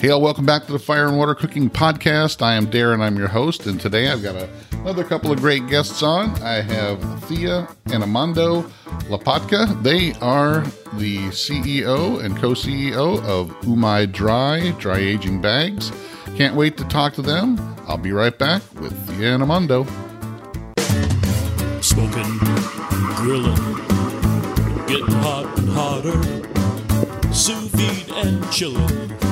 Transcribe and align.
Hey, 0.00 0.08
all, 0.08 0.22
welcome 0.22 0.46
back 0.46 0.64
to 0.64 0.72
the 0.72 0.78
Fire 0.78 1.06
and 1.08 1.18
Water 1.18 1.34
Cooking 1.34 1.68
Podcast. 1.68 2.40
I 2.40 2.54
am 2.54 2.68
Darren, 2.68 3.02
I'm 3.02 3.18
your 3.18 3.28
host, 3.28 3.66
and 3.66 3.78
today 3.78 4.08
I've 4.08 4.22
got 4.22 4.34
a, 4.34 4.48
another 4.72 5.04
couple 5.04 5.30
of 5.30 5.40
great 5.40 5.68
guests 5.68 6.02
on. 6.02 6.30
I 6.42 6.62
have 6.62 7.24
Thea 7.24 7.68
and 7.92 8.02
Amando 8.02 8.62
Lopatka. 9.10 9.82
They 9.82 10.14
are 10.22 10.62
the 10.94 11.18
CEO 11.28 12.24
and 12.24 12.34
co 12.38 12.52
CEO 12.52 13.22
of 13.24 13.50
Umai 13.60 14.10
Dry, 14.10 14.70
dry 14.78 14.96
aging 14.96 15.42
bags. 15.42 15.92
Can't 16.34 16.56
wait 16.56 16.78
to 16.78 16.84
talk 16.84 17.12
to 17.16 17.22
them. 17.22 17.58
I'll 17.86 17.98
be 17.98 18.12
right 18.12 18.38
back 18.38 18.62
with 18.80 18.96
Thea 19.06 19.34
and 19.34 19.42
Amando. 19.42 19.84
Smoking, 21.84 22.38
grilling, 23.16 23.54
getting 24.86 25.14
hot 25.16 25.58
and 25.58 25.68
hotter, 25.68 26.59
sous 27.40 27.54
vide 27.68 28.26
and 28.26 28.44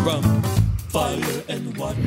from 0.02 0.43
fire 0.88 1.43
and 1.46 1.77
water. 1.77 2.00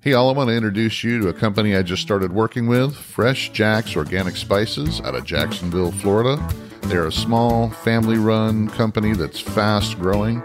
Hey, 0.00 0.14
all, 0.14 0.30
I 0.30 0.32
want 0.32 0.48
to 0.48 0.56
introduce 0.56 1.04
you 1.04 1.20
to 1.20 1.28
a 1.28 1.34
company 1.34 1.76
I 1.76 1.82
just 1.82 2.00
started 2.00 2.32
working 2.32 2.66
with, 2.66 2.94
FreshJax 2.94 3.96
Organic 3.96 4.34
Spices 4.34 5.02
out 5.02 5.14
of 5.14 5.24
Jacksonville, 5.24 5.92
Florida. 5.92 6.42
They're 6.84 7.06
a 7.06 7.12
small, 7.12 7.68
family 7.68 8.16
run 8.16 8.70
company 8.70 9.12
that's 9.12 9.40
fast 9.40 9.98
growing. 9.98 10.42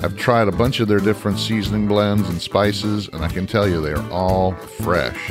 I've 0.00 0.16
tried 0.16 0.48
a 0.48 0.52
bunch 0.52 0.80
of 0.80 0.88
their 0.88 1.00
different 1.00 1.38
seasoning 1.38 1.86
blends 1.86 2.26
and 2.30 2.40
spices, 2.40 3.08
and 3.12 3.22
I 3.22 3.28
can 3.28 3.46
tell 3.46 3.68
you 3.68 3.82
they're 3.82 4.10
all 4.10 4.52
fresh, 4.52 5.30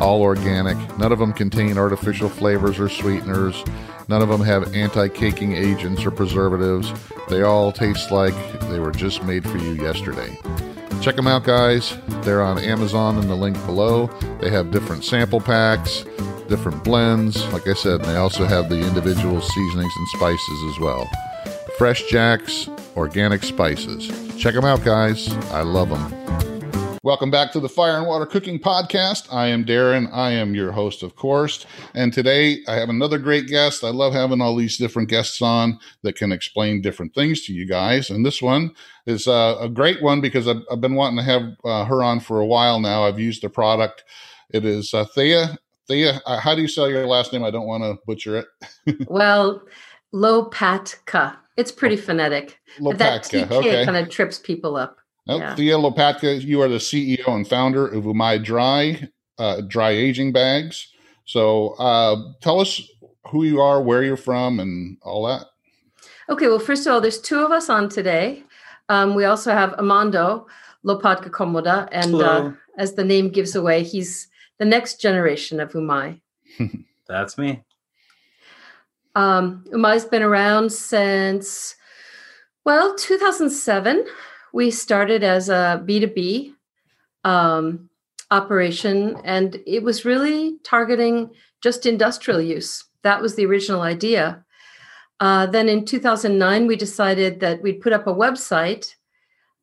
all 0.00 0.22
organic. 0.22 0.76
None 0.98 1.12
of 1.12 1.18
them 1.18 1.32
contain 1.32 1.78
artificial 1.78 2.28
flavors 2.28 2.78
or 2.78 2.88
sweeteners. 2.88 3.62
None 4.08 4.22
of 4.22 4.28
them 4.28 4.40
have 4.40 4.74
anti 4.74 5.08
caking 5.08 5.54
agents 5.56 6.04
or 6.04 6.10
preservatives. 6.10 6.92
They 7.28 7.42
all 7.42 7.72
taste 7.72 8.10
like 8.10 8.34
they 8.68 8.78
were 8.78 8.92
just 8.92 9.22
made 9.24 9.48
for 9.48 9.58
you 9.58 9.72
yesterday. 9.72 10.36
Check 11.00 11.16
them 11.16 11.26
out, 11.26 11.44
guys. 11.44 11.96
They're 12.22 12.42
on 12.42 12.58
Amazon 12.58 13.18
in 13.18 13.28
the 13.28 13.34
link 13.34 13.56
below. 13.66 14.06
They 14.40 14.50
have 14.50 14.70
different 14.70 15.04
sample 15.04 15.40
packs, 15.40 16.04
different 16.48 16.84
blends. 16.84 17.44
Like 17.52 17.66
I 17.66 17.74
said, 17.74 18.02
they 18.02 18.16
also 18.16 18.44
have 18.44 18.68
the 18.68 18.78
individual 18.78 19.40
seasonings 19.40 19.92
and 19.96 20.08
spices 20.08 20.62
as 20.72 20.80
well. 20.80 21.10
FreshJax 21.78 22.96
Organic 22.96 23.42
Spices. 23.42 24.10
Check 24.36 24.54
them 24.54 24.64
out, 24.64 24.84
guys. 24.84 25.34
I 25.50 25.62
love 25.62 25.88
them. 25.88 26.51
Welcome 27.04 27.32
back 27.32 27.50
to 27.50 27.58
the 27.58 27.68
Fire 27.68 27.96
and 27.96 28.06
Water 28.06 28.26
Cooking 28.26 28.60
Podcast. 28.60 29.26
I 29.32 29.48
am 29.48 29.64
Darren. 29.64 30.08
I 30.12 30.30
am 30.30 30.54
your 30.54 30.70
host, 30.70 31.02
of 31.02 31.16
course. 31.16 31.66
And 31.96 32.12
today 32.12 32.60
I 32.68 32.74
have 32.74 32.90
another 32.90 33.18
great 33.18 33.48
guest. 33.48 33.82
I 33.82 33.88
love 33.88 34.12
having 34.12 34.40
all 34.40 34.54
these 34.54 34.78
different 34.78 35.08
guests 35.08 35.42
on 35.42 35.80
that 36.04 36.14
can 36.14 36.30
explain 36.30 36.80
different 36.80 37.12
things 37.12 37.44
to 37.46 37.52
you 37.52 37.66
guys. 37.66 38.08
And 38.08 38.24
this 38.24 38.40
one 38.40 38.70
is 39.04 39.26
uh, 39.26 39.56
a 39.58 39.68
great 39.68 40.00
one 40.00 40.20
because 40.20 40.46
I've, 40.46 40.62
I've 40.70 40.80
been 40.80 40.94
wanting 40.94 41.16
to 41.16 41.24
have 41.24 41.42
uh, 41.64 41.84
her 41.86 42.04
on 42.04 42.20
for 42.20 42.38
a 42.38 42.46
while 42.46 42.78
now. 42.78 43.02
I've 43.02 43.18
used 43.18 43.42
the 43.42 43.50
product. 43.50 44.04
It 44.50 44.64
is 44.64 44.94
uh, 44.94 45.04
Thea. 45.04 45.58
Thea, 45.88 46.20
uh, 46.24 46.38
how 46.38 46.54
do 46.54 46.62
you 46.62 46.68
spell 46.68 46.88
your 46.88 47.08
last 47.08 47.32
name? 47.32 47.42
I 47.42 47.50
don't 47.50 47.66
want 47.66 47.82
to 47.82 47.98
butcher 48.06 48.36
it. 48.36 49.08
well, 49.08 49.60
Lopatka. 50.14 51.36
It's 51.56 51.72
pretty 51.72 51.96
phonetic. 51.96 52.60
But 52.80 52.98
that 52.98 53.24
TK 53.24 53.50
okay. 53.50 53.84
kind 53.84 53.96
of 53.96 54.08
trips 54.08 54.38
people 54.38 54.76
up. 54.76 55.01
Oh, 55.28 55.38
Yeah. 55.38 55.54
Thea 55.54 55.76
Lopatka, 55.76 56.42
you 56.42 56.60
are 56.62 56.68
the 56.68 56.76
CEO 56.78 57.26
and 57.28 57.46
founder 57.46 57.86
of 57.86 58.04
Umai 58.04 58.42
Dry, 58.42 59.08
uh, 59.38 59.60
dry 59.62 59.90
aging 59.90 60.32
bags. 60.32 60.88
So 61.24 61.70
uh, 61.78 62.32
tell 62.40 62.60
us 62.60 62.80
who 63.28 63.44
you 63.44 63.60
are, 63.60 63.80
where 63.80 64.02
you're 64.02 64.16
from, 64.16 64.58
and 64.60 64.98
all 65.02 65.26
that. 65.26 65.46
Okay, 66.28 66.48
well, 66.48 66.58
first 66.58 66.86
of 66.86 66.92
all, 66.92 67.00
there's 67.00 67.20
two 67.20 67.38
of 67.44 67.50
us 67.52 67.70
on 67.70 67.88
today. 67.88 68.42
Um, 68.88 69.14
we 69.14 69.24
also 69.24 69.52
have 69.52 69.70
Amando 69.72 70.46
Lopatka 70.84 71.30
Komoda, 71.30 71.88
and 71.92 72.14
uh, 72.16 72.50
as 72.76 72.94
the 72.94 73.04
name 73.04 73.28
gives 73.30 73.54
away, 73.54 73.84
he's 73.84 74.28
the 74.58 74.64
next 74.64 75.00
generation 75.00 75.60
of 75.60 75.72
Umai. 75.72 76.20
That's 77.08 77.38
me. 77.38 77.62
Um, 79.14 79.64
Umai's 79.72 80.04
been 80.04 80.22
around 80.22 80.72
since, 80.72 81.76
well, 82.64 82.94
2007. 82.96 84.04
We 84.52 84.70
started 84.70 85.22
as 85.22 85.48
a 85.48 85.82
B2B 85.86 86.54
um, 87.24 87.88
operation, 88.30 89.16
and 89.24 89.60
it 89.66 89.82
was 89.82 90.04
really 90.04 90.58
targeting 90.64 91.30
just 91.62 91.86
industrial 91.86 92.40
use. 92.40 92.84
That 93.02 93.22
was 93.22 93.34
the 93.34 93.46
original 93.46 93.82
idea. 93.82 94.44
Uh, 95.20 95.46
then 95.46 95.68
in 95.68 95.84
2009, 95.84 96.66
we 96.66 96.76
decided 96.76 97.40
that 97.40 97.62
we'd 97.62 97.80
put 97.80 97.92
up 97.92 98.06
a 98.06 98.14
website. 98.14 98.94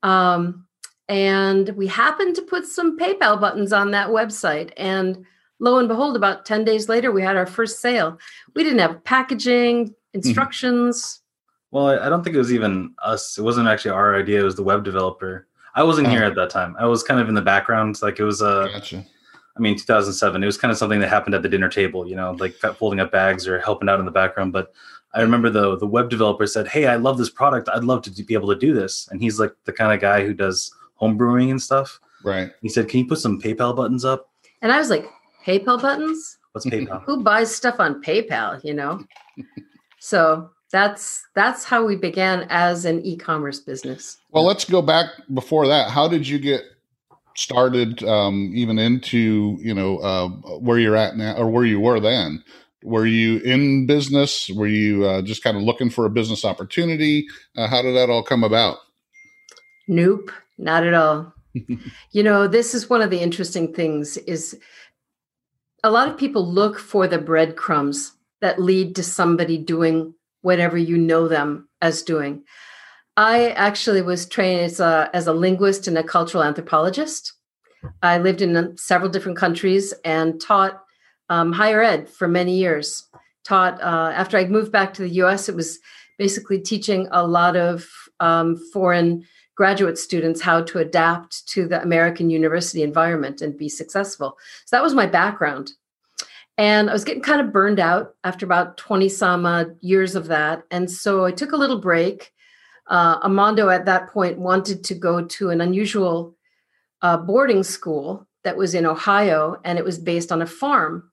Um, 0.03 0.65
and 1.09 1.69
we 1.69 1.87
happened 1.87 2.35
to 2.35 2.41
put 2.43 2.65
some 2.65 2.97
PayPal 2.97 3.41
buttons 3.41 3.73
on 3.73 3.91
that 3.91 4.09
website. 4.09 4.71
And 4.77 5.25
lo 5.59 5.77
and 5.79 5.87
behold, 5.87 6.15
about 6.15 6.45
10 6.45 6.63
days 6.63 6.87
later, 6.87 7.11
we 7.11 7.21
had 7.21 7.35
our 7.35 7.47
first 7.47 7.81
sale. 7.81 8.17
We 8.55 8.63
didn't 8.63 8.79
have 8.79 9.03
packaging, 9.03 9.95
instructions. 10.13 11.21
Well, 11.71 11.87
I, 11.87 12.05
I 12.05 12.09
don't 12.09 12.23
think 12.23 12.35
it 12.35 12.39
was 12.39 12.53
even 12.53 12.93
us. 13.03 13.37
It 13.37 13.43
wasn't 13.43 13.67
actually 13.67 13.91
our 13.91 14.15
idea. 14.15 14.39
It 14.41 14.43
was 14.43 14.55
the 14.55 14.63
web 14.63 14.83
developer. 14.83 15.47
I 15.75 15.83
wasn't 15.83 16.07
here 16.09 16.23
Oh. 16.23 16.27
at 16.27 16.35
that 16.35 16.49
time. 16.49 16.75
I 16.79 16.85
was 16.85 17.03
kind 17.03 17.19
of 17.19 17.29
in 17.29 17.35
the 17.35 17.41
background. 17.41 18.01
Like 18.01 18.19
it 18.19 18.23
was 18.23 18.41
uh, 18.41 18.67
Gotcha. 18.73 19.05
I 19.55 19.59
mean, 19.61 19.77
2007. 19.77 20.41
It 20.41 20.45
was 20.45 20.57
kind 20.57 20.71
of 20.71 20.77
something 20.77 20.99
that 20.99 21.09
happened 21.09 21.35
at 21.35 21.41
the 21.43 21.49
dinner 21.49 21.69
table. 21.69 22.07
You 22.07 22.15
know, 22.15 22.31
like 22.39 22.53
folding 22.55 22.99
up 22.99 23.11
bags 23.11 23.47
or 23.47 23.59
helping 23.59 23.87
out 23.89 23.99
in 23.99 24.05
the 24.05 24.11
background. 24.11 24.51
But 24.53 24.73
I 25.13 25.21
remember 25.21 25.49
the 25.49 25.77
the 25.77 25.87
web 25.87 26.09
developer 26.09 26.47
said, 26.47 26.67
"Hey, 26.67 26.87
I 26.87 26.95
love 26.95 27.17
this 27.17 27.29
product. 27.29 27.69
I'd 27.69 27.83
love 27.83 28.01
to 28.03 28.11
be 28.23 28.33
able 28.33 28.49
to 28.49 28.55
do 28.59 28.73
this." 28.73 29.07
And 29.11 29.21
he's 29.21 29.39
like 29.39 29.53
the 29.65 29.73
kind 29.73 29.93
of 29.93 29.99
guy 29.99 30.25
who 30.25 30.33
does 30.33 30.71
homebrewing 31.01 31.51
and 31.51 31.61
stuff. 31.61 31.99
Right. 32.23 32.51
He 32.61 32.69
said, 32.69 32.87
"Can 32.89 32.99
you 33.01 33.05
put 33.07 33.19
some 33.19 33.39
PayPal 33.41 33.75
buttons 33.75 34.03
up?" 34.05 34.29
And 34.61 34.71
I 34.71 34.77
was 34.79 34.89
like, 34.89 35.05
PayPal 35.45 35.81
buttons? 35.81 36.37
What's 36.51 36.65
PayPal? 36.65 37.03
Who 37.05 37.23
buys 37.23 37.55
stuff 37.55 37.75
on 37.79 38.01
PayPal, 38.03 38.61
you 38.63 38.73
know? 38.73 39.03
so 39.99 40.49
that's 40.71 41.25
that's 41.35 41.63
how 41.63 41.85
we 41.85 41.95
began 41.95 42.45
as 42.49 42.85
an 42.85 43.05
e-commerce 43.05 43.59
business. 43.59 44.17
Well, 44.31 44.45
let's 44.45 44.65
go 44.65 44.81
back 44.81 45.07
before 45.33 45.67
that. 45.67 45.89
How 45.89 46.07
did 46.07 46.27
you 46.27 46.39
get 46.39 46.61
started, 47.35 48.03
um, 48.03 48.51
even 48.53 48.77
into 48.77 49.57
you 49.61 49.73
know 49.73 49.97
uh, 49.97 50.27
where 50.59 50.79
you're 50.79 50.95
at 50.95 51.17
now, 51.17 51.35
or 51.35 51.49
where 51.49 51.65
you 51.65 51.79
were 51.79 51.99
then? 51.99 52.43
Were 52.83 53.05
you 53.05 53.39
in 53.39 53.87
business? 53.87 54.49
Were 54.55 54.67
you 54.67 55.05
uh, 55.05 55.21
just 55.21 55.43
kind 55.43 55.57
of 55.57 55.63
looking 55.63 55.89
for 55.89 56.05
a 56.05 56.09
business 56.09 56.45
opportunity? 56.45 57.27
Uh, 57.57 57.67
how 57.67 57.81
did 57.81 57.95
that 57.95 58.09
all 58.09 58.23
come 58.23 58.43
about? 58.43 58.77
Nope, 59.87 60.31
not 60.57 60.85
at 60.85 60.93
all. 60.93 61.33
you 62.11 62.23
know, 62.23 62.47
this 62.47 62.75
is 62.75 62.89
one 62.89 63.01
of 63.01 63.09
the 63.09 63.19
interesting 63.19 63.73
things 63.73 64.17
is 64.17 64.57
a 65.83 65.89
lot 65.89 66.07
of 66.07 66.17
people 66.17 66.45
look 66.45 66.77
for 66.77 67.07
the 67.07 67.17
breadcrumbs 67.17 68.13
that 68.41 68.61
lead 68.61 68.95
to 68.95 69.03
somebody 69.03 69.57
doing 69.57 70.13
whatever 70.41 70.77
you 70.77 70.97
know 70.97 71.27
them 71.27 71.67
as 71.81 72.01
doing. 72.01 72.43
I 73.17 73.49
actually 73.49 74.01
was 74.01 74.25
trained 74.25 74.61
as 74.61 74.79
a 74.79 75.09
as 75.13 75.27
a 75.27 75.33
linguist 75.33 75.87
and 75.87 75.97
a 75.97 76.03
cultural 76.03 76.43
anthropologist. 76.43 77.33
I 78.01 78.17
lived 78.17 78.41
in 78.41 78.55
uh, 78.55 78.69
several 78.75 79.09
different 79.09 79.37
countries 79.37 79.93
and 80.05 80.39
taught 80.39 80.81
um, 81.29 81.51
higher 81.51 81.81
ed 81.81 82.09
for 82.09 82.27
many 82.27 82.57
years. 82.57 83.07
Taught 83.43 83.81
uh, 83.81 84.11
after 84.15 84.37
I 84.37 84.45
moved 84.45 84.71
back 84.71 84.93
to 84.93 85.01
the 85.01 85.15
U.S. 85.21 85.49
It 85.49 85.55
was 85.55 85.79
basically 86.17 86.59
teaching 86.59 87.07
a 87.11 87.25
lot 87.25 87.55
of 87.55 87.87
um, 88.19 88.57
foreign 88.73 89.25
graduate 89.55 89.97
students 89.97 90.39
how 90.39 90.61
to 90.61 90.79
adapt 90.79 91.45
to 91.49 91.67
the 91.67 91.81
American 91.81 92.29
university 92.29 92.81
environment 92.81 93.41
and 93.41 93.57
be 93.57 93.67
successful. 93.67 94.37
So 94.65 94.75
that 94.75 94.83
was 94.83 94.93
my 94.93 95.05
background. 95.05 95.73
And 96.59 96.89
I 96.89 96.93
was 96.93 97.05
getting 97.05 97.23
kind 97.23 97.39
of 97.39 97.53
burned 97.53 97.79
out 97.79 98.15
after 98.25 98.45
about 98.45 98.75
20 98.75 99.07
some 99.07 99.77
years 99.79 100.13
of 100.13 100.27
that. 100.27 100.63
And 100.69 100.91
so 100.91 101.23
I 101.23 101.31
took 101.31 101.53
a 101.53 101.57
little 101.57 101.79
break. 101.79 102.33
Uh, 102.87 103.17
Amando 103.21 103.73
at 103.73 103.85
that 103.85 104.09
point 104.09 104.37
wanted 104.37 104.83
to 104.83 104.93
go 104.93 105.23
to 105.23 105.51
an 105.51 105.61
unusual 105.61 106.35
uh, 107.01 107.15
boarding 107.15 107.63
school 107.63 108.27
that 108.43 108.57
was 108.57 108.75
in 108.75 108.85
Ohio 108.85 109.55
and 109.63 109.79
it 109.79 109.85
was 109.85 109.97
based 109.97 110.33
on 110.33 110.41
a 110.41 110.45
farm. 110.45 111.09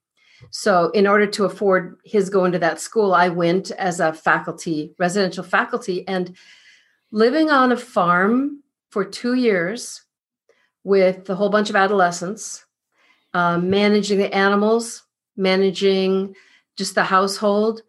So, 0.50 0.90
in 0.90 1.06
order 1.06 1.26
to 1.28 1.44
afford 1.44 1.96
his 2.04 2.28
going 2.28 2.52
to 2.52 2.58
that 2.58 2.80
school, 2.80 3.14
I 3.14 3.28
went 3.28 3.70
as 3.70 4.00
a 4.00 4.12
faculty, 4.12 4.94
residential 4.98 5.44
faculty, 5.44 6.06
and 6.08 6.36
living 7.10 7.50
on 7.50 7.72
a 7.72 7.76
farm 7.76 8.62
for 8.90 9.04
two 9.04 9.34
years 9.34 10.02
with 10.84 11.30
a 11.30 11.34
whole 11.36 11.48
bunch 11.48 11.70
of 11.70 11.76
adolescents, 11.76 12.66
um, 13.32 13.70
managing 13.70 14.18
the 14.18 14.34
animals, 14.34 15.05
managing 15.36 16.34
just 16.76 16.94
the 16.94 17.04
household. 17.04 17.82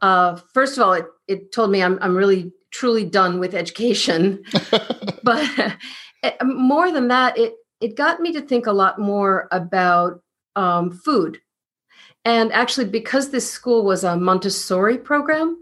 Uh, 0.00 0.36
first 0.54 0.76
of 0.76 0.84
all, 0.84 0.92
it, 0.94 1.06
it 1.28 1.52
told 1.52 1.70
me 1.70 1.82
I'm, 1.82 1.98
I'm 2.00 2.16
really 2.16 2.52
truly 2.70 3.04
done 3.04 3.38
with 3.38 3.54
education. 3.54 4.44
but 5.22 5.78
eh, 6.22 6.32
more 6.44 6.90
than 6.92 7.08
that, 7.08 7.38
it, 7.38 7.54
it 7.80 7.96
got 7.96 8.20
me 8.20 8.32
to 8.32 8.40
think 8.40 8.66
a 8.66 8.72
lot 8.72 8.98
more 8.98 9.48
about 9.50 10.22
um, 10.56 10.90
food 10.90 11.40
And 12.24 12.52
actually, 12.52 12.86
because 12.86 13.30
this 13.30 13.50
school 13.50 13.84
was 13.84 14.04
a 14.04 14.16
Montessori 14.16 14.98
program, 14.98 15.58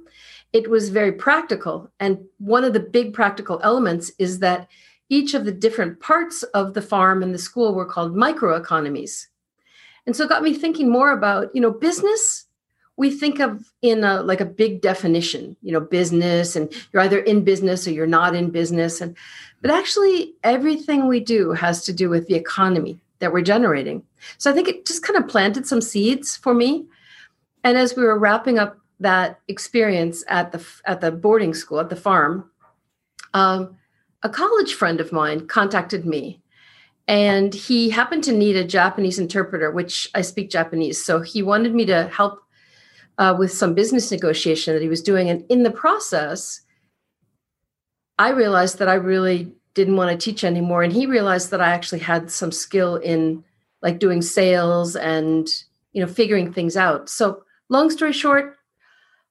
it 0.53 0.69
was 0.69 0.91
very 0.91 1.13
practical. 1.13 1.91
And 2.01 2.19
one 2.39 2.65
of 2.65 2.73
the 2.73 2.81
big 2.81 3.15
practical 3.15 3.61
elements 3.63 4.11
is 4.19 4.41
that 4.41 4.69
each 5.09 5.35
of 5.35 5.45
the 5.45 5.53
different 5.53 6.01
parts 6.01 6.43
of 6.55 6.75
the 6.75 6.83
farm 6.83 7.23
and 7.23 7.35
the 7.35 7.39
school 7.39 7.75
were 7.75 7.87
called 7.87 8.15
microeconomies. 8.15 9.27
And 10.07 10.17
so 10.17 10.25
it 10.25 10.29
got 10.29 10.43
me 10.43 10.55
thinking 10.55 10.91
more 10.91 11.13
about, 11.13 11.55
you 11.55 11.61
know, 11.61 11.71
business. 11.71 12.47
We 12.97 13.11
think 13.11 13.41
of 13.41 13.73
in 13.81 14.05
a 14.05 14.23
like 14.23 14.41
a 14.41 14.45
big 14.45 14.83
definition, 14.83 15.57
you 15.63 15.73
know, 15.73 15.81
business, 15.81 16.55
and 16.55 16.71
you're 16.93 17.03
either 17.03 17.21
in 17.21 17.45
business 17.45 17.87
or 17.87 17.93
you're 17.93 18.07
not 18.07 18.35
in 18.35 18.51
business. 18.51 19.01
And 19.01 19.17
but 19.63 19.71
actually 19.71 20.35
everything 20.45 21.09
we 21.09 21.21
do 21.21 21.53
has 21.53 21.85
to 21.85 21.93
do 21.93 22.11
with 22.11 22.27
the 22.27 22.35
economy 22.35 23.01
that 23.21 23.33
we're 23.33 23.43
generating. 23.43 24.03
So 24.39 24.51
I 24.51 24.55
think 24.55 24.69
it 24.69 24.87
just 24.87 25.03
kind 25.03 25.19
of 25.19 25.29
planted 25.29 25.67
some 25.67 25.81
seeds 25.81 26.37
for 26.37 26.55
me. 26.55 26.87
And 27.65 27.79
as 27.79 27.97
we 27.97 28.03
were 28.03 28.19
wrapping 28.19 28.59
up 28.59 28.79
that 29.01 29.41
experience 29.49 30.25
at 30.29 30.53
the 30.53 30.67
at 30.85 31.01
the 31.01 31.11
boarding 31.11 31.55
school 31.55 31.81
at 31.81 31.89
the 31.89 31.97
farm, 31.97 32.51
um, 33.33 33.77
a 34.23 34.29
college 34.29 34.75
friend 34.75 35.01
of 35.01 35.13
mine 35.13 35.47
contacted 35.47 36.05
me, 36.05 36.43
and 37.11 37.53
he 37.53 37.91
happened 37.91 38.23
to 38.23 38.33
need 38.33 38.55
a 38.55 38.63
Japanese 38.63 39.19
interpreter, 39.19 39.73
which 39.73 40.09
I 40.15 40.21
speak 40.21 40.49
Japanese. 40.49 41.05
So 41.05 41.21
he 41.21 41.43
wanted 41.43 41.75
me 41.75 41.85
to 41.87 42.07
help 42.07 42.41
uh, 43.19 43.35
with 43.37 43.53
some 43.53 43.75
business 43.75 44.13
negotiation 44.13 44.75
that 44.75 44.81
he 44.81 44.89
was 44.89 45.03
doing, 45.03 45.29
and 45.29 45.45
in 45.49 45.65
the 45.65 45.73
process, 45.73 46.61
I 48.17 48.31
realized 48.31 48.79
that 48.79 48.89
I 48.89 48.95
really 48.95 49.53
didn't 49.75 49.97
want 49.97 50.13
to 50.13 50.25
teach 50.25 50.45
anymore, 50.45 50.85
and 50.85 50.93
he 50.93 51.05
realized 51.05 51.51
that 51.51 51.61
I 51.61 51.71
actually 51.71 51.99
had 51.99 52.31
some 52.31 52.53
skill 52.53 52.95
in 52.95 53.43
like 53.83 53.99
doing 53.99 54.23
sales 54.23 54.95
and 54.95 55.49
you 55.93 56.01
know 56.01 56.07
figuring 56.07 56.53
things 56.53 56.77
out. 56.77 57.09
So 57.09 57.43
long 57.69 57.91
story 57.91 58.13
short 58.13 58.57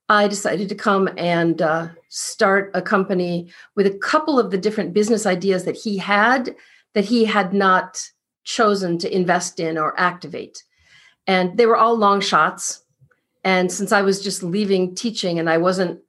I 0.09 0.27
decided 0.27 0.67
to 0.69 0.75
come 0.75 1.07
and 1.17 1.61
uh, 1.61 1.89
start 2.09 2.71
a 2.73 2.81
company 2.81 3.51
with 3.75 3.85
a 3.85 3.97
couple 3.99 4.39
of 4.39 4.49
the 4.49 4.57
different 4.57 4.91
business 4.91 5.25
ideas 5.27 5.65
that 5.65 5.77
he 5.77 5.97
had 5.97 6.55
that 6.93 7.05
he 7.05 7.25
had 7.25 7.53
not 7.53 8.01
chosen 8.43 8.97
to 8.99 9.15
invest 9.15 9.59
in 9.59 9.77
or 9.77 9.99
activate. 9.99 10.63
And 11.27 11.57
they 11.57 11.65
were 11.65 11.77
all 11.77 11.95
long 11.95 12.21
shots. 12.21 12.83
And 13.43 13.71
since 13.71 13.91
I 13.91 14.01
was 14.01 14.21
just 14.21 14.43
leaving 14.43 14.95
teaching 14.95 15.39
and 15.39 15.49
I 15.49 15.57
wasn't, 15.57 15.99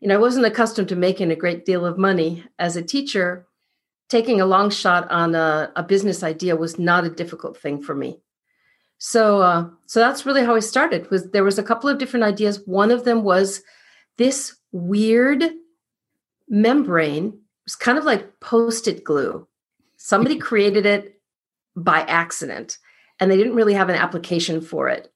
you 0.00 0.08
know, 0.08 0.14
I 0.14 0.18
wasn't 0.18 0.46
accustomed 0.46 0.88
to 0.88 0.96
making 0.96 1.30
a 1.30 1.36
great 1.36 1.64
deal 1.64 1.84
of 1.84 1.98
money 1.98 2.44
as 2.58 2.76
a 2.76 2.82
teacher, 2.82 3.46
taking 4.08 4.40
a 4.40 4.46
long 4.46 4.70
shot 4.70 5.10
on 5.10 5.34
a, 5.34 5.70
a 5.76 5.82
business 5.82 6.22
idea 6.22 6.56
was 6.56 6.78
not 6.78 7.04
a 7.04 7.10
difficult 7.10 7.58
thing 7.58 7.82
for 7.82 7.94
me 7.94 8.20
so 8.98 9.40
uh, 9.40 9.68
so 9.86 10.00
that's 10.00 10.26
really 10.26 10.44
how 10.44 10.56
I 10.56 10.60
started. 10.60 11.10
Was 11.10 11.30
there 11.30 11.44
was 11.44 11.58
a 11.58 11.62
couple 11.62 11.88
of 11.88 11.98
different 11.98 12.24
ideas. 12.24 12.60
One 12.66 12.90
of 12.90 13.04
them 13.04 13.22
was 13.22 13.62
this 14.16 14.56
weird 14.72 15.44
membrane. 16.48 17.26
It 17.26 17.64
was 17.64 17.76
kind 17.76 17.96
of 17.96 18.04
like 18.04 18.40
post-it 18.40 19.04
glue. 19.04 19.46
Somebody 19.98 20.38
created 20.38 20.86
it 20.86 21.20
by 21.76 22.00
accident, 22.02 22.78
and 23.20 23.30
they 23.30 23.36
didn't 23.36 23.56
really 23.56 23.74
have 23.74 23.88
an 23.88 23.96
application 23.96 24.60
for 24.60 24.88
it. 24.88 25.12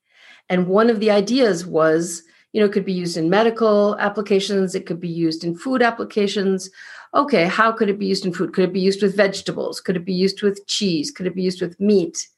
And 0.48 0.66
one 0.66 0.90
of 0.90 1.00
the 1.00 1.10
ideas 1.10 1.64
was, 1.64 2.22
you 2.52 2.60
know, 2.60 2.66
it 2.66 2.72
could 2.72 2.84
be 2.84 2.92
used 2.92 3.16
in 3.16 3.30
medical 3.30 3.96
applications. 3.98 4.74
It 4.74 4.84
could 4.84 5.00
be 5.00 5.08
used 5.08 5.44
in 5.44 5.56
food 5.56 5.82
applications. 5.82 6.68
Okay, 7.14 7.46
how 7.46 7.72
could 7.72 7.88
it 7.88 7.98
be 7.98 8.06
used 8.06 8.26
in 8.26 8.32
food? 8.32 8.52
Could 8.52 8.64
it 8.64 8.72
be 8.72 8.80
used 8.80 9.02
with 9.02 9.16
vegetables? 9.16 9.80
Could 9.80 9.96
it 9.96 10.04
be 10.04 10.12
used 10.12 10.42
with 10.42 10.66
cheese? 10.66 11.10
Could 11.10 11.26
it 11.26 11.34
be 11.34 11.42
used 11.42 11.62
with 11.62 11.78
meat? 11.80 12.28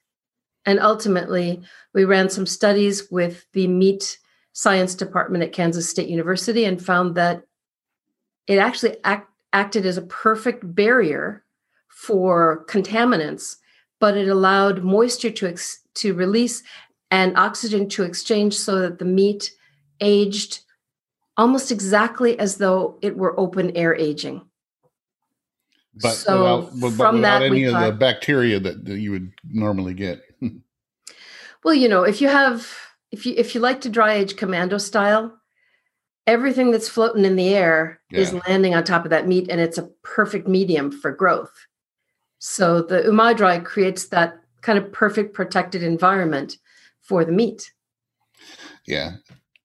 And 0.66 0.78
ultimately, 0.80 1.62
we 1.94 2.04
ran 2.04 2.28
some 2.28 2.46
studies 2.46 3.10
with 3.10 3.46
the 3.52 3.66
meat 3.66 4.18
science 4.52 4.94
department 4.94 5.44
at 5.44 5.52
Kansas 5.52 5.88
State 5.88 6.08
University 6.08 6.64
and 6.64 6.84
found 6.84 7.14
that 7.14 7.42
it 8.46 8.58
actually 8.58 8.96
act, 9.04 9.30
acted 9.52 9.86
as 9.86 9.96
a 9.96 10.02
perfect 10.02 10.74
barrier 10.74 11.43
for 12.06 12.64
contaminants, 12.68 13.56
but 14.00 14.16
it 14.16 14.28
allowed 14.28 14.84
moisture 14.84 15.30
to, 15.30 15.46
ex, 15.46 15.80
to 15.94 16.14
release 16.14 16.62
and 17.10 17.36
oxygen 17.36 17.88
to 17.88 18.02
exchange 18.02 18.54
so 18.54 18.80
that 18.80 18.98
the 18.98 19.04
meat 19.04 19.52
aged 20.00 20.60
almost 21.36 21.72
exactly 21.72 22.38
as 22.38 22.56
though 22.56 22.98
it 23.02 23.16
were 23.16 23.38
open 23.38 23.76
air 23.76 23.94
aging. 23.94 24.42
But 25.94 26.12
so 26.12 26.38
without, 26.38 26.80
but, 26.80 26.90
from 26.92 27.16
without 27.16 27.38
that, 27.40 27.46
any 27.46 27.64
of 27.64 27.72
thought, 27.72 27.86
the 27.86 27.92
bacteria 27.92 28.58
that, 28.60 28.84
that 28.84 28.98
you 28.98 29.12
would 29.12 29.32
normally 29.50 29.94
get. 29.94 30.22
Well, 31.64 31.74
you 31.74 31.88
know, 31.88 32.02
if 32.02 32.20
you 32.20 32.28
have 32.28 32.70
if 33.10 33.24
you 33.24 33.34
if 33.38 33.54
you 33.54 33.60
like 33.62 33.80
to 33.80 33.88
dry 33.88 34.12
age 34.12 34.36
commando 34.36 34.76
style, 34.76 35.34
everything 36.26 36.70
that's 36.70 36.88
floating 36.88 37.24
in 37.24 37.36
the 37.36 37.54
air 37.54 38.00
yeah. 38.10 38.20
is 38.20 38.34
landing 38.46 38.74
on 38.74 38.84
top 38.84 39.04
of 39.04 39.10
that 39.10 39.26
meat 39.26 39.48
and 39.48 39.60
it's 39.60 39.78
a 39.78 39.88
perfect 40.02 40.46
medium 40.46 40.92
for 40.92 41.10
growth. 41.10 41.52
So 42.38 42.82
the 42.82 43.02
umai 43.02 43.36
dry 43.36 43.58
creates 43.58 44.08
that 44.08 44.38
kind 44.60 44.78
of 44.78 44.92
perfect 44.92 45.34
protected 45.34 45.82
environment 45.82 46.58
for 47.00 47.24
the 47.24 47.32
meat. 47.32 47.72
Yeah. 48.86 49.16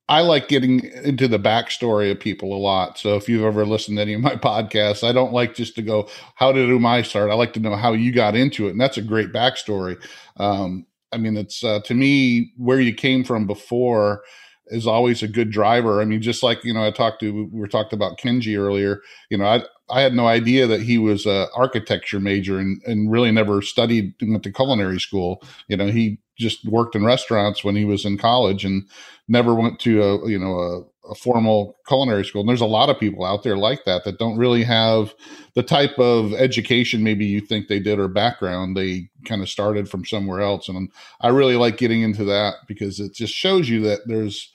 I 0.09 0.21
like 0.21 0.47
getting 0.47 0.85
into 1.03 1.27
the 1.27 1.37
backstory 1.37 2.11
of 2.11 2.19
people 2.19 2.55
a 2.55 2.57
lot. 2.57 2.97
So 2.97 3.15
if 3.15 3.29
you've 3.29 3.43
ever 3.43 3.63
listened 3.63 3.97
to 3.97 4.01
any 4.01 4.15
of 4.15 4.21
my 4.21 4.35
podcasts, 4.35 5.07
I 5.07 5.11
don't 5.11 5.33
like 5.33 5.53
just 5.53 5.75
to 5.75 5.81
go, 5.81 6.09
how 6.35 6.51
did 6.51 6.67
Umai 6.67 7.05
start? 7.05 7.29
I 7.29 7.35
like 7.35 7.53
to 7.53 7.59
know 7.59 7.75
how 7.75 7.93
you 7.93 8.11
got 8.11 8.35
into 8.35 8.67
it. 8.67 8.71
And 8.71 8.81
that's 8.81 8.97
a 8.97 9.03
great 9.03 9.31
backstory. 9.31 10.01
Um, 10.37 10.87
I 11.11 11.17
mean, 11.17 11.37
it's 11.37 11.63
uh, 11.63 11.79
to 11.81 11.93
me 11.93 12.53
where 12.57 12.81
you 12.81 12.93
came 12.93 13.23
from 13.23 13.47
before 13.47 14.23
is 14.67 14.87
always 14.87 15.23
a 15.23 15.27
good 15.27 15.51
driver. 15.51 16.01
I 16.01 16.05
mean, 16.05 16.21
just 16.21 16.43
like 16.43 16.63
you 16.63 16.73
know, 16.73 16.85
I 16.85 16.91
talked 16.91 17.19
to 17.21 17.47
we 17.51 17.59
were 17.59 17.67
talked 17.67 17.93
about 17.93 18.19
Kenji 18.19 18.57
earlier. 18.57 19.01
You 19.29 19.39
know, 19.39 19.45
I 19.45 19.63
I 19.91 20.01
had 20.01 20.13
no 20.13 20.27
idea 20.27 20.67
that 20.67 20.81
he 20.81 20.97
was 20.97 21.25
a 21.25 21.47
architecture 21.55 22.19
major 22.19 22.59
and 22.59 22.81
and 22.85 23.11
really 23.11 23.31
never 23.31 23.61
studied 23.61 24.13
went 24.21 24.43
to 24.43 24.51
culinary 24.51 24.99
school. 24.99 25.43
You 25.67 25.77
know, 25.77 25.87
he 25.87 26.19
just 26.37 26.65
worked 26.65 26.95
in 26.95 27.05
restaurants 27.05 27.63
when 27.63 27.75
he 27.75 27.85
was 27.85 28.05
in 28.05 28.17
college 28.17 28.63
and 28.63 28.87
never 29.27 29.53
went 29.53 29.79
to 29.81 30.01
a 30.03 30.29
you 30.29 30.39
know 30.39 30.59
a 30.59 30.83
a 31.09 31.15
formal 31.15 31.77
culinary 31.87 32.23
school. 32.23 32.41
And 32.41 32.49
there's 32.49 32.61
a 32.61 32.65
lot 32.65 32.89
of 32.89 32.99
people 32.99 33.25
out 33.25 33.43
there 33.43 33.57
like 33.57 33.85
that 33.85 34.03
that 34.03 34.19
don't 34.19 34.37
really 34.37 34.63
have 34.63 35.13
the 35.55 35.63
type 35.63 35.97
of 35.97 36.33
education 36.33 37.03
maybe 37.03 37.25
you 37.25 37.41
think 37.41 37.67
they 37.67 37.79
did 37.79 37.99
or 37.99 38.07
background. 38.07 38.77
They 38.77 39.09
kind 39.25 39.41
of 39.41 39.49
started 39.49 39.89
from 39.89 40.05
somewhere 40.05 40.41
else. 40.41 40.69
And 40.69 40.91
I 41.21 41.29
really 41.29 41.55
like 41.55 41.77
getting 41.77 42.01
into 42.01 42.23
that 42.25 42.55
because 42.67 42.99
it 42.99 43.13
just 43.13 43.33
shows 43.33 43.67
you 43.69 43.81
that 43.81 44.01
there's 44.07 44.51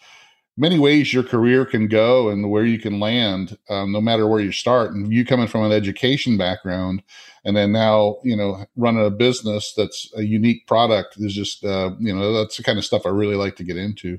many 0.56 0.78
ways 0.78 1.12
your 1.12 1.22
career 1.22 1.64
can 1.64 1.88
go 1.88 2.28
and 2.28 2.50
where 2.50 2.64
you 2.64 2.78
can 2.78 3.00
land, 3.00 3.58
um, 3.68 3.92
no 3.92 4.00
matter 4.00 4.26
where 4.26 4.40
you 4.40 4.52
start. 4.52 4.92
And 4.92 5.12
you 5.12 5.24
coming 5.24 5.48
from 5.48 5.64
an 5.64 5.72
education 5.72 6.36
background 6.36 7.02
and 7.44 7.56
then 7.56 7.72
now, 7.72 8.16
you 8.24 8.36
know, 8.36 8.64
running 8.76 9.04
a 9.04 9.10
business 9.10 9.74
that's 9.76 10.10
a 10.16 10.22
unique 10.22 10.66
product 10.66 11.16
is 11.18 11.34
just, 11.34 11.64
uh, 11.64 11.90
you 11.98 12.14
know, 12.14 12.32
that's 12.32 12.56
the 12.56 12.62
kind 12.62 12.78
of 12.78 12.84
stuff 12.84 13.04
I 13.04 13.10
really 13.10 13.36
like 13.36 13.56
to 13.56 13.64
get 13.64 13.76
into. 13.76 14.18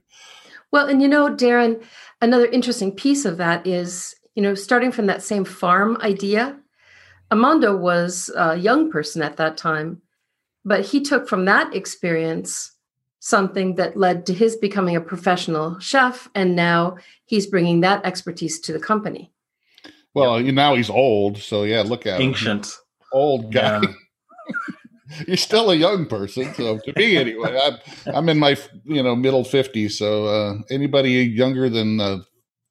Well, 0.71 0.87
and 0.87 1.01
you 1.01 1.07
know, 1.07 1.33
Darren, 1.33 1.83
another 2.21 2.47
interesting 2.47 2.91
piece 2.91 3.25
of 3.25 3.37
that 3.37 3.65
is, 3.65 4.15
you 4.35 4.43
know, 4.43 4.53
starting 4.53 4.91
from 4.91 5.07
that 5.07 5.23
same 5.23 5.45
farm 5.45 5.97
idea, 6.01 6.59
Amando 7.31 7.77
was 7.77 8.29
a 8.35 8.57
young 8.57 8.91
person 8.91 9.21
at 9.21 9.37
that 9.37 9.57
time, 9.57 10.01
but 10.63 10.85
he 10.85 11.01
took 11.01 11.27
from 11.27 11.45
that 11.45 11.73
experience 11.73 12.74
something 13.25 13.73
that 13.73 13.97
led 13.97 14.23
to 14.23 14.33
his 14.35 14.55
becoming 14.55 14.95
a 14.95 15.01
professional 15.01 15.79
chef. 15.79 16.29
And 16.35 16.55
now 16.55 16.97
he's 17.25 17.47
bringing 17.47 17.81
that 17.81 18.05
expertise 18.05 18.59
to 18.59 18.71
the 18.71 18.79
company. 18.79 19.31
Well, 20.13 20.39
yep. 20.39 20.53
now 20.53 20.75
he's 20.75 20.91
old. 20.91 21.39
So, 21.39 21.63
yeah, 21.63 21.81
look 21.81 22.05
at 22.05 22.21
ancient. 22.21 22.67
Him. 22.67 22.71
Old 23.11 23.51
guy. 23.51 23.81
Yeah. 23.81 23.93
you're 25.27 25.37
still 25.37 25.71
a 25.71 25.75
young 25.75 26.05
person. 26.05 26.53
So 26.53 26.77
to 26.77 26.93
me, 26.95 27.17
anyway, 27.17 27.57
I'm 27.59 27.77
I'm 28.13 28.29
in 28.29 28.37
my 28.37 28.57
you 28.83 29.01
know 29.01 29.15
middle 29.15 29.43
fifties. 29.43 29.97
So 29.97 30.25
uh, 30.25 30.57
anybody 30.69 31.11
younger 31.11 31.69
than 31.69 31.99
uh, 31.99 32.19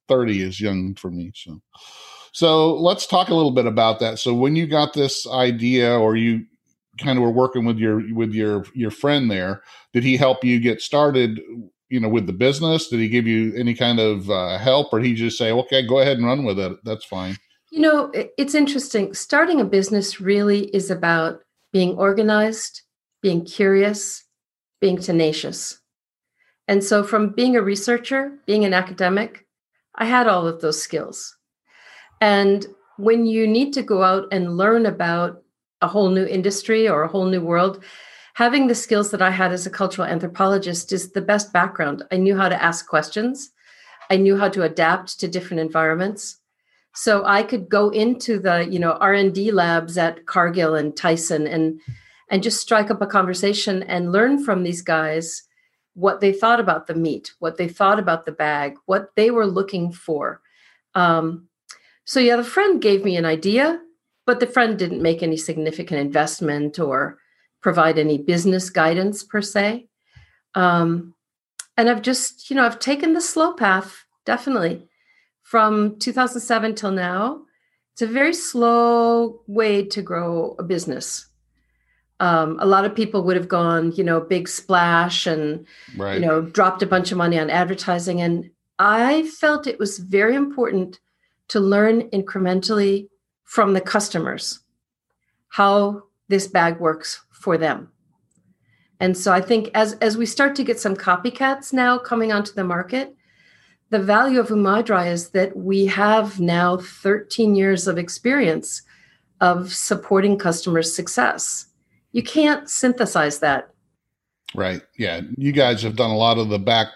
thirty 0.07 0.41
is 0.41 0.61
young 0.61 0.95
for 0.95 1.09
me. 1.09 1.31
So 1.35 1.61
so 2.33 2.75
let's 2.75 3.07
talk 3.07 3.29
a 3.29 3.33
little 3.33 3.51
bit 3.51 3.65
about 3.65 3.99
that. 3.99 4.19
So 4.19 4.33
when 4.33 4.55
you 4.55 4.67
got 4.67 4.93
this 4.93 5.25
idea, 5.27 5.97
or 5.97 6.15
you 6.15 6.45
kind 6.97 7.17
of 7.17 7.23
were 7.23 7.31
working 7.31 7.65
with 7.65 7.77
your 7.77 8.01
with 8.13 8.33
your 8.33 8.65
your 8.73 8.91
friend 8.91 9.29
there, 9.29 9.61
did 9.93 10.03
he 10.03 10.17
help 10.17 10.43
you 10.43 10.59
get 10.59 10.81
started? 10.81 11.39
You 11.89 11.99
know, 11.99 12.09
with 12.09 12.25
the 12.25 12.33
business, 12.33 12.87
did 12.87 12.99
he 12.99 13.07
give 13.07 13.27
you 13.27 13.53
any 13.55 13.75
kind 13.75 13.99
of 13.99 14.29
uh, 14.29 14.57
help, 14.57 14.91
or 14.91 14.99
he 14.99 15.13
just 15.13 15.37
say, 15.37 15.51
"Okay, 15.51 15.85
go 15.85 15.99
ahead 15.99 16.17
and 16.17 16.25
run 16.25 16.43
with 16.43 16.59
it. 16.59 16.77
That's 16.83 17.05
fine." 17.05 17.37
You 17.71 17.81
know, 17.81 18.11
it's 18.37 18.55
interesting. 18.55 19.13
Starting 19.13 19.59
a 19.59 19.65
business 19.65 20.21
really 20.21 20.65
is 20.75 20.89
about 20.89 21.41
being 21.73 21.95
organized, 21.97 22.81
being 23.21 23.43
curious, 23.43 24.23
being 24.79 24.97
tenacious. 24.97 25.79
And 26.67 26.83
so, 26.83 27.03
from 27.03 27.29
being 27.29 27.55
a 27.55 27.61
researcher, 27.61 28.31
being 28.47 28.65
an 28.65 28.73
academic, 28.73 29.45
I 29.95 30.05
had 30.05 30.27
all 30.27 30.47
of 30.47 30.61
those 30.61 30.81
skills. 30.81 31.35
And 32.21 32.65
when 32.97 33.25
you 33.25 33.47
need 33.47 33.73
to 33.73 33.83
go 33.83 34.03
out 34.03 34.27
and 34.31 34.57
learn 34.57 34.85
about 34.85 35.43
a 35.81 35.87
whole 35.87 36.09
new 36.09 36.25
industry 36.25 36.87
or 36.87 37.03
a 37.03 37.07
whole 37.07 37.25
new 37.25 37.41
world, 37.41 37.83
having 38.35 38.67
the 38.67 38.75
skills 38.75 39.11
that 39.11 39.21
I 39.21 39.31
had 39.31 39.51
as 39.51 39.65
a 39.65 39.69
cultural 39.69 40.07
anthropologist 40.07 40.91
is 40.91 41.11
the 41.11 41.21
best 41.21 41.53
background. 41.53 42.03
I 42.11 42.17
knew 42.17 42.35
how 42.35 42.49
to 42.49 42.61
ask 42.61 42.87
questions. 42.87 43.51
I 44.09 44.17
knew 44.17 44.37
how 44.37 44.49
to 44.49 44.63
adapt 44.63 45.19
to 45.19 45.27
different 45.27 45.61
environments. 45.61 46.37
So 46.93 47.25
I 47.25 47.43
could 47.43 47.69
go 47.69 47.89
into 47.89 48.39
the, 48.39 48.67
you 48.69 48.79
know, 48.79 48.93
R&D 48.93 49.51
labs 49.51 49.97
at 49.97 50.25
Cargill 50.25 50.75
and 50.75 50.95
Tyson 50.95 51.45
and 51.47 51.79
and 52.29 52.41
just 52.41 52.59
strike 52.59 52.89
up 52.89 53.01
a 53.01 53.07
conversation 53.07 53.83
and 53.83 54.11
learn 54.11 54.43
from 54.43 54.63
these 54.63 54.81
guys 54.81 55.43
what 55.93 56.19
they 56.19 56.33
thought 56.33 56.59
about 56.59 56.87
the 56.87 56.95
meat, 56.95 57.33
what 57.39 57.57
they 57.57 57.67
thought 57.67 57.99
about 57.99 58.25
the 58.25 58.31
bag, 58.31 58.75
what 58.85 59.11
they 59.15 59.29
were 59.29 59.45
looking 59.45 59.91
for. 59.91 60.41
Um, 60.95 61.47
so 62.03 62.19
yeah, 62.19 62.35
the 62.35 62.43
friend 62.43 62.81
gave 62.81 63.03
me 63.03 63.15
an 63.15 63.25
idea, 63.25 63.79
but 64.25 64.39
the 64.39 64.47
friend 64.47 64.77
didn't 64.77 65.01
make 65.01 65.21
any 65.21 65.37
significant 65.37 65.99
investment 65.99 66.79
or 66.79 67.19
provide 67.61 67.97
any 67.97 68.17
business 68.17 68.69
guidance 68.69 69.23
per 69.23 69.41
se. 69.41 69.87
Um, 70.55 71.13
and 71.77 71.89
I've 71.89 72.01
just, 72.01 72.49
you 72.49 72.55
know, 72.55 72.65
I've 72.65 72.79
taken 72.79 73.13
the 73.13 73.21
slow 73.21 73.53
path, 73.53 74.05
definitely, 74.25 74.87
from 75.43 75.97
2007 75.99 76.75
till 76.75 76.91
now. 76.91 77.41
It's 77.93 78.01
a 78.01 78.07
very 78.07 78.33
slow 78.33 79.41
way 79.47 79.83
to 79.85 80.01
grow 80.01 80.55
a 80.59 80.63
business. 80.63 81.27
Um, 82.19 82.57
a 82.61 82.65
lot 82.65 82.85
of 82.85 82.95
people 82.95 83.23
would 83.23 83.35
have 83.35 83.49
gone, 83.49 83.91
you 83.91 84.03
know, 84.03 84.21
big 84.21 84.47
splash 84.47 85.27
and, 85.27 85.65
Right. 85.97 86.15
you 86.19 86.25
know, 86.25 86.41
dropped 86.41 86.81
a 86.81 86.87
bunch 86.87 87.11
of 87.11 87.17
money 87.17 87.37
on 87.39 87.49
advertising. 87.49 88.21
And 88.21 88.51
I 88.79 89.23
felt 89.23 89.67
it 89.67 89.79
was 89.79 89.99
very 89.99 90.35
important 90.35 90.99
to 91.49 91.59
learn 91.59 92.09
incrementally 92.11 93.09
from 93.45 93.73
the 93.73 93.81
customers 93.81 94.59
how 95.49 96.03
this 96.27 96.47
bag 96.47 96.79
works 96.79 97.23
for 97.31 97.57
them. 97.57 97.89
And 98.99 99.17
so 99.17 99.31
I 99.31 99.39
think 99.39 99.69
as 99.73 99.93
as 99.95 100.17
we 100.17 100.25
start 100.25 100.55
to 100.55 100.63
get 100.63 100.79
some 100.79 100.95
copycats 100.95 101.71
now 101.71 101.97
coming 101.97 102.33
onto 102.33 102.53
the 102.53 102.63
market, 102.63 103.15
the 103.89 103.99
value 103.99 104.39
of 104.39 104.49
Umai 104.49 104.83
Dry 104.83 105.07
is 105.07 105.29
that 105.29 105.55
we 105.55 105.85
have 105.85 106.39
now 106.39 106.77
13 106.77 107.55
years 107.55 107.87
of 107.87 107.97
experience 107.97 108.81
of 109.41 109.73
supporting 109.73 110.37
customers' 110.37 110.95
success. 110.95 111.67
You 112.11 112.23
can't 112.23 112.69
synthesize 112.69 113.39
that. 113.39 113.69
Right. 114.55 114.81
Yeah. 114.97 115.21
You 115.37 115.51
guys 115.51 115.81
have 115.83 115.95
done 115.95 116.11
a 116.11 116.17
lot 116.17 116.37
of 116.37 116.49
the 116.49 116.59
back 116.59 116.87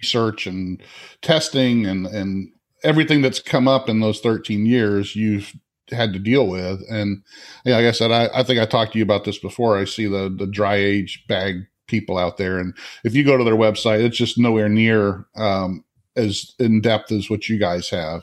research 0.00 0.46
and 0.46 0.82
testing 1.20 1.86
and, 1.86 2.06
and 2.06 2.50
everything 2.82 3.20
that's 3.20 3.40
come 3.40 3.68
up 3.68 3.88
in 3.88 4.00
those 4.00 4.20
13 4.20 4.64
years 4.64 5.14
you've 5.14 5.54
had 5.90 6.12
to 6.12 6.18
deal 6.18 6.46
with. 6.46 6.80
And 6.90 7.22
yeah, 7.64 7.76
like 7.76 7.86
I 7.86 7.92
said, 7.92 8.10
I, 8.10 8.28
I 8.34 8.42
think 8.42 8.60
I 8.60 8.66
talked 8.66 8.92
to 8.92 8.98
you 8.98 9.04
about 9.04 9.24
this 9.24 9.38
before. 9.38 9.78
I 9.78 9.84
see 9.84 10.06
the, 10.06 10.34
the 10.36 10.46
dry 10.46 10.76
age 10.76 11.24
bag 11.28 11.66
people 11.86 12.18
out 12.18 12.36
there. 12.36 12.58
And 12.58 12.74
if 13.04 13.14
you 13.14 13.24
go 13.24 13.36
to 13.36 13.44
their 13.44 13.56
website, 13.56 14.02
it's 14.02 14.16
just 14.16 14.38
nowhere 14.38 14.68
near 14.68 15.26
um, 15.36 15.84
as 16.16 16.54
in 16.58 16.80
depth 16.80 17.12
as 17.12 17.28
what 17.28 17.48
you 17.48 17.58
guys 17.58 17.88
have. 17.90 18.22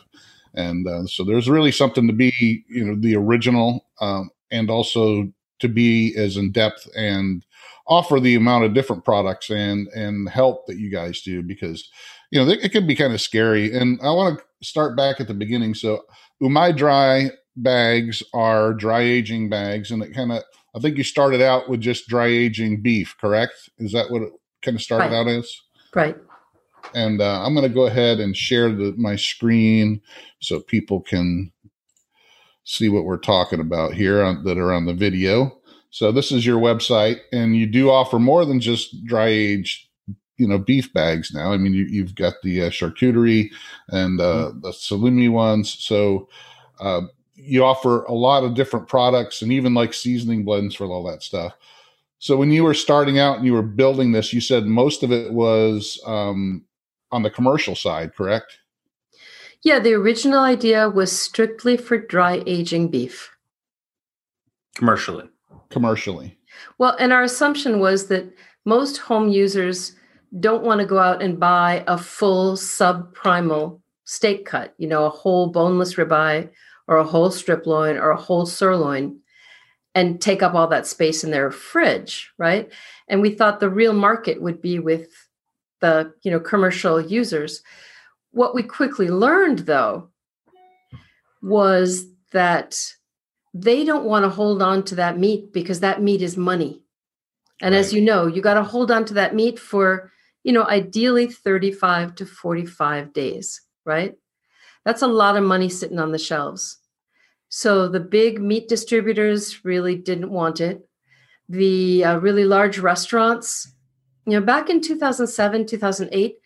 And 0.55 0.87
uh, 0.87 1.05
so 1.05 1.23
there's 1.23 1.49
really 1.49 1.71
something 1.71 2.07
to 2.07 2.13
be, 2.13 2.63
you 2.67 2.83
know, 2.83 2.95
the 2.99 3.15
original 3.15 3.85
um, 4.01 4.31
and 4.51 4.69
also 4.69 5.31
to 5.59 5.67
be 5.67 6.15
as 6.15 6.37
in 6.37 6.51
depth 6.51 6.87
and 6.95 7.45
offer 7.87 8.19
the 8.19 8.35
amount 8.35 8.63
of 8.63 8.73
different 8.73 9.03
products 9.03 9.49
and 9.49 9.87
and 9.89 10.29
help 10.29 10.65
that 10.67 10.77
you 10.77 10.91
guys 10.91 11.21
do 11.21 11.41
because 11.41 11.89
you 12.31 12.39
know 12.39 12.49
it 12.49 12.71
can 12.71 12.85
be 12.85 12.95
kind 12.95 13.13
of 13.13 13.19
scary 13.19 13.75
and 13.75 13.99
i 14.03 14.11
want 14.11 14.37
to 14.37 14.45
start 14.65 14.95
back 14.95 15.19
at 15.19 15.27
the 15.27 15.33
beginning 15.33 15.73
so 15.73 16.03
umai 16.41 16.75
dry 16.75 17.29
bags 17.63 18.23
are 18.33 18.73
dry 18.73 19.01
aging 19.01 19.49
bags 19.49 19.91
and 19.91 20.01
it 20.03 20.13
kind 20.13 20.31
of 20.31 20.43
i 20.75 20.79
think 20.79 20.97
you 20.97 21.03
started 21.03 21.41
out 21.41 21.69
with 21.69 21.81
just 21.81 22.07
dry 22.07 22.27
aging 22.27 22.81
beef 22.81 23.15
correct 23.19 23.69
is 23.77 23.91
that 23.91 24.09
what 24.11 24.21
it 24.21 24.31
kind 24.61 24.75
of 24.75 24.81
started 24.81 25.11
Right. 25.11 25.13
out 25.15 25.27
as 25.27 25.51
Right. 25.95 26.17
and 26.93 27.21
uh, 27.21 27.43
i'm 27.45 27.53
going 27.53 27.67
to 27.67 27.73
go 27.73 27.85
ahead 27.85 28.19
and 28.19 28.35
share 28.35 28.71
the, 28.71 28.93
my 28.97 29.15
screen 29.15 30.01
so 30.39 30.59
people 30.59 31.01
can 31.01 31.51
see 32.63 32.89
what 32.89 33.03
we're 33.05 33.17
talking 33.17 33.59
about 33.59 33.93
here 33.93 34.21
on, 34.23 34.43
that 34.43 34.57
are 34.57 34.71
on 34.73 34.85
the 34.85 34.93
video 34.93 35.55
so 35.91 36.11
this 36.11 36.31
is 36.31 36.45
your 36.45 36.59
website, 36.59 37.17
and 37.31 37.55
you 37.55 37.65
do 37.65 37.89
offer 37.89 38.19
more 38.19 38.45
than 38.45 38.59
just 38.59 39.03
dry 39.05 39.25
aged, 39.25 39.87
you 40.37 40.47
know, 40.47 40.59
beef 40.59 40.93
bags 40.93 41.31
now. 41.33 41.51
I 41.51 41.57
mean, 41.57 41.73
you, 41.73 41.85
you've 41.85 42.13
got 42.13 42.35
the 42.43 42.61
uh, 42.61 42.69
charcuterie 42.69 43.49
and 43.87 44.21
uh, 44.21 44.51
the 44.61 44.69
salumi 44.69 45.31
ones. 45.31 45.73
So 45.79 46.29
uh, 46.79 47.01
you 47.39 47.63
offer 47.63 48.03
a 48.03 48.13
lot 48.13 48.43
of 48.43 48.53
different 48.53 48.87
products, 48.87 49.41
and 49.41 49.51
even 49.51 49.73
like 49.73 49.93
seasoning 49.93 50.43
blends 50.43 50.75
for 50.75 50.85
all 50.85 51.03
that 51.03 51.23
stuff. 51.23 51.53
So 52.19 52.35
when 52.35 52.51
you 52.51 52.63
were 52.63 52.73
starting 52.73 53.17
out 53.17 53.37
and 53.37 53.45
you 53.45 53.53
were 53.53 53.61
building 53.61 54.11
this, 54.11 54.33
you 54.33 54.41
said 54.41 54.65
most 54.65 55.03
of 55.03 55.11
it 55.11 55.31
was 55.31 56.01
um, 56.05 56.65
on 57.11 57.23
the 57.23 57.29
commercial 57.29 57.75
side, 57.75 58.13
correct? 58.13 58.57
Yeah, 59.63 59.79
the 59.79 59.93
original 59.93 60.39
idea 60.39 60.89
was 60.89 61.11
strictly 61.11 61.77
for 61.77 61.97
dry 61.97 62.43
aging 62.45 62.89
beef. 62.89 63.31
commercially. 64.75 65.29
Commercially, 65.69 66.37
Well, 66.77 66.95
and 66.99 67.13
our 67.13 67.23
assumption 67.23 67.79
was 67.79 68.07
that 68.07 68.25
most 68.65 68.97
home 68.97 69.29
users 69.29 69.95
don't 70.39 70.63
want 70.63 70.79
to 70.79 70.85
go 70.87 70.97
out 70.97 71.21
and 71.21 71.39
buy 71.39 71.83
a 71.87 71.97
full 71.97 72.55
subprimal 72.55 73.79
steak 74.05 74.45
cut, 74.45 74.73
you 74.77 74.87
know, 74.87 75.05
a 75.05 75.09
whole 75.09 75.47
boneless 75.51 75.93
ribeye 75.95 76.49
or 76.89 76.97
a 76.97 77.03
whole 77.03 77.29
strip 77.29 77.67
loin 77.67 77.97
or 77.97 78.09
a 78.09 78.17
whole 78.17 78.47
sirloin 78.47 79.19
and 79.93 80.19
take 80.19 80.41
up 80.41 80.55
all 80.55 80.67
that 80.67 80.87
space 80.87 81.23
in 81.23 81.29
their 81.29 81.51
fridge, 81.51 82.31
right? 82.39 82.71
And 83.07 83.21
we 83.21 83.29
thought 83.29 83.59
the 83.59 83.69
real 83.69 83.93
market 83.93 84.41
would 84.41 84.59
be 84.59 84.79
with 84.79 85.07
the, 85.81 86.11
you 86.23 86.31
know, 86.31 86.39
commercial 86.39 86.99
users. 86.99 87.61
What 88.31 88.55
we 88.55 88.63
quickly 88.63 89.07
learned 89.07 89.59
though 89.59 90.09
was 91.43 92.07
that 92.31 92.75
they 93.53 93.85
don't 93.85 94.05
want 94.05 94.25
to 94.25 94.29
hold 94.29 94.61
on 94.61 94.83
to 94.85 94.95
that 94.95 95.17
meat 95.17 95.53
because 95.53 95.81
that 95.81 96.01
meat 96.01 96.23
is 96.23 96.37
money. 96.37 96.81
And 97.61 97.75
as 97.75 97.93
you 97.93 98.01
know, 98.01 98.25
you 98.25 98.41
got 98.41 98.55
to 98.55 98.63
hold 98.63 98.89
on 98.89 99.05
to 99.05 99.13
that 99.15 99.35
meat 99.35 99.59
for, 99.59 100.11
you 100.43 100.53
know, 100.53 100.65
ideally 100.65 101.27
35 101.27 102.15
to 102.15 102.25
45 102.25 103.13
days, 103.13 103.61
right? 103.85 104.15
That's 104.89 105.03
a 105.03 105.07
lot 105.07 105.37
of 105.37 105.43
money 105.43 105.69
sitting 105.69 105.99
on 105.99 106.11
the 106.11 106.17
shelves. 106.17 106.79
So 107.49 107.87
the 107.87 107.99
big 107.99 108.41
meat 108.41 108.67
distributors 108.67 109.63
really 109.63 109.95
didn't 109.95 110.31
want 110.31 110.59
it. 110.59 110.83
The 111.47 112.03
uh, 112.03 112.17
really 112.17 112.43
large 112.43 112.79
restaurants, 112.79 113.71
you 114.25 114.33
know, 114.33 114.43
back 114.43 114.67
in 114.67 114.81
2007, 114.81 115.67
2008, 115.67 116.37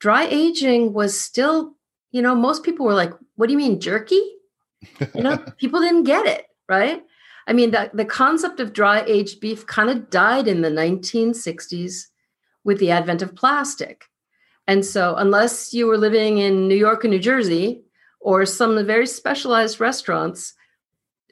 dry 0.00 0.24
aging 0.24 0.92
was 0.92 1.16
still, 1.18 1.76
you 2.10 2.20
know, 2.20 2.34
most 2.34 2.64
people 2.64 2.84
were 2.84 2.92
like, 2.92 3.12
what 3.36 3.46
do 3.46 3.52
you 3.52 3.58
mean, 3.58 3.78
jerky? 3.78 4.20
you 5.14 5.22
know 5.22 5.38
people 5.58 5.80
didn't 5.80 6.02
get 6.02 6.26
it 6.26 6.46
right 6.68 7.02
i 7.46 7.52
mean 7.52 7.70
the, 7.70 7.90
the 7.94 8.04
concept 8.04 8.60
of 8.60 8.72
dry 8.72 9.02
aged 9.06 9.40
beef 9.40 9.66
kind 9.66 9.90
of 9.90 10.10
died 10.10 10.48
in 10.48 10.62
the 10.62 10.70
1960s 10.70 12.06
with 12.64 12.78
the 12.78 12.90
advent 12.90 13.22
of 13.22 13.34
plastic 13.34 14.06
and 14.66 14.84
so 14.84 15.14
unless 15.16 15.72
you 15.72 15.86
were 15.86 15.98
living 15.98 16.38
in 16.38 16.68
new 16.68 16.74
york 16.74 17.04
or 17.04 17.08
new 17.08 17.18
jersey 17.18 17.82
or 18.22 18.46
some 18.46 18.70
of 18.70 18.76
the 18.76 18.84
very 18.84 19.06
specialized 19.06 19.80
restaurants 19.80 20.54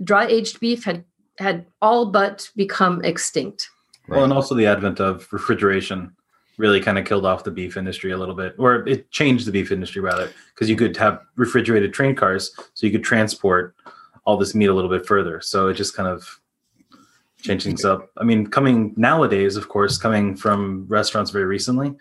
dry 0.03 0.27
aged 0.27 0.61
beef 0.61 0.85
had 0.85 1.05
had 1.39 1.67
all 1.81 2.07
but 2.07 2.51
become 2.57 3.03
extinct 3.05 3.69
Well, 4.09 4.25
and 4.25 4.33
also 4.33 4.55
the 4.55 4.67
advent 4.67 5.01
of 5.01 5.27
refrigeration 5.33 6.13
really 6.59 6.81
kind 6.81 6.99
of 6.99 7.07
killed 7.07 7.25
off 7.25 7.43
the 7.43 7.51
beef 7.51 7.77
industry 7.77 8.13
a 8.13 8.19
little 8.19 8.35
bit, 8.35 8.55
or 8.59 8.87
it 8.87 9.11
changed 9.11 9.47
the 9.47 9.53
beef 9.53 9.73
industry 9.73 10.03
rather, 10.03 10.31
because 10.55 10.69
you 10.69 10.77
could 10.77 10.97
have 10.97 11.21
refrigerated 11.37 11.95
train 11.95 12.15
cars, 12.15 12.55
so 12.75 12.87
you 12.87 12.93
could 12.93 13.03
transport 13.03 13.75
all 14.25 14.37
this 14.37 14.55
meat 14.55 14.67
a 14.67 14.75
little 14.75 14.91
bit 14.91 15.07
further. 15.07 15.41
So 15.41 15.69
it 15.69 15.75
just 15.75 15.97
kind 15.97 16.09
of 16.09 16.39
changed 17.41 17.65
things 17.65 17.85
up. 17.85 18.11
I 18.19 18.25
mean, 18.25 18.47
coming 18.47 18.93
nowadays, 18.97 19.57
of 19.57 19.71
course, 19.71 19.97
coming 19.97 20.37
from 20.37 20.87
restaurants 20.89 21.31
very 21.31 21.47
recently, 21.47 21.95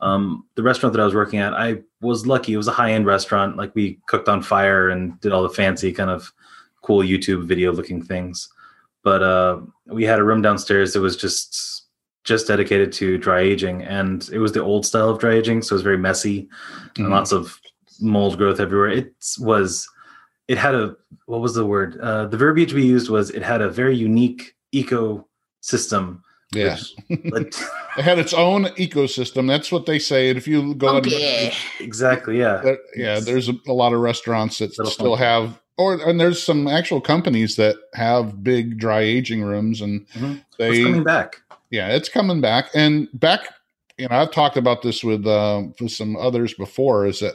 um, 0.00 0.44
the 0.54 0.62
restaurant 0.62 0.92
that 0.94 1.00
I 1.02 1.04
was 1.04 1.14
working 1.14 1.40
at, 1.40 1.54
I 1.54 1.78
was 2.00 2.26
lucky. 2.26 2.52
It 2.52 2.56
was 2.56 2.68
a 2.68 2.72
high 2.72 2.92
end 2.92 3.06
restaurant. 3.06 3.56
Like 3.56 3.74
we 3.74 3.98
cooked 4.06 4.28
on 4.28 4.42
fire 4.42 4.90
and 4.90 5.20
did 5.20 5.32
all 5.32 5.42
the 5.42 5.48
fancy 5.48 5.92
kind 5.92 6.10
of 6.10 6.32
cool 6.82 7.02
YouTube 7.02 7.46
video 7.46 7.72
looking 7.72 8.02
things. 8.02 8.48
But 9.02 9.22
uh, 9.22 9.60
we 9.86 10.04
had 10.04 10.18
a 10.18 10.24
room 10.24 10.42
downstairs 10.42 10.92
that 10.92 11.00
was 11.00 11.16
just 11.16 11.84
just 12.24 12.46
dedicated 12.46 12.92
to 12.92 13.16
dry 13.16 13.40
aging, 13.40 13.82
and 13.82 14.28
it 14.32 14.38
was 14.38 14.52
the 14.52 14.62
old 14.62 14.84
style 14.84 15.08
of 15.08 15.18
dry 15.18 15.34
aging, 15.34 15.62
so 15.62 15.72
it 15.72 15.76
was 15.76 15.82
very 15.82 15.96
messy 15.96 16.46
and 16.98 17.06
Mhm. 17.06 17.10
lots 17.10 17.32
of 17.32 17.58
mold 18.00 18.36
growth 18.36 18.60
everywhere. 18.60 18.90
It 18.90 19.14
was, 19.40 19.88
it 20.46 20.58
had 20.58 20.74
a 20.74 20.94
what 21.26 21.40
was 21.40 21.54
the 21.54 21.64
word? 21.64 21.98
Uh, 22.00 22.26
the 22.26 22.36
verbiage 22.36 22.74
we 22.74 22.84
used 22.84 23.08
was 23.08 23.30
it 23.30 23.42
had 23.42 23.62
a 23.62 23.70
very 23.70 23.96
unique 23.96 24.54
ecosystem. 24.74 26.20
Yes. 26.54 26.94
Like, 27.08 27.52
It 27.98 28.02
had 28.04 28.18
its 28.20 28.32
own 28.32 28.66
ecosystem. 28.76 29.48
That's 29.48 29.72
what 29.72 29.84
they 29.86 29.98
say. 29.98 30.28
And 30.28 30.38
if 30.38 30.46
you 30.46 30.74
go 30.74 30.96
on, 30.96 31.02
exactly, 31.80 32.38
yeah. 32.38 32.58
There- 32.62 32.78
yeah, 32.94 33.18
there's 33.20 33.48
a, 33.48 33.54
a 33.66 33.72
lot 33.72 33.92
of 33.92 33.98
restaurants 34.00 34.58
that 34.58 34.70
Little 34.78 34.92
still 34.92 35.16
funky. 35.16 35.24
have, 35.24 35.60
or 35.76 35.94
and 36.08 36.20
there's 36.20 36.40
some 36.42 36.68
actual 36.68 37.00
companies 37.00 37.56
that 37.56 37.74
have 37.94 38.44
big 38.44 38.78
dry 38.78 39.00
aging 39.00 39.42
rooms, 39.42 39.80
and 39.80 40.06
Mhm. 40.10 40.36
It's 40.36 40.56
they 40.58 40.82
coming 40.84 41.02
back. 41.04 41.36
Yeah, 41.70 41.88
it's 41.88 42.08
coming 42.08 42.40
back. 42.40 42.70
And 42.74 43.08
back, 43.14 43.40
you 43.98 44.06
know, 44.08 44.16
I've 44.16 44.30
talked 44.30 44.56
about 44.56 44.82
this 44.82 45.02
with 45.02 45.26
um, 45.26 45.74
with 45.80 45.90
some 45.92 46.16
others 46.16 46.54
before. 46.54 47.06
Is 47.06 47.18
that 47.20 47.34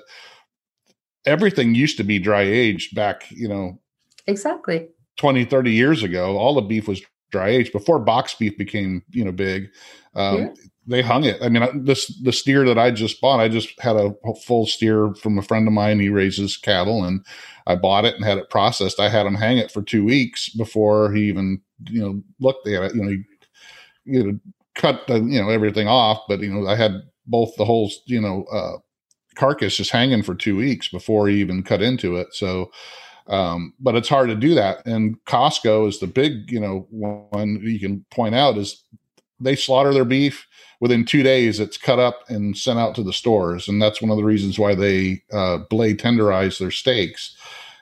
everything 1.25 1.75
used 1.75 1.97
to 1.97 2.03
be 2.03 2.19
dry 2.19 2.41
aged 2.43 2.95
back, 2.95 3.25
you 3.31 3.47
know, 3.47 3.79
Exactly. 4.27 4.87
20, 5.17 5.45
30 5.45 5.71
years 5.71 6.03
ago. 6.03 6.37
All 6.37 6.55
the 6.55 6.61
beef 6.61 6.87
was 6.87 7.01
dry 7.33 7.49
aged 7.49 7.73
before 7.73 7.99
box 7.99 8.33
beef 8.35 8.57
became, 8.57 9.03
you 9.09 9.25
know, 9.25 9.33
big. 9.33 9.69
Um, 10.15 10.37
Yeah. 10.37 10.49
They 10.85 11.01
hung 11.01 11.23
it. 11.23 11.41
I 11.41 11.47
mean, 11.47 11.85
this 11.85 12.07
the 12.23 12.33
steer 12.33 12.65
that 12.65 12.77
I 12.77 12.91
just 12.91 13.21
bought. 13.21 13.39
I 13.39 13.47
just 13.47 13.69
had 13.79 13.95
a 13.95 14.13
full 14.45 14.65
steer 14.65 15.13
from 15.15 15.37
a 15.37 15.41
friend 15.41 15.65
of 15.65 15.73
mine. 15.73 15.97
He 16.01 16.09
raises 16.09 16.57
cattle, 16.57 17.05
and 17.05 17.25
I 17.65 17.75
bought 17.75 18.03
it 18.03 18.15
and 18.15 18.25
had 18.25 18.37
it 18.37 18.49
processed. 18.49 18.99
I 18.99 19.07
had 19.07 19.25
him 19.25 19.35
hang 19.35 19.57
it 19.57 19.71
for 19.71 19.81
two 19.81 20.03
weeks 20.03 20.49
before 20.49 21.13
he 21.13 21.29
even, 21.29 21.61
you 21.89 22.01
know, 22.01 22.21
looked 22.41 22.67
at 22.67 22.83
it. 22.83 22.95
You 22.95 23.01
know, 23.01 23.09
he, 23.11 23.23
you 24.03 24.23
know, 24.23 24.39
cut 24.75 25.07
the, 25.07 25.21
you 25.21 25.41
know 25.41 25.49
everything 25.49 25.87
off, 25.87 26.19
but 26.27 26.41
you 26.41 26.53
know, 26.53 26.67
I 26.67 26.75
had 26.75 27.01
both 27.27 27.55
the 27.55 27.63
whole, 27.63 27.89
you 28.05 28.19
know, 28.19 28.43
uh, 28.51 28.79
carcass 29.35 29.77
just 29.77 29.91
hanging 29.91 30.21
for 30.21 30.35
two 30.35 30.57
weeks 30.57 30.89
before 30.89 31.29
he 31.29 31.39
even 31.39 31.63
cut 31.63 31.81
into 31.81 32.17
it. 32.17 32.27
So, 32.33 32.71
um, 33.27 33.73
but 33.79 33.95
it's 33.95 34.09
hard 34.09 34.29
to 34.29 34.35
do 34.35 34.55
that. 34.55 34.85
And 34.85 35.23
Costco 35.25 35.87
is 35.87 35.99
the 35.99 36.07
big, 36.07 36.51
you 36.51 36.59
know, 36.59 36.87
one 36.91 37.61
you 37.63 37.79
can 37.79 38.05
point 38.11 38.35
out 38.35 38.57
is 38.57 38.83
they 39.39 39.55
slaughter 39.55 39.93
their 39.93 40.05
beef 40.05 40.47
within 40.79 41.05
two 41.05 41.23
days. 41.23 41.59
It's 41.59 41.77
cut 41.77 41.99
up 41.99 42.29
and 42.29 42.57
sent 42.57 42.79
out 42.79 42.95
to 42.95 43.03
the 43.03 43.13
stores, 43.13 43.67
and 43.67 43.81
that's 43.81 44.01
one 44.01 44.11
of 44.11 44.17
the 44.17 44.23
reasons 44.23 44.59
why 44.59 44.75
they 44.75 45.23
uh, 45.33 45.59
blade 45.69 45.99
tenderize 45.99 46.59
their 46.59 46.71
steaks. 46.71 47.35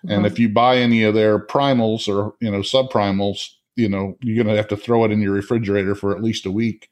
And 0.08 0.24
Mhm. 0.24 0.28
if 0.28 0.40
you 0.40 0.50
buy 0.50 0.78
any 0.78 1.04
of 1.04 1.14
their 1.14 1.40
primals 1.40 2.08
or 2.08 2.36
you 2.42 2.52
know 2.52 2.60
subprimals, 2.62 3.50
you 3.76 3.90
know 3.90 4.18
you're 4.22 4.44
gonna 4.44 4.56
have 4.58 4.68
to 4.70 4.78
throw 4.78 5.06
it 5.06 5.12
in 5.12 5.22
your 5.22 5.34
refrigerator 5.34 5.96
for 5.96 6.16
at 6.16 6.24
least 6.24 6.46
a 6.46 6.52
week 6.52 6.90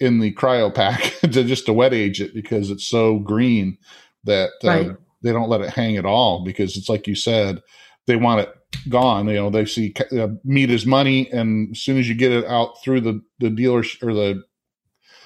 in 0.00 0.20
the 0.20 0.32
cryo 0.34 0.74
pack 0.74 1.14
to 1.22 1.44
just 1.44 1.66
to 1.66 1.72
wet 1.72 1.94
age 1.94 2.20
it 2.20 2.34
because 2.34 2.70
it's 2.70 2.86
so 2.86 3.18
green 3.18 3.78
that 4.24 4.50
uh, 4.64 4.68
Right. 4.68 4.96
they 5.22 5.32
don't 5.32 5.48
let 5.48 5.60
it 5.60 5.70
hang 5.70 5.96
at 5.96 6.04
all 6.06 6.44
because 6.44 6.76
it's 6.76 6.88
like 6.88 7.06
you 7.06 7.14
said 7.14 7.60
they 8.06 8.16
want 8.16 8.40
it 8.40 8.54
gone 8.88 9.28
you 9.28 9.34
know 9.34 9.50
they 9.50 9.64
see 9.64 9.94
uh, 10.18 10.28
meat 10.44 10.70
is 10.70 10.86
money 10.86 11.30
and 11.30 11.70
as 11.72 11.80
soon 11.80 11.98
as 11.98 12.08
you 12.08 12.14
get 12.14 12.32
it 12.32 12.44
out 12.46 12.82
through 12.82 13.00
the 13.00 13.20
the 13.38 13.50
dealer 13.50 13.84
or 14.02 14.14
the 14.14 14.42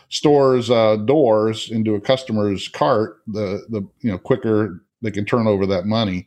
store's 0.09 0.71
uh, 0.71 0.97
doors 0.97 1.71
into 1.71 1.95
a 1.95 2.01
customer's 2.01 2.69
cart 2.69 3.19
the 3.27 3.65
the 3.69 3.81
you 4.01 4.11
know 4.11 4.19
quicker 4.19 4.85
they 5.03 5.11
can 5.11 5.25
turn 5.25 5.47
over 5.47 5.65
that 5.65 5.87
money 5.87 6.27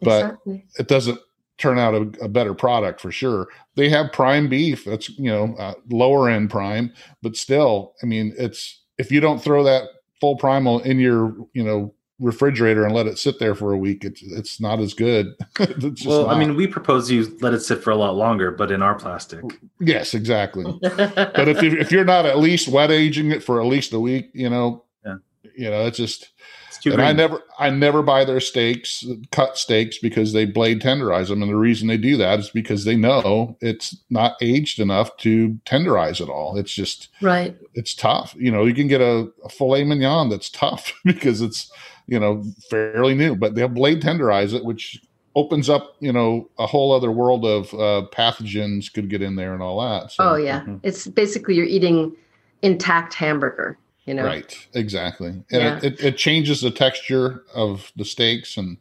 but 0.00 0.24
exactly. 0.24 0.64
it 0.78 0.88
doesn't 0.88 1.18
turn 1.58 1.78
out 1.78 1.94
a, 1.94 2.24
a 2.24 2.28
better 2.28 2.54
product 2.54 3.00
for 3.00 3.10
sure. 3.10 3.48
They 3.76 3.88
have 3.88 4.12
prime 4.12 4.48
beef 4.48 4.84
that's 4.84 5.08
you 5.10 5.30
know 5.30 5.54
uh, 5.58 5.74
lower 5.90 6.28
end 6.28 6.50
prime, 6.50 6.92
but 7.22 7.36
still, 7.36 7.94
I 8.02 8.06
mean, 8.06 8.34
it's 8.38 8.82
if 8.98 9.10
you 9.10 9.20
don't 9.20 9.42
throw 9.42 9.62
that 9.64 9.84
full 10.20 10.36
primal 10.36 10.80
in 10.80 10.98
your 10.98 11.34
you 11.52 11.64
know 11.64 11.94
refrigerator 12.20 12.84
and 12.84 12.94
let 12.94 13.06
it 13.06 13.18
sit 13.18 13.38
there 13.38 13.54
for 13.54 13.72
a 13.72 13.76
week, 13.78 14.04
it's 14.04 14.22
it's 14.22 14.60
not 14.60 14.80
as 14.80 14.94
good. 14.94 15.34
It's 15.58 16.00
just 16.00 16.06
Well, 16.06 16.28
I 16.30 16.38
mean, 16.38 16.54
we 16.56 16.66
propose 16.66 17.10
you 17.10 17.36
let 17.40 17.54
it 17.54 17.60
sit 17.60 17.82
for 17.82 17.90
a 17.90 17.96
lot 17.96 18.14
longer, 18.16 18.50
but 18.50 18.70
in 18.70 18.82
our 18.82 18.94
plastic. 18.94 19.42
yes, 19.80 20.14
exactly. 20.14 20.64
but 20.82 21.48
if 21.48 21.62
you, 21.62 21.72
if 21.72 21.90
you're 21.90 22.04
not 22.04 22.26
at 22.26 22.38
least 22.38 22.68
wet 22.68 22.90
aging 22.90 23.30
it 23.32 23.42
for 23.42 23.60
at 23.60 23.66
least 23.66 23.92
a 23.92 24.00
week, 24.00 24.30
you 24.32 24.48
know, 24.48 24.84
Yeah. 25.04 25.16
you 25.56 25.70
know, 25.70 25.86
it's 25.86 25.96
just 25.98 26.30
It's 26.68 26.78
too 26.78 26.90
and 26.90 26.98
green. 26.98 27.08
I 27.08 27.12
never, 27.12 27.42
I 27.58 27.70
never 27.70 28.02
buy 28.02 28.24
their 28.24 28.40
steaks, 28.40 29.04
cut 29.32 29.58
steaks, 29.58 29.98
because 29.98 30.32
they 30.32 30.44
blade 30.44 30.80
tenderize 30.80 31.28
them, 31.28 31.42
and 31.42 31.50
the 31.50 31.56
reason 31.56 31.88
they 31.88 31.96
do 31.96 32.16
that 32.18 32.38
is 32.38 32.50
because 32.50 32.84
they 32.84 32.96
know 32.96 33.56
it's 33.60 33.96
not 34.10 34.36
aged 34.40 34.78
enough 34.80 35.16
to 35.18 35.58
tenderize 35.66 36.20
it 36.20 36.28
all. 36.28 36.56
It's 36.56 36.72
just, 36.72 37.08
right. 37.20 37.56
it's 37.74 37.94
tough. 37.94 38.34
You 38.38 38.50
know, 38.52 38.64
you 38.64 38.74
can 38.74 38.86
get 38.88 39.00
a, 39.00 39.28
a 39.44 39.48
filet 39.48 39.82
mignon 39.84 40.28
that's 40.28 40.50
tough 40.50 40.92
because 41.04 41.40
it's, 41.40 41.70
you 42.06 42.18
know, 42.18 42.42
fairly 42.70 43.14
new, 43.14 43.34
but 43.34 43.54
they'll 43.54 43.68
blade 43.68 44.02
tenderize 44.02 44.52
it, 44.54 44.64
which 44.64 45.00
opens 45.34 45.68
up, 45.68 45.96
you 46.00 46.12
know, 46.12 46.48
a 46.58 46.66
whole 46.66 46.92
other 46.92 47.10
world 47.10 47.44
of 47.44 47.72
uh, 47.74 48.06
pathogens 48.12 48.92
could 48.92 49.08
get 49.10 49.22
in 49.22 49.36
there 49.36 49.52
and 49.52 49.62
all 49.62 49.80
that. 49.80 50.12
So, 50.12 50.30
oh 50.30 50.36
yeah. 50.36 50.60
Mhm. 50.60 50.80
It's 50.82 51.06
basically 51.06 51.54
you're 51.54 51.66
eating 51.66 52.16
intact 52.62 53.14
hamburger. 53.14 53.78
You 54.06 54.12
know. 54.12 54.24
Right, 54.24 54.54
exactly. 54.74 55.28
And 55.28 55.44
Yeah. 55.50 55.78
it, 55.78 55.84
it, 55.84 56.04
it 56.04 56.16
changes 56.18 56.60
the 56.60 56.70
texture 56.70 57.42
of 57.54 57.90
the 57.96 58.04
steaks, 58.04 58.58
and 58.58 58.76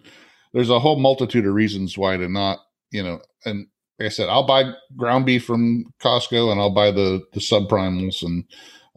there's 0.54 0.70
a 0.70 0.80
whole 0.80 1.00
multitude 1.00 1.46
of 1.46 1.54
reasons 1.54 1.98
why 1.98 2.18
to 2.18 2.28
not, 2.28 2.60
you 2.92 3.02
know. 3.02 3.22
And 3.46 3.68
like 4.00 4.08
I 4.08 4.10
said, 4.10 4.28
I'll 4.28 4.46
buy 4.46 4.74
ground 4.98 5.26
beef 5.26 5.46
from 5.46 5.86
Costco, 6.02 6.52
and 6.52 6.60
I'll 6.60 6.74
buy 6.74 6.92
the 6.92 7.24
the 7.32 7.40
subprimals, 7.40 8.22
and 8.22 8.44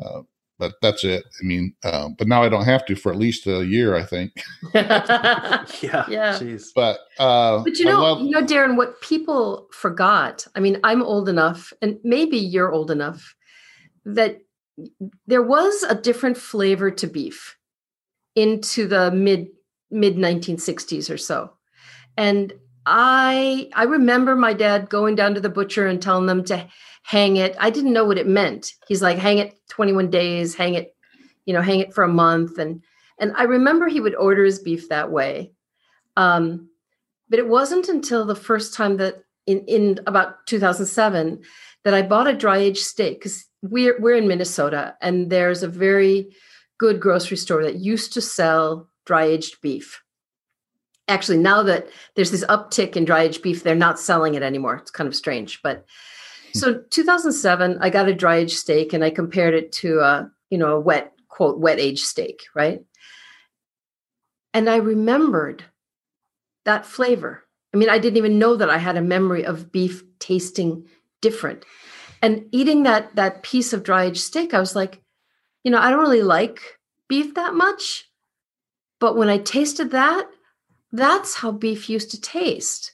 uh, 0.04 0.22
but 0.58 0.74
that's 0.82 1.04
it. 1.04 1.24
I 1.40 1.44
mean, 1.44 1.74
uh, 1.84 2.08
but 2.16 2.28
now 2.28 2.42
I 2.42 2.48
don't 2.48 2.64
have 2.64 2.84
to 2.86 2.96
for 2.96 3.12
at 3.12 3.18
least 3.18 3.46
a 3.46 3.64
year, 3.64 3.94
I 3.94 4.02
think. 4.02 4.32
yeah. 4.74 5.64
Yeah. 5.82 6.38
Jeez. 6.38 6.68
But 6.74 7.00
uh, 7.18 7.62
you 7.66 7.84
know, 7.84 8.00
love- 8.00 8.20
you 8.20 8.30
know, 8.30 8.42
Darren, 8.42 8.76
what 8.76 9.00
people 9.00 9.68
forgot. 9.72 10.46
I 10.54 10.60
mean, 10.60 10.78
I'm 10.84 11.02
old 11.02 11.28
enough, 11.28 11.72
and 11.82 11.98
maybe 12.02 12.38
you're 12.38 12.72
old 12.72 12.90
enough 12.90 13.34
that 14.04 14.40
there 15.26 15.42
was 15.42 15.82
a 15.84 15.94
different 15.94 16.36
flavor 16.36 16.90
to 16.90 17.06
beef 17.06 17.56
into 18.34 18.86
the 18.86 19.10
mid 19.10 19.48
mid 19.90 20.16
1960s 20.16 21.08
or 21.12 21.16
so 21.16 21.52
and 22.16 22.52
i 22.86 23.68
i 23.74 23.84
remember 23.84 24.36
my 24.36 24.52
dad 24.52 24.88
going 24.88 25.14
down 25.14 25.34
to 25.34 25.40
the 25.40 25.48
butcher 25.48 25.86
and 25.86 26.00
telling 26.00 26.26
them 26.26 26.44
to 26.44 26.66
hang 27.02 27.36
it. 27.36 27.54
I 27.60 27.70
didn't 27.70 27.92
know 27.92 28.04
what 28.04 28.18
it 28.18 28.26
meant. 28.26 28.72
He's 28.88 29.02
like 29.02 29.18
hang 29.18 29.38
it 29.38 29.54
21 29.70 30.10
days 30.10 30.54
hang 30.54 30.74
it 30.74 30.94
you 31.44 31.52
know 31.52 31.62
hang 31.62 31.80
it 31.80 31.94
for 31.94 32.04
a 32.04 32.08
month. 32.08 32.58
And 32.58 32.82
and 33.18 33.32
i 33.36 33.44
remember 33.44 33.88
he 33.88 34.00
would 34.00 34.14
order 34.14 34.44
his 34.44 34.58
beef 34.58 34.88
that 34.88 35.10
way. 35.10 35.52
Um 36.16 36.70
but 37.28 37.38
it 37.38 37.48
wasn't 37.48 37.88
until 37.88 38.24
the 38.24 38.36
first 38.36 38.74
time 38.74 38.96
that 38.98 39.16
in 39.46 39.60
in 39.66 40.00
about 40.06 40.46
2007 40.46 41.42
that 41.84 41.94
i 41.94 42.02
bought 42.02 42.26
a 42.28 42.32
dry 42.32 42.58
aged 42.58 42.84
steak 42.84 43.18
because 43.18 43.44
we're 43.62 43.98
we're 44.00 44.16
in 44.16 44.28
minnesota 44.28 44.96
and 45.00 45.30
there's 45.30 45.62
a 45.62 45.68
very 45.68 46.30
good 46.78 47.00
grocery 47.00 47.36
store 47.36 47.62
that 47.64 47.76
used 47.76 48.12
to 48.12 48.20
sell 48.20 48.88
dry 49.04 49.24
aged 49.24 49.60
beef. 49.60 50.02
Actually, 51.08 51.38
now 51.38 51.62
that 51.62 51.88
there's 52.14 52.30
this 52.32 52.44
uptick 52.46 52.96
in 52.96 53.04
dry 53.04 53.22
aged 53.22 53.42
beef, 53.42 53.62
they're 53.62 53.74
not 53.74 53.98
selling 53.98 54.34
it 54.34 54.42
anymore. 54.42 54.76
It's 54.76 54.90
kind 54.90 55.06
of 55.06 55.14
strange, 55.14 55.62
but 55.62 55.84
hmm. 56.52 56.58
so 56.58 56.82
2007, 56.90 57.78
I 57.80 57.90
got 57.90 58.08
a 58.08 58.14
dry 58.14 58.36
aged 58.36 58.56
steak 58.56 58.92
and 58.92 59.04
I 59.04 59.10
compared 59.10 59.54
it 59.54 59.72
to 59.72 60.00
a 60.00 60.30
you 60.50 60.58
know 60.58 60.76
a 60.76 60.80
wet 60.80 61.12
quote 61.28 61.58
wet 61.58 61.78
aged 61.78 62.04
steak, 62.04 62.44
right? 62.54 62.82
And 64.54 64.70
I 64.70 64.76
remembered 64.76 65.64
that 66.64 66.86
flavor. 66.86 67.44
I 67.74 67.76
mean, 67.76 67.90
I 67.90 67.98
didn't 67.98 68.16
even 68.16 68.38
know 68.38 68.56
that 68.56 68.70
I 68.70 68.78
had 68.78 68.96
a 68.96 69.02
memory 69.02 69.44
of 69.44 69.70
beef 69.70 70.02
tasting 70.18 70.86
different. 71.20 71.64
And 72.22 72.46
eating 72.52 72.84
that 72.84 73.14
that 73.16 73.42
piece 73.42 73.72
of 73.72 73.82
dry 73.82 74.04
aged 74.04 74.22
steak, 74.22 74.54
I 74.54 74.60
was 74.60 74.74
like, 74.74 75.02
you 75.62 75.70
know, 75.70 75.78
I 75.78 75.90
don't 75.90 76.00
really 76.00 76.22
like 76.22 76.60
beef 77.08 77.34
that 77.34 77.54
much. 77.54 78.08
But 78.98 79.16
when 79.16 79.28
I 79.28 79.38
tasted 79.38 79.90
that, 79.90 80.26
that's 80.96 81.34
how 81.34 81.52
beef 81.52 81.88
used 81.88 82.10
to 82.12 82.20
taste. 82.20 82.92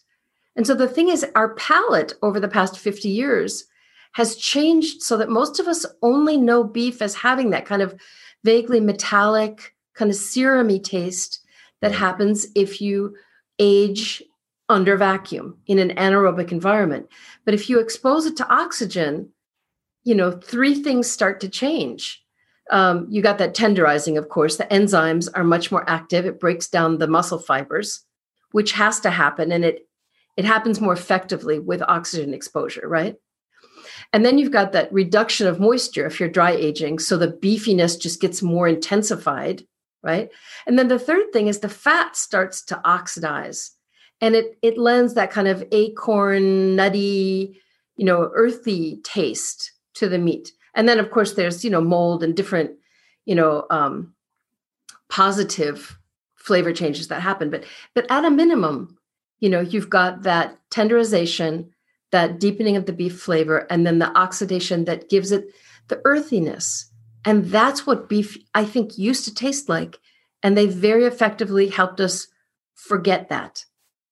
And 0.56 0.66
so 0.66 0.74
the 0.74 0.88
thing 0.88 1.08
is, 1.08 1.24
our 1.34 1.54
palate 1.54 2.14
over 2.22 2.38
the 2.38 2.48
past 2.48 2.78
50 2.78 3.08
years 3.08 3.64
has 4.12 4.36
changed 4.36 5.02
so 5.02 5.16
that 5.16 5.30
most 5.30 5.58
of 5.58 5.66
us 5.66 5.86
only 6.02 6.36
know 6.36 6.62
beef 6.62 7.00
as 7.00 7.14
having 7.14 7.50
that 7.50 7.64
kind 7.64 7.80
of 7.80 7.98
vaguely 8.44 8.80
metallic, 8.80 9.74
kind 9.94 10.10
of 10.10 10.16
serumy 10.16 10.82
taste 10.82 11.40
that 11.80 11.92
happens 11.92 12.46
if 12.54 12.80
you 12.80 13.14
age 13.58 14.22
under 14.68 14.96
vacuum 14.96 15.56
in 15.66 15.78
an 15.78 15.90
anaerobic 15.96 16.52
environment. 16.52 17.06
But 17.44 17.54
if 17.54 17.68
you 17.68 17.78
expose 17.78 18.26
it 18.26 18.36
to 18.38 18.48
oxygen, 18.48 19.30
you 20.04 20.14
know, 20.14 20.30
three 20.30 20.74
things 20.74 21.10
start 21.10 21.40
to 21.40 21.48
change 21.48 22.21
um, 22.72 23.06
you 23.10 23.20
got 23.20 23.38
that 23.38 23.54
tenderizing, 23.54 24.18
of 24.18 24.30
course. 24.30 24.56
The 24.56 24.64
enzymes 24.64 25.28
are 25.34 25.44
much 25.44 25.70
more 25.70 25.88
active. 25.88 26.24
It 26.24 26.40
breaks 26.40 26.68
down 26.68 26.98
the 26.98 27.06
muscle 27.06 27.38
fibers, 27.38 28.00
which 28.52 28.72
has 28.72 28.98
to 29.00 29.10
happen, 29.10 29.52
and 29.52 29.64
it 29.64 29.86
it 30.38 30.46
happens 30.46 30.80
more 30.80 30.94
effectively 30.94 31.58
with 31.58 31.82
oxygen 31.82 32.32
exposure, 32.32 32.88
right? 32.88 33.16
And 34.14 34.24
then 34.24 34.38
you've 34.38 34.50
got 34.50 34.72
that 34.72 34.90
reduction 34.92 35.46
of 35.46 35.60
moisture 35.60 36.06
if 36.06 36.18
you're 36.18 36.30
dry 36.30 36.52
aging, 36.52 36.98
so 36.98 37.18
the 37.18 37.28
beefiness 37.28 38.00
just 38.00 38.22
gets 38.22 38.42
more 38.42 38.66
intensified, 38.66 39.64
right? 40.02 40.30
And 40.66 40.78
then 40.78 40.88
the 40.88 40.98
third 40.98 41.30
thing 41.32 41.48
is 41.48 41.60
the 41.60 41.68
fat 41.68 42.16
starts 42.16 42.64
to 42.66 42.80
oxidize, 42.86 43.72
and 44.22 44.34
it 44.34 44.56
it 44.62 44.78
lends 44.78 45.12
that 45.14 45.30
kind 45.30 45.46
of 45.46 45.62
acorn, 45.72 46.74
nutty, 46.74 47.60
you 47.96 48.06
know, 48.06 48.30
earthy 48.34 48.98
taste 49.04 49.72
to 49.94 50.08
the 50.08 50.18
meat 50.18 50.52
and 50.74 50.88
then 50.88 50.98
of 50.98 51.10
course 51.10 51.34
there's 51.34 51.64
you 51.64 51.70
know 51.70 51.80
mold 51.80 52.22
and 52.22 52.36
different 52.36 52.72
you 53.24 53.34
know 53.34 53.66
um, 53.70 54.14
positive 55.08 55.98
flavor 56.34 56.72
changes 56.72 57.08
that 57.08 57.22
happen 57.22 57.50
but 57.50 57.64
but 57.94 58.04
at 58.10 58.24
a 58.24 58.30
minimum 58.30 58.96
you 59.40 59.48
know 59.48 59.60
you've 59.60 59.90
got 59.90 60.22
that 60.22 60.58
tenderization 60.70 61.68
that 62.12 62.38
deepening 62.38 62.76
of 62.76 62.86
the 62.86 62.92
beef 62.92 63.20
flavor 63.20 63.66
and 63.70 63.86
then 63.86 63.98
the 63.98 64.16
oxidation 64.16 64.84
that 64.84 65.08
gives 65.08 65.32
it 65.32 65.46
the 65.88 66.00
earthiness. 66.04 66.90
And 67.24 67.46
that's 67.46 67.86
what 67.86 68.08
beef, 68.08 68.36
I 68.54 68.64
think, 68.64 68.98
used 68.98 69.24
to 69.24 69.34
taste 69.34 69.68
like. 69.68 69.98
And 70.42 70.56
they 70.56 70.66
very 70.66 71.04
effectively 71.04 71.68
helped 71.68 72.00
us 72.00 72.28
forget 72.74 73.28
that 73.28 73.64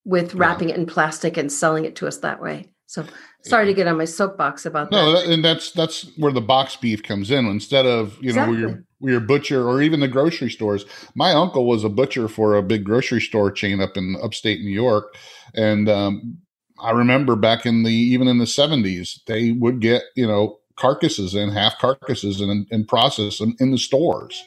with 0.04 0.34
wrapping 0.34 0.68
yeah. 0.68 0.74
it 0.74 0.78
in 0.78 0.86
plastic 0.86 1.36
and 1.36 1.52
selling 1.52 1.84
it 1.84 1.96
to 1.96 2.06
us 2.06 2.18
that 2.18 2.40
way. 2.40 2.66
So 2.90 3.06
sorry 3.44 3.66
yeah. 3.66 3.70
to 3.70 3.74
get 3.74 3.86
on 3.86 3.98
my 3.98 4.04
soapbox 4.04 4.66
about 4.66 4.90
no, 4.90 5.12
that. 5.12 5.24
No, 5.24 5.32
and 5.32 5.44
that's 5.44 5.70
that's 5.70 6.10
where 6.16 6.32
the 6.32 6.40
box 6.40 6.74
beef 6.74 7.04
comes 7.04 7.30
in. 7.30 7.46
Instead 7.46 7.86
of 7.86 8.20
you 8.20 8.30
exactly. 8.30 8.56
know 8.56 8.60
where 8.62 8.68
your 8.68 8.84
where 8.98 9.12
your 9.12 9.20
butcher 9.20 9.64
or 9.64 9.80
even 9.80 10.00
the 10.00 10.08
grocery 10.08 10.50
stores. 10.50 10.84
My 11.14 11.30
uncle 11.30 11.66
was 11.66 11.84
a 11.84 11.88
butcher 11.88 12.26
for 12.26 12.56
a 12.56 12.64
big 12.64 12.82
grocery 12.82 13.20
store 13.20 13.52
chain 13.52 13.80
up 13.80 13.96
in 13.96 14.16
upstate 14.20 14.62
New 14.62 14.72
York, 14.72 15.14
and 15.54 15.88
um, 15.88 16.38
I 16.82 16.90
remember 16.90 17.36
back 17.36 17.64
in 17.64 17.84
the 17.84 17.92
even 17.92 18.26
in 18.26 18.38
the 18.38 18.46
seventies, 18.46 19.20
they 19.28 19.52
would 19.52 19.78
get 19.78 20.02
you 20.16 20.26
know 20.26 20.58
carcasses 20.74 21.32
and 21.32 21.52
half 21.52 21.78
carcasses 21.78 22.40
and, 22.40 22.66
and 22.72 22.88
process 22.88 23.38
them 23.38 23.54
in 23.60 23.70
the 23.70 23.78
stores 23.78 24.42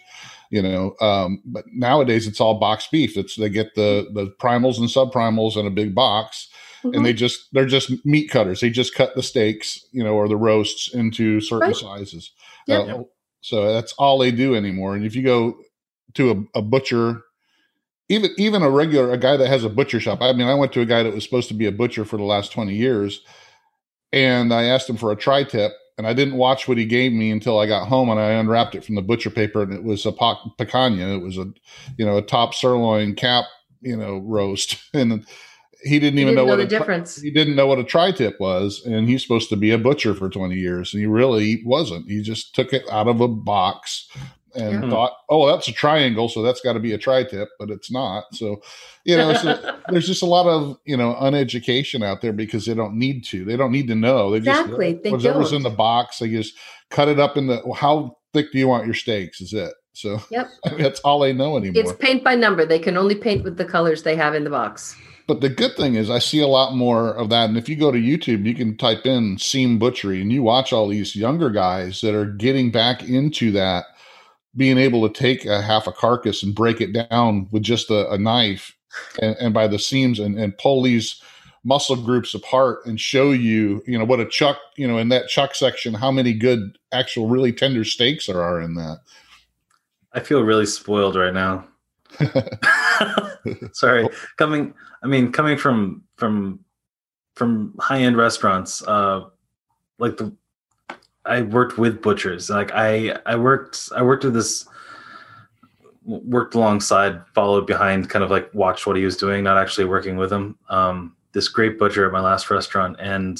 you 0.50 0.62
know 0.64 0.96
um, 1.00 1.42
but 1.46 1.64
nowadays 1.72 2.26
it's 2.26 2.42
all 2.42 2.60
box 2.60 2.88
beef 2.92 3.16
it's 3.16 3.36
they 3.36 3.50
get 3.50 3.76
the 3.76 4.08
the 4.16 4.34
primals 4.42 4.80
and 4.80 4.90
subprimals 4.90 5.56
in 5.56 5.68
a 5.68 5.70
big 5.70 5.94
box 5.94 6.50
mm-hmm. 6.84 6.96
and 6.96 7.06
they 7.06 7.14
just 7.14 7.48
they're 7.54 7.66
just 7.66 7.92
meat 8.06 8.30
cutters 8.30 8.62
they 8.62 8.70
just 8.70 8.96
cut 8.96 9.16
the 9.16 9.24
steaks 9.24 9.86
you 9.92 10.04
know 10.04 10.14
or 10.14 10.28
the 10.28 10.38
roasts 10.38 10.94
into 10.94 11.40
certain 11.42 11.70
right. 11.70 11.76
sizes 11.76 12.32
yep. 12.68 12.88
uh, 12.88 13.04
so 13.42 13.72
that's 13.74 13.94
all 13.94 14.18
they 14.18 14.32
do 14.32 14.56
anymore 14.56 14.96
and 14.96 15.06
if 15.06 15.16
you 15.16 15.24
go 15.24 15.56
to 16.14 16.32
a, 16.32 16.60
a 16.60 16.62
butcher 16.62 17.22
even 18.10 18.32
even 18.38 18.62
a 18.62 18.70
regular 18.70 19.12
a 19.12 19.18
guy 19.18 19.38
that 19.38 19.48
has 19.48 19.64
a 19.64 19.70
butcher 19.70 20.00
shop 20.00 20.20
i 20.22 20.32
mean 20.34 20.48
i 20.48 20.54
went 20.54 20.74
to 20.74 20.82
a 20.82 20.86
guy 20.86 21.04
that 21.04 21.14
was 21.14 21.24
supposed 21.24 21.48
to 21.48 21.54
be 21.54 21.66
a 21.66 21.72
butcher 21.72 22.06
for 22.06 22.18
the 22.18 22.24
last 22.24 22.52
20 22.52 22.74
years 22.74 23.22
and 24.12 24.54
i 24.54 24.64
asked 24.64 24.90
him 24.90 24.98
for 24.98 25.12
a 25.12 25.16
tri-tip 25.16 25.74
and 25.98 26.08
I 26.08 26.14
didn't 26.14 26.36
watch 26.36 26.68
what 26.68 26.78
he 26.78 26.86
gave 26.86 27.14
me 27.14 27.32
until 27.32 27.60
I 27.60 27.68
got 27.68 27.88
home 27.88 28.10
and 28.10 28.20
I 28.20 28.32
unwrapped 28.32 28.76
it 28.76 28.84
from 28.84 28.96
the 28.96 29.02
butcher 29.02 29.30
paper 29.30 29.62
and 29.62 29.74
it 29.74 29.84
was 29.84 30.06
a 30.06 30.12
picanha. 30.12 31.16
It 31.16 31.24
was 31.24 31.38
a, 31.38 31.46
you 31.98 32.06
know, 32.06 32.18
a 32.18 32.22
top 32.22 32.54
sirloin 32.54 33.16
cap, 33.16 33.46
you 33.82 33.96
know, 33.96 34.18
roast. 34.18 34.78
And 34.94 35.26
he 35.84 36.00
didn't 36.00 36.20
even 36.20 36.34
didn't 36.34 36.36
know, 36.36 36.46
know, 36.46 36.52
what 36.52 36.70
the 36.70 36.76
a, 36.76 36.80
difference. 36.80 37.22
He 37.22 37.32
didn't 37.32 37.56
know 37.56 37.68
what 37.68 37.80
a 37.80 37.84
tri-tip 37.84 38.40
was. 38.40 38.84
And 38.86 39.08
he's 39.08 39.22
supposed 39.22 39.50
to 39.50 39.56
be 39.56 39.72
a 39.72 39.78
butcher 39.78 40.14
for 40.14 40.30
20 40.30 40.56
years. 40.56 40.94
And 40.94 41.02
he 41.02 41.08
really 41.08 41.62
wasn't. 41.66 42.10
He 42.10 42.22
just 42.22 42.56
took 42.56 42.74
it 42.74 42.84
out 42.90 43.08
of 43.08 43.22
a 43.22 43.28
box 43.28 44.08
and 44.56 44.90
thought, 44.90 45.14
oh, 45.30 45.48
that's 45.48 45.68
a 45.68 45.72
triangle, 45.72 46.30
so 46.30 46.42
that's 46.42 46.62
got 46.62 46.74
to 46.74 46.80
be 46.80 46.94
a 46.94 46.98
tri-tip, 46.98 47.50
but 47.58 47.70
it's 47.70 47.92
not. 47.92 48.26
So, 48.34 48.62
you 49.04 49.18
know, 49.18 49.34
so 49.34 49.80
there's 49.90 50.08
just 50.08 50.22
a 50.22 50.28
lot 50.28 50.48
of 50.48 50.78
you 50.86 50.96
know 50.96 51.16
uneducation 51.20 52.04
out 52.06 52.22
there 52.22 52.34
because 52.34 52.66
they 52.66 52.74
don't 52.74 52.94
need 52.94 53.24
to. 53.26 53.44
They 53.46 53.58
don't 53.58 53.72
need 53.72 53.88
to 53.88 53.96
know. 53.96 54.32
They 54.32 54.38
exactly. 54.38 55.00
just 55.04 55.12
whatever's 55.12 55.54
in 55.54 55.64
the 55.64 55.70
box. 55.70 56.20
They 56.20 56.30
just 56.30 56.56
cut 56.90 57.08
it 57.08 57.20
up 57.20 57.38
in 57.38 57.48
the. 57.48 57.62
Well, 57.66 57.74
how 57.74 58.18
thick 58.34 58.52
do 58.52 58.60
you 58.60 58.68
want 58.68 58.86
your 58.86 58.96
steaks? 58.96 59.42
Is 59.42 59.54
it? 59.54 59.74
So 59.94 60.22
yep, 60.30 60.50
that's 60.78 61.00
all 61.02 61.20
they 61.20 61.34
know 61.34 61.58
anymore. 61.58 61.82
It's 61.82 61.94
paint 61.94 62.24
by 62.24 62.36
number. 62.36 62.66
They 62.66 62.80
can 62.80 62.98
only 62.98 63.16
paint 63.16 63.44
with 63.44 63.58
the 63.58 63.66
colors 63.66 64.04
they 64.04 64.16
have 64.16 64.36
in 64.36 64.44
the 64.44 64.50
box. 64.50 64.96
But 65.34 65.42
the 65.42 65.50
good 65.50 65.76
thing 65.76 65.96
is, 65.96 66.12
I 66.12 66.20
see 66.20 66.42
a 66.42 66.48
lot 66.48 66.76
more 66.76 67.10
of 67.10 67.30
that. 67.30 67.50
And 67.50 67.58
if 67.58 67.68
you 67.68 67.76
go 67.76 67.92
to 67.92 67.98
YouTube, 67.98 68.46
you 68.46 68.54
can 68.54 68.78
type 68.78 69.08
in 69.08 69.40
seam 69.40 69.80
butchery 69.80 70.22
and 70.22 70.32
you 70.32 70.44
watch 70.44 70.72
all 70.72 70.88
these 70.88 71.16
younger 71.16 71.50
guys 71.50 72.02
that 72.02 72.14
are 72.14 72.28
getting 72.28 72.70
back 72.70 73.02
into 73.02 73.50
that 73.54 73.86
being 74.56 74.78
able 74.78 75.10
to 75.10 75.12
take 75.12 75.44
a 75.48 75.60
half 75.60 75.88
a 75.88 75.92
carcass 75.92 76.44
and 76.44 76.54
break 76.54 76.82
it 76.82 76.94
down 76.94 77.48
with 77.50 77.64
just 77.64 77.90
a, 77.90 78.12
a 78.12 78.18
knife 78.20 78.76
and, 79.24 79.36
and, 79.40 79.56
by 79.56 79.68
the 79.68 79.80
seams 79.80 80.20
and, 80.20 80.38
and 80.38 80.56
pull 80.60 80.84
these 80.84 81.20
muscle 81.64 81.96
groups 81.96 82.36
apart 82.36 82.86
and 82.86 83.02
show 83.02 83.32
you, 83.32 83.82
you 83.88 83.98
know, 83.98 84.06
what 84.06 84.20
a 84.20 84.28
chuck, 84.28 84.60
you 84.78 84.88
know, 84.88 85.00
in 85.00 85.10
that 85.10 85.30
chuck 85.30 85.56
section, 85.56 85.96
how 85.96 86.12
many 86.12 86.32
good 86.32 86.78
actual 86.92 87.28
really 87.28 87.52
tender 87.52 87.84
steaks 87.84 88.28
there 88.28 88.44
are 88.44 88.62
in 88.62 88.76
that. 88.76 89.00
I 90.12 90.20
feel 90.20 90.44
really 90.44 90.68
spoiled 90.68 91.16
right 91.16 91.34
now. 91.34 91.66
Sorry, 93.74 94.08
coming. 94.38 94.74
I 95.04 95.08
mean, 95.08 95.32
coming 95.32 95.58
from 95.58 96.04
from 96.16 96.60
from 97.36 97.76
high 97.80 98.00
end 98.00 98.18
restaurants, 98.18 98.84
uh, 98.84 99.26
like 100.00 100.18
the 100.18 100.34
I 101.26 101.42
worked 101.42 101.78
with 101.78 102.02
butchers. 102.02 102.50
Like 102.50 102.72
I 102.74 103.18
I 103.26 103.36
worked 103.36 103.90
I 103.96 104.02
worked 104.02 104.24
with 104.24 104.34
this 104.34 104.68
worked 106.06 106.56
alongside, 106.56 107.22
followed 107.34 107.66
behind, 107.66 108.10
kind 108.10 108.24
of 108.24 108.32
like 108.32 108.54
watched 108.54 108.86
what 108.86 108.98
he 108.98 109.06
was 109.06 109.16
doing, 109.16 109.44
not 109.44 109.58
actually 109.58 109.86
working 109.86 110.18
with 110.18 110.32
him. 110.32 110.58
Um, 110.70 111.16
this 111.32 111.48
great 111.48 111.80
butcher 111.80 112.06
at 112.06 112.12
my 112.12 112.20
last 112.20 112.50
restaurant, 112.50 112.98
and 113.00 113.40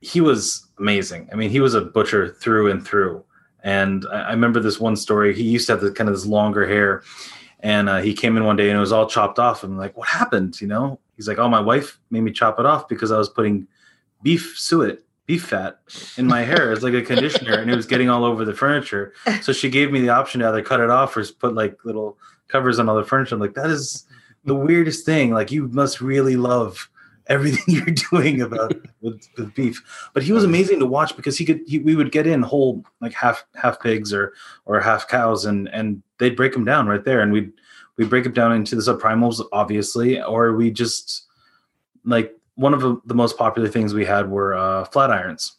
he 0.00 0.20
was 0.20 0.66
amazing. 0.78 1.28
I 1.32 1.36
mean, 1.36 1.50
he 1.50 1.60
was 1.60 1.74
a 1.74 1.82
butcher 1.82 2.28
through 2.28 2.70
and 2.70 2.84
through. 2.84 3.24
And 3.64 4.06
I, 4.10 4.20
I 4.20 4.30
remember 4.30 4.60
this 4.60 4.80
one 4.80 4.96
story. 4.96 5.34
He 5.34 5.42
used 5.42 5.66
to 5.66 5.72
have 5.72 5.80
the 5.80 5.92
kind 5.92 6.08
of 6.08 6.14
this 6.14 6.26
longer 6.26 6.66
hair, 6.66 7.02
and 7.60 7.88
uh, 7.88 7.98
he 7.98 8.14
came 8.14 8.36
in 8.36 8.44
one 8.44 8.56
day 8.56 8.68
and 8.68 8.76
it 8.76 8.80
was 8.80 8.92
all 8.92 9.08
chopped 9.08 9.38
off. 9.38 9.64
I'm 9.64 9.76
like, 9.76 9.96
what 9.96 10.08
happened? 10.08 10.60
You 10.60 10.68
know? 10.68 11.00
He's 11.16 11.26
like, 11.26 11.38
oh, 11.38 11.48
my 11.48 11.60
wife 11.60 11.98
made 12.10 12.20
me 12.20 12.32
chop 12.32 12.60
it 12.60 12.66
off 12.66 12.88
because 12.88 13.10
I 13.10 13.18
was 13.18 13.28
putting 13.28 13.66
beef 14.22 14.54
suet 14.56 15.04
beef 15.28 15.44
fat 15.44 15.80
in 16.16 16.26
my 16.26 16.40
hair 16.40 16.72
as 16.72 16.82
like 16.82 16.94
a 16.94 17.02
conditioner 17.02 17.58
and 17.58 17.70
it 17.70 17.76
was 17.76 17.84
getting 17.84 18.08
all 18.08 18.24
over 18.24 18.46
the 18.46 18.54
furniture. 18.54 19.12
So 19.42 19.52
she 19.52 19.68
gave 19.68 19.92
me 19.92 20.00
the 20.00 20.08
option 20.08 20.40
to 20.40 20.48
either 20.48 20.62
cut 20.62 20.80
it 20.80 20.88
off 20.88 21.14
or 21.16 21.24
put 21.38 21.54
like 21.54 21.76
little 21.84 22.16
covers 22.48 22.78
on 22.78 22.88
all 22.88 22.96
the 22.96 23.04
furniture. 23.04 23.34
I'm 23.34 23.40
like, 23.40 23.52
that 23.54 23.68
is 23.68 24.06
the 24.44 24.54
weirdest 24.54 25.04
thing. 25.04 25.32
Like 25.32 25.52
you 25.52 25.68
must 25.68 26.00
really 26.00 26.36
love 26.36 26.88
everything 27.28 27.62
you're 27.74 27.94
doing 28.10 28.40
about 28.40 28.74
with, 29.00 29.28
with 29.36 29.54
beef. 29.54 30.10
But 30.14 30.22
he 30.22 30.32
was 30.32 30.44
amazing 30.44 30.80
to 30.80 30.86
watch 30.86 31.16
because 31.16 31.38
he 31.38 31.44
could 31.44 31.60
he, 31.66 31.78
we 31.78 31.94
would 31.94 32.12
get 32.12 32.26
in 32.26 32.42
whole 32.42 32.84
like 33.00 33.12
half 33.12 33.44
half 33.54 33.80
pigs 33.80 34.12
or 34.12 34.32
or 34.66 34.80
half 34.80 35.08
cows 35.08 35.44
and 35.44 35.68
and 35.68 36.02
they'd 36.18 36.36
break 36.36 36.52
them 36.52 36.64
down 36.64 36.86
right 36.86 37.04
there 37.04 37.20
and 37.20 37.32
we'd 37.32 37.52
we 37.96 38.04
break 38.04 38.24
them 38.24 38.32
down 38.32 38.52
into 38.52 38.76
the 38.76 38.82
subprimals 38.82 39.44
obviously 39.52 40.22
or 40.22 40.54
we 40.54 40.70
just 40.70 41.26
like 42.04 42.34
one 42.54 42.74
of 42.74 43.00
the 43.06 43.14
most 43.14 43.38
popular 43.38 43.68
things 43.68 43.94
we 43.94 44.04
had 44.04 44.28
were 44.30 44.54
uh, 44.54 44.84
flat 44.86 45.12
irons. 45.12 45.58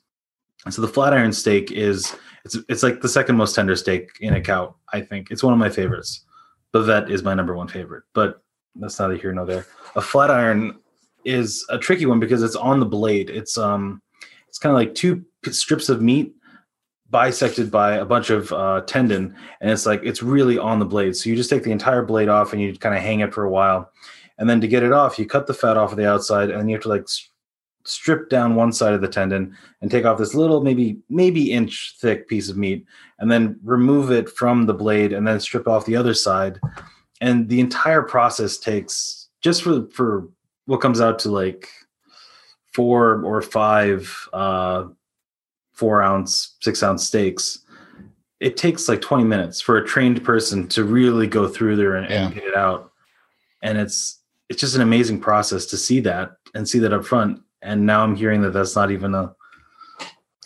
And 0.66 0.74
so 0.74 0.82
the 0.82 0.88
flat 0.88 1.14
iron 1.14 1.32
steak 1.32 1.72
is 1.72 2.14
it's 2.44 2.58
it's 2.68 2.84
like 2.84 3.02
the 3.02 3.08
second 3.08 3.38
most 3.38 3.56
tender 3.56 3.76
steak 3.76 4.10
in 4.20 4.34
a 4.34 4.42
cow. 4.42 4.76
I 4.92 5.02
think 5.02 5.32
it's 5.32 5.44
one 5.44 5.54
of 5.54 5.60
my 5.60 5.70
favorites. 5.70 6.26
Bavette 6.74 7.10
is 7.10 7.24
my 7.24 7.34
number 7.34 7.56
one 7.56 7.68
favorite, 7.68 8.04
but 8.14 8.44
that's 8.76 9.00
neither 9.00 9.16
here 9.16 9.32
nor 9.34 9.46
there. 9.46 9.66
A 9.96 10.02
flat 10.02 10.30
iron 10.30 10.78
is 11.26 11.66
a 11.70 11.78
tricky 11.78 12.06
one 12.06 12.20
because 12.20 12.44
it's 12.44 12.56
on 12.56 12.80
the 12.80 12.86
blade. 12.86 13.30
It's 13.30 13.58
um 13.58 14.02
it's 14.48 14.58
kind 14.58 14.72
of 14.72 14.78
like 14.78 14.96
two 14.96 15.24
strips 15.52 15.90
of 15.90 16.02
meat 16.02 16.34
bisected 17.12 17.72
by 17.72 17.96
a 17.96 18.06
bunch 18.06 18.30
of 18.30 18.52
uh, 18.54 18.82
tendon, 18.82 19.36
and 19.62 19.72
it's 19.72 19.86
like 19.86 20.02
it's 20.04 20.22
really 20.22 20.58
on 20.58 20.80
the 20.80 20.86
blade. 20.86 21.16
So 21.16 21.30
you 21.30 21.36
just 21.36 21.50
take 21.50 21.64
the 21.64 21.72
entire 21.72 22.04
blade 22.04 22.30
off 22.30 22.54
and 22.54 22.62
you 22.62 22.76
kind 22.78 22.96
of 22.96 23.02
hang 23.02 23.20
it 23.22 23.34
for 23.34 23.44
a 23.44 23.50
while 23.50 23.92
and 24.40 24.50
then 24.50 24.62
to 24.62 24.68
get 24.68 24.84
it 24.84 24.94
off, 24.94 25.20
you 25.20 25.26
cut 25.28 25.46
the 25.46 25.54
fat 25.54 25.78
off 25.78 25.92
of 25.92 25.98
the 25.98 26.10
outside, 26.10 26.50
and 26.50 26.70
you 26.70 26.76
have 26.78 26.84
to 26.84 26.90
like 26.90 27.08
strip 27.86 28.30
down 28.30 28.56
one 28.56 28.72
side 28.72 28.94
of 28.94 29.02
the 29.02 29.08
tendon 29.08 29.56
and 29.82 29.92
take 29.92 30.06
off 30.06 30.18
this 30.18 30.34
little, 30.34 30.62
maybe 30.62 30.98
maybe 31.10 31.52
inch 31.52 31.96
thick 32.00 32.28
piece 32.28 32.50
of 32.50 32.58
meat, 32.58 32.86
and 33.20 33.30
then 33.30 33.60
remove 33.64 34.12
it 34.12 34.30
from 34.30 34.66
the 34.66 34.74
blade, 34.74 35.12
and 35.14 35.28
then 35.28 35.40
strip 35.40 35.68
off 35.68 35.86
the 35.86 35.96
other 35.96 36.14
side. 36.14 36.60
And 37.22 37.50
the 37.50 37.60
entire 37.60 38.02
process 38.02 38.58
takes 38.58 39.28
just 39.42 39.62
for 39.62 39.86
for 39.92 40.30
what 40.70 40.82
comes 40.82 41.02
out 41.02 41.18
to 41.18 41.32
like 41.32 41.68
four 42.74 43.24
or 43.24 43.42
five 43.42 44.30
uh, 44.32 44.86
four 45.74 46.04
ounce, 46.04 46.58
six 46.62 46.84
ounce 46.84 47.08
steaks. 47.08 47.66
It 48.40 48.56
takes 48.56 48.88
like 48.88 49.02
20 49.02 49.24
minutes 49.24 49.62
for 49.62 49.78
a 49.78 49.86
trained 49.86 50.24
person 50.24 50.68
to 50.68 50.84
really 50.84 51.26
go 51.26 51.48
through 51.48 51.76
there 51.76 51.96
and, 51.96 52.08
yeah. 52.08 52.26
and 52.28 52.36
get 52.36 52.44
it 52.44 52.56
out. 52.56 52.92
And 53.64 53.80
it's 53.80 54.20
it's 54.48 54.62
just 54.62 54.76
an 54.76 54.84
amazing 54.84 55.20
process 55.20 55.66
to 55.68 55.78
see 55.78 56.02
that 56.02 56.34
and 56.54 56.70
see 56.70 56.78
that 56.80 56.94
up 56.94 57.04
front. 57.04 57.42
And 57.64 57.88
now 57.88 58.04
I'm 58.04 58.16
hearing 58.16 58.44
that 58.44 58.52
that's 58.52 58.76
not 58.76 58.92
even 58.92 59.16
a 59.16 59.36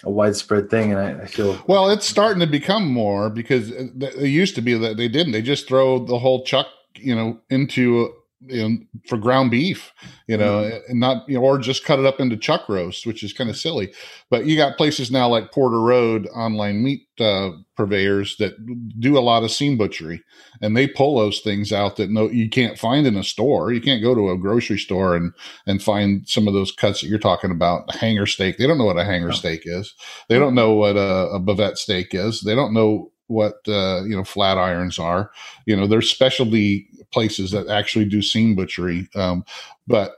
a 0.05 0.09
widespread 0.09 0.69
thing, 0.69 0.91
and 0.91 0.99
I, 0.99 1.23
I 1.23 1.25
feel 1.25 1.61
well. 1.67 1.89
It's 1.89 2.05
starting 2.05 2.39
to 2.39 2.47
become 2.47 2.87
more 2.87 3.29
because 3.29 3.71
it 3.71 4.17
used 4.17 4.55
to 4.55 4.61
be 4.61 4.73
that 4.77 4.95
they 4.95 5.09
didn't. 5.09 5.33
They 5.33 5.41
just 5.41 5.67
throw 5.67 5.99
the 5.99 6.19
whole 6.19 6.43
chuck, 6.43 6.67
you 6.95 7.15
know, 7.15 7.39
into 7.49 8.13
you 8.47 8.69
know, 8.69 8.77
for 9.07 9.17
ground 9.17 9.51
beef, 9.51 9.91
you 10.27 10.37
know, 10.37 10.63
mm-hmm. 10.63 10.91
and 10.91 10.99
not, 10.99 11.27
you 11.27 11.35
know, 11.35 11.43
or 11.43 11.57
just 11.57 11.85
cut 11.85 11.99
it 11.99 12.05
up 12.05 12.19
into 12.19 12.37
chuck 12.37 12.67
roast, 12.67 13.05
which 13.05 13.23
is 13.23 13.33
kind 13.33 13.49
of 13.49 13.57
silly. 13.57 13.93
But 14.29 14.45
you 14.45 14.57
got 14.57 14.77
places 14.77 15.11
now 15.11 15.27
like 15.29 15.51
Porter 15.51 15.81
Road 15.81 16.27
online 16.35 16.83
meat 16.83 17.07
uh, 17.19 17.51
purveyors 17.75 18.35
that 18.37 18.53
do 18.99 19.17
a 19.17 19.21
lot 19.21 19.43
of 19.43 19.51
seam 19.51 19.77
butchery, 19.77 20.21
and 20.61 20.75
they 20.75 20.87
pull 20.87 21.17
those 21.17 21.39
things 21.39 21.71
out 21.71 21.95
that 21.97 22.09
no, 22.09 22.29
you 22.29 22.49
can't 22.49 22.77
find 22.77 23.07
in 23.07 23.15
a 23.15 23.23
store. 23.23 23.71
You 23.71 23.81
can't 23.81 24.03
go 24.03 24.15
to 24.15 24.29
a 24.29 24.37
grocery 24.37 24.79
store 24.79 25.15
and 25.15 25.33
and 25.65 25.81
find 25.81 26.27
some 26.27 26.47
of 26.47 26.53
those 26.53 26.71
cuts 26.71 27.01
that 27.01 27.07
you're 27.07 27.19
talking 27.19 27.51
about. 27.51 27.93
Hanger 27.95 28.25
steak. 28.25 28.57
They 28.57 28.67
don't 28.67 28.77
know 28.77 28.85
what 28.85 28.99
a 28.99 29.05
hanger 29.05 29.31
steak 29.31 29.61
is. 29.65 29.93
They 30.29 30.39
don't 30.39 30.55
know 30.55 30.73
what 30.73 30.95
a, 30.95 31.29
a 31.29 31.39
bavette 31.39 31.77
steak 31.77 32.09
is. 32.11 32.41
They 32.41 32.55
don't 32.55 32.73
know 32.73 33.12
what 33.27 33.55
uh, 33.67 34.03
you 34.03 34.15
know 34.15 34.23
flat 34.23 34.57
irons 34.57 34.99
are. 34.99 35.31
You 35.65 35.75
know, 35.75 35.87
there's 35.87 36.09
specialty 36.09 36.87
places 37.11 37.51
that 37.51 37.67
actually 37.67 38.05
do 38.05 38.21
seam 38.21 38.55
butchery. 38.55 39.07
Um, 39.15 39.45
but 39.87 40.15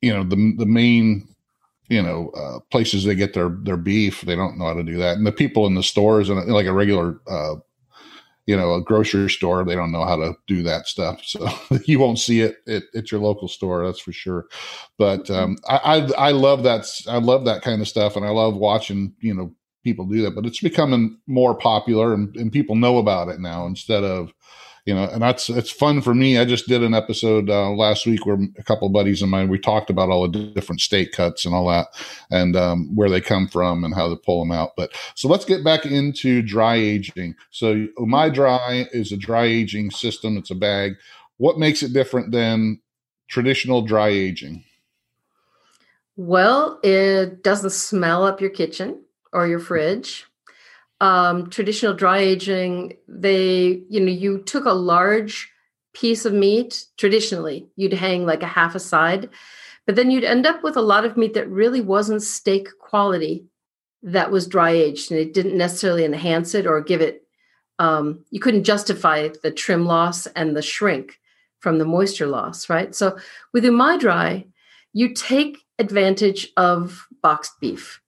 you 0.00 0.12
know, 0.12 0.24
the 0.24 0.54
the 0.56 0.66
main 0.66 1.28
you 1.88 2.02
know 2.02 2.30
uh, 2.30 2.60
places 2.70 3.04
they 3.04 3.14
get 3.14 3.34
their 3.34 3.50
their 3.62 3.76
beef. 3.76 4.22
They 4.22 4.36
don't 4.36 4.58
know 4.58 4.66
how 4.66 4.74
to 4.74 4.82
do 4.82 4.96
that, 4.98 5.16
and 5.16 5.26
the 5.26 5.32
people 5.32 5.66
in 5.66 5.74
the 5.74 5.82
stores 5.82 6.28
and 6.28 6.44
like 6.46 6.66
a 6.66 6.72
regular. 6.72 7.20
Uh, 7.28 7.56
you 8.46 8.56
know, 8.56 8.74
a 8.74 8.80
grocery 8.80 9.28
store, 9.28 9.64
they 9.64 9.74
don't 9.74 9.90
know 9.90 10.04
how 10.04 10.14
to 10.14 10.36
do 10.46 10.62
that 10.62 10.86
stuff. 10.86 11.20
So 11.24 11.48
you 11.84 11.98
won't 11.98 12.20
see 12.20 12.42
it 12.42 12.58
at, 12.68 12.84
at 12.94 13.10
your 13.10 13.20
local 13.20 13.48
store, 13.48 13.84
that's 13.84 13.98
for 13.98 14.12
sure. 14.12 14.46
But 14.98 15.28
um, 15.30 15.58
I, 15.68 15.76
I, 15.76 16.28
I 16.28 16.30
love 16.30 16.62
that. 16.62 16.86
I 17.08 17.18
love 17.18 17.44
that 17.46 17.62
kind 17.62 17.82
of 17.82 17.88
stuff. 17.88 18.14
And 18.14 18.24
I 18.24 18.28
love 18.28 18.54
watching, 18.56 19.14
you 19.18 19.34
know, 19.34 19.52
people 19.86 20.04
do 20.04 20.22
that, 20.22 20.34
but 20.34 20.44
it's 20.44 20.60
becoming 20.60 21.16
more 21.28 21.54
popular 21.54 22.12
and, 22.12 22.34
and 22.36 22.52
people 22.52 22.74
know 22.74 22.98
about 22.98 23.28
it 23.28 23.38
now 23.38 23.66
instead 23.66 24.02
of, 24.02 24.34
you 24.84 24.92
know, 24.92 25.04
and 25.04 25.22
that's 25.22 25.48
it's 25.48 25.70
fun 25.70 26.02
for 26.02 26.12
me. 26.12 26.38
I 26.38 26.44
just 26.44 26.66
did 26.66 26.82
an 26.82 26.92
episode 26.92 27.48
uh, 27.48 27.70
last 27.70 28.04
week 28.04 28.26
where 28.26 28.38
a 28.58 28.62
couple 28.64 28.88
buddies 28.88 29.22
of 29.22 29.28
mine 29.28 29.48
we 29.48 29.58
talked 29.58 29.90
about 29.90 30.10
all 30.10 30.28
the 30.28 30.52
different 30.54 30.80
steak 30.80 31.12
cuts 31.12 31.44
and 31.44 31.54
all 31.54 31.68
that, 31.68 31.86
and 32.30 32.56
um, 32.56 32.94
where 32.94 33.08
they 33.08 33.20
come 33.20 33.46
from 33.46 33.84
and 33.84 33.94
how 33.94 34.08
to 34.08 34.16
pull 34.16 34.40
them 34.40 34.52
out. 34.52 34.70
But 34.76 34.90
so 35.14 35.28
let's 35.28 35.44
get 35.44 35.64
back 35.64 35.86
into 35.86 36.42
dry 36.42 36.74
aging. 36.74 37.36
So 37.50 37.86
Umai 37.98 38.34
Dry 38.34 38.88
is 38.92 39.12
a 39.12 39.16
dry 39.16 39.44
aging 39.44 39.92
system. 39.92 40.36
It's 40.36 40.50
a 40.50 40.56
bag. 40.56 40.94
What 41.38 41.58
makes 41.58 41.82
it 41.82 41.92
different 41.92 42.32
than 42.32 42.80
traditional 43.28 43.82
dry 43.82 44.08
aging? 44.08 44.64
Well, 46.16 46.80
it 46.82 47.42
doesn't 47.42 47.70
smell 47.70 48.24
up 48.24 48.40
your 48.40 48.50
kitchen 48.50 49.02
or 49.36 49.46
your 49.46 49.60
fridge. 49.60 50.24
Um, 51.00 51.50
traditional 51.50 51.92
dry 51.92 52.18
aging, 52.18 52.96
they, 53.06 53.82
you 53.90 54.00
know, 54.00 54.10
you 54.10 54.38
took 54.38 54.64
a 54.64 54.72
large 54.72 55.52
piece 55.92 56.24
of 56.24 56.32
meat, 56.32 56.86
traditionally, 56.96 57.68
you'd 57.76 57.92
hang 57.92 58.24
like 58.24 58.42
a 58.42 58.46
half 58.46 58.74
a 58.74 58.80
side, 58.80 59.28
but 59.84 59.94
then 59.94 60.10
you'd 60.10 60.24
end 60.24 60.46
up 60.46 60.62
with 60.62 60.76
a 60.76 60.82
lot 60.82 61.04
of 61.04 61.16
meat 61.16 61.34
that 61.34 61.48
really 61.48 61.82
wasn't 61.82 62.22
steak 62.22 62.68
quality 62.78 63.44
that 64.02 64.30
was 64.30 64.46
dry 64.46 64.70
aged 64.70 65.10
and 65.10 65.20
it 65.20 65.34
didn't 65.34 65.56
necessarily 65.56 66.04
enhance 66.04 66.54
it 66.54 66.66
or 66.66 66.80
give 66.80 67.00
it 67.00 67.22
um, 67.78 68.24
you 68.30 68.40
couldn't 68.40 68.64
justify 68.64 69.28
the 69.42 69.50
trim 69.50 69.84
loss 69.84 70.26
and 70.28 70.56
the 70.56 70.62
shrink 70.62 71.18
from 71.58 71.78
the 71.78 71.84
moisture 71.84 72.26
loss 72.26 72.70
right? 72.70 72.94
So 72.94 73.18
with 73.52 73.64
Umai 73.64 73.98
Dry 73.98 74.46
you 74.92 75.12
take 75.12 75.58
advantage 75.78 76.48
of 76.56 77.06
boxed 77.22 77.58
beef 77.60 78.00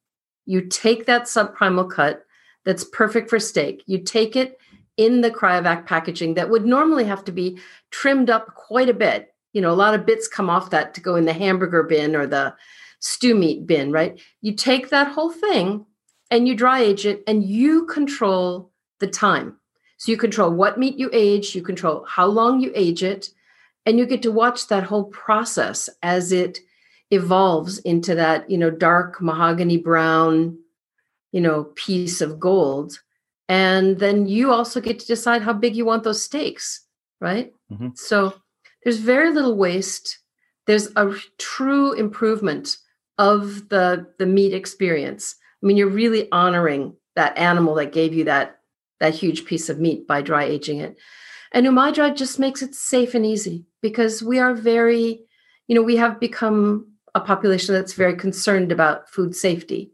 you 0.49 0.63
take 0.63 1.05
that 1.05 1.25
subprimal 1.25 1.91
cut 1.91 2.25
that's 2.65 2.83
perfect 2.83 3.29
for 3.29 3.39
steak. 3.39 3.83
You 3.87 3.99
take 3.99 4.35
it 4.35 4.59
in 4.97 5.21
the 5.21 5.31
cryovac 5.31 5.85
packaging 5.85 6.35
that 6.35 6.49
would 6.49 6.65
normally 6.65 7.05
have 7.05 7.23
to 7.25 7.33
be 7.33 7.59
trimmed 7.91 8.31
up 8.31 8.55
quite 8.55 8.89
a 8.89 8.95
bit. 8.95 9.35
You 9.53 9.61
know, 9.61 9.71
a 9.71 9.77
lot 9.77 9.95
of 9.95 10.07
bits 10.07 10.27
come 10.27 10.49
off 10.49 10.71
that 10.71 10.95
to 10.95 11.03
go 11.03 11.17
in 11.17 11.27
the 11.27 11.35
hamburger 11.35 11.83
bin 11.83 12.17
or 12.17 12.27
the 12.27 12.55
stew 12.99 13.35
meat 13.35 13.67
bin, 13.67 13.93
right? 13.93 14.19
You 14.41 14.55
take 14.55 14.89
that 14.89 15.09
whole 15.13 15.31
thing 15.31 15.85
and 16.31 16.49
you 16.49 16.55
dry 16.55 16.81
age 16.81 17.05
it 17.05 17.23
and 17.27 17.45
you 17.45 17.85
control 17.85 18.73
the 19.01 19.07
time. 19.07 19.59
So 19.99 20.11
you 20.11 20.17
control 20.17 20.51
what 20.51 20.79
meat 20.79 20.99
you 20.99 21.11
age, 21.13 21.55
you 21.55 21.61
control 21.61 22.07
how 22.09 22.27
long 22.27 22.61
you 22.61 22.73
age 22.75 23.03
it, 23.03 23.29
and 23.85 23.99
you 23.99 24.07
get 24.07 24.23
to 24.23 24.33
watch 24.33 24.69
that 24.69 24.85
whole 24.85 25.05
process 25.05 25.91
as 26.03 26.33
it 26.33 26.61
evolves 27.11 27.79
into 27.79 28.15
that, 28.15 28.51
you 28.51 28.59
know, 28.59 28.71
dark 28.71 29.21
mahogany 29.21 29.77
brown 29.77 30.59
you 31.33 31.41
know, 31.41 31.65
piece 31.75 32.21
of 32.21 32.41
gold. 32.41 33.01
And 33.49 33.99
then 33.99 34.27
you 34.27 34.53
also 34.53 34.81
get 34.81 34.99
to 35.01 35.07
decide 35.07 35.43
how 35.43 35.53
big 35.53 35.77
you 35.77 35.85
want 35.85 36.05
those 36.05 36.23
steaks, 36.23 36.85
right? 37.21 37.53
Mm-hmm. 37.73 37.89
So 37.95 38.35
there's 38.83 38.99
very 38.99 39.33
little 39.33 39.57
waste. 39.57 40.19
There's 40.67 40.89
a 40.97 41.15
true 41.39 41.93
improvement 41.93 42.77
of 43.17 43.69
the 43.69 44.07
the 44.19 44.27
meat 44.27 44.53
experience. 44.53 45.35
I 45.63 45.67
mean, 45.67 45.77
you're 45.77 45.89
really 45.89 46.31
honoring 46.31 46.95
that 47.17 47.37
animal 47.37 47.75
that 47.77 47.93
gave 47.93 48.15
you 48.15 48.25
that 48.25 48.59
that 49.01 49.15
huge 49.15 49.45
piece 49.45 49.69
of 49.69 49.81
meat 49.81 50.07
by 50.07 50.23
dry 50.23 50.45
aging 50.45 50.81
it. 50.81 50.97
And 51.53 51.67
Umai 51.67 51.95
Dry 51.95 52.11
just 52.11 52.39
makes 52.39 52.61
it 52.61 52.75
safe 52.75 53.15
and 53.15 53.25
easy 53.25 53.65
because 53.81 54.23
we 54.23 54.39
are 54.39 54.53
very, 54.53 55.21
you 55.67 55.75
know, 55.75 55.83
we 55.83 55.97
have 55.97 56.21
become 56.21 56.93
a 57.19 57.27
population 57.27 57.75
that's 57.75 57.93
very 57.93 58.17
concerned 58.17 58.73
about 58.73 59.09
food 59.11 59.35
safety. 59.35 59.93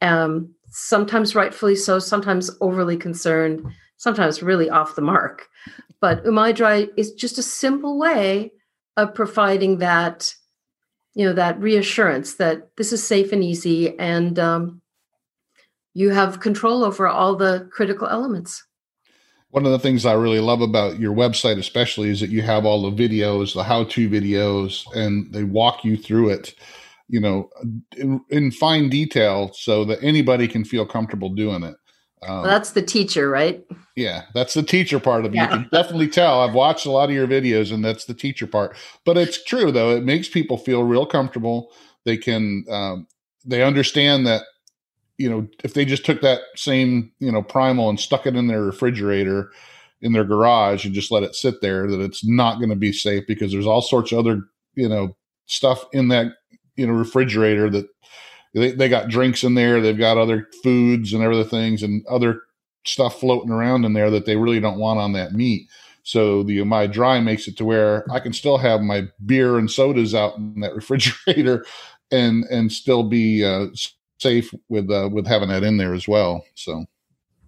Um, 0.00 0.54
sometimes 0.68 1.34
rightfully 1.34 1.76
so, 1.76 1.98
sometimes 1.98 2.50
overly 2.60 2.96
concerned, 2.96 3.64
sometimes 3.96 4.42
really 4.42 4.68
off 4.68 4.96
the 4.96 5.02
mark. 5.02 5.48
But 6.00 6.24
Umai 6.24 6.54
Dry 6.54 6.88
is 6.96 7.12
just 7.12 7.38
a 7.38 7.42
simple 7.42 7.98
way 7.98 8.52
of 8.96 9.14
providing 9.14 9.78
that, 9.78 10.34
you 11.14 11.24
know, 11.24 11.32
that 11.32 11.60
reassurance 11.60 12.34
that 12.34 12.76
this 12.76 12.92
is 12.92 13.02
safe 13.02 13.32
and 13.32 13.42
easy, 13.42 13.98
and 13.98 14.38
um, 14.38 14.82
you 15.94 16.10
have 16.10 16.40
control 16.40 16.84
over 16.84 17.06
all 17.06 17.36
the 17.36 17.68
critical 17.72 18.08
elements. 18.08 18.64
One 19.54 19.66
of 19.66 19.72
the 19.72 19.78
things 19.78 20.04
I 20.04 20.14
really 20.14 20.40
love 20.40 20.60
about 20.60 20.98
your 20.98 21.14
website, 21.14 21.58
especially, 21.58 22.10
is 22.10 22.20
that 22.20 22.30
you 22.30 22.42
have 22.42 22.66
all 22.66 22.90
the 22.90 23.08
videos, 23.08 23.54
the 23.54 23.62
how-to 23.62 24.10
videos, 24.10 24.84
and 24.96 25.32
they 25.32 25.44
walk 25.44 25.84
you 25.84 25.96
through 25.96 26.30
it 26.30 26.54
you 27.08 27.20
know, 27.20 27.50
in, 27.96 28.20
in, 28.30 28.50
fine 28.50 28.88
detail 28.88 29.52
so 29.52 29.84
that 29.84 30.02
anybody 30.02 30.48
can 30.48 30.64
feel 30.64 30.86
comfortable 30.86 31.28
doing 31.28 31.62
it. 31.62 31.76
Um, 32.22 32.36
well, 32.36 32.44
that's 32.44 32.72
the 32.72 32.82
teacher, 32.82 33.28
right? 33.28 33.62
Yeah, 33.96 34.22
that's 34.34 34.54
the 34.54 34.62
teacher 34.62 34.98
part 34.98 35.24
of 35.24 35.32
it. 35.32 35.36
Yeah. 35.36 35.44
You 35.44 35.48
can 35.48 35.68
definitely 35.70 36.08
tell. 36.08 36.40
I've 36.40 36.54
watched 36.54 36.86
a 36.86 36.90
lot 36.90 37.10
of 37.10 37.14
your 37.14 37.26
videos, 37.26 37.72
and 37.72 37.84
that's 37.84 38.06
the 38.06 38.14
teacher 38.14 38.46
part. 38.46 38.76
But 39.04 39.18
it's 39.18 39.44
true, 39.44 39.70
though. 39.70 39.94
It 39.94 40.04
makes 40.04 40.28
people 40.28 40.56
feel 40.56 40.82
real 40.82 41.04
comfortable. 41.04 41.70
They 42.04 42.16
can, 42.16 42.64
um, 42.70 43.06
they 43.44 43.62
understand 43.62 44.26
that, 44.26 44.42
you 45.18 45.30
know, 45.30 45.46
if 45.62 45.74
they 45.74 45.84
just 45.84 46.04
took 46.04 46.20
that 46.22 46.40
same, 46.56 47.12
you 47.20 47.30
know, 47.30 47.42
primal 47.42 47.88
and 47.88 48.00
stuck 48.00 48.26
it 48.26 48.36
in 48.36 48.46
their 48.46 48.62
refrigerator 48.62 49.50
in 50.00 50.12
their 50.12 50.24
garage 50.24 50.84
and 50.84 50.94
just 50.94 51.10
let 51.10 51.22
it 51.22 51.34
sit 51.34 51.60
there, 51.62 51.88
that 51.88 52.00
it's 52.00 52.24
not 52.24 52.58
going 52.58 52.68
to 52.68 52.76
be 52.76 52.92
safe 52.92 53.24
because 53.26 53.52
there's 53.52 53.66
all 53.66 53.80
sorts 53.80 54.12
of 54.12 54.18
other, 54.18 54.42
you 54.74 54.88
know, 54.88 55.16
stuff 55.46 55.84
in 55.92 56.08
that 56.08 56.32
you 56.76 56.86
know 56.86 56.92
refrigerator 56.92 57.68
that 57.70 57.86
they, 58.54 58.72
they 58.72 58.88
got 58.88 59.08
drinks 59.08 59.44
in 59.44 59.54
there 59.54 59.80
they've 59.80 59.98
got 59.98 60.16
other 60.16 60.48
foods 60.62 61.12
and 61.12 61.22
other 61.22 61.44
things 61.44 61.82
and 61.82 62.04
other 62.06 62.40
stuff 62.86 63.20
floating 63.20 63.50
around 63.50 63.84
in 63.84 63.92
there 63.92 64.10
that 64.10 64.26
they 64.26 64.36
really 64.36 64.60
don't 64.60 64.78
want 64.78 65.00
on 65.00 65.12
that 65.12 65.32
meat. 65.32 65.68
So 66.02 66.42
the 66.42 66.58
Umai 66.58 66.92
Dry 66.92 67.20
makes 67.20 67.48
it 67.48 67.56
to 67.56 67.64
where 67.64 68.04
i 68.12 68.20
can 68.20 68.32
still 68.32 68.58
have 68.58 68.80
my 68.82 69.08
beer 69.24 69.56
and 69.58 69.70
sodas 69.70 70.14
out 70.14 70.36
in 70.36 70.60
that 70.60 70.74
refrigerator 70.76 71.64
and 72.10 72.44
and 72.44 72.70
still 72.70 73.02
be 73.02 73.44
uh, 73.44 73.66
safe 74.24 74.48
with 74.68 74.90
uh, 74.90 75.08
with 75.12 75.26
having 75.26 75.50
that 75.50 75.62
in 75.62 75.76
there 75.76 75.94
as 75.94 76.06
well 76.08 76.44
so 76.54 76.84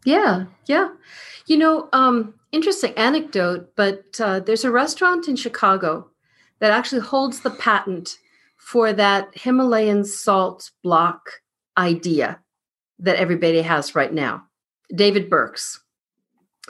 yeah 0.04 0.44
yeah 0.66 0.88
you 1.46 1.56
know 1.56 1.88
um 1.92 2.34
interesting 2.52 2.92
anecdote 2.94 3.62
but 3.76 4.04
uh, 4.20 4.38
there's 4.40 4.64
a 4.64 4.70
restaurant 4.70 5.28
in 5.28 5.36
chicago 5.36 6.08
that 6.60 6.72
actually 6.72 7.00
holds 7.00 7.40
the 7.40 7.50
patent 7.50 8.18
for 8.66 8.92
that 8.92 9.28
Himalayan 9.34 10.04
salt 10.04 10.70
block 10.82 11.30
idea 11.78 12.40
that 12.98 13.16
everybody 13.16 13.62
has 13.62 13.94
right 13.94 14.12
now, 14.12 14.44
David 14.94 15.30
Burke's. 15.30 15.80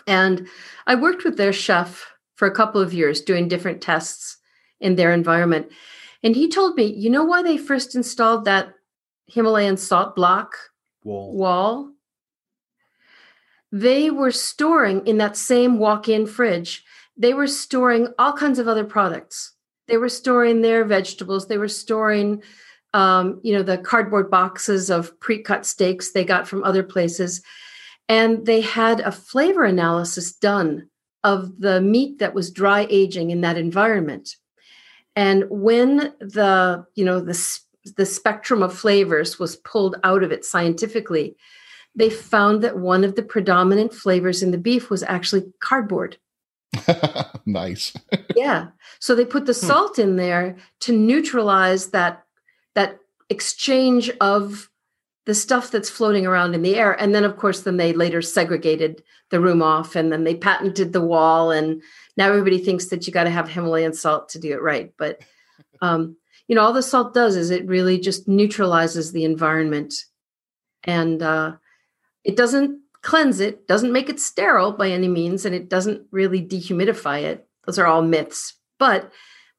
And 0.06 0.46
I 0.86 0.94
worked 0.94 1.24
with 1.24 1.36
their 1.36 1.52
chef 1.52 2.06
for 2.34 2.46
a 2.46 2.54
couple 2.54 2.80
of 2.80 2.92
years 2.92 3.22
doing 3.22 3.48
different 3.48 3.80
tests 3.80 4.36
in 4.80 4.96
their 4.96 5.12
environment. 5.12 5.68
And 6.22 6.36
he 6.36 6.48
told 6.48 6.76
me, 6.76 6.84
you 6.84 7.08
know 7.08 7.24
why 7.24 7.42
they 7.42 7.56
first 7.56 7.94
installed 7.94 8.44
that 8.44 8.74
Himalayan 9.26 9.76
salt 9.76 10.16
block 10.16 10.56
wall? 11.04 11.32
wall? 11.34 11.92
They 13.72 14.10
were 14.10 14.30
storing 14.30 15.06
in 15.06 15.18
that 15.18 15.36
same 15.36 15.78
walk 15.78 16.08
in 16.08 16.26
fridge, 16.26 16.84
they 17.16 17.34
were 17.34 17.46
storing 17.46 18.08
all 18.18 18.32
kinds 18.32 18.58
of 18.58 18.68
other 18.68 18.84
products. 18.84 19.54
They 19.88 19.96
were 19.96 20.08
storing 20.08 20.60
their 20.60 20.84
vegetables. 20.84 21.48
They 21.48 21.58
were 21.58 21.68
storing 21.68 22.42
um, 22.94 23.40
you 23.42 23.52
know 23.52 23.62
the 23.62 23.78
cardboard 23.78 24.30
boxes 24.30 24.90
of 24.90 25.18
pre-cut 25.20 25.66
steaks 25.66 26.12
they 26.12 26.24
got 26.24 26.48
from 26.48 26.64
other 26.64 26.82
places. 26.82 27.42
And 28.08 28.46
they 28.46 28.60
had 28.60 29.00
a 29.00 29.10
flavor 29.10 29.64
analysis 29.64 30.32
done 30.32 30.88
of 31.24 31.58
the 31.58 31.80
meat 31.80 32.20
that 32.20 32.34
was 32.34 32.52
dry 32.52 32.86
aging 32.88 33.30
in 33.30 33.40
that 33.40 33.58
environment. 33.58 34.36
And 35.16 35.44
when 35.50 36.14
the 36.20 36.86
you 36.94 37.04
know 37.04 37.20
the 37.20 37.34
the 37.96 38.06
spectrum 38.06 38.62
of 38.62 38.76
flavors 38.76 39.38
was 39.38 39.56
pulled 39.56 39.96
out 40.04 40.22
of 40.22 40.32
it 40.32 40.44
scientifically 40.44 41.36
they 41.94 42.10
found 42.10 42.62
that 42.62 42.78
one 42.78 43.04
of 43.04 43.14
the 43.14 43.22
predominant 43.22 43.94
flavors 43.94 44.42
in 44.42 44.50
the 44.50 44.58
beef 44.58 44.90
was 44.90 45.02
actually 45.04 45.44
cardboard 45.60 46.18
nice. 47.46 47.92
yeah. 48.36 48.68
So 48.98 49.14
they 49.14 49.24
put 49.24 49.46
the 49.46 49.52
hmm. 49.52 49.66
salt 49.66 49.98
in 49.98 50.16
there 50.16 50.56
to 50.80 50.96
neutralize 50.96 51.88
that 51.88 52.24
that 52.74 52.98
exchange 53.30 54.10
of 54.20 54.70
the 55.24 55.34
stuff 55.34 55.72
that's 55.72 55.90
floating 55.90 56.26
around 56.26 56.54
in 56.54 56.62
the 56.62 56.76
air. 56.76 56.92
And 57.00 57.14
then 57.14 57.24
of 57.24 57.36
course 57.36 57.62
then 57.62 57.78
they 57.78 57.92
later 57.92 58.22
segregated 58.22 59.02
the 59.30 59.40
room 59.40 59.62
off 59.62 59.96
and 59.96 60.12
then 60.12 60.24
they 60.24 60.36
patented 60.36 60.92
the 60.92 61.00
wall 61.00 61.50
and 61.50 61.82
now 62.16 62.28
everybody 62.28 62.58
thinks 62.58 62.86
that 62.86 63.06
you 63.06 63.12
got 63.12 63.24
to 63.24 63.30
have 63.30 63.48
Himalayan 63.48 63.92
salt 63.92 64.28
to 64.30 64.38
do 64.38 64.52
it 64.52 64.62
right. 64.62 64.92
But 64.96 65.20
um, 65.82 66.16
you 66.48 66.54
know, 66.54 66.62
all 66.62 66.72
the 66.72 66.82
salt 66.82 67.14
does 67.14 67.36
is 67.36 67.50
it 67.50 67.66
really 67.66 67.98
just 67.98 68.28
neutralizes 68.28 69.12
the 69.12 69.24
environment, 69.24 69.94
and 70.84 71.22
uh, 71.22 71.56
it 72.24 72.36
doesn't 72.36 72.80
cleanse 73.02 73.40
it, 73.40 73.66
doesn't 73.68 73.92
make 73.92 74.08
it 74.08 74.20
sterile 74.20 74.72
by 74.72 74.90
any 74.90 75.08
means, 75.08 75.44
and 75.44 75.54
it 75.54 75.68
doesn't 75.68 76.06
really 76.10 76.44
dehumidify 76.44 77.22
it. 77.22 77.46
Those 77.66 77.78
are 77.78 77.86
all 77.86 78.02
myths, 78.02 78.54
but 78.78 79.10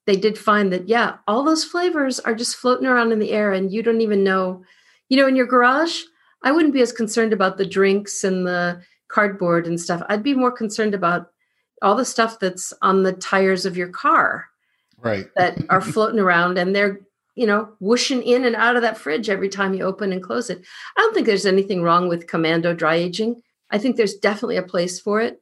they 0.06 0.16
did 0.16 0.38
find 0.38 0.72
that 0.72 0.88
yeah, 0.88 1.18
all 1.28 1.44
those 1.44 1.66
flavors 1.66 2.20
are 2.22 2.36
just 2.36 2.56
floating 2.56 2.88
around 2.88 3.12
in 3.12 3.20
the 3.20 3.32
air, 3.32 3.52
and 3.52 3.72
you 3.72 3.84
don't 3.84 4.02
even 4.02 4.24
know. 4.24 4.64
You 5.10 5.18
know, 5.18 5.28
in 5.28 5.36
your 5.36 5.48
garage, 5.48 6.02
I 6.44 6.52
wouldn't 6.52 6.74
be 6.74 6.82
as 6.82 6.92
concerned 6.92 7.34
about 7.34 7.58
the 7.58 7.66
drinks 7.66 8.24
and 8.24 8.46
the 8.46 8.82
cardboard 9.10 9.68
and 9.68 9.80
stuff. 9.80 10.02
I'd 10.10 10.24
be 10.24 10.34
more 10.34 10.52
concerned 10.52 10.94
about 10.94 11.32
all 11.82 11.96
the 11.96 12.06
stuff 12.06 12.40
that's 12.40 12.74
on 12.82 13.04
the 13.04 13.14
tires 13.14 13.66
of 13.66 13.78
your 13.78 13.90
car 13.90 14.48
Right. 15.00 15.28
that 15.36 15.58
are 15.70 15.82
floating 15.82 16.20
around 16.20 16.58
and 16.58 16.76
they're 16.76 17.02
you 17.36 17.46
know 17.46 17.70
whooshing 17.80 18.24
in 18.24 18.46
and 18.46 18.56
out 18.56 18.76
of 18.76 18.82
that 18.82 18.98
fridge 18.98 19.30
every 19.30 19.48
time 19.48 19.74
you 19.74 19.84
open 19.84 20.12
and 20.12 20.24
close 20.24 20.50
it. 20.50 20.66
I 20.98 21.02
don't 21.02 21.14
think 21.14 21.28
there's 21.28 21.46
anything 21.46 21.84
wrong 21.84 22.08
with 22.08 22.28
commando 22.28 22.74
dry 22.74 22.96
aging. 22.96 23.42
I 23.70 23.78
think 23.78 23.96
there's 23.96 24.16
definitely 24.16 24.58
a 24.58 24.64
place 24.64 25.00
for 25.00 25.22
it. 25.22 25.42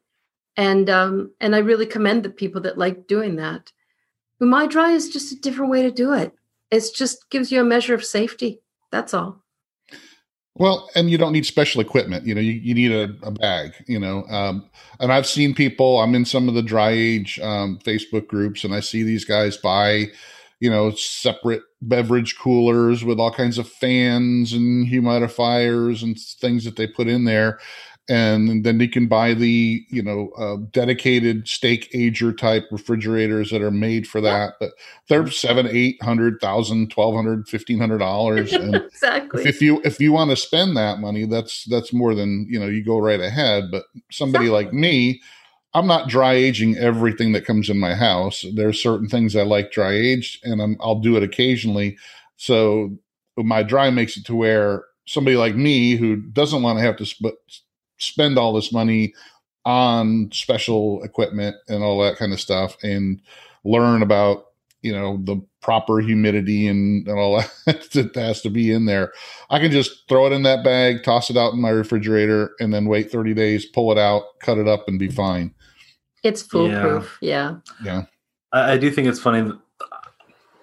And 0.58 0.90
um 0.90 1.32
and 1.40 1.56
i 1.56 1.60
really 1.60 1.86
commend 1.86 2.24
the 2.24 2.30
people 2.30 2.62
that 2.62 2.78
like 2.78 3.08
doing 3.08 3.38
that. 3.38 3.72
Umai 4.42 4.70
Dry 4.70 4.92
is 4.92 5.10
just 5.10 5.32
a 5.32 5.40
different 5.40 5.72
way 5.72 5.82
to 5.84 5.92
do 5.92 6.14
it. 6.14 6.34
It 6.70 6.84
just 6.94 7.30
gives 7.30 7.52
you 7.52 7.62
a 7.62 7.64
measure 7.64 7.94
of 7.94 8.04
safety. 8.04 8.62
That's 8.92 9.14
all 9.14 9.45
Well, 10.58 10.90
and 10.96 11.10
you 11.10 11.18
don't 11.18 11.34
need 11.34 11.46
special 11.46 11.82
equipment. 11.82 12.26
You 12.26 12.34
know, 12.34 12.42
you, 12.42 12.54
you 12.54 12.74
need 12.74 12.92
a, 12.92 13.14
a 13.24 13.32
bag, 13.32 13.74
you 13.88 14.00
know. 14.00 14.24
Um, 14.30 14.70
and 15.02 15.12
I've 15.12 15.28
seen 15.28 15.54
people, 15.54 16.00
I'm 16.00 16.16
in 16.16 16.24
some 16.24 16.48
of 16.48 16.56
the 16.56 16.62
dry 16.62 16.92
age 16.92 17.40
um, 17.40 17.78
Facebook 17.84 18.28
groups, 18.28 18.64
and 18.64 18.74
I 18.74 18.80
see 18.80 19.04
these 19.04 19.26
guys 19.26 19.58
buy, 19.58 20.08
you 20.62 20.70
know, 20.70 20.92
separate 20.92 21.62
beverage 21.82 22.38
coolers 22.40 23.04
with 23.04 23.20
all 23.20 23.32
kinds 23.32 23.58
of 23.58 23.68
fans 23.68 24.54
and 24.54 24.88
humidifiers 24.88 26.02
and 26.02 26.18
things 26.18 26.64
that 26.64 26.78
they 26.78 26.88
put 26.88 27.08
in 27.08 27.26
there. 27.26 27.60
And 28.08 28.64
then 28.64 28.80
you 28.80 28.90
can 28.90 29.08
buy 29.08 29.34
the, 29.34 29.84
you 29.90 30.04
know, 30.04 30.30
uh, 30.38 30.58
dedicated 30.72 31.48
steak 31.48 31.90
ager 31.94 32.32
type 32.32 32.66
refrigerators 32.72 33.50
that 33.50 33.64
are 33.64 33.72
made 33.72 34.08
for 34.08 34.22
that. 34.22 34.54
But 34.60 34.72
they're 35.10 35.28
seven, 35.32 35.68
eight 35.68 36.02
hundred 36.04 36.40
thousand, 36.40 36.92
twelve 36.92 37.16
hundred, 37.16 37.48
fifteen 37.48 37.80
hundred 37.80 37.98
dollars. 37.98 38.54
And 38.54 38.76
exactly 38.86 39.44
if 39.46 39.62
you 39.62 39.82
if 39.84 40.00
you 40.00 40.12
want 40.12 40.30
to 40.30 40.36
spend 40.36 40.78
that 40.78 41.00
money 41.00 41.26
that's 41.26 41.66
that's 41.66 41.94
more 41.94 42.14
than 42.14 42.48
you 42.50 42.60
know 42.60 42.68
you 42.68 42.84
go 42.84 43.00
right 43.00 43.20
ahead 43.20 43.66
but 43.72 43.86
somebody 44.12 44.50
like 44.50 44.74
me 44.74 45.22
i'm 45.74 45.88
not 45.88 46.10
dry 46.10 46.34
aging 46.34 46.78
everything 46.78 47.32
that 47.32 47.46
comes 47.46 47.70
in 47.70 47.80
my 47.80 47.94
house 47.94 48.46
there's 48.56 48.82
certain 48.82 49.08
things 49.08 49.36
i 49.36 49.42
like 49.42 49.72
dry 49.72 49.92
aged 49.92 50.46
and 50.46 50.62
I'm, 50.62 50.78
i'll 50.80 51.00
do 51.00 51.16
it 51.16 51.24
occasionally 51.24 51.98
so 52.38 52.98
Umai 53.38 53.68
Dry 53.68 53.90
makes 53.90 54.18
it 54.18 54.26
to 54.26 54.36
where 54.36 54.86
somebody 55.08 55.38
like 55.38 55.56
me 55.56 55.96
who 55.96 56.16
doesn't 56.16 56.64
want 56.64 56.80
to 56.80 56.84
have 56.84 56.96
to 56.98 57.06
sp- 57.08 57.36
spend 57.98 58.38
all 58.38 58.54
this 58.54 58.72
money 58.72 59.14
on 59.66 60.30
special 60.32 61.04
equipment 61.04 61.56
and 61.68 61.84
all 61.84 62.00
that 62.00 62.18
kind 62.18 62.34
of 62.34 62.40
stuff 62.40 62.78
and 62.84 63.20
learn 63.64 64.02
about 64.02 64.46
you 64.82 64.92
know 64.92 65.18
the 65.24 65.42
proper 65.62 66.00
humidity 66.00 66.68
and, 66.68 67.08
and 67.08 67.18
all 67.18 67.38
that 67.66 67.90
that 67.92 68.16
has 68.16 68.42
to 68.42 68.52
be 68.52 68.72
in 68.72 68.86
there 68.86 69.12
i 69.50 69.58
can 69.58 69.72
just 69.72 70.08
throw 70.08 70.28
it 70.28 70.32
in 70.32 70.44
that 70.44 70.64
bag 70.64 71.04
toss 71.04 71.32
it 71.32 71.38
out 71.38 71.54
in 71.54 71.60
my 71.60 71.72
refrigerator 71.72 72.52
and 72.60 72.72
then 72.72 72.86
wait 72.86 73.12
30 73.12 73.34
days 73.34 73.66
pull 73.66 73.92
it 73.92 73.98
out 73.98 74.24
cut 74.40 74.60
it 74.60 74.68
up 74.68 74.88
and 74.88 75.00
be 75.00 75.10
fine 75.10 75.52
it's 76.24 76.44
foolproof 76.44 77.18
yeah, 77.22 77.56
yeah 77.84 78.04
I, 78.56 78.74
I 78.74 78.78
do 78.78 78.90
think 78.90 79.08
it's 79.08 79.20
funny. 79.20 79.42
that 79.42 79.60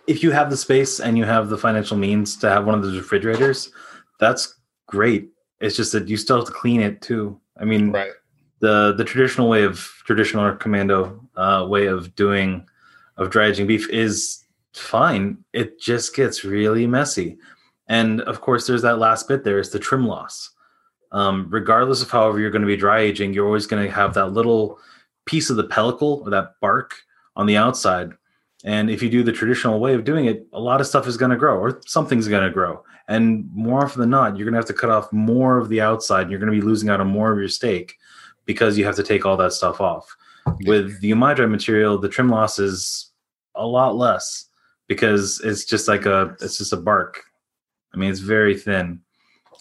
If 0.08 0.22
you 0.22 0.32
have 0.32 0.50
the 0.50 0.56
space 0.56 0.98
and 0.98 1.16
you 1.16 1.24
have 1.24 1.50
the 1.50 1.58
financial 1.58 1.96
means 1.96 2.36
to 2.38 2.48
have 2.48 2.64
one 2.64 2.74
of 2.74 2.82
those 2.82 2.96
refrigerators, 2.96 3.70
that's 4.18 4.58
great. 4.86 5.30
It's 5.62 5.76
just 5.76 5.92
that 5.92 6.08
you 6.08 6.16
still 6.18 6.36
have 6.36 6.46
to 6.46 6.52
clean 6.52 6.82
it 6.82 7.00
too. 7.00 7.40
I 7.56 7.64
mean, 7.64 7.92
right 7.92 8.12
the 8.62 8.94
the 8.96 9.04
traditional 9.04 9.48
way 9.48 9.64
of 9.64 9.76
traditional 10.06 10.44
or 10.44 10.54
commando 10.56 11.20
uh, 11.36 11.66
way 11.68 11.86
of 11.86 12.14
doing 12.14 12.66
of 13.18 13.28
dry 13.28 13.48
aging 13.48 13.66
beef 13.66 13.90
is 13.90 14.44
fine. 14.72 15.36
It 15.52 15.78
just 15.78 16.16
gets 16.16 16.44
really 16.44 16.86
messy, 16.86 17.36
and 17.88 18.22
of 18.22 18.40
course, 18.40 18.66
there's 18.66 18.82
that 18.82 18.98
last 18.98 19.28
bit. 19.28 19.44
There 19.44 19.58
is 19.58 19.70
the 19.70 19.78
trim 19.78 20.06
loss. 20.06 20.48
Um, 21.10 21.48
regardless 21.50 22.00
of 22.02 22.10
however 22.10 22.40
you're 22.40 22.50
going 22.50 22.62
to 22.62 22.68
be 22.68 22.76
dry 22.76 23.00
aging, 23.00 23.34
you're 23.34 23.46
always 23.46 23.66
going 23.66 23.84
to 23.84 23.92
have 23.92 24.14
that 24.14 24.28
little 24.28 24.78
piece 25.26 25.50
of 25.50 25.56
the 25.56 25.68
pellicle 25.68 26.22
or 26.22 26.30
that 26.30 26.54
bark 26.62 26.94
on 27.36 27.44
the 27.44 27.58
outside. 27.58 28.12
And 28.64 28.88
if 28.88 29.02
you 29.02 29.10
do 29.10 29.22
the 29.22 29.32
traditional 29.32 29.78
way 29.78 29.92
of 29.92 30.04
doing 30.04 30.24
it, 30.24 30.46
a 30.54 30.60
lot 30.60 30.80
of 30.80 30.86
stuff 30.86 31.06
is 31.06 31.18
going 31.18 31.30
to 31.30 31.36
grow 31.36 31.58
or 31.58 31.82
something's 31.84 32.28
going 32.28 32.44
to 32.44 32.50
grow. 32.50 32.82
And 33.08 33.50
more 33.52 33.82
often 33.82 34.00
than 34.00 34.10
not, 34.10 34.36
you're 34.36 34.44
going 34.44 34.54
to 34.54 34.58
have 34.58 34.66
to 34.66 34.72
cut 34.72 34.90
off 34.90 35.12
more 35.12 35.58
of 35.58 35.68
the 35.68 35.80
outside. 35.80 36.22
And 36.22 36.30
you're 36.30 36.40
going 36.40 36.52
to 36.52 36.58
be 36.58 36.66
losing 36.66 36.88
out 36.88 37.00
on 37.00 37.08
more 37.08 37.32
of 37.32 37.38
your 37.38 37.48
steak 37.48 37.96
because 38.46 38.78
you 38.78 38.84
have 38.84 38.96
to 38.96 39.02
take 39.02 39.26
all 39.26 39.36
that 39.38 39.52
stuff 39.52 39.80
off. 39.80 40.16
With 40.64 41.00
the 41.00 41.12
Umai 41.12 41.36
Dry 41.36 41.46
material, 41.46 41.98
the 41.98 42.08
trim 42.08 42.28
loss 42.28 42.58
is 42.58 43.10
a 43.54 43.66
lot 43.66 43.96
less 43.96 44.46
because 44.88 45.40
it's 45.44 45.64
just 45.64 45.88
like 45.88 46.06
a 46.06 46.36
it's 46.40 46.58
just 46.58 46.72
a 46.72 46.76
bark. 46.76 47.22
I 47.94 47.96
mean, 47.96 48.10
it's 48.10 48.20
very 48.20 48.56
thin. 48.56 49.00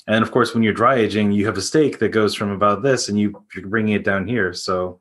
And 0.07 0.23
of 0.23 0.31
course, 0.31 0.53
when 0.53 0.63
you're 0.63 0.73
dry 0.73 0.95
aging, 0.95 1.31
you 1.31 1.45
have 1.45 1.57
a 1.57 1.61
steak 1.61 1.99
that 1.99 2.09
goes 2.09 2.33
from 2.33 2.49
about 2.51 2.81
this, 2.81 3.09
and 3.09 3.19
you 3.19 3.43
you're 3.55 3.67
bringing 3.67 3.93
it 3.93 4.03
down 4.03 4.27
here. 4.27 4.53
So 4.53 4.99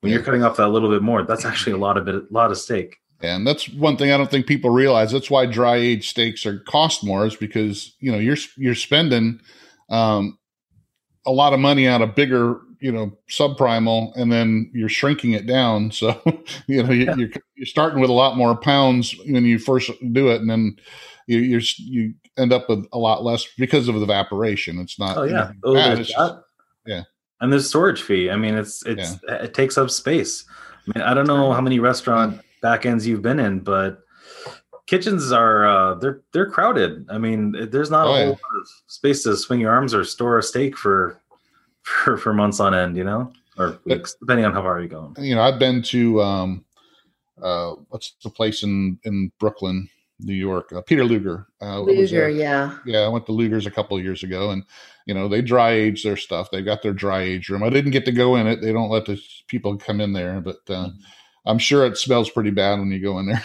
when 0.00 0.12
you're 0.12 0.22
cutting 0.22 0.42
off 0.42 0.56
that 0.56 0.68
little 0.68 0.90
bit 0.90 1.02
more, 1.02 1.22
that's 1.22 1.44
actually 1.44 1.72
a 1.72 1.78
lot 1.78 1.96
of 1.96 2.04
bit, 2.04 2.14
a 2.14 2.26
lot 2.30 2.50
of 2.50 2.58
steak. 2.58 2.96
And 3.22 3.46
that's 3.46 3.68
one 3.70 3.96
thing 3.96 4.10
i 4.10 4.16
don't 4.16 4.30
think 4.30 4.46
people 4.46 4.70
realize 4.70 5.12
that's 5.12 5.30
why 5.30 5.44
dry 5.46 5.76
aged 5.76 6.08
steaks 6.10 6.46
are 6.46 6.60
cost 6.60 7.04
more 7.04 7.26
is 7.26 7.36
because 7.36 7.94
you 8.00 8.10
know 8.10 8.18
you're 8.18 8.36
you're 8.56 8.74
spending 8.74 9.40
um, 9.90 10.38
a 11.26 11.30
lot 11.32 11.52
of 11.52 11.60
money 11.60 11.86
on 11.88 12.00
a 12.02 12.06
bigger 12.06 12.60
you 12.80 12.90
know 12.90 13.12
subprimal 13.28 14.10
and 14.16 14.32
then 14.32 14.70
you're 14.72 14.88
shrinking 14.88 15.32
it 15.32 15.46
down 15.46 15.90
so 15.90 16.20
you 16.66 16.82
know 16.82 16.90
you, 16.92 17.04
Yeah. 17.04 17.14
you're 17.16 17.28
you're 17.56 17.66
starting 17.66 18.00
with 18.00 18.08
a 18.10 18.14
lot 18.14 18.36
more 18.36 18.56
pounds 18.56 19.14
when 19.26 19.44
you 19.44 19.58
first 19.58 19.90
do 20.12 20.28
it 20.30 20.40
and 20.40 20.48
then 20.48 20.76
you 21.26 21.38
you're 21.38 21.60
you 21.78 22.14
end 22.38 22.52
up 22.54 22.68
with 22.70 22.86
a 22.92 22.98
lot 22.98 23.22
less 23.22 23.46
because 23.58 23.86
of 23.88 23.96
the 23.96 24.02
evaporation 24.02 24.78
it's 24.78 24.98
not 24.98 25.16
Oh 25.18 25.24
yeah, 25.24 25.52
oh, 25.64 25.94
just- 25.96 26.14
yeah. 26.86 27.02
and 27.42 27.52
there's 27.52 27.68
storage 27.68 28.00
fee. 28.00 28.30
I 28.30 28.36
mean, 28.36 28.54
it's 28.54 28.84
it's 28.86 29.18
it 29.28 29.52
takes 29.52 29.76
up 29.76 29.90
space. 29.90 30.44
I 30.48 30.98
mean, 30.98 31.04
I 31.06 31.12
don't 31.12 31.26
know 31.26 31.52
how 31.52 31.60
many 31.60 31.78
restaurant 31.78 32.40
back 32.62 32.86
ends 32.86 33.06
you've 33.06 33.22
been 33.22 33.40
in, 33.40 33.60
but 33.60 34.00
kitchens 34.86 35.32
are 35.32 35.66
uh, 35.66 35.94
they're 35.94 36.20
they're 36.32 36.50
crowded. 36.50 37.06
I 37.10 37.18
mean, 37.18 37.54
there's 37.70 37.90
not 37.90 38.06
Oh, 38.06 38.12
a 38.14 38.18
yeah. 38.18 38.24
whole 38.26 38.32
lot 38.32 38.60
of 38.60 38.68
space 38.86 39.22
to 39.24 39.36
swing 39.36 39.60
your 39.60 39.70
arms 39.72 39.94
or 39.94 40.04
store 40.04 40.38
a 40.38 40.42
steak 40.42 40.76
for 40.76 41.20
for, 41.82 42.16
for 42.16 42.32
months 42.32 42.60
on 42.60 42.74
end. 42.74 42.96
You 42.96 43.04
know, 43.04 43.32
or 43.58 43.78
weeks, 43.84 44.14
depending 44.20 44.44
on 44.44 44.52
how 44.52 44.62
far 44.62 44.78
you're 44.80 44.88
going. 44.88 45.14
you 45.18 45.34
know, 45.34 45.42
I've 45.42 45.58
been 45.58 45.82
to 45.84 46.20
um, 46.22 46.64
uh, 47.42 47.74
what's 47.88 48.14
the 48.22 48.30
place 48.30 48.62
in 48.62 48.98
in 49.04 49.30
Brooklyn, 49.38 49.88
New 50.18 50.34
York? 50.34 50.72
Uh, 50.72 50.82
Peter 50.82 51.04
Luger. 51.04 51.46
Uh, 51.62 51.80
Luger, 51.80 52.06
there. 52.16 52.30
yeah. 52.30 52.76
Yeah, 52.84 53.00
I 53.00 53.08
went 53.08 53.26
to 53.26 53.32
Luger's 53.32 53.66
a 53.66 53.70
couple 53.70 53.96
of 53.96 54.02
years 54.04 54.22
ago, 54.22 54.50
and 54.50 54.64
you 55.06 55.14
know 55.14 55.28
they 55.28 55.40
dry 55.40 55.70
age 55.72 56.02
their 56.02 56.16
stuff. 56.16 56.50
They've 56.50 56.64
got 56.64 56.82
their 56.82 56.92
dry 56.92 57.22
age 57.22 57.48
room. 57.48 57.62
I 57.62 57.70
didn't 57.70 57.92
get 57.92 58.04
to 58.06 58.12
go 58.12 58.36
in 58.36 58.46
it. 58.46 58.60
They 58.60 58.72
don't 58.72 58.90
let 58.90 59.06
the 59.06 59.20
people 59.46 59.76
come 59.76 60.00
in 60.00 60.12
there, 60.12 60.40
but 60.40 60.58
uh, 60.68 60.88
I'm 61.46 61.58
sure 61.58 61.86
it 61.86 61.96
smells 61.96 62.30
pretty 62.30 62.50
bad 62.50 62.78
when 62.78 62.90
you 62.90 63.00
go 63.00 63.18
in 63.18 63.26
there. 63.26 63.44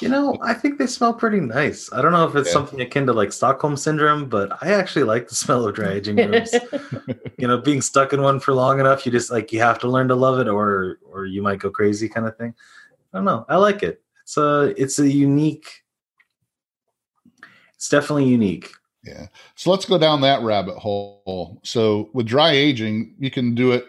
You 0.00 0.08
know, 0.08 0.36
I 0.42 0.54
think 0.54 0.78
they 0.78 0.86
smell 0.86 1.14
pretty 1.14 1.40
nice. 1.40 1.92
I 1.92 2.02
don't 2.02 2.12
know 2.12 2.26
if 2.26 2.34
it's 2.34 2.48
Yeah. 2.48 2.54
something 2.54 2.80
akin 2.80 3.06
to 3.06 3.12
like 3.12 3.32
Stockholm 3.32 3.76
syndrome, 3.76 4.28
but 4.28 4.56
I 4.62 4.72
actually 4.72 5.04
like 5.04 5.28
the 5.28 5.34
smell 5.34 5.66
of 5.66 5.74
dry 5.74 5.92
aging 5.92 6.16
rooms. 6.16 6.52
you 7.38 7.46
know, 7.48 7.58
being 7.58 7.80
stuck 7.80 8.12
in 8.12 8.20
one 8.22 8.40
for 8.40 8.52
long 8.54 8.80
enough, 8.80 9.06
you 9.06 9.12
just 9.12 9.30
like 9.30 9.52
you 9.52 9.60
have 9.60 9.78
to 9.80 9.88
learn 9.88 10.08
to 10.08 10.14
love 10.14 10.40
it, 10.40 10.48
or 10.48 10.98
or 11.04 11.26
you 11.26 11.42
might 11.42 11.60
go 11.60 11.70
crazy, 11.70 12.08
kind 12.08 12.26
of 12.26 12.36
thing. 12.36 12.54
I 13.12 13.18
don't 13.18 13.24
know. 13.24 13.46
I 13.48 13.56
like 13.56 13.82
it. 13.82 14.02
It's 14.22 14.36
a 14.36 14.74
it's 14.76 14.98
a 14.98 15.08
unique. 15.10 15.68
It's 17.76 17.88
definitely 17.88 18.26
unique. 18.28 18.70
Yeah. 19.04 19.26
So 19.54 19.70
let's 19.70 19.84
go 19.84 19.98
down 19.98 20.20
that 20.22 20.42
rabbit 20.42 20.76
hole. 20.76 21.60
So 21.62 22.08
with 22.14 22.26
dry 22.26 22.52
aging, 22.52 23.14
you 23.18 23.30
can 23.30 23.54
do 23.54 23.72
it 23.72 23.86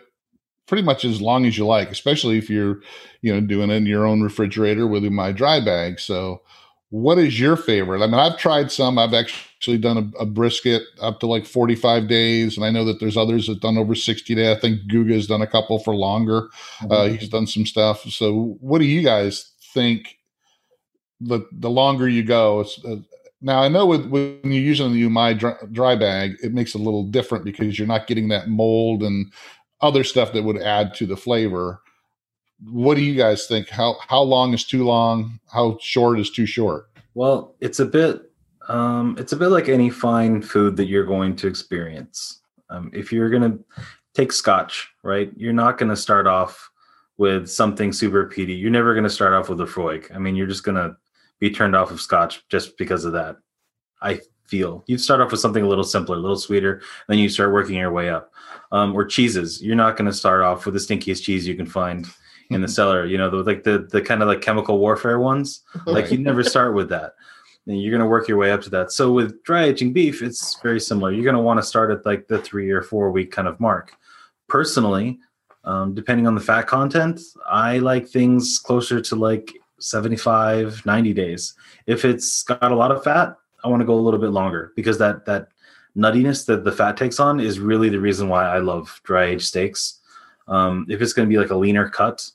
pretty 0.67 0.83
much 0.83 1.05
as 1.05 1.21
long 1.21 1.45
as 1.45 1.57
you 1.57 1.65
like, 1.65 1.89
especially 1.91 2.37
if 2.37 2.49
you're, 2.49 2.81
you 3.21 3.33
know, 3.33 3.41
doing 3.41 3.69
it 3.69 3.75
in 3.75 3.85
your 3.85 4.05
own 4.05 4.21
refrigerator 4.21 4.87
with 4.87 5.03
Umai 5.03 5.35
Dry 5.35 5.63
bag. 5.63 5.99
So 5.99 6.41
what 6.89 7.17
is 7.17 7.39
your 7.39 7.55
favorite? 7.55 8.01
I 8.01 8.07
mean, 8.07 8.19
I've 8.19 8.37
tried 8.37 8.71
some. 8.71 8.97
I've 8.97 9.13
actually 9.13 9.77
done 9.77 9.97
a, 9.97 10.23
a 10.23 10.25
brisket 10.25 10.83
up 11.01 11.19
to 11.19 11.27
like 11.27 11.45
45 11.45 12.07
days. 12.07 12.57
And 12.57 12.65
I 12.65 12.69
know 12.69 12.85
that 12.85 12.99
there's 12.99 13.17
others 13.17 13.47
that 13.47 13.61
done 13.61 13.77
over 13.77 13.95
60 13.95 14.35
days. 14.35 14.55
I 14.55 14.59
think 14.59 14.81
Guga's 14.89 15.27
done 15.27 15.41
a 15.41 15.47
couple 15.47 15.79
for 15.79 15.95
longer. 15.95 16.49
Uh, 16.89 17.09
he's 17.09 17.29
done 17.29 17.47
some 17.47 17.65
stuff. 17.65 18.03
So 18.03 18.57
what 18.59 18.79
do 18.79 18.85
you 18.85 19.03
guys 19.03 19.51
think 19.73 20.17
the, 21.19 21.41
the 21.51 21.69
longer 21.69 22.07
you 22.07 22.23
go, 22.23 22.61
it's, 22.61 22.83
uh, 22.85 22.97
now 23.41 23.61
I 23.61 23.67
know 23.67 23.85
with 23.85 24.07
when 24.07 24.39
you're 24.43 24.63
using 24.63 24.93
the 24.93 25.03
Umai 25.03 25.37
dry, 25.37 25.55
dry 25.71 25.95
bag, 25.95 26.37
it 26.41 26.53
makes 26.53 26.73
it 26.73 26.81
a 26.81 26.83
little 26.83 27.03
different 27.03 27.45
because 27.45 27.77
you're 27.77 27.87
not 27.87 28.07
getting 28.07 28.29
that 28.29 28.47
mold 28.47 29.03
and 29.03 29.31
other 29.81 30.03
stuff 30.03 30.33
that 30.33 30.43
would 30.43 30.61
add 30.61 30.93
to 30.95 31.05
the 31.05 31.17
flavor. 31.17 31.81
what 32.71 32.95
do 32.95 33.01
you 33.01 33.15
guys 33.15 33.47
think? 33.47 33.69
How 33.69 33.97
how 34.07 34.21
long 34.21 34.53
is 34.53 34.65
too 34.65 34.85
long? 34.85 35.39
How 35.51 35.77
short 35.81 36.19
is 36.19 36.31
too 36.31 36.45
short? 36.45 36.89
Well, 37.13 37.55
it's 37.59 37.79
a 37.79 37.85
bit 37.85 38.31
um, 38.67 39.15
it's 39.19 39.33
a 39.33 39.37
bit 39.37 39.49
like 39.49 39.69
any 39.69 39.89
fine 39.89 40.41
food 40.41 40.75
that 40.77 40.85
you're 40.85 41.05
going 41.05 41.35
to 41.37 41.47
experience. 41.47 42.41
Um, 42.69 42.89
if 42.93 43.11
you're 43.11 43.29
to 43.43 43.63
take 44.13 44.31
scotch, 44.31 44.89
right, 45.03 45.31
you're 45.35 45.53
not 45.53 45.77
to 45.89 45.95
start 45.95 46.25
off 46.25 46.69
with 47.17 47.47
something 47.47 47.93
super 47.93 48.25
peaty. 48.25 48.53
You're 48.53 48.71
never 48.71 48.93
to 49.03 49.09
start 49.09 49.33
off 49.33 49.49
with 49.49 49.61
a 49.61 49.65
Laphroaig. 49.65 50.13
I 50.13 50.17
mean, 50.17 50.35
you're 50.35 50.47
just 50.47 50.63
to 50.75 50.95
be 51.39 51.49
turned 51.49 51.75
off 51.75 51.91
of 51.91 52.01
scotch 52.01 52.43
just 52.49 52.77
because 52.77 53.05
of 53.05 53.13
that. 53.13 53.37
I 54.01 54.19
feel 54.47 54.83
you'd 54.87 55.01
start 55.01 55.21
off 55.21 55.31
with 55.31 55.39
something 55.39 55.63
a 55.63 55.67
little 55.67 55.83
simpler, 55.83 56.15
a 56.15 56.19
little 56.19 56.37
sweeter, 56.37 56.81
then 57.07 57.17
you 57.17 57.29
start 57.29 57.53
working 57.53 57.77
your 57.77 57.91
way 57.91 58.09
up. 58.09 58.31
Um, 58.71 58.95
or 58.95 59.05
cheeses, 59.05 59.61
you're 59.61 59.75
not 59.75 59.95
going 59.95 60.09
to 60.09 60.13
start 60.13 60.41
off 60.41 60.65
with 60.65 60.73
the 60.73 60.79
stinkiest 60.79 61.23
cheese 61.23 61.47
you 61.47 61.55
can 61.55 61.65
find 61.65 62.07
in 62.49 62.61
the 62.61 62.67
cellar. 62.77 63.05
You 63.05 63.17
know, 63.17 63.29
the, 63.29 63.37
like 63.37 63.63
the 63.63 63.87
the 63.91 64.01
kind 64.01 64.21
of 64.21 64.27
like 64.27 64.41
chemical 64.41 64.79
warfare 64.79 65.19
ones. 65.19 65.61
Like 65.85 66.11
you'd 66.11 66.21
never 66.21 66.43
start 66.43 66.73
with 66.73 66.89
that. 66.89 67.13
And 67.67 67.81
you're 67.81 67.91
going 67.91 68.01
to 68.01 68.07
work 68.07 68.27
your 68.27 68.37
way 68.37 68.51
up 68.51 68.61
to 68.61 68.69
that. 68.71 68.91
So 68.91 69.11
with 69.11 69.43
dry 69.43 69.63
aging 69.63 69.93
beef, 69.93 70.21
it's 70.21 70.59
very 70.61 70.79
similar. 70.79 71.11
You're 71.11 71.23
going 71.23 71.35
to 71.35 71.41
want 71.41 71.59
to 71.59 71.65
start 71.65 71.89
at 71.89 72.05
like 72.05 72.27
the 72.27 72.39
three 72.39 72.69
or 72.69 72.83
four 72.83 73.11
week 73.11 73.31
kind 73.31 73.47
of 73.47 73.59
mark. 73.59 73.95
Personally, 74.47 75.19
um, 75.63 75.95
depending 75.95 76.27
on 76.27 76.35
the 76.35 76.41
fat 76.41 76.67
content, 76.67 77.19
I 77.49 77.79
like 77.79 78.07
things 78.07 78.59
closer 78.59 79.01
to 79.01 79.15
like 79.15 79.51
75, 79.79 80.85
90 80.85 81.13
days. 81.13 81.55
If 81.87 82.05
it's 82.05 82.43
got 82.43 82.71
a 82.71 82.75
lot 82.75 82.91
of 82.91 83.03
fat, 83.03 83.35
I 83.65 83.67
want 83.67 83.81
to 83.81 83.85
go 83.85 83.95
a 83.95 83.99
little 83.99 84.19
bit 84.19 84.29
longer 84.29 84.71
because 84.75 84.99
that 84.99 85.25
that 85.25 85.47
nuttiness 85.97 86.45
that 86.45 86.63
the 86.63 86.71
fat 86.71 86.97
takes 86.97 87.19
on 87.19 87.39
is 87.39 87.59
really 87.59 87.89
the 87.89 87.99
reason 87.99 88.29
why 88.29 88.45
I 88.45 88.59
love 88.59 89.01
dry 89.03 89.25
aged 89.25 89.45
steaks. 89.45 90.01
Um, 90.47 90.85
if 90.87 91.01
it's 91.01 91.13
going 91.13 91.27
to 91.27 91.33
be 91.33 91.39
like 91.39 91.49
a 91.49 91.55
leaner 91.55 91.89
cut, 91.89 92.29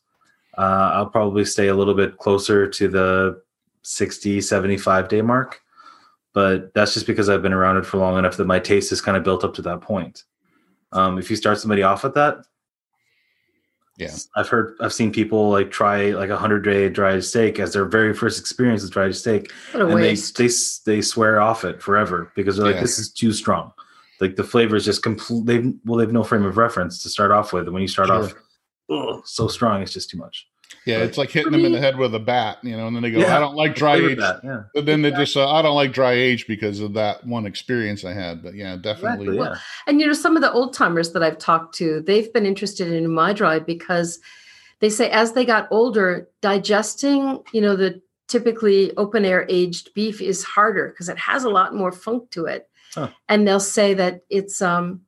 uh, 0.58 0.90
I'll 0.94 1.06
probably 1.06 1.44
stay 1.44 1.68
a 1.68 1.74
little 1.74 1.94
bit 1.94 2.18
closer 2.18 2.66
to 2.68 2.88
the 2.88 3.42
60, 3.82 4.40
75 4.40 5.08
day 5.08 5.22
mark. 5.22 5.60
But 6.32 6.74
that's 6.74 6.94
just 6.94 7.06
because 7.06 7.28
I've 7.28 7.42
been 7.42 7.52
around 7.52 7.76
it 7.76 7.86
for 7.86 7.98
long 7.98 8.18
enough 8.18 8.36
that 8.36 8.46
my 8.46 8.58
taste 8.58 8.90
is 8.90 9.00
kind 9.00 9.16
of 9.16 9.22
built 9.22 9.44
up 9.44 9.54
to 9.54 9.62
that 9.62 9.80
point. 9.80 10.24
Um, 10.92 11.18
if 11.18 11.30
you 11.30 11.36
start 11.36 11.58
somebody 11.58 11.82
off 11.84 12.04
at 12.04 12.14
that, 12.14 12.44
Yeah. 14.00 14.14
I've 14.34 14.48
heard, 14.48 14.76
I've 14.80 14.92
seen 14.92 15.12
people 15.12 15.50
like 15.50 15.70
try 15.70 16.10
like 16.10 16.30
a 16.30 16.36
hundred 16.36 16.60
day 16.64 16.88
dried 16.88 17.22
steak 17.22 17.58
as 17.58 17.72
their 17.74 17.84
very 17.84 18.14
first 18.14 18.40
experience 18.40 18.82
with 18.82 18.92
dried 18.92 19.14
steak, 19.14 19.52
What 19.72 19.82
a 19.82 19.86
and 19.86 19.96
they, 19.98 20.02
waste. 20.10 20.36
they 20.38 20.48
they 20.86 21.02
swear 21.02 21.40
off 21.40 21.64
it 21.64 21.82
forever 21.82 22.32
because 22.34 22.56
they're 22.56 22.66
like, 22.66 22.76
Yeah. 22.76 22.80
this 22.80 22.98
is 22.98 23.12
too 23.12 23.32
strong. 23.32 23.72
Like 24.20 24.36
the 24.36 24.44
flavor 24.44 24.76
is 24.76 24.84
just 24.84 25.02
complete. 25.02 25.46
They've 25.46 25.72
well, 25.84 25.98
they've 25.98 26.12
no 26.12 26.22
frame 26.24 26.44
of 26.44 26.56
reference 26.56 27.02
to 27.02 27.08
start 27.08 27.30
off 27.30 27.52
with, 27.52 27.64
and 27.64 27.72
when 27.72 27.82
you 27.82 27.88
start 27.88 28.10
off, 28.10 28.34
ugh, 28.90 29.22
so 29.24 29.48
strong, 29.48 29.82
it's 29.82 29.92
just 29.92 30.10
too 30.10 30.18
much. 30.18 30.46
Yeah, 30.86 30.98
But 30.98 31.08
it's 31.08 31.18
like 31.18 31.30
hitting 31.30 31.52
for 31.52 31.56
them 31.58 31.66
in 31.66 31.72
the 31.72 31.78
head 31.78 31.98
with 31.98 32.14
a 32.14 32.18
bat, 32.18 32.58
you 32.62 32.76
know, 32.76 32.86
and 32.86 32.96
then 32.96 33.02
they 33.02 33.10
go, 33.10 33.18
Yeah. 33.18 33.36
I 33.36 33.40
don't 33.40 33.54
like 33.54 33.74
dry 33.74 33.96
age. 33.96 34.18
that, 34.18 34.40
yeah, 34.42 34.62
But 34.74 34.86
then 34.86 35.02
they 35.02 35.10
just, 35.10 35.36
uh, 35.36 35.50
I 35.50 35.62
don't 35.62 35.74
like 35.74 35.92
dry 35.92 36.12
age 36.12 36.46
because 36.46 36.80
of 36.80 36.94
that 36.94 37.26
one 37.26 37.44
experience 37.44 38.04
I 38.04 38.12
had. 38.12 38.42
But 38.42 38.54
yeah, 38.54 38.76
definitely. 38.76 39.28
exactly. 39.28 39.36
Yeah, 39.36 39.60
And 39.86 40.00
you 40.00 40.06
know, 40.06 40.12
some 40.12 40.36
of 40.36 40.42
the 40.42 40.52
old 40.52 40.72
timers 40.72 41.12
that 41.12 41.22
I've 41.22 41.38
talked 41.38 41.74
to, 41.76 42.00
they've 42.00 42.32
been 42.32 42.46
interested 42.46 42.90
in 42.92 43.04
Umai 43.04 43.34
Dry 43.36 43.58
because 43.58 44.20
they 44.80 44.88
say 44.88 45.10
as 45.10 45.32
they 45.32 45.44
got 45.44 45.68
older, 45.70 46.28
digesting, 46.40 47.42
you 47.52 47.60
know, 47.60 47.76
the 47.76 48.00
typically 48.28 48.96
open 48.96 49.24
air 49.24 49.44
aged 49.48 49.92
beef 49.94 50.20
is 50.22 50.44
harder 50.44 50.88
because 50.90 51.08
it 51.08 51.18
has 51.18 51.44
a 51.44 51.50
lot 51.50 51.74
more 51.74 51.92
funk 51.92 52.30
to 52.30 52.46
it. 52.46 52.68
Huh. 52.94 53.10
And 53.28 53.46
they'll 53.46 53.60
say 53.60 53.92
that 53.94 54.22
it's 54.30 54.62
um 54.62 55.02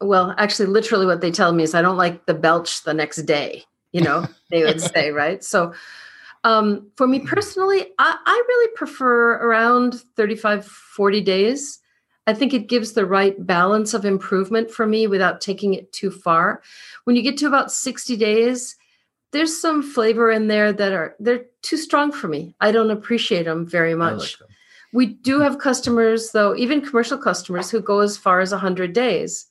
well, 0.00 0.34
actually 0.38 0.66
literally 0.66 1.06
what 1.06 1.20
they 1.20 1.30
tell 1.30 1.52
me 1.52 1.62
is 1.62 1.74
I 1.74 1.82
don't 1.82 1.96
like 1.96 2.26
the 2.26 2.34
belch 2.34 2.82
the 2.82 2.94
next 2.94 3.22
day, 3.22 3.64
you 3.92 4.00
know, 4.00 4.26
they 4.50 4.64
would 4.64 4.80
say, 4.94 5.10
right? 5.10 5.42
So 5.42 5.72
um, 6.44 6.90
for 6.96 7.06
me 7.06 7.20
personally, 7.20 7.86
I, 7.98 8.16
I 8.24 8.44
really 8.48 8.72
prefer 8.74 9.34
around 9.36 9.94
35, 10.16 10.64
40 10.64 11.20
days. 11.20 11.78
I 12.26 12.34
think 12.34 12.52
it 12.52 12.68
gives 12.68 12.92
the 12.92 13.06
right 13.06 13.34
balance 13.46 13.94
of 13.94 14.04
improvement 14.04 14.70
for 14.70 14.86
me 14.86 15.06
without 15.06 15.40
taking 15.40 15.74
it 15.74 15.92
too 15.92 16.10
far. 16.10 16.62
When 17.04 17.16
you 17.16 17.22
get 17.22 17.38
to 17.38 17.46
about 17.46 17.72
60 17.72 18.16
days, 18.16 18.76
there's 19.32 19.60
some 19.60 19.82
flavor 19.82 20.30
in 20.30 20.48
there 20.48 20.72
that 20.72 20.92
are 20.92 21.16
they're 21.18 21.46
too 21.62 21.76
strong 21.76 22.12
for 22.12 22.28
me. 22.28 22.54
I 22.60 22.72
don't 22.72 22.90
appreciate 22.90 23.44
them 23.44 23.66
very 23.66 23.94
much. 23.94 24.18
like 24.18 24.38
them. 24.38 24.48
We 24.92 25.06
do 25.06 25.40
have 25.40 25.58
customers 25.58 26.30
though, 26.30 26.54
even 26.56 26.80
commercial 26.80 27.18
customers 27.18 27.70
who 27.70 27.80
go 27.80 28.00
as 28.00 28.16
far 28.16 28.40
as 28.40 28.52
100 28.52 28.92
days. 28.92 29.46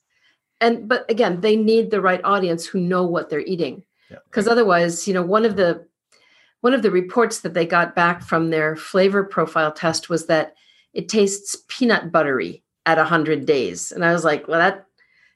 And 0.61 0.87
but 0.87 1.09
again, 1.09 1.41
they 1.41 1.55
need 1.55 1.91
the 1.91 2.01
right 2.01 2.21
audience 2.23 2.65
who 2.65 2.79
know 2.79 3.05
what 3.05 3.29
they're 3.29 3.41
eating. 3.41 3.83
Yeah. 4.09 4.17
Cuz 4.31 4.47
otherwise, 4.47 5.07
you 5.07 5.13
know, 5.13 5.21
one 5.21 5.45
of 5.45 5.55
the 5.55 5.85
one 6.61 6.73
of 6.73 6.81
the 6.81 6.91
reports 6.91 7.41
that 7.41 7.53
they 7.53 7.65
got 7.65 7.95
back 7.95 8.21
from 8.21 8.49
their 8.49 8.75
flavor 8.75 9.23
profile 9.23 9.71
test 9.71 10.09
was 10.09 10.25
that 10.25 10.55
it 10.93 11.07
tastes 11.07 11.63
peanut 11.67 12.11
buttery 12.11 12.63
at 12.85 12.97
100 12.97 13.45
days. 13.45 13.91
And 13.91 14.03
I 14.03 14.13
was 14.13 14.23
like, 14.23 14.47
well 14.47 14.59
that 14.59 14.85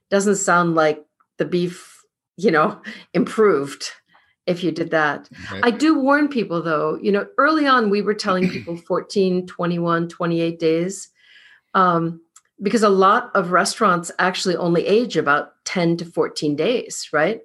doesn't 0.09 0.35
sound 0.35 0.75
like 0.75 1.03
the 1.37 1.45
beef, 1.45 2.03
you 2.37 2.51
know, 2.51 2.81
improved 3.13 3.91
if 4.47 4.63
you 4.63 4.71
did 4.71 4.91
that. 4.91 5.29
Right. 5.51 5.61
I 5.63 5.71
do 5.71 5.97
warn 5.97 6.27
people 6.27 6.61
though, 6.61 6.97
you 7.01 7.11
know, 7.11 7.27
early 7.37 7.67
on 7.67 7.89
we 7.89 8.01
were 8.01 8.13
telling 8.13 8.49
people 8.55 8.77
14, 8.77 9.47
21, 9.47 10.09
28 10.09 10.59
days. 10.59 11.09
Um, 11.73 12.21
because 12.61 12.83
a 12.83 12.89
lot 12.89 13.31
of 13.33 13.51
restaurants 13.51 14.11
actually 14.19 14.55
only 14.55 14.85
age 14.85 15.17
about 15.17 15.53
10 15.65 15.97
to 15.97 16.05
14 16.05 16.55
days, 16.55 17.09
right? 17.11 17.41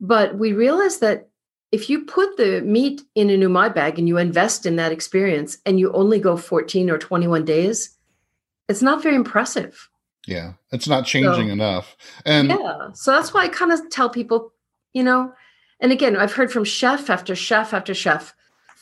But 0.00 0.36
we 0.36 0.52
realized 0.52 1.00
that 1.00 1.28
if 1.72 1.88
you 1.88 2.04
put 2.04 2.36
the 2.36 2.62
meat 2.62 3.02
in 3.14 3.30
a 3.30 3.36
new 3.36 3.48
my 3.48 3.68
bag 3.68 3.98
and 3.98 4.08
you 4.08 4.16
invest 4.18 4.66
in 4.66 4.76
that 4.76 4.92
experience 4.92 5.58
and 5.66 5.78
you 5.78 5.92
only 5.92 6.18
go 6.18 6.36
14 6.36 6.90
or 6.90 6.98
21 6.98 7.44
days, 7.44 7.96
it's 8.68 8.82
not 8.82 9.02
very 9.02 9.14
impressive. 9.16 9.88
yeah, 10.26 10.52
it's 10.70 10.86
not 10.86 11.06
changing 11.06 11.48
So- 11.48 11.52
enough. 11.52 11.96
And 12.24 12.48
Yeah. 12.50 12.92
So 12.92 13.10
that's 13.12 13.32
why 13.32 13.42
I 13.44 13.48
kind 13.48 13.72
of 13.72 13.88
tell 13.90 14.08
people, 14.10 14.52
you 14.92 15.02
know, 15.02 15.32
and 15.80 15.92
again, 15.92 16.14
I've 16.14 16.34
heard 16.34 16.52
from 16.52 16.64
chef 16.64 17.08
after 17.08 17.34
chef 17.34 17.72
after 17.72 17.94
chef 17.94 18.34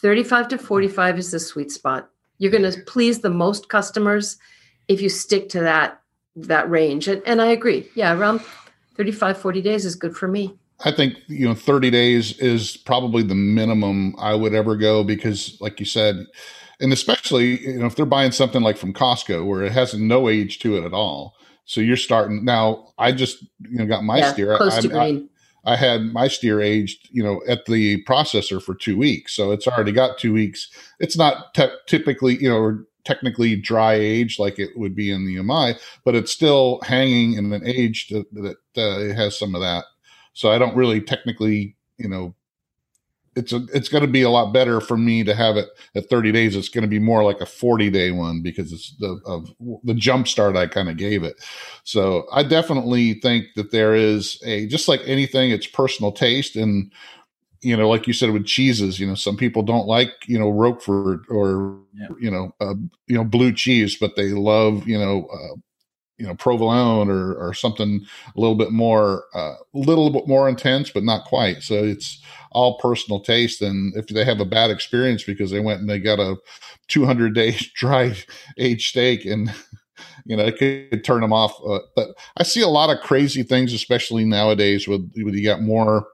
35 0.03 0.49
to 0.49 0.59
45 0.59 1.19
is 1.19 1.31
the 1.31 1.39
sweet 1.39 1.71
spot. 1.71 2.11
You're 2.39 2.51
going 2.51 2.71
to 2.71 2.81
please 2.83 3.21
the 3.21 3.31
most 3.31 3.69
customers 3.69 4.37
if 4.89 5.01
you 5.01 5.09
stick 5.09 5.49
to 5.51 5.61
that 5.61 6.01
that 6.37 6.69
range. 6.71 7.09
And, 7.09 7.23
and 7.27 7.41
I 7.43 7.47
agree. 7.47 7.89
Yeah, 7.95 8.13
around 8.17 8.41
35 8.97 9.39
40 9.39 9.61
days 9.63 9.85
is 9.85 9.95
good 9.97 10.17
for 10.17 10.29
me. 10.29 10.57
I 10.85 10.93
think 10.93 11.17
you 11.27 11.47
know 11.47 11.55
30 11.55 11.91
days 11.91 12.39
is 12.39 12.77
probably 12.77 13.23
the 13.23 13.35
minimum 13.35 14.15
I 14.19 14.35
would 14.35 14.55
ever 14.55 14.77
go 14.77 15.03
because, 15.03 15.57
like 15.61 15.81
you 15.81 15.87
said, 15.87 16.27
and 16.81 16.93
especially 16.93 17.61
you 17.61 17.79
know 17.79 17.87
if 17.87 17.97
they're 17.97 18.07
buying 18.07 18.33
something 18.33 18.63
like 18.63 18.77
from 18.77 18.93
Costco 18.93 19.47
where 19.47 19.63
it 19.63 19.73
has 19.73 19.95
no 19.95 20.29
age 20.29 20.59
to 20.61 20.77
it 20.77 20.85
at 20.85 20.93
all. 20.93 21.35
So 21.65 21.81
you're 21.81 21.97
starting 21.97 22.45
now. 22.45 22.93
I 22.97 23.13
just 23.13 23.43
you 23.61 23.79
know 23.79 23.87
got 23.87 24.05
my 24.05 24.19
yeah, 24.19 24.33
steer. 24.33 24.57
close 24.57 24.79
I, 24.79 24.81
to 24.83 24.89
I, 24.89 25.11
green. 25.11 25.29
I 25.65 25.77
had 25.77 26.13
my 26.15 26.29
steer 26.29 26.63
aged, 26.63 27.09
you 27.11 27.23
know, 27.23 27.43
at 27.47 27.67
the 27.67 28.03
processor 28.05 28.63
for 28.63 28.75
two 28.75 28.97
weeks, 28.97 29.35
so 29.35 29.51
it's 29.51 29.67
already 29.67 29.93
got 29.93 30.17
two 30.17 30.33
weeks. 30.33 30.71
It's 30.99 31.17
not 31.17 31.53
te- 31.53 31.77
typically, 31.87 32.41
you 32.41 32.49
know, 32.49 32.83
technically 33.05 33.57
dry 33.57 33.95
age 33.95 34.39
like 34.39 34.59
it 34.59 34.71
would 34.77 34.95
be 34.95 35.11
in 35.11 35.27
the 35.27 35.37
Umai, 35.37 35.79
but 36.05 36.15
it's 36.15 36.33
still 36.33 36.81
hanging 36.85 37.35
in 37.35 37.53
an 37.53 37.67
age 37.67 38.09
that, 38.09 38.27
that 38.33 38.57
uh, 38.77 39.01
it 39.01 39.15
has 39.15 39.39
some 39.39 39.55
of 39.55 39.61
that. 39.61 39.85
So 40.39 40.53
I 40.53 40.59
don't 40.59 40.77
really 40.77 41.01
technically, 41.01 41.75
you 41.97 42.09
know, 42.09 42.33
it's 43.35 43.53
a, 43.53 43.67
it's 43.75 43.89
going 43.89 44.03
to 44.03 44.09
be 44.11 44.23
a 44.23 44.31
lot 44.31 44.53
better 44.53 44.81
for 44.81 44.97
me 44.97 45.25
to 45.25 45.35
have 45.35 45.57
it 45.57 45.67
at 45.97 46.09
30 46.09 46.31
days. 46.31 46.55
It's 46.55 46.69
going 46.69 46.83
to 46.83 46.89
be 46.89 47.01
more 47.01 47.25
like 47.25 47.41
a 47.41 47.47
40 47.47 47.91
day 47.91 48.13
one 48.13 48.41
because 48.41 48.73
it's 48.73 48.95
the 49.01 49.21
of 49.27 49.49
the 49.83 49.95
jump 49.95 50.29
start 50.29 50.57
I 50.57 50.69
kind 50.69 50.89
of 50.89 50.97
gave 50.97 51.25
it. 51.25 51.35
So 51.83 52.29
I 52.33 52.45
definitely 52.45 53.15
think 53.15 53.47
that 53.57 53.73
there 53.73 53.97
is 53.97 54.41
a 54.45 54.69
just 54.69 54.87
like 54.87 55.01
anything, 55.07 55.51
it's 55.51 55.67
personal 55.67 56.13
taste 56.13 56.55
and 56.55 56.93
you 57.61 57.77
know, 57.77 57.89
like 57.89 58.07
you 58.07 58.13
said 58.13 58.31
with 58.31 58.47
cheeses, 58.47 59.01
you 59.01 59.09
know, 59.09 59.17
some 59.17 59.37
people 59.37 59.65
don't 59.65 59.89
like 59.89 60.13
you 60.29 60.39
know 60.39 60.51
Roquefort 60.51 61.23
or 61.29 61.81
Yeah. 61.95 62.09
you 62.21 62.31
know 62.31 62.55
uh, 62.61 62.75
you 63.09 63.17
know 63.17 63.25
blue 63.25 63.53
cheese, 63.53 63.97
but 63.97 64.15
they 64.15 64.29
love 64.29 64.87
you 64.87 65.01
know 65.01 65.27
uh, 65.27 65.57
you 66.19 66.27
know 66.27 66.35
provolone 66.35 67.09
or 67.09 67.35
or 67.35 67.55
something 67.55 68.05
a 68.37 68.41
little 68.41 68.57
bit 68.57 68.73
more 68.73 69.25
a 69.35 69.55
little 69.75 70.11
bit 70.11 70.27
more 70.27 70.49
intense, 70.49 70.91
but 70.91 71.05
not 71.05 71.25
quite. 71.25 71.63
So 71.63 71.75
it's 71.75 72.21
all 72.51 72.79
personal 72.79 73.21
taste, 73.21 73.63
and 73.63 73.95
if 73.97 74.07
they 74.09 74.25
have 74.25 74.41
a 74.41 74.45
bad 74.45 74.71
experience 74.71 75.23
because 75.23 75.51
they 75.51 75.61
went 75.61 75.81
and 75.81 75.89
they 75.89 75.99
got 75.99 76.19
a 76.19 76.37
200 76.89 77.35
day 77.35 77.53
dry 77.75 78.15
aged 78.57 78.89
steak 78.89 79.25
and 79.25 79.53
you 80.29 80.37
know, 80.37 80.45
it 80.45 80.59
could 80.59 81.05
turn 81.05 81.23
them 81.23 81.33
off. 81.33 81.59
Uh, 81.67 81.81
but 81.97 82.11
I 82.37 82.43
see 82.43 82.61
a 82.61 82.69
lot 82.69 82.91
of 82.91 83.03
crazy 83.03 83.43
things, 83.43 83.73
especially 83.73 84.25
nowadays 84.25 84.87
with, 84.87 85.11
with 85.17 85.35
you 85.35 85.45
got 85.45 85.63
more 85.63 86.07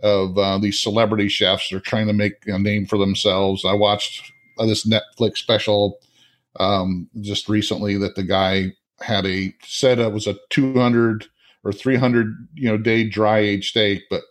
of 0.00 0.38
uh, 0.38 0.58
these 0.58 0.80
celebrity 0.80 1.28
chefs. 1.28 1.68
They're 1.68 1.80
trying 1.80 2.06
to 2.06 2.12
make 2.12 2.34
a 2.46 2.58
name 2.58 2.86
for 2.86 2.96
themselves. 2.96 3.64
I 3.64 3.72
watched 3.74 4.32
uh, 4.58 4.66
this 4.66 4.86
Netflix 4.86 5.38
special 5.38 5.98
um, 6.60 7.08
just 7.20 7.48
recently 7.48 7.98
that 7.98 8.14
the 8.14 8.22
guy 8.22 8.72
had 9.00 9.26
a 9.26 9.54
said 9.64 9.98
it 9.98 10.12
was 10.12 10.26
a 10.26 10.36
200 10.50 11.26
or 11.64 11.72
300 11.72 12.48
you 12.54 12.68
know 12.68 12.76
day 12.78 13.08
dry 13.08 13.38
aged 13.38 13.70
steak, 13.70 14.02
but 14.10 14.22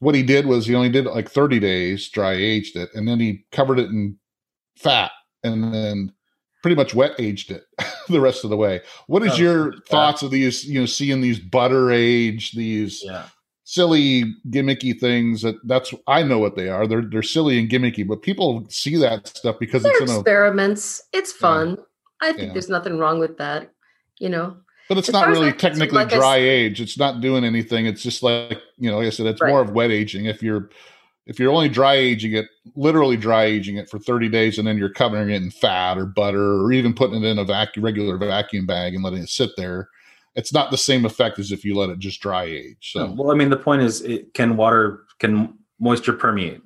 what 0.00 0.14
he 0.14 0.22
did 0.22 0.46
was 0.46 0.66
he 0.66 0.74
only 0.74 0.90
did 0.90 1.06
like 1.06 1.30
30 1.30 1.58
days, 1.58 2.08
dry 2.08 2.32
aged 2.32 2.76
it, 2.76 2.90
and 2.94 3.08
then 3.08 3.18
he 3.20 3.44
covered 3.52 3.78
it 3.78 3.88
in 3.90 4.18
fat 4.76 5.10
and 5.42 5.72
then 5.72 6.12
pretty 6.62 6.74
much 6.74 6.94
wet 6.94 7.12
aged 7.18 7.50
it 7.50 7.64
the 8.08 8.20
rest 8.20 8.44
of 8.44 8.50
the 8.50 8.56
way. 8.56 8.80
What 9.06 9.22
is 9.22 9.34
Oh, 9.34 9.42
your 9.42 9.72
fat. 9.72 9.86
thoughts 9.88 10.22
of 10.22 10.30
these, 10.30 10.64
you 10.64 10.80
know, 10.80 10.86
seeing 10.86 11.20
these 11.20 11.38
butter 11.38 11.90
age, 11.90 12.52
these 12.52 13.02
Yeah. 13.04 13.26
silly 13.64 14.24
gimmicky 14.50 14.98
things 14.98 15.42
that 15.42 15.56
that's 15.66 15.94
I 16.06 16.22
know 16.22 16.38
what 16.38 16.56
they 16.56 16.68
are. 16.68 16.86
They're 16.86 17.02
they're 17.02 17.22
silly 17.22 17.58
and 17.58 17.68
gimmicky, 17.70 18.06
but 18.06 18.22
people 18.22 18.66
see 18.68 18.96
that 18.96 19.28
stuff 19.28 19.58
because 19.58 19.82
They're 19.82 19.92
it's 19.92 20.00
in 20.02 20.08
a 20.10 20.18
experiments. 20.20 21.02
It's 21.12 21.32
fun. 21.32 21.78
I 22.20 22.32
think 22.32 22.48
Yeah. 22.48 22.52
there's 22.54 22.68
nothing 22.68 22.98
wrong 22.98 23.18
with 23.18 23.38
that. 23.38 23.70
You 24.18 24.28
know, 24.30 24.56
but 24.88 24.98
it's 24.98 25.08
as 25.08 25.12
not 25.12 25.28
really 25.28 25.52
technically 25.52 25.96
like 25.96 26.08
dry 26.08 26.38
s- 26.38 26.42
age. 26.42 26.80
It's 26.80 26.98
not 26.98 27.20
doing 27.20 27.44
anything. 27.44 27.86
It's 27.86 28.02
just 28.02 28.22
like, 28.22 28.60
you 28.78 28.90
know, 28.90 28.98
like 28.98 29.06
I 29.06 29.10
said, 29.10 29.26
it's 29.26 29.40
Right. 29.40 29.50
more 29.50 29.60
of 29.60 29.70
wet 29.70 29.90
aging. 29.90 30.26
If 30.26 30.42
you're 30.42 30.70
if 31.26 31.40
you're 31.40 31.52
only 31.52 31.68
dry 31.68 31.94
aging 31.94 32.34
it, 32.34 32.46
literally 32.76 33.16
dry 33.16 33.44
aging 33.44 33.76
it 33.78 33.90
for 33.90 33.98
30 33.98 34.28
days 34.28 34.58
and 34.58 34.66
then 34.66 34.78
you're 34.78 34.88
covering 34.88 35.30
it 35.30 35.42
in 35.42 35.50
fat 35.50 35.98
or 35.98 36.06
butter 36.06 36.62
or 36.62 36.72
even 36.72 36.94
putting 36.94 37.20
it 37.22 37.26
in 37.26 37.38
a 37.40 37.44
vacuum 37.44 37.84
regular 37.84 38.16
vacuum 38.16 38.64
bag 38.64 38.94
and 38.94 39.02
letting 39.02 39.22
it 39.24 39.28
sit 39.28 39.50
there, 39.56 39.88
it's 40.36 40.52
not 40.52 40.70
the 40.70 40.76
same 40.78 41.04
effect 41.04 41.40
as 41.40 41.50
if 41.50 41.64
you 41.64 41.74
let 41.74 41.90
it 41.90 41.98
just 41.98 42.20
dry 42.20 42.44
age. 42.44 42.92
So 42.92 43.10
well, 43.10 43.32
I 43.32 43.34
mean, 43.34 43.50
the 43.50 43.56
point 43.56 43.82
is, 43.82 44.02
it, 44.02 44.34
can 44.34 44.56
water, 44.56 45.04
can 45.18 45.58
moisture 45.80 46.12
permeate? 46.12 46.60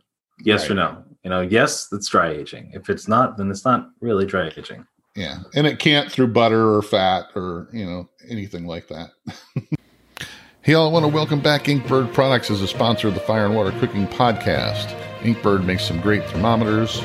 Yes 0.45 0.69
or 0.69 0.75
no? 0.75 1.05
You 1.25 1.31
know, 1.31 1.41
yes, 1.41 1.89
it's 1.93 2.09
dry 2.09 2.31
aging. 2.31 2.71
If 2.75 2.91
it's 2.91 3.09
not, 3.09 3.39
then 3.39 3.51
it's 3.51 3.65
not 3.65 3.89
really 4.01 4.27
dry 4.27 4.49
aging. 4.49 4.87
Yeah, 5.17 5.39
and 5.55 5.67
it 5.67 5.79
can't 5.81 6.11
through 6.11 6.29
butter 6.29 6.75
or 6.75 6.83
fat 6.83 7.27
or 7.35 7.69
you 7.73 7.85
know 7.85 8.09
anything 8.29 8.67
like 8.67 8.89
that. 8.89 9.11
hey, 10.63 10.75
all, 10.75 10.89
I 10.89 10.93
want 10.93 11.05
to 11.05 11.09
welcome 11.09 11.41
back 11.41 11.65
Inkbird 11.65 12.13
Products 12.15 12.51
as 12.51 12.63
a 12.63 12.69
sponsor 12.69 13.09
of 13.09 13.15
the 13.15 13.21
Fire 13.21 13.45
and 13.45 13.57
Water 13.57 13.73
Cooking 13.81 14.07
Podcast. 14.07 14.97
Inkbird 15.21 15.65
makes 15.65 15.85
some 15.85 16.01
great 16.01 16.25
thermometers, 16.27 17.01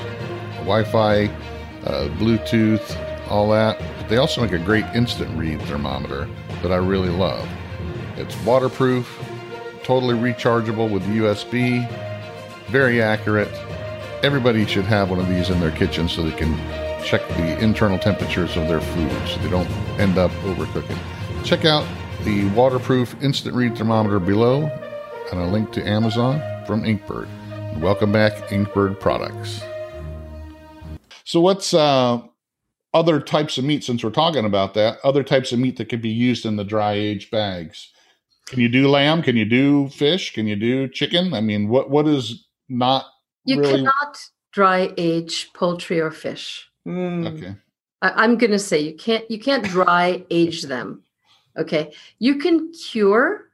Wi-Fi, 0.57 1.25
uh, 1.25 2.07
Bluetooth, 2.19 3.29
all 3.29 3.49
that. 3.49 3.79
But 3.97 4.09
they 4.09 4.17
also 4.17 4.41
make 4.41 4.51
a 4.51 4.59
great 4.59 4.85
instant 4.93 5.35
read 5.35 5.59
thermometer 5.63 6.29
that 6.61 6.71
I 6.71 6.77
really 6.77 7.09
love. 7.09 7.49
It's 8.17 8.39
waterproof, 8.43 9.19
totally 9.83 10.13
rechargeable 10.13 10.91
with 10.91 11.01
USB, 11.07 11.89
very 12.67 13.01
accurate. 13.01 13.51
Everybody 14.23 14.65
should 14.67 14.85
have 14.85 15.09
one 15.09 15.19
of 15.19 15.27
these 15.27 15.49
in 15.49 15.59
their 15.59 15.71
kitchen 15.71 16.07
so 16.07 16.21
they 16.21 16.37
can 16.37 16.55
check 17.05 17.27
the 17.29 17.59
internal 17.59 17.99
temperatures 17.99 18.57
of 18.57 18.67
their 18.67 18.81
food 18.81 19.11
so 19.27 19.39
they 19.39 19.49
don't 19.49 19.69
end 19.99 20.17
up 20.17 20.31
overcooking. 20.43 20.97
Check 21.43 21.63
out 21.63 21.87
the 22.23 22.49
waterproof 22.49 23.15
instant 23.21 23.55
read 23.55 23.77
thermometer 23.77 24.19
below 24.19 24.63
and 25.31 25.39
a 25.39 25.45
link 25.45 25.71
to 25.73 25.87
Amazon 25.87 26.41
from 26.65 26.81
Inkbird. 26.81 27.29
Welcome 27.79 28.11
back, 28.11 28.33
Inkbird 28.49 28.99
Products. 28.99 29.61
So, 31.25 31.41
what's 31.41 31.75
uh, 31.75 32.21
other 32.91 33.19
types 33.19 33.59
of 33.59 33.65
meat, 33.65 33.83
since 33.83 34.03
we're 34.03 34.09
talking 34.09 34.45
about 34.45 34.73
that, 34.73 34.97
other 35.03 35.23
types 35.23 35.51
of 35.51 35.59
meat 35.59 35.77
that 35.77 35.89
could 35.89 36.01
be 36.01 36.09
used 36.09 36.43
in 36.43 36.55
the 36.55 36.63
dry 36.63 36.93
age 36.93 37.29
bags? 37.29 37.91
Can 38.47 38.59
you 38.59 38.69
do 38.69 38.87
lamb? 38.87 39.21
Can 39.21 39.35
you 39.35 39.45
do 39.45 39.89
fish? 39.89 40.33
Can 40.33 40.47
you 40.47 40.55
do 40.55 40.87
chicken? 40.87 41.35
I 41.35 41.41
mean, 41.41 41.67
what 41.69 41.91
what 41.91 42.07
is 42.07 42.47
not 42.67 43.05
you 43.43 43.59
really 43.59 43.77
cannot 43.77 44.17
dry 44.51 44.91
age 44.97 45.51
poultry 45.53 45.99
or 45.99 46.09
fish. 46.09 46.67
Okay? 46.87 47.55
I, 48.01 48.23
I'm 48.23 48.37
going 48.37 48.51
to 48.51 48.59
say 48.59 48.79
you 48.79 48.95
can't 48.95 49.29
you 49.29 49.39
can't 49.39 49.63
dry 49.63 50.23
age 50.29 50.63
them. 50.63 51.03
Okay, 51.57 51.93
you 52.19 52.37
can 52.37 52.71
cure 52.73 53.49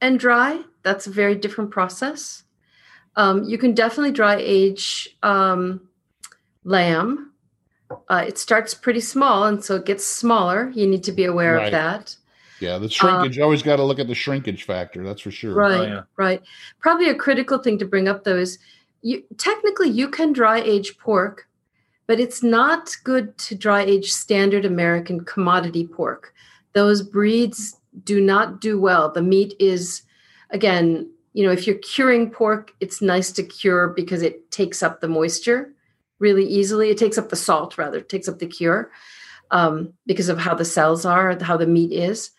and 0.00 0.18
dry. 0.18 0.62
That's 0.82 1.06
a 1.06 1.10
very 1.10 1.34
different 1.34 1.70
process. 1.70 2.42
Um, 3.16 3.44
you 3.44 3.58
can 3.58 3.74
definitely 3.74 4.12
dry 4.12 4.36
age 4.38 5.08
um, 5.22 5.88
lamb. 6.64 7.32
Uh, 8.08 8.24
it 8.26 8.38
starts 8.38 8.74
pretty 8.74 9.00
small, 9.00 9.44
and 9.44 9.64
so 9.64 9.76
it 9.76 9.84
gets 9.86 10.04
smaller. 10.06 10.70
You 10.74 10.86
need 10.86 11.04
to 11.04 11.12
be 11.12 11.24
aware 11.24 11.56
Right. 11.56 11.66
of 11.66 11.72
that. 11.72 12.16
Yeah, 12.60 12.78
the 12.78 12.88
shrinkage. 12.88 13.36
you 13.36 13.42
always 13.42 13.62
got 13.62 13.76
to 13.76 13.82
look 13.82 13.98
at 13.98 14.08
the 14.08 14.14
shrinkage 14.14 14.64
factor. 14.64 15.04
That's 15.04 15.20
for 15.20 15.30
sure. 15.30 15.54
Right, 15.54 15.88
yeah. 15.88 16.02
right. 16.16 16.42
Probably 16.80 17.08
a 17.10 17.14
critical 17.14 17.58
thing 17.58 17.78
to 17.78 17.84
bring 17.84 18.08
up 18.08 18.24
though 18.24 18.36
is 18.36 18.58
you 19.02 19.22
technically 19.36 19.90
you 19.90 20.08
can 20.08 20.32
dry 20.32 20.60
age 20.60 20.96
pork, 20.98 21.46
but 22.06 22.20
it's 22.20 22.42
not 22.42 22.90
good 23.04 23.36
to 23.38 23.54
dry 23.54 23.82
age 23.82 24.12
standard 24.12 24.64
American 24.64 25.24
commodity 25.24 25.86
pork. 25.86 26.34
Those 26.72 27.02
breeds 27.02 27.76
do 28.02 28.20
not 28.20 28.60
do 28.60 28.80
well. 28.80 29.10
The 29.10 29.22
meat 29.22 29.54
is 29.58 30.02
again, 30.50 31.10
you 31.32 31.44
know, 31.44 31.52
if 31.52 31.66
you're 31.66 31.76
curing 31.76 32.30
pork, 32.30 32.72
it's 32.80 33.02
nice 33.02 33.32
to 33.32 33.42
cure 33.42 33.88
because 33.88 34.22
it 34.22 34.50
takes 34.50 34.82
up 34.82 35.00
the 35.00 35.08
moisture 35.08 35.72
really 36.18 36.44
easily. 36.44 36.90
It 36.90 36.98
takes 36.98 37.18
up 37.18 37.28
the 37.28 37.36
salt 37.36 37.76
rather, 37.78 37.98
it 37.98 38.08
takes 38.08 38.28
up 38.28 38.38
the 38.38 38.46
cure 38.46 38.90
um, 39.50 39.92
because 40.06 40.28
of 40.28 40.38
how 40.38 40.54
the 40.54 40.64
cells 40.64 41.04
are, 41.04 41.36
how 41.42 41.56
the 41.56 41.66
meat 41.66 41.92
is 41.92 42.30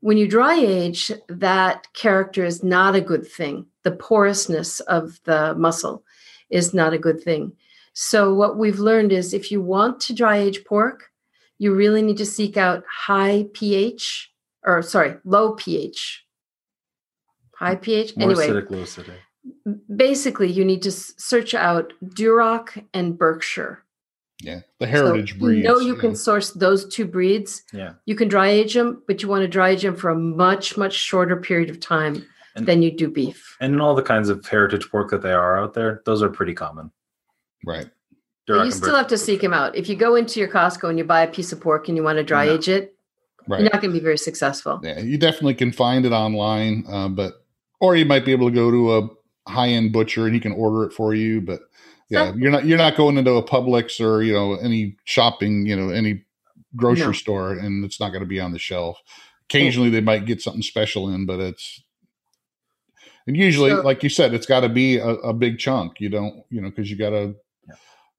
when 0.00 0.18
you 0.18 0.28
dry 0.28 0.56
age, 0.56 1.10
that 1.28 1.92
character 1.92 2.44
is 2.44 2.62
not 2.62 2.94
a 2.94 3.00
good 3.00 3.26
thing. 3.26 3.66
The 3.82 3.90
porousness 3.90 4.80
of 4.80 5.18
the 5.24 5.54
muscle 5.56 6.04
is 6.50 6.74
not 6.74 6.92
a 6.92 6.98
good 6.98 7.20
thing. 7.20 7.52
So, 7.98 8.34
what 8.34 8.58
we've 8.58 8.78
learned 8.78 9.10
is 9.10 9.32
if 9.32 9.50
you 9.50 9.62
want 9.62 10.00
to 10.00 10.12
dry 10.12 10.36
age 10.36 10.66
pork, 10.66 11.04
you 11.56 11.74
really 11.74 12.02
need 12.02 12.18
to 12.18 12.26
seek 12.26 12.58
out 12.58 12.84
high 12.86 13.46
pH 13.54 14.30
or, 14.62 14.82
sorry, 14.82 15.14
low 15.24 15.54
pH. 15.54 16.22
High 17.54 17.76
pH. 17.76 18.14
More 18.18 18.28
anyway, 18.28 18.48
acidic, 18.48 18.70
low 18.70 18.82
acidic. 18.82 19.16
basically, 19.96 20.52
you 20.52 20.62
need 20.62 20.82
to 20.82 20.90
search 20.90 21.54
out 21.54 21.94
Duroc 22.04 22.84
and 22.92 23.16
Berkshire. 23.16 23.82
Yeah, 24.42 24.60
the 24.78 24.86
heritage 24.86 25.32
so 25.32 25.38
breeds. 25.38 25.62
You 25.62 25.64
know, 25.64 25.78
you 25.78 25.94
yeah. 25.94 26.00
can 26.00 26.16
source 26.16 26.50
those 26.50 26.86
two 26.94 27.06
breeds. 27.06 27.62
Yeah. 27.72 27.94
You 28.04 28.14
can 28.14 28.28
dry 28.28 28.48
age 28.48 28.74
them, 28.74 29.02
but 29.06 29.22
you 29.22 29.28
want 29.30 29.40
to 29.40 29.48
dry 29.48 29.70
age 29.70 29.80
them 29.80 29.96
for 29.96 30.10
a 30.10 30.14
much, 30.14 30.76
much 30.76 30.92
shorter 30.92 31.36
period 31.38 31.70
of 31.70 31.80
time 31.80 32.26
And- 32.54 32.66
than 32.66 32.82
you 32.82 32.94
do 32.94 33.10
beef. 33.10 33.56
And 33.58 33.72
in 33.72 33.80
all 33.80 33.94
the 33.94 34.02
kinds 34.02 34.28
of 34.28 34.44
heritage 34.44 34.86
pork 34.90 35.08
that 35.12 35.22
they 35.22 35.32
are 35.32 35.58
out 35.58 35.72
there, 35.72 36.02
those 36.04 36.22
are 36.22 36.28
pretty 36.28 36.52
common. 36.52 36.90
Right. 37.66 37.90
But 38.46 38.54
Duroc 38.54 38.64
you 38.66 38.70
still 38.70 38.94
have 38.96 39.08
to 39.08 39.18
seek 39.18 39.40
them 39.40 39.52
out. 39.52 39.74
If 39.76 39.88
you 39.88 39.96
go 39.96 40.14
into 40.14 40.38
your 40.40 40.48
Costco 40.48 40.88
and 40.88 40.96
you 40.98 41.04
buy 41.04 41.22
a 41.22 41.26
piece 41.30 41.50
of 41.52 41.60
pork 41.60 41.88
and 41.88 41.96
you 41.96 42.02
want 42.04 42.16
to 42.18 42.22
dry 42.24 42.46
No. 42.46 42.54
age 42.54 42.68
it, 42.68 42.94
Right. 43.48 43.60
you're 43.60 43.70
not 43.72 43.80
going 43.82 43.92
to 43.92 43.98
be 43.98 44.02
very 44.02 44.18
successful. 44.18 44.80
Yeah, 44.82 45.00
you 45.00 45.18
definitely 45.18 45.54
can 45.54 45.72
find 45.72 46.06
it 46.06 46.12
online, 46.12 46.84
uh, 46.88 47.08
but 47.08 47.34
or 47.80 47.96
you 47.96 48.04
might 48.04 48.24
be 48.24 48.32
able 48.32 48.48
to 48.48 48.54
go 48.54 48.70
to 48.70 48.96
a 48.96 49.50
high 49.50 49.68
end 49.68 49.92
butcher 49.92 50.24
and 50.26 50.34
he 50.34 50.40
can 50.40 50.52
order 50.52 50.84
it 50.84 50.92
for 50.92 51.14
you. 51.14 51.40
But 51.40 51.60
yeah, 52.08 52.20
Exactly. 52.22 52.42
you're 52.42 52.50
not 52.52 52.64
you're 52.66 52.78
not 52.78 52.96
going 52.96 53.18
into 53.18 53.32
a 53.32 53.42
Publix 53.42 54.00
or 54.00 54.22
you 54.22 54.32
know 54.32 54.54
any 54.54 54.96
shopping, 55.04 55.66
you 55.66 55.74
know 55.76 55.90
any 55.90 56.24
grocery 56.76 57.06
No. 57.06 57.12
store, 57.12 57.52
and 57.52 57.84
it's 57.84 57.98
not 58.00 58.10
going 58.10 58.22
to 58.22 58.26
be 58.28 58.38
on 58.40 58.52
the 58.52 58.58
shelf. 58.58 59.00
Occasionally, 59.48 59.90
they 59.90 60.00
might 60.00 60.24
get 60.26 60.40
something 60.42 60.62
special 60.62 61.08
in, 61.08 61.26
but 61.26 61.38
it's 61.40 61.82
and 63.26 63.36
usually, 63.36 63.70
So- 63.70 63.80
like 63.82 64.02
you 64.04 64.08
said, 64.08 64.34
it's 64.34 64.46
got 64.46 64.60
to 64.60 64.68
be 64.68 64.98
a, 64.98 65.08
a 65.08 65.32
big 65.32 65.58
chunk. 65.58 66.00
You 66.00 66.08
don't, 66.08 66.44
you 66.50 66.60
know, 66.60 66.68
because 66.70 66.90
you 66.90 66.96
got 66.96 67.10
to. 67.10 67.34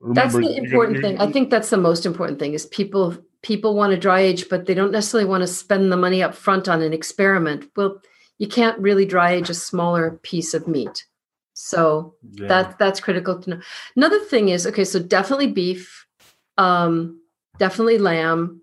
That's 0.01 0.33
the 0.33 0.41
you're 0.43 0.63
important 0.65 0.97
you're- 0.97 1.09
thing. 1.09 1.19
I 1.19 1.31
think 1.31 1.49
that's 1.49 1.69
the 1.69 1.77
most 1.77 2.05
important 2.05 2.39
thing 2.39 2.53
is 2.53 2.65
people 2.67 3.17
people 3.43 3.75
want 3.75 3.91
to 3.91 3.97
dry 3.97 4.19
age, 4.21 4.49
but 4.49 4.65
they 4.65 4.73
don't 4.73 4.91
necessarily 4.91 5.29
want 5.29 5.41
to 5.41 5.47
spend 5.47 5.91
the 5.91 5.97
money 5.97 6.21
up 6.23 6.33
front 6.35 6.67
on 6.67 6.81
an 6.81 6.91
experiment. 6.93 7.69
Well, 7.75 8.01
you 8.39 8.47
can't 8.47 8.77
really 8.79 9.05
dry 9.05 9.31
age 9.31 9.49
a 9.49 9.53
smaller 9.53 10.19
piece 10.23 10.53
of 10.53 10.67
meat. 10.67 11.05
So 11.53 12.15
Yeah. 12.33 12.47
that 12.47 12.77
that's 12.79 12.99
critical 12.99 13.39
to 13.41 13.49
know. 13.49 13.59
Another 13.95 14.19
thing 14.19 14.49
is 14.49 14.67
okay, 14.67 14.83
so 14.83 14.99
definitely 14.99 15.47
beef, 15.47 16.05
um, 16.57 17.19
definitely 17.57 17.97
lamb, 17.97 18.61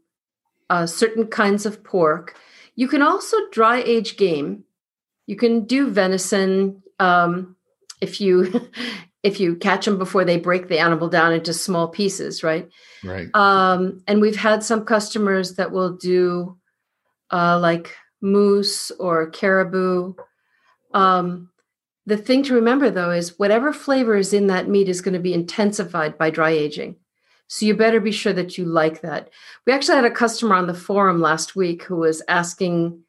uh, 0.71 0.87
certain 0.87 1.27
kinds 1.27 1.67
of 1.67 1.83
pork. 1.83 2.37
You 2.77 2.87
can 2.89 3.03
also 3.03 3.37
dry 3.51 3.83
age 3.83 4.17
game. 4.17 4.65
You 5.27 5.37
can 5.37 5.65
do 5.65 5.89
venison 5.89 6.83
um, 7.01 7.57
if 8.01 8.21
you 8.21 8.71
if 9.25 9.41
you 9.41 9.57
catch 9.57 9.87
them 9.87 9.97
before 9.97 10.25
they 10.25 10.37
break 10.37 10.69
the 10.69 10.79
animal 10.79 11.09
down 11.09 11.33
into 11.33 11.55
small 11.55 11.89
pieces, 11.89 12.45
right? 12.45 12.69
right. 13.03 13.35
Um, 13.35 14.03
and 14.07 14.21
we've 14.21 14.37
had 14.37 14.63
some 14.63 14.85
customers 14.85 15.55
that 15.55 15.73
will 15.73 15.97
do 15.97 16.59
uh, 17.33 17.59
like 17.59 17.97
moose 18.21 18.93
or 19.01 19.31
caribou. 19.31 20.13
Um, 20.93 21.49
the 22.05 22.19
thing 22.19 22.43
to 22.45 22.55
remember 22.55 22.91
though 22.91 23.11
is 23.11 23.39
whatever 23.39 23.73
flavor 23.73 24.15
is 24.15 24.35
in 24.35 24.49
that 24.49 24.69
meat 24.69 24.91
is 24.91 25.01
going 25.01 25.15
to 25.15 25.21
be 25.21 25.33
intensified 25.33 26.19
by 26.19 26.29
dry 26.29 26.51
aging. 26.51 26.97
So 27.47 27.65
you 27.65 27.75
better 27.75 28.01
be 28.01 28.13
sure 28.13 28.35
that 28.35 28.59
you 28.59 28.67
like 28.67 29.01
that. 29.01 29.31
We 29.67 29.73
actually 29.73 29.97
had 29.97 30.05
a 30.05 30.11
customer 30.11 30.55
on 30.55 30.67
the 30.67 30.75
forum 30.75 31.21
last 31.23 31.57
week 31.57 31.83
who 31.85 31.97
was 31.97 32.23
asking. 32.29 33.01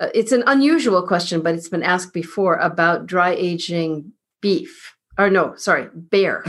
Uh, 0.00 0.08
it's 0.14 0.32
an 0.32 0.44
unusual 0.46 1.06
question, 1.06 1.42
but 1.42 1.54
it's 1.54 1.68
been 1.68 1.82
asked 1.82 2.14
before 2.14 2.56
about 2.56 3.06
dry 3.06 3.30
aging 3.30 4.12
beef. 4.40 4.94
Or 5.18 5.28
no, 5.30 5.54
sorry, 5.56 5.88
bear. 5.92 6.44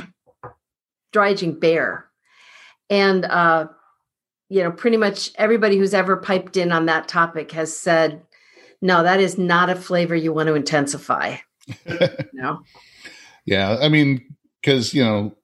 Dry 1.11 1.29
aging 1.29 1.59
bear 1.59 2.05
and 2.89 3.25
uh, 3.25 3.67
you 4.49 4.63
know 4.63 4.71
pretty 4.71 4.97
much 4.97 5.31
everybody 5.35 5.77
who's 5.77 5.93
ever 5.93 6.17
piped 6.17 6.57
in 6.57 6.71
on 6.71 6.85
that 6.87 7.07
topic 7.07 7.51
has 7.51 7.75
said 7.75 8.21
no 8.81 9.03
that 9.03 9.19
is 9.19 9.37
not 9.37 9.69
a 9.69 9.75
flavor 9.75 10.15
you 10.15 10.33
want 10.33 10.47
to 10.47 10.55
intensify 10.55 11.35
No. 12.33 12.61
Yeah, 13.45 13.77
I 13.81 13.89
mean, 13.89 14.35
because 14.61 14.93
you 14.93 15.03
know, 15.03 15.35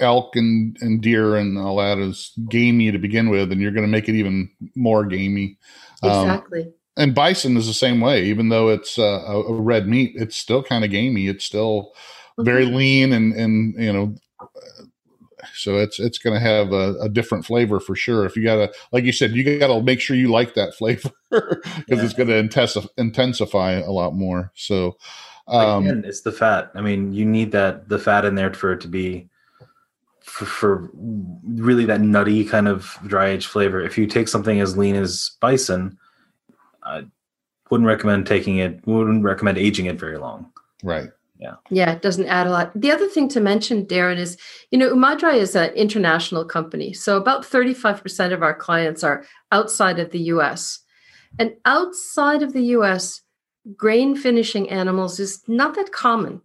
elk 0.00 0.36
and 0.36 0.76
and 0.80 1.00
deer 1.00 1.36
and 1.36 1.58
all 1.58 1.76
that 1.76 1.98
is 1.98 2.32
gamey 2.48 2.90
to 2.92 2.98
begin 2.98 3.30
with, 3.30 3.50
and 3.50 3.60
you're 3.60 3.72
going 3.72 3.86
to 3.86 3.90
make 3.90 4.08
it 4.08 4.14
even 4.14 4.50
more 4.76 5.04
gamey. 5.04 5.58
Um, 6.02 6.10
Exactly. 6.28 6.72
and 6.96 7.14
bison 7.14 7.56
is 7.56 7.66
the 7.66 7.74
same 7.74 8.00
way. 8.00 8.24
Even 8.24 8.48
though 8.48 8.68
it's 8.68 8.98
uh, 8.98 9.24
a, 9.26 9.42
a 9.42 9.52
red 9.60 9.88
meat, 9.88 10.12
it's 10.14 10.36
still 10.36 10.62
kind 10.62 10.84
of 10.84 10.90
gamey. 10.90 11.26
It's 11.28 11.44
still 11.44 11.92
very 12.38 12.66
Mhm. 12.66 12.74
lean 12.74 13.12
and 13.12 13.32
and 13.34 13.74
you 13.82 13.92
know. 13.92 14.14
So 15.54 15.76
it's 15.76 15.98
it's 15.98 16.18
going 16.18 16.34
to 16.34 16.40
have 16.40 16.72
a, 16.72 16.94
a 17.00 17.08
different 17.08 17.44
flavor 17.44 17.80
for 17.80 17.94
sure. 17.96 18.24
If 18.24 18.36
you 18.36 18.44
gotta, 18.44 18.72
like 18.92 19.04
you 19.04 19.12
said, 19.12 19.32
you 19.32 19.58
got 19.58 19.68
to 19.68 19.82
make 19.82 20.00
sure 20.00 20.16
you 20.16 20.28
like 20.28 20.54
that 20.54 20.74
flavor 20.78 21.10
because 21.30 21.62
Yeah. 21.88 22.04
it's 22.04 22.12
going 22.12 22.28
to 22.28 22.36
intensify 22.36 22.88
intensify 22.96 23.72
a 23.72 23.90
lot 23.90 24.14
more. 24.14 24.52
So, 24.54 24.96
um, 25.48 25.84
Again, 25.86 26.04
it's 26.06 26.20
the 26.20 26.32
fat. 26.32 26.70
I 26.74 26.80
mean, 26.80 27.12
you 27.12 27.24
need 27.24 27.52
that 27.52 27.88
the 27.88 27.98
fat 27.98 28.24
in 28.24 28.34
there 28.34 28.52
for 28.52 28.72
it 28.72 28.80
to 28.82 28.88
be 28.88 29.28
for, 30.20 30.44
for 30.44 30.90
really 31.44 31.84
that 31.86 32.00
nutty 32.02 32.44
kind 32.44 32.68
of 32.68 32.96
dry 33.06 33.28
aged 33.30 33.46
flavor. 33.46 33.80
If 33.80 33.96
you 33.98 34.06
take 34.06 34.28
something 34.28 34.60
as 34.60 34.76
lean 34.76 34.94
as 34.96 35.32
bison, 35.40 35.98
I 36.84 37.04
wouldn't 37.70 37.86
recommend 37.88 38.26
taking 38.26 38.58
it. 38.58 38.86
Wouldn't 38.86 39.24
recommend 39.24 39.58
aging 39.58 39.86
it 39.86 39.98
very 39.98 40.18
long. 40.18 40.52
right. 40.82 41.10
Yeah, 41.70 41.92
it 41.92 42.02
doesn't 42.02 42.26
add 42.26 42.46
a 42.46 42.50
lot. 42.50 42.72
The 42.74 42.90
other 42.90 43.08
thing 43.08 43.28
to 43.30 43.40
mention, 43.40 43.84
Darrin, 43.84 44.18
is 44.18 44.36
you 44.70 44.78
know, 44.78 44.92
Umai 44.94 45.18
Dry 45.18 45.34
is 45.34 45.54
an 45.54 45.70
international 45.70 46.44
company. 46.44 46.92
So 46.92 47.16
about 47.16 47.44
35% 47.44 48.32
of 48.32 48.42
our 48.42 48.54
clients 48.54 49.04
are 49.04 49.24
outside 49.52 49.98
of 49.98 50.10
the 50.10 50.20
US. 50.34 50.80
And 51.38 51.54
outside 51.64 52.42
of 52.42 52.52
the 52.52 52.64
US, 52.76 53.22
grain 53.76 54.16
finishing 54.16 54.68
animals 54.70 55.20
is 55.20 55.42
not 55.46 55.74
that 55.76 55.92
common. 55.92 56.40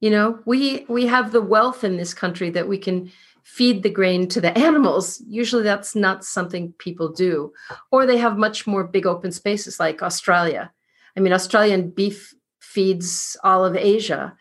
You 0.00 0.10
know, 0.10 0.38
we 0.46 0.84
we 0.88 1.06
have 1.06 1.32
the 1.32 1.42
wealth 1.42 1.82
in 1.82 1.96
this 1.96 2.14
country 2.14 2.50
that 2.50 2.68
we 2.68 2.78
can 2.78 3.10
feed 3.42 3.82
the 3.82 3.90
grain 3.90 4.28
to 4.28 4.40
the 4.40 4.56
animals. 4.66 5.20
Usually 5.26 5.62
that's 5.62 5.96
not 5.96 6.24
something 6.24 6.74
people 6.78 7.08
do. 7.08 7.52
Or 7.90 8.06
they 8.06 8.18
have 8.18 8.36
much 8.36 8.66
more 8.66 8.84
big 8.84 9.06
open 9.06 9.32
spaces 9.32 9.80
like 9.80 10.02
Australia. 10.02 10.70
I 11.16 11.20
mean, 11.20 11.32
Australian 11.32 11.90
beef 11.90 12.34
feeds 12.72 13.36
all 13.42 13.64
of 13.64 13.74
Asia. 13.74 14.36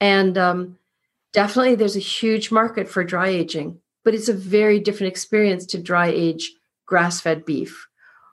And 0.00 0.38
um, 0.38 0.78
definitely 1.32 1.74
there's 1.74 1.96
a 1.96 2.00
huge 2.00 2.50
market 2.50 2.88
for 2.88 3.02
dry 3.02 3.28
aging, 3.28 3.78
but 4.04 4.14
it's 4.14 4.28
a 4.28 4.34
very 4.34 4.78
different 4.78 5.10
experience 5.10 5.66
to 5.66 5.82
dry 5.82 6.06
age 6.06 6.52
grass 6.86 7.20
fed 7.20 7.44
beef. 7.44 7.88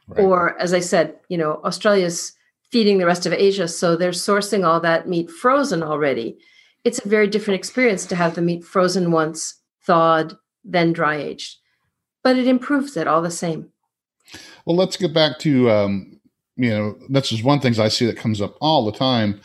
Right. 0.08 0.24
Or, 0.24 0.60
as 0.60 0.74
I 0.74 0.80
said, 0.80 1.16
you 1.30 1.38
know, 1.38 1.62
Australia's 1.64 2.34
feeding 2.72 2.98
the 2.98 3.06
rest 3.06 3.26
of 3.26 3.34
Asia, 3.34 3.68
so 3.68 3.96
they're 3.96 4.12
sourcing 4.12 4.66
all 4.66 4.80
that 4.82 5.08
meat 5.08 5.30
frozen 5.30 5.84
already. 5.84 6.38
It's 6.84 7.04
a 7.04 7.10
very 7.10 7.28
different 7.28 7.60
experience 7.60 8.06
to 8.08 8.16
have 8.16 8.36
the 8.36 8.42
meat 8.42 8.64
frozen 8.64 9.12
once, 9.12 9.56
thawed, 9.86 10.38
then 10.64 10.94
dry 10.94 11.16
aged. 11.16 11.58
But 12.24 12.38
it 12.38 12.48
improves 12.48 12.96
it 12.96 13.08
all 13.08 13.22
the 13.22 13.32
same. 13.32 13.72
Well, 14.66 14.76
let's 14.76 14.98
get 14.98 15.14
back 15.14 15.40
to 15.40 15.70
um, 15.72 16.21
you 16.62 16.70
know 16.70 16.96
that's 17.10 17.30
just 17.30 17.44
one 17.44 17.60
things 17.60 17.80
I 17.80 17.88
see 17.88 18.06
that 18.06 18.18
comes 18.18 18.40
up 18.40 18.56
all 18.62 18.86
the 18.86 18.98
time 18.98 19.42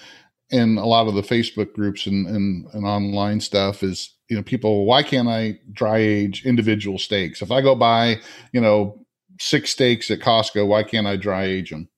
in 0.50 0.76
a 0.76 0.84
lot 0.84 1.08
of 1.08 1.14
the 1.14 1.22
Facebook 1.22 1.72
groups 1.72 2.06
and 2.06 2.26
and, 2.26 2.66
and 2.74 2.84
online 2.84 3.40
stuff 3.40 3.82
is 3.82 4.14
you 4.28 4.36
know 4.36 4.42
people 4.42 4.84
why 4.84 5.02
can't 5.02 5.28
I 5.28 5.58
dry 5.72 5.96
age 5.96 6.44
individual 6.44 6.98
steaks 6.98 7.40
if 7.40 7.50
I 7.50 7.62
go 7.62 7.74
buy 7.74 8.20
you 8.52 8.60
know 8.60 9.06
six 9.40 9.70
steaks 9.70 10.10
at 10.10 10.20
Costco 10.20 10.66
why 10.66 10.82
can't 10.82 11.06
I 11.06 11.16
dry 11.16 11.44
age 11.44 11.70
them 11.70 11.88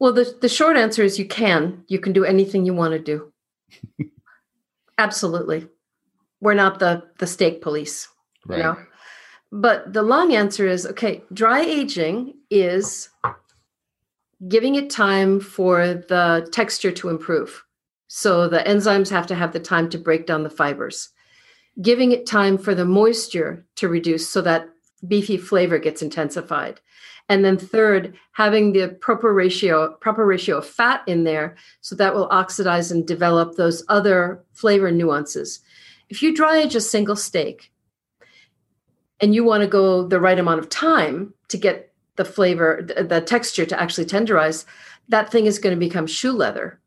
Well, 0.00 0.12
the, 0.12 0.36
the 0.40 0.48
short 0.48 0.76
answer 0.76 1.02
is 1.02 1.18
you 1.18 1.26
can. 1.26 1.84
You 1.88 1.98
can 1.98 2.12
do 2.12 2.24
anything 2.24 2.64
you 2.64 2.74
want 2.74 2.92
to 2.92 2.98
do. 2.98 3.32
Absolutely. 4.98 5.68
We're 6.40 6.54
not 6.54 6.78
the 6.78 7.02
the 7.18 7.26
steak 7.26 7.62
police, 7.62 8.08
right 8.46 8.58
you 8.58 8.62
know. 8.62 8.76
But 9.50 9.92
the 9.92 10.02
long 10.02 10.34
answer 10.34 10.68
is 10.68 10.86
okay, 10.86 11.22
dry 11.32 11.62
aging 11.62 12.37
is 12.50 13.08
giving 14.46 14.76
it 14.76 14.90
time 14.90 15.40
for 15.40 15.94
the 15.94 16.48
texture 16.52 16.92
to 16.92 17.08
improve. 17.08 17.64
So 18.06 18.48
the 18.48 18.60
enzymes 18.60 19.10
have 19.10 19.26
to 19.28 19.34
have 19.34 19.52
the 19.52 19.60
time 19.60 19.90
to 19.90 19.98
break 19.98 20.26
down 20.26 20.42
the 20.42 20.50
fibers. 20.50 21.10
Giving 21.82 22.12
it 22.12 22.26
time 22.26 22.58
for 22.58 22.74
the 22.74 22.84
moisture 22.84 23.66
to 23.76 23.88
reduce 23.88 24.28
so 24.28 24.40
that 24.42 24.68
beefy 25.06 25.36
flavor 25.36 25.78
gets 25.78 26.02
intensified. 26.02 26.80
And 27.28 27.44
then 27.44 27.58
third, 27.58 28.16
having 28.32 28.72
the 28.72 28.88
proper 29.00 29.34
ratio 29.34 29.92
proper 30.00 30.24
ratio 30.24 30.58
of 30.58 30.66
fat 30.66 31.02
in 31.06 31.24
there 31.24 31.56
so 31.82 31.94
that 31.96 32.14
will 32.14 32.28
oxidize 32.30 32.90
and 32.90 33.06
develop 33.06 33.54
those 33.54 33.84
other 33.88 34.42
flavor 34.52 34.90
nuances. 34.90 35.60
If 36.08 36.22
you 36.22 36.34
dry 36.34 36.58
age 36.58 36.74
a 36.74 36.80
single 36.80 37.16
steak 37.16 37.70
and 39.20 39.34
you 39.34 39.44
want 39.44 39.62
to 39.62 39.68
go 39.68 40.06
the 40.06 40.20
right 40.20 40.38
amount 40.38 40.60
of 40.60 40.70
time 40.70 41.34
to 41.48 41.58
get 41.58 41.87
the 42.18 42.24
flavor 42.26 42.82
the, 42.86 43.22
texture 43.22 43.64
to 43.64 43.80
actually 43.80 44.04
tenderize, 44.04 44.66
that 45.08 45.32
thing 45.32 45.46
is 45.46 45.58
going 45.58 45.74
to 45.74 45.80
become 45.80 46.06
shoe 46.06 46.32
leather. 46.32 46.78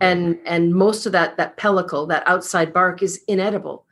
And 0.00 0.34
mm-hmm. 0.34 0.46
and 0.46 0.74
most 0.74 1.06
of 1.06 1.12
that 1.12 1.36
that 1.36 1.56
pellicle, 1.56 2.08
that 2.08 2.26
outside 2.26 2.72
bark 2.72 3.02
is 3.02 3.22
inedible. 3.28 3.86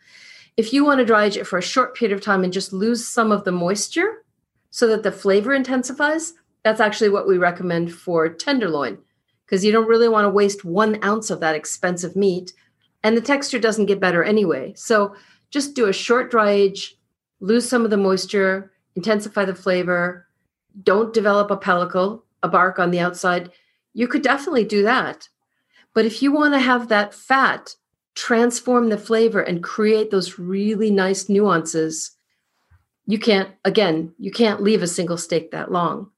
If 0.57 0.73
you 0.73 0.85
want 0.85 0.99
to 0.99 1.07
dry 1.07 1.27
age 1.27 1.37
it 1.37 1.47
for 1.47 1.59
a 1.59 1.63
short 1.63 1.95
period 1.95 2.17
of 2.17 2.25
time 2.25 2.43
and 2.43 2.53
just 2.53 2.73
lose 2.73 3.07
some 3.07 3.31
of 3.31 3.45
the 3.45 3.53
moisture, 3.53 4.25
so 4.71 4.89
that 4.89 5.05
the 5.05 5.13
flavor 5.13 5.55
intensifies, 5.55 6.35
that's 6.65 6.81
actually 6.81 7.11
what 7.11 7.29
we 7.29 7.39
recommend 7.39 7.93
for 7.93 8.29
tenderloin 8.29 8.99
because 9.45 9.65
you 9.65 9.73
don't 9.73 9.89
really 9.89 10.09
want 10.09 10.25
to 10.25 10.31
waste 10.31 10.65
one 10.65 11.03
ounce 11.05 11.29
of 11.29 11.41
that 11.41 11.57
expensive 11.57 12.15
meat 12.15 12.53
and 13.03 13.17
the 13.17 13.21
texture 13.21 13.59
doesn't 13.59 13.87
get 13.87 13.99
better 13.99 14.23
anyway. 14.23 14.73
So 14.77 15.15
just 15.51 15.75
do 15.75 15.87
a 15.87 15.93
short 15.93 16.31
dry 16.31 16.51
age, 16.51 16.97
lose 17.41 17.69
some 17.69 17.85
of 17.85 17.91
the 17.91 17.97
moisture, 17.97 18.73
intensify 18.95 19.45
the 19.45 19.55
flavor, 19.55 20.27
don't 20.83 21.15
develop 21.15 21.51
a 21.51 21.57
pellicle, 21.57 22.23
a 22.43 22.49
bark 22.49 22.79
on 22.79 22.91
the 22.91 23.01
outside. 23.01 23.51
You 23.93 24.09
could 24.09 24.23
definitely 24.23 24.65
do 24.65 24.83
that. 24.83 25.29
But 25.95 26.05
if 26.05 26.23
you 26.23 26.33
want 26.33 26.55
to 26.55 26.61
have 26.61 26.89
that 26.89 27.15
fat 27.15 27.75
transform 28.15 28.89
the 28.89 28.99
flavor 28.99 29.41
and 29.41 29.63
create 29.63 30.11
those 30.11 30.39
really 30.39 30.91
nice 30.91 31.29
nuances, 31.29 32.13
you 33.11 33.19
can't 33.19 33.51
again 33.65 34.13
you 34.19 34.31
can't 34.31 34.63
leave 34.63 34.83
a 34.83 34.87
single 34.87 35.17
steak 35.17 35.51
that 35.51 35.73
long 35.73 36.11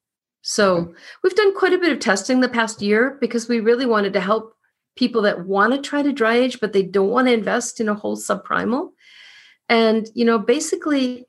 so 0.42 0.92
we've 1.22 1.34
done 1.34 1.57
quite 1.57 1.72
a 1.72 1.78
bit 1.78 1.92
of 1.92 1.98
testing 1.98 2.40
the 2.40 2.48
past 2.48 2.82
year 2.82 3.16
because 3.20 3.48
we 3.48 3.61
really 3.61 3.86
wanted 3.86 4.12
to 4.12 4.20
help 4.20 4.55
people 4.96 5.22
that 5.22 5.46
want 5.46 5.72
to 5.72 5.80
try 5.80 6.03
to 6.03 6.12
dry 6.12 6.34
age 6.34 6.61
but 6.61 6.72
they 6.72 6.82
don't 6.82 7.09
want 7.09 7.26
to 7.28 7.32
invest 7.32 7.80
in 7.80 7.88
a 7.88 7.94
whole 7.94 8.16
subprimal 8.16 8.90
and 9.68 10.09
you 10.14 10.24
know 10.24 10.38
basically 10.38 11.26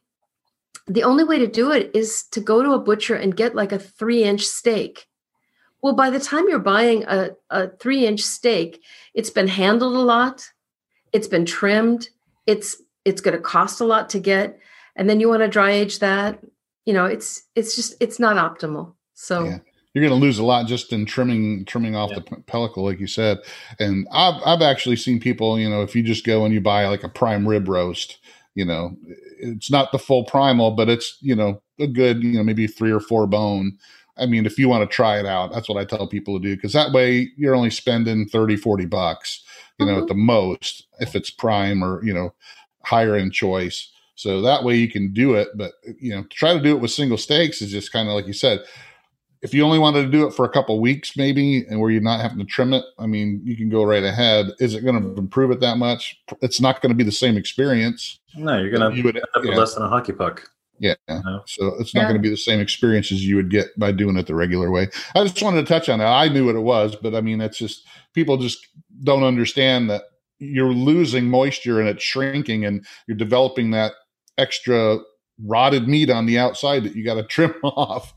the 0.87 1.03
only 1.03 1.23
way 1.23 1.39
to 1.39 1.47
do 1.47 1.71
it 1.71 1.91
is 1.93 2.23
to 2.31 2.41
go 2.41 2.61
to 2.61 2.71
a 2.71 2.79
butcher 2.79 3.15
and 3.15 3.35
get 3.37 3.55
like 3.55 3.71
a 3.71 3.79
three 3.79 4.23
inch 4.23 4.41
steak 4.41 5.07
well 5.81 5.93
by 5.95 6.09
the 6.09 6.19
time 6.19 6.47
you're 6.49 6.59
buying 6.59 7.03
a, 7.05 7.29
a 7.49 7.69
three 7.77 8.05
inch 8.05 8.21
steak 8.21 8.81
it's 9.13 9.29
been 9.29 9.47
handled 9.47 9.95
a 9.95 9.99
lot 9.99 10.45
it's 11.13 11.27
been 11.27 11.45
trimmed 11.45 12.09
it's 12.47 12.81
it's 13.05 13.21
going 13.21 13.35
to 13.35 13.41
cost 13.41 13.81
a 13.81 13.85
lot 13.85 14.09
to 14.09 14.19
get 14.19 14.59
and 14.95 15.09
then 15.09 15.19
you 15.19 15.29
want 15.29 15.41
to 15.41 15.47
dry 15.47 15.71
age 15.71 15.99
that 15.99 16.39
you 16.85 16.93
know 16.93 17.05
it's 17.05 17.43
it's 17.55 17.75
just 17.75 17.95
it's 17.99 18.19
not 18.19 18.35
optimal 18.35 18.93
so 19.13 19.45
Yeah. 19.45 19.59
you're 19.93 20.05
going 20.07 20.19
to 20.19 20.25
lose 20.25 20.39
a 20.39 20.43
lot 20.43 20.67
just 20.67 20.91
in 20.91 21.05
trimming 21.05 21.63
trimming 21.65 21.95
off 21.95 22.11
Yeah. 22.11 22.19
the 22.19 22.35
pellicle 22.41 22.83
like 22.83 22.99
you 22.99 23.07
said 23.07 23.37
and 23.79 24.05
i've 24.11 24.41
i've 24.45 24.61
actually 24.61 24.97
seen 24.97 25.19
people 25.19 25.57
you 25.57 25.69
know 25.69 25.81
if 25.81 25.95
you 25.95 26.03
just 26.03 26.25
go 26.25 26.43
and 26.45 26.53
you 26.53 26.59
buy 26.61 26.87
like 26.87 27.03
a 27.03 27.09
prime 27.09 27.47
rib 27.47 27.67
roast 27.69 28.17
you 28.55 28.65
know 28.65 28.95
it's 29.39 29.71
not 29.71 29.91
the 29.91 29.99
full 29.99 30.23
primal 30.25 30.71
but 30.71 30.89
it's 30.89 31.17
you 31.21 31.35
know 31.35 31.61
a 31.79 31.87
good 31.87 32.23
you 32.23 32.33
know 32.33 32.43
maybe 32.43 32.67
three 32.67 32.91
or 32.91 32.99
four 32.99 33.25
bone 33.27 33.77
i 34.17 34.25
mean 34.25 34.45
if 34.45 34.57
you 34.59 34.69
want 34.69 34.87
to 34.87 34.95
try 34.95 35.19
it 35.19 35.25
out 35.25 35.51
that's 35.51 35.67
what 35.69 35.77
i 35.77 35.85
tell 35.85 36.07
people 36.07 36.39
to 36.39 36.47
do 36.47 36.55
because 36.55 36.73
that 36.73 36.91
way 36.91 37.29
you're 37.37 37.55
only 37.55 37.69
spending 37.69 38.27
30 38.27 38.55
40 38.55 38.85
bucks 38.85 39.43
you 39.79 39.85
know 39.85 39.93
Mhm. 39.95 40.01
at 40.03 40.07
the 40.07 40.13
most 40.15 40.87
if 40.99 41.15
it's 41.15 41.29
prime 41.29 41.83
or 41.83 42.03
you 42.03 42.13
know 42.13 42.33
higher 42.83 43.15
end 43.15 43.33
choice 43.33 43.89
so 44.15 44.41
that 44.41 44.63
way 44.63 44.75
you 44.75 44.89
can 44.89 45.11
do 45.13 45.33
it 45.33 45.47
but 45.55 45.73
you 45.99 46.13
know 46.13 46.23
to 46.23 46.29
try 46.29 46.53
to 46.53 46.61
do 46.61 46.75
it 46.75 46.79
with 46.81 46.91
single 46.91 47.17
steaks 47.17 47.61
is 47.61 47.71
just 47.71 47.91
kind 47.91 48.07
of 48.07 48.13
like 48.15 48.27
you 48.27 48.33
said 48.33 48.63
if 49.43 49.53
you 49.53 49.63
only 49.63 49.77
wanted 49.77 50.03
to 50.03 50.09
do 50.09 50.25
it 50.25 50.33
for 50.33 50.45
a 50.45 50.49
couple 50.49 50.79
weeks 50.79 51.15
maybe 51.17 51.65
and 51.69 51.79
where 51.79 51.91
you're 51.91 52.01
not 52.01 52.21
having 52.21 52.39
to 52.39 52.45
trim 52.45 52.73
it 52.73 52.83
i 52.97 53.05
mean 53.05 53.41
you 53.43 53.55
can 53.55 53.69
go 53.69 53.83
right 53.83 54.03
ahead 54.03 54.47
is 54.59 54.73
it 54.73 54.81
going 54.85 54.99
to 55.01 55.19
improve 55.19 55.51
it 55.51 55.59
that 55.59 55.77
much 55.77 56.15
it's 56.41 56.59
not 56.61 56.81
going 56.81 56.89
to 56.89 56.95
be 56.95 57.03
the 57.03 57.11
same 57.11 57.37
experience 57.37 58.19
No, 58.35 58.57
you're 58.59 58.71
gonna 58.71 58.95
you 58.95 59.03
would 59.03 59.17
end 59.17 59.25
up 59.35 59.41
with 59.43 59.51
yeah, 59.51 59.57
less 59.57 59.75
than 59.75 59.83
a 59.83 59.89
hockey 59.89 60.13
puck. 60.13 60.49
yeah. 60.79 60.95
No. 61.09 61.41
so 61.45 61.73
it's 61.79 61.93
not 61.93 62.01
Yeah. 62.01 62.07
going 62.09 62.17
to 62.21 62.21
be 62.23 62.29
the 62.29 62.37
same 62.37 62.59
experience 62.59 63.11
as 63.11 63.25
you 63.25 63.35
would 63.35 63.49
get 63.51 63.67
by 63.77 63.91
doing 63.91 64.17
it 64.17 64.27
the 64.27 64.35
regular 64.35 64.71
way 64.71 64.87
i 65.15 65.23
just 65.23 65.41
wanted 65.43 65.61
to 65.61 65.67
touch 65.67 65.89
on 65.89 65.99
that 65.99 66.07
i 66.07 66.27
knew 66.29 66.45
what 66.45 66.55
it 66.55 66.61
was 66.61 66.95
but 66.95 67.13
i 67.13 67.21
mean 67.21 67.41
it's 67.41 67.57
just 67.57 67.85
people 68.13 68.37
just 68.37 68.65
don't 69.03 69.23
understand 69.23 69.89
that 69.89 70.03
you're 70.39 70.73
losing 70.73 71.25
moisture 71.29 71.79
and 71.79 71.87
it's 71.87 72.03
shrinking 72.03 72.65
and 72.65 72.85
you're 73.07 73.15
developing 73.17 73.71
that 73.71 73.93
extra 74.37 74.97
rotted 75.45 75.87
meat 75.87 76.09
on 76.09 76.25
the 76.25 76.37
outside 76.37 76.83
that 76.83 76.95
you 76.95 77.03
got 77.03 77.15
to 77.15 77.23
trim 77.35 77.53
off 77.63 78.13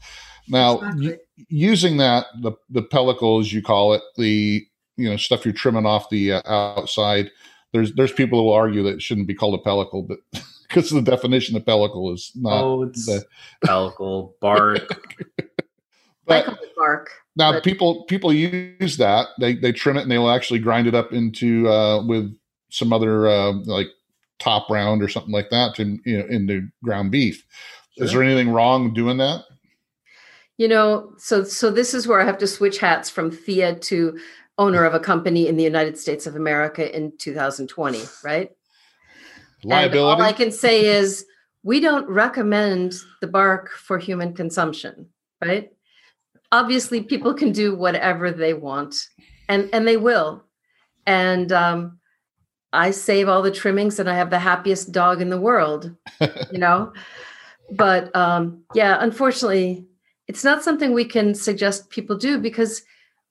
now 0.49 0.78
Exactly. 0.78 1.07
u- 1.07 1.18
using 1.49 1.97
that 1.99 2.26
the 2.42 2.53
the 2.70 2.82
pellicle 2.82 3.40
as 3.40 3.53
you 3.53 3.62
call 3.62 3.94
it 3.94 4.03
the 4.16 4.66
you 4.97 5.11
know 5.11 5.16
stuff 5.16 5.44
you're 5.44 5.55
trimming 5.55 5.86
off 5.86 6.09
the 6.11 6.32
uh, 6.32 6.42
outside. 6.47 7.30
There's 7.72 7.92
there's 7.94 8.12
people 8.12 8.38
who 8.38 8.44
will 8.47 8.53
argue 8.55 8.82
that 8.84 8.94
it 8.94 9.03
shouldn't 9.03 9.26
be 9.26 9.34
called 9.34 9.59
a 9.61 9.62
pellicle, 9.68 10.07
but 10.07 10.18
because 10.68 10.90
the 10.90 11.03
definition 11.03 11.57
of 11.57 11.64
pellicle 11.64 12.12
is 12.14 12.32
not. 12.34 12.62
oh, 12.64 12.82
it's 12.84 13.07
the- 13.07 13.24
pellicle 13.64 14.32
bark. 14.40 14.80
I 15.38 15.44
but 16.26 16.44
call 16.47 16.55
it 16.55 16.74
bark. 16.76 17.11
now 17.36 17.53
but- 17.53 17.64
people 17.64 18.05
people 18.05 18.32
use 18.32 18.97
that 18.97 19.28
they 19.40 19.55
they 19.55 19.72
trim 19.72 19.97
it 19.97 20.03
and 20.03 20.11
they'll 20.11 20.28
actually 20.30 20.61
grind 20.61 20.86
it 20.86 20.94
up 20.94 21.12
into 21.12 21.68
uh, 21.68 22.05
with 22.07 22.34
some 22.70 22.92
other 22.92 23.26
uh, 23.28 23.53
like 23.64 23.88
top 24.38 24.68
round 24.70 25.03
or 25.03 25.09
something 25.09 25.32
like 25.32 25.51
that 25.51 25.74
to 25.76 25.99
you 26.05 26.18
know 26.18 26.26
into 26.26 26.68
ground 26.82 27.11
beef. 27.11 27.44
Is 27.99 28.12
there 28.12 28.22
anything 28.22 28.51
wrong 28.51 28.92
doing 28.92 29.16
that? 29.18 29.44
You 30.59 30.68
know, 30.68 31.12
so 31.18 31.44
so 31.44 31.70
this 31.70 31.92
is 31.92 32.09
where 32.09 32.20
I 32.20 32.24
have 32.24 32.38
to 32.38 32.46
switch 32.46 32.78
hats 32.78 33.11
from 33.11 33.30
Thea 33.30 33.74
to 33.74 34.18
owner 34.59 34.84
of 34.84 34.94
a 34.94 35.00
company 35.00 35.48
in 35.48 35.57
the 35.57 35.64
United 35.64 35.98
States 35.98 36.26
of 36.26 36.34
America 36.34 36.94
in 36.96 37.12
2020, 37.18 38.02
right? 38.24 38.50
And 39.62 39.70
Liability. 39.70 39.98
all 39.98 40.22
I 40.22 40.32
can 40.32 40.50
say 40.50 40.86
is 40.86 41.26
we 41.62 41.80
don't 41.80 42.09
recommend 42.09 42.94
the 43.20 43.26
bark 43.26 43.70
for 43.70 43.98
human 43.98 44.32
consumption, 44.32 45.09
right? 45.44 45.70
Obviously, 46.52 47.02
people 47.02 47.34
can 47.34 47.52
do 47.52 47.74
whatever 47.74 48.30
they 48.30 48.54
want, 48.54 49.09
and 49.48 49.68
and 49.72 49.86
they 49.86 49.96
will. 49.96 50.44
And 51.07 51.52
um, 51.52 51.98
I 52.72 52.92
save 52.92 53.28
all 53.28 53.42
the 53.42 53.50
trimmings, 53.50 53.98
and 53.98 54.09
I 54.09 54.14
have 54.14 54.30
the 54.30 54.38
happiest 54.38 54.92
dog 54.92 55.20
in 55.20 55.28
the 55.28 55.40
world, 55.40 55.94
you 56.50 56.59
know. 56.59 56.92
But 57.68 58.14
um, 58.14 58.62
yeah, 58.74 58.96
unfortunately, 59.00 59.88
it's 60.29 60.45
not 60.45 60.62
something 60.62 60.93
we 60.93 61.05
can 61.05 61.35
suggest 61.35 61.91
people 61.91 62.16
do 62.16 62.39
because 62.39 62.83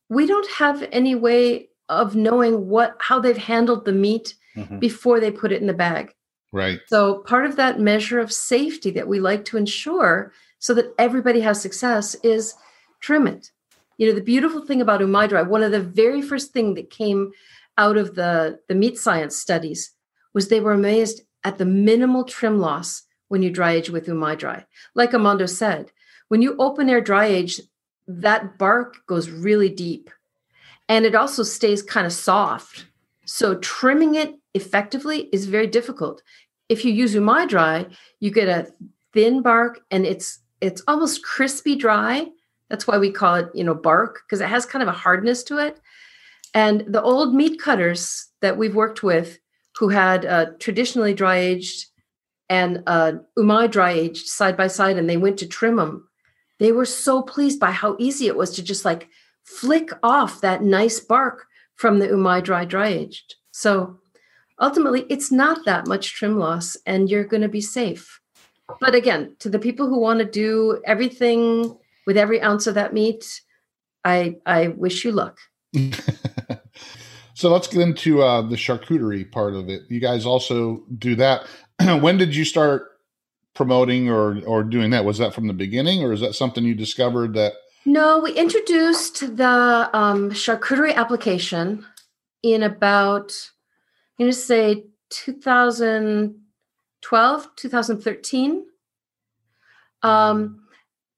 we 0.09 0.25
don't 0.25 0.49
have 0.51 0.87
any 0.91 1.15
way 1.15 1.69
of 1.89 2.15
knowing 2.15 2.67
what 2.67 2.95
how 2.99 3.19
they've 3.19 3.37
handled 3.37 3.85
the 3.85 3.91
meat 3.91 4.35
Mhm. 4.55 4.79
before 4.79 5.19
they 5.19 5.31
put 5.31 5.51
it 5.51 5.61
in 5.61 5.67
the 5.67 5.73
bag. 5.73 6.13
right. 6.53 6.79
So 6.87 7.15
part 7.27 7.45
of 7.45 7.57
that 7.57 7.81
measure 7.81 8.19
of 8.19 8.31
safety 8.31 8.89
that 8.91 9.09
we 9.09 9.19
like 9.19 9.43
to 9.45 9.57
ensure 9.57 10.31
so 10.59 10.73
that 10.73 10.93
everybody 10.97 11.41
has 11.41 11.61
success 11.61 12.15
is 12.23 12.53
trim 13.01 13.27
it. 13.27 13.51
You 13.97 14.07
know, 14.07 14.15
the 14.15 14.21
beautiful 14.33 14.61
thing 14.65 14.79
about 14.81 15.01
Umai 15.01 15.27
Dry, 15.27 15.41
one 15.41 15.63
of 15.63 15.73
the 15.73 15.81
very 15.81 16.21
first 16.21 16.53
thing 16.53 16.75
that 16.75 16.89
came 16.89 17.33
out 17.77 17.97
of 17.97 18.15
the, 18.15 18.59
the 18.69 18.75
meat 18.75 18.97
science 18.97 19.35
studies 19.35 19.91
was 20.33 20.47
they 20.47 20.61
were 20.61 20.71
amazed 20.71 21.23
at 21.43 21.57
the 21.57 21.65
minimal 21.65 22.23
trim 22.23 22.59
loss 22.59 23.03
when 23.27 23.41
you 23.43 23.49
dry 23.49 23.71
age 23.73 23.89
with 23.89 24.07
Umai 24.07 24.37
Dry. 24.37 24.65
Like 24.93 25.11
Amando 25.11 25.49
said, 25.49 25.91
when 26.27 26.41
you 26.41 26.55
open 26.57 26.89
air 26.89 27.01
dry 27.01 27.25
age, 27.25 27.61
that 28.07 28.57
bark 28.57 29.05
goes 29.07 29.29
really 29.29 29.69
deep. 29.69 30.09
And 30.87 31.05
it 31.05 31.15
also 31.15 31.43
stays 31.43 31.81
kind 31.81 32.05
of 32.05 32.13
soft. 32.13 32.85
So 33.25 33.55
trimming 33.55 34.15
it 34.15 34.35
effectively 34.53 35.29
is 35.33 35.45
very 35.47 35.67
difficult. 35.67 36.21
If 36.69 36.85
you 36.85 36.93
use 36.93 37.15
umai 37.15 37.47
dry 37.47 37.87
you 38.19 38.31
get 38.31 38.47
a 38.47 38.71
thin 39.13 39.41
bark 39.41 39.79
and 39.91 40.05
it's 40.05 40.39
it's 40.61 40.81
almost 40.87 41.23
crispy 41.23 41.75
dry. 41.75 42.27
That's 42.69 42.87
why 42.87 42.97
we 42.97 43.11
call 43.11 43.35
it 43.35 43.49
you 43.53 43.63
know 43.63 43.75
bark 43.75 44.21
because 44.25 44.41
it 44.41 44.49
has 44.49 44.65
kind 44.65 44.83
of 44.83 44.89
a 44.89 44.93
hardness 45.03 45.43
to 45.45 45.57
it. 45.57 45.79
And 46.53 46.85
the 46.87 47.01
old 47.01 47.35
meat 47.35 47.59
cutters 47.59 48.27
that 48.41 48.57
we've 48.57 48.75
worked 48.75 49.03
with 49.03 49.39
who 49.77 49.89
had 49.89 50.25
uh, 50.25 50.45
traditionally 50.59 51.13
dry 51.13 51.37
aged 51.37 51.87
and 52.49 52.83
uh, 52.87 53.13
umai 53.37 53.69
dry 53.69 53.91
aged 53.91 54.27
side 54.27 54.55
by 54.55 54.67
side 54.67 54.97
and 54.97 55.09
they 55.09 55.17
went 55.17 55.39
to 55.39 55.47
trim 55.47 55.75
them 55.75 56.07
they 56.59 56.71
were 56.71 56.85
so 56.85 57.21
pleased 57.21 57.59
by 57.59 57.71
how 57.71 57.95
easy 57.99 58.27
it 58.27 58.37
was 58.37 58.51
to 58.51 58.63
just 58.63 58.85
like 58.85 59.09
flick 59.43 59.89
off 60.03 60.41
that 60.41 60.63
nice 60.63 60.99
bark 60.99 61.45
from 61.75 61.99
the 61.99 62.07
umai 62.07 62.43
dry 62.43 62.65
dry 62.65 62.87
aged 62.87 63.35
so 63.51 63.99
ultimately 64.61 65.05
it's 65.09 65.31
not 65.31 65.65
that 65.65 65.87
much 65.87 66.13
trim 66.13 66.37
loss 66.39 66.77
and 66.85 67.09
you're 67.09 67.23
going 67.23 67.41
to 67.41 67.49
be 67.49 67.61
safe 67.61 68.19
but 68.79 68.95
again 68.95 69.35
to 69.39 69.49
the 69.49 69.59
people 69.59 69.87
who 69.87 69.99
want 69.99 70.19
to 70.19 70.25
do 70.25 70.81
everything 70.85 71.77
with 72.07 72.17
every 72.17 72.41
ounce 72.41 72.67
of 72.67 72.75
that 72.75 72.93
meat 72.93 73.41
i 74.03 74.35
i 74.45 74.69
wish 74.69 75.05
you 75.05 75.11
luck 75.11 75.37
so 77.35 77.49
let's 77.49 77.67
get 77.67 77.81
into 77.81 78.21
uh, 78.21 78.41
the 78.41 78.55
charcuterie 78.55 79.29
part 79.29 79.53
of 79.53 79.69
it. 79.69 79.83
You 79.89 79.99
guys 79.99 80.25
also 80.25 80.83
do 80.97 81.15
that. 81.15 81.45
when 82.01 82.17
did 82.17 82.35
you 82.35 82.45
start 82.45 82.91
promoting 83.55 84.09
or 84.09 84.39
or 84.45 84.63
doing 84.63 84.91
that? 84.91 85.05
Was 85.05 85.17
that 85.17 85.33
from 85.33 85.47
the 85.47 85.53
beginning, 85.53 86.03
or 86.03 86.13
is 86.13 86.21
that 86.21 86.35
something 86.35 86.63
you 86.63 86.75
discovered 86.75 87.33
that? 87.33 87.53
no 87.85 88.19
we 88.19 88.33
introduced 88.33 89.37
the 89.37 89.89
um, 89.93 90.29
charcuterie 90.31 90.95
application 90.95 91.85
in 92.43 92.63
about 92.63 93.31
i'm 94.19 94.25
going 94.25 94.31
to 94.31 94.37
say 94.37 94.83
2012 95.11 97.47
2013 97.55 98.65
um, 100.01 100.59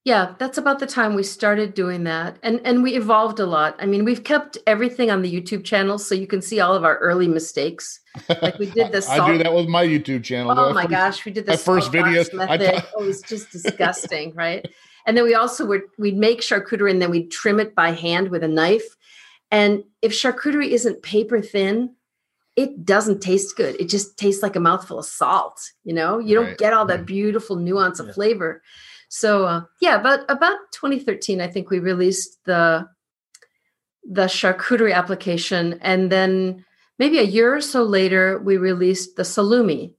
yeah 0.04 0.34
that's 0.38 0.58
about 0.58 0.80
the 0.80 0.88
time 0.88 1.16
we 1.16 1.24
started 1.24 1.74
doing 1.74 2.04
that 2.04 2.38
and 2.44 2.60
and 2.66 2.84
we 2.84 2.96
evolved 2.96 3.40
a 3.40 3.46
lot 3.46 3.78
i 3.80 3.86
mean 3.86 4.04
we've 4.04 4.26
kept 4.26 4.58
everything 4.68 5.10
on 5.10 5.22
the 5.22 5.34
youtube 5.34 5.64
channel 5.64 5.98
so 5.98 6.14
you 6.14 6.28
can 6.28 6.42
see 6.42 6.60
all 6.60 6.74
of 6.74 6.84
our 6.84 6.98
early 6.98 7.30
mistakes 7.30 8.02
like 8.42 8.58
we 8.60 8.68
did 8.72 8.92
this. 8.92 9.08
I 9.10 9.26
do 9.32 9.38
that 9.40 9.54
with 9.54 9.68
my 9.68 9.86
YouTube 9.86 10.24
channel. 10.24 10.52
oh 10.52 10.74
my 10.74 10.84
first- 10.84 10.92
gosh 10.92 11.26
we 11.26 11.32
did 11.32 11.46
the 11.46 11.58
first 11.58 11.92
video, 11.92 12.24
method. 12.34 12.62
thought- 12.62 12.90
oh, 12.96 13.04
it 13.04 13.08
was 13.08 13.22
just 13.22 13.52
disgusting 13.52 14.34
right? 14.36 14.66
And 15.06 15.16
then 15.16 15.24
we 15.24 15.36
also 15.36 15.66
would 15.66 15.84
we'd 15.98 16.18
make 16.18 16.42
charcuterie 16.42 16.92
and 16.92 17.02
then 17.02 17.12
we'd 17.12 17.32
trim 17.32 17.60
it 17.60 17.74
by 17.76 17.92
hand 17.92 18.30
with 18.30 18.44
a 18.44 18.48
knife. 18.48 18.84
And 19.52 19.84
if 20.02 20.12
charcuterie 20.12 20.70
isn't 20.72 21.02
paper 21.04 21.42
thin 21.42 21.96
it 22.56 22.84
doesn't 22.86 23.22
taste 23.22 23.56
good. 23.56 23.80
It 23.80 23.88
just 23.88 24.18
tastes 24.18 24.42
like 24.42 24.56
a 24.56 24.60
mouthful 24.60 25.00
of 25.00 25.06
salt 25.06 25.60
you 25.84 25.94
know? 25.94 26.20
You 26.20 26.36
don't 26.36 26.58
get 26.58 26.74
all 26.74 26.86
that 26.88 27.06
beautiful 27.06 27.56
nuance 27.56 28.00
of 28.00 28.08
Yeah. 28.08 28.14
flavor. 28.14 28.62
So 29.10 29.46
uh, 29.46 29.62
yeah 29.82 29.96
about 30.00 30.22
about 30.30 30.58
2013 30.74 31.40
i 31.40 31.48
think 31.48 31.70
we 31.70 31.80
released 31.80 32.38
the 32.46 32.88
the 34.10 34.26
charcuterie 34.26 34.94
application. 34.94 35.80
And 35.82 36.10
then 36.12 36.64
maybe 37.00 37.20
a 37.20 37.24
year 37.24 37.56
or 37.56 37.62
so 37.62 37.84
later 37.84 38.40
we 38.40 38.58
released 38.58 39.16
the 39.16 39.24
salumi 39.24 39.94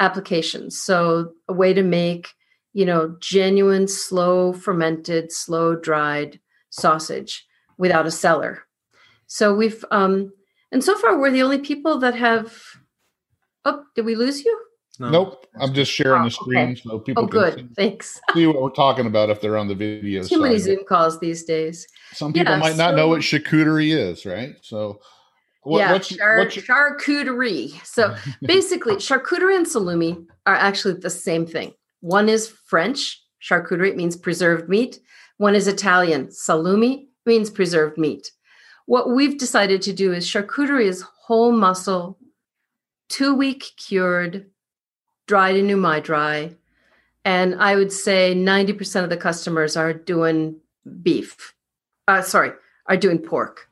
application 0.00 0.70
so 0.70 1.32
a 1.48 1.52
way 1.52 1.72
to 1.72 1.82
make 1.82 2.28
you 2.72 2.84
know 2.84 3.16
genuine 3.20 3.88
slow 3.88 4.52
fermented 4.52 5.32
slow 5.32 5.74
dried 5.74 6.38
sausage 6.70 7.46
without 7.78 8.06
a 8.06 8.10
cellar 8.10 8.62
so 9.26 9.54
we've 9.54 9.84
um 9.90 10.30
and 10.72 10.84
so 10.84 10.94
far 10.98 11.18
we're 11.18 11.30
the 11.30 11.42
only 11.42 11.58
people 11.58 11.98
that 11.98 12.14
have 12.14 12.52
oh 13.64 13.82
did 13.94 14.04
we 14.04 14.14
lose 14.14 14.44
you 14.44 14.54
No. 14.98 15.10
Nope, 15.10 15.46
I'm 15.60 15.72
just 15.74 15.90
sharing 15.92 16.22
Oh, 16.22 16.24
the 16.24 16.30
screen 16.30 16.70
okay. 16.72 16.80
so 16.84 16.98
people 16.98 17.24
oh 17.24 17.28
can 17.28 17.40
good 17.40 17.74
thanks 17.76 18.14
see, 18.14 18.20
see 18.40 18.46
what 18.46 18.60
we're 18.62 18.70
talking 18.70 19.06
about 19.06 19.30
if 19.30 19.40
they're 19.40 19.56
on 19.56 19.68
the 19.68 19.74
video. 19.74 20.22
too 20.22 20.40
many 20.42 20.58
zoom 20.58 20.84
calls 20.86 21.18
these 21.20 21.44
days 21.44 21.86
Some 22.12 22.32
people 22.34 22.52
Yeah, 22.52 22.58
might 22.60 22.76
not 22.76 22.94
know 22.94 23.08
what 23.08 23.22
charcuterie 23.22 23.96
is, 23.96 24.26
right? 24.26 24.54
So, 24.62 25.00
what, 25.66 25.78
yeah 25.78 25.92
what's, 25.92 26.08
char- 26.08 26.38
what's 26.38 26.56
your, 26.56 26.64
charcuterie. 26.64 27.84
So 27.84 28.14
basically 28.42 28.96
charcuterie 28.96 29.56
and 29.56 29.66
salumi 29.66 30.24
are 30.46 30.54
actually 30.54 30.94
the 30.94 31.10
same 31.10 31.44
thing. 31.44 31.74
One 32.00 32.28
is 32.28 32.48
french 32.48 33.20
charcuterie 33.42 33.88
it 33.88 33.96
means 33.96 34.16
preserved 34.16 34.68
meat. 34.68 35.00
One 35.38 35.54
is 35.54 35.66
italian 35.66 36.28
salumi 36.28 37.08
means 37.26 37.50
preserved 37.50 37.98
meat. 37.98 38.30
What 38.86 39.10
we've 39.10 39.36
decided 39.36 39.82
to 39.82 39.92
do 39.92 40.12
is 40.12 40.24
charcuterie 40.24 40.86
is 40.86 41.02
whole 41.02 41.50
muscle 41.50 42.16
two 43.08 43.34
week 43.34 43.64
cured 43.76 44.48
dried 45.26 45.56
in 45.56 45.66
umai 45.66 46.00
dry 46.02 46.54
and 47.24 47.60
i 47.60 47.74
would 47.74 47.92
say 47.92 48.34
90% 48.36 49.02
of 49.02 49.10
the 49.10 49.16
customers 49.16 49.76
are 49.76 49.92
doing 49.92 50.60
beef. 51.02 51.54
Uh, 52.06 52.22
sorry 52.22 52.52
are 52.86 52.96
doing 52.96 53.18
pork 53.18 53.65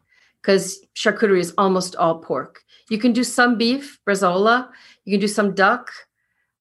because 0.45 0.79
charcuterie 0.95 1.41
is 1.41 1.55
almost 1.57 1.97
all 1.97 2.19
pork. 2.19 2.63
You 2.91 2.99
can 2.99 3.13
do 3.13 3.25
some 3.25 3.57
beef, 3.57 3.99
bresaola. 4.07 4.69
You 5.05 5.15
can 5.15 5.21
do 5.21 5.29
some 5.29 5.55
duck. 5.55 5.91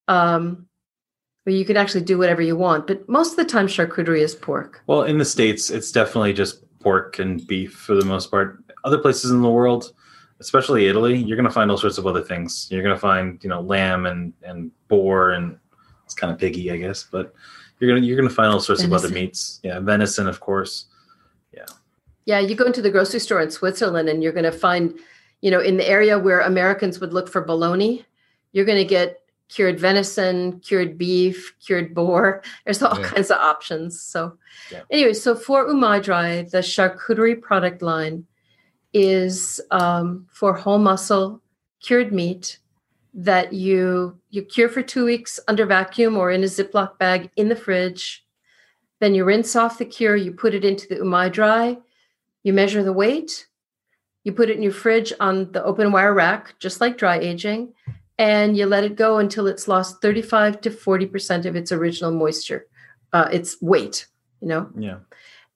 Um, 0.08 0.68
or 1.46 1.52
you 1.52 1.66
can 1.66 1.76
actually 1.76 2.06
do 2.06 2.18
whatever 2.18 2.42
you 2.42 2.56
want. 2.56 2.88
But 2.88 3.08
most 3.10 3.32
of 3.32 3.36
the 3.36 3.46
time, 3.46 3.68
charcuterie 3.68 4.22
is 4.22 4.34
pork. 4.34 4.82
Well, 4.88 5.04
in 5.04 5.18
the 5.18 5.26
states, 5.26 5.70
it's 5.70 5.92
definitely 5.92 6.32
just 6.32 6.64
pork 6.80 7.20
and 7.20 7.46
beef 7.46 7.74
for 7.74 7.96
the 7.96 8.06
most 8.06 8.32
part. 8.32 8.64
Other 8.86 8.98
places 8.98 9.32
in 9.32 9.42
the 9.42 9.50
world, 9.50 9.92
especially 10.40 10.88
Italy, 10.88 11.18
you're 11.18 11.36
going 11.36 11.48
to 11.48 11.54
find 11.54 11.70
all 11.70 11.78
sorts 11.78 11.98
of 11.98 12.08
other 12.08 12.22
things. 12.22 12.70
You're 12.72 12.84
going 12.84 12.96
to 12.96 13.00
find, 13.00 13.44
you 13.44 13.50
know, 13.50 13.60
lamb 13.60 14.06
and 14.06 14.32
and 14.44 14.72
boar, 14.88 15.32
and 15.32 15.58
it's 16.06 16.14
kind 16.14 16.32
of 16.32 16.40
piggy, 16.40 16.72
I 16.72 16.78
guess. 16.78 17.06
But 17.12 17.34
you're 17.80 17.94
gonna 17.94 18.06
you're 18.06 18.16
gonna 18.16 18.30
find 18.30 18.50
all 18.50 18.62
sorts 18.62 18.84
of 18.84 18.94
other 18.94 19.10
meats. 19.10 19.60
Yeah, 19.64 19.82
venison, 19.82 20.28
of 20.30 20.40
course. 20.40 20.86
Yeah, 22.26 22.40
you 22.40 22.56
go 22.56 22.66
into 22.66 22.82
the 22.82 22.90
grocery 22.92 23.20
store 23.20 23.42
in 23.42 23.52
Switzerland 23.52 24.10
and 24.10 24.24
you're 24.24 24.32
going 24.32 24.44
to 24.46 24.52
find, 24.52 24.98
you 25.42 25.52
know, 25.52 25.60
in 25.60 25.78
the 25.78 25.88
area 25.88 26.18
where 26.18 26.40
Americans 26.42 27.00
would 27.00 27.14
look 27.14 27.28
for 27.30 27.42
bologna, 27.42 28.06
you're 28.54 28.66
going 28.66 28.78
to 28.78 28.86
get 28.86 29.20
cured 29.50 29.80
venison, 29.80 30.60
cured 30.62 30.98
beef, 30.98 31.54
cured 31.66 31.94
boar. 31.94 32.42
There's 32.66 32.82
all 32.82 32.98
Yeah. 32.98 33.08
kinds 33.08 33.30
of 33.30 33.38
options. 33.38 34.02
So, 34.02 34.38
Yeah. 34.72 34.82
anyway, 34.90 35.14
so 35.14 35.36
for 35.36 35.68
Umai 35.68 36.02
Dry, 36.02 36.44
the 36.44 36.60
charcuterie 36.60 37.42
product 37.42 37.82
line 37.82 38.26
is 38.94 39.60
um, 39.72 40.26
for 40.30 40.54
whole 40.54 40.80
muscle 40.80 41.42
cured 41.82 42.14
meat 42.14 42.60
that 43.14 43.54
you 43.54 44.18
you 44.30 44.42
cure 44.42 44.70
for 44.70 44.82
two 44.82 45.06
weeks 45.06 45.40
under 45.48 45.66
vacuum 45.66 46.18
or 46.18 46.32
in 46.32 46.44
a 46.44 46.48
Ziploc 46.48 46.98
bag 46.98 47.30
in 47.36 47.50
the 47.50 47.56
fridge. 47.56 48.26
Then 49.00 49.14
you 49.14 49.26
rinse 49.26 49.56
off 49.56 49.78
the 49.78 49.86
cure, 49.86 50.16
you 50.16 50.32
put 50.32 50.54
it 50.56 50.64
into 50.66 50.88
the 50.88 50.96
umai 50.96 51.32
dry, 51.32 51.78
you 52.44 52.54
measure 52.54 52.84
the 52.84 52.94
weight, 52.94 53.48
you 54.24 54.32
put 54.32 54.50
it 54.50 54.58
in 54.58 54.64
your 54.64 54.72
fridge 54.72 55.12
on 55.20 55.52
the 55.52 55.64
open 55.64 55.92
wire 55.92 56.14
rack, 56.14 56.56
just 56.60 56.82
like 56.82 56.98
dry 56.98 57.18
aging, 57.18 57.74
and 58.18 58.56
you 58.56 58.66
let 58.66 58.84
it 58.84 58.96
go 58.96 59.18
until 59.18 59.48
it's 59.48 59.68
lost 59.68 60.02
35 60.02 60.62
to 60.62 60.70
40% 60.70 61.46
of 61.46 61.56
its 61.56 61.72
original 61.72 62.12
moisture, 62.12 62.68
uh, 63.12 63.28
its 63.32 63.62
weight, 63.62 64.08
you 64.40 64.48
know? 64.48 64.70
Yeah. 64.78 65.00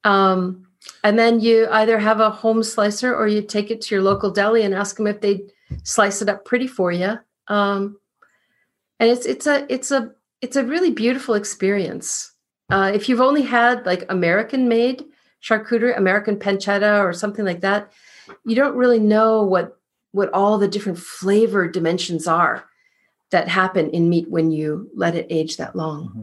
Um, 0.03 0.67
and 1.03 1.17
then 1.17 1.39
you 1.39 1.67
either 1.71 1.99
have 1.99 2.19
a 2.19 2.29
home 2.29 2.63
slicer 2.63 3.15
or 3.15 3.27
you 3.27 3.41
take 3.41 3.71
it 3.71 3.81
to 3.81 3.95
your 3.95 4.03
local 4.03 4.31
deli 4.31 4.63
and 4.63 4.73
ask 4.73 4.97
them 4.97 5.07
if 5.07 5.21
they 5.21 5.41
slice 5.83 6.21
it 6.21 6.29
up 6.29 6.45
pretty 6.45 6.67
for 6.67 6.91
you. 6.91 7.17
Um, 7.47 7.97
and 8.99 9.09
it's 9.09 9.25
it's 9.25 9.47
a 9.47 9.65
it's 9.71 9.91
a 9.91 10.11
it's 10.41 10.55
a 10.55 10.63
really 10.63 10.91
beautiful 10.91 11.35
experience. 11.35 12.31
Uh, 12.69 12.91
if 12.93 13.07
you've 13.07 13.21
only 13.21 13.43
had 13.43 13.85
like 13.85 14.05
American 14.09 14.67
made 14.67 15.05
charcuterie, 15.41 15.97
American 15.97 16.37
pancetta, 16.37 17.03
or 17.03 17.13
something 17.13 17.45
like 17.45 17.61
that, 17.61 17.91
you 18.45 18.55
don't 18.55 18.75
really 18.75 18.99
know 18.99 19.43
what 19.43 19.77
what 20.11 20.31
all 20.33 20.57
the 20.57 20.67
different 20.67 20.97
flavor 20.97 21.67
dimensions 21.67 22.27
are 22.27 22.65
that 23.29 23.47
happen 23.47 23.89
in 23.91 24.09
meat 24.09 24.29
when 24.29 24.51
you 24.51 24.89
let 24.95 25.15
it 25.15 25.27
age 25.29 25.57
that 25.57 25.75
long. 25.75 26.07
Mm-hmm. 26.07 26.21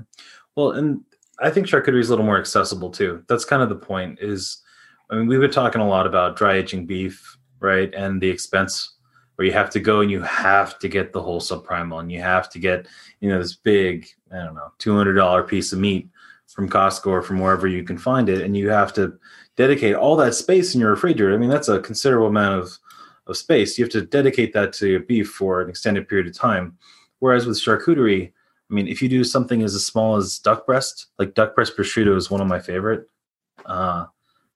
Well, 0.56 0.72
and 0.72 1.02
I 1.40 1.50
think 1.50 1.66
charcuterie 1.66 2.00
is 2.00 2.08
a 2.08 2.12
little 2.12 2.24
more 2.24 2.38
accessible 2.38 2.90
too. 2.90 3.22
That's 3.28 3.44
kind 3.44 3.62
of 3.62 3.68
the 3.68 3.76
point. 3.76 4.18
Is 4.20 4.62
I 5.10 5.16
mean, 5.16 5.26
we've 5.26 5.40
been 5.40 5.50
talking 5.50 5.80
a 5.80 5.88
lot 5.88 6.06
about 6.06 6.36
dry 6.36 6.56
aging 6.56 6.86
beef, 6.86 7.38
right, 7.60 7.92
and 7.94 8.20
the 8.20 8.28
expense 8.28 8.94
where 9.36 9.46
you 9.46 9.52
have 9.52 9.70
to 9.70 9.80
go 9.80 10.00
and 10.00 10.10
you 10.10 10.22
have 10.22 10.78
to 10.78 10.88
get 10.88 11.12
the 11.12 11.22
whole 11.22 11.40
subprimal 11.40 12.00
and 12.00 12.10
you 12.10 12.20
have 12.20 12.48
to 12.50 12.58
get 12.58 12.86
you 13.20 13.28
know 13.28 13.38
this 13.38 13.56
big 13.56 14.06
I 14.32 14.38
don't 14.38 14.54
know 14.54 14.72
two 14.78 14.96
hundred 14.96 15.14
dollar 15.14 15.42
piece 15.42 15.72
of 15.72 15.78
meat 15.78 16.08
from 16.54 16.68
Costco 16.68 17.06
or 17.08 17.22
from 17.22 17.40
wherever 17.40 17.66
you 17.66 17.82
can 17.82 17.98
find 17.98 18.28
it, 18.28 18.42
and 18.42 18.56
you 18.56 18.68
have 18.70 18.92
to 18.94 19.18
dedicate 19.56 19.94
all 19.94 20.16
that 20.16 20.34
space 20.34 20.74
in 20.74 20.80
your 20.80 20.90
refrigerator. 20.90 21.34
I 21.34 21.38
mean, 21.38 21.50
that's 21.50 21.68
a 21.68 21.80
considerable 21.80 22.28
amount 22.28 22.62
of 22.62 22.78
of 23.26 23.36
space. 23.36 23.78
You 23.78 23.84
have 23.84 23.92
to 23.92 24.02
dedicate 24.02 24.52
that 24.52 24.72
to 24.74 24.86
your 24.86 25.00
beef 25.00 25.30
for 25.30 25.62
an 25.62 25.70
extended 25.70 26.08
period 26.08 26.26
of 26.26 26.34
time. 26.34 26.76
Whereas 27.20 27.46
with 27.46 27.56
charcuterie, 27.56 28.28
I 28.28 28.74
mean, 28.74 28.86
if 28.86 29.00
you 29.00 29.08
do 29.08 29.24
something 29.24 29.62
as 29.62 29.82
small 29.82 30.16
as 30.16 30.38
duck 30.38 30.66
breast, 30.66 31.06
like 31.18 31.34
duck 31.34 31.54
breast 31.54 31.74
prosciutto 31.74 32.14
is 32.16 32.30
one 32.30 32.42
of 32.42 32.46
my 32.46 32.58
favorite. 32.58 33.08
Uh, 33.64 34.06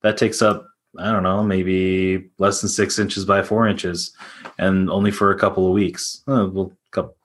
that 0.03 0.19
takes 0.19 0.43
up 0.43 0.67
I 0.99 1.13
don't 1.13 1.23
know, 1.23 1.43
maybe 1.43 2.31
less 2.39 2.61
than 2.61 2.69
six 2.69 2.99
inches 2.99 3.25
by 3.25 3.43
four 3.43 3.69
inches, 3.69 4.17
and 4.59 4.91
only 4.91 5.11
for 5.11 5.31
a 5.31 5.39
couple 5.39 5.67
of 5.67 5.73
weeks. 5.73 6.23
Uh, 6.27 6.49
well, 6.51 6.73
couple, 6.91 7.17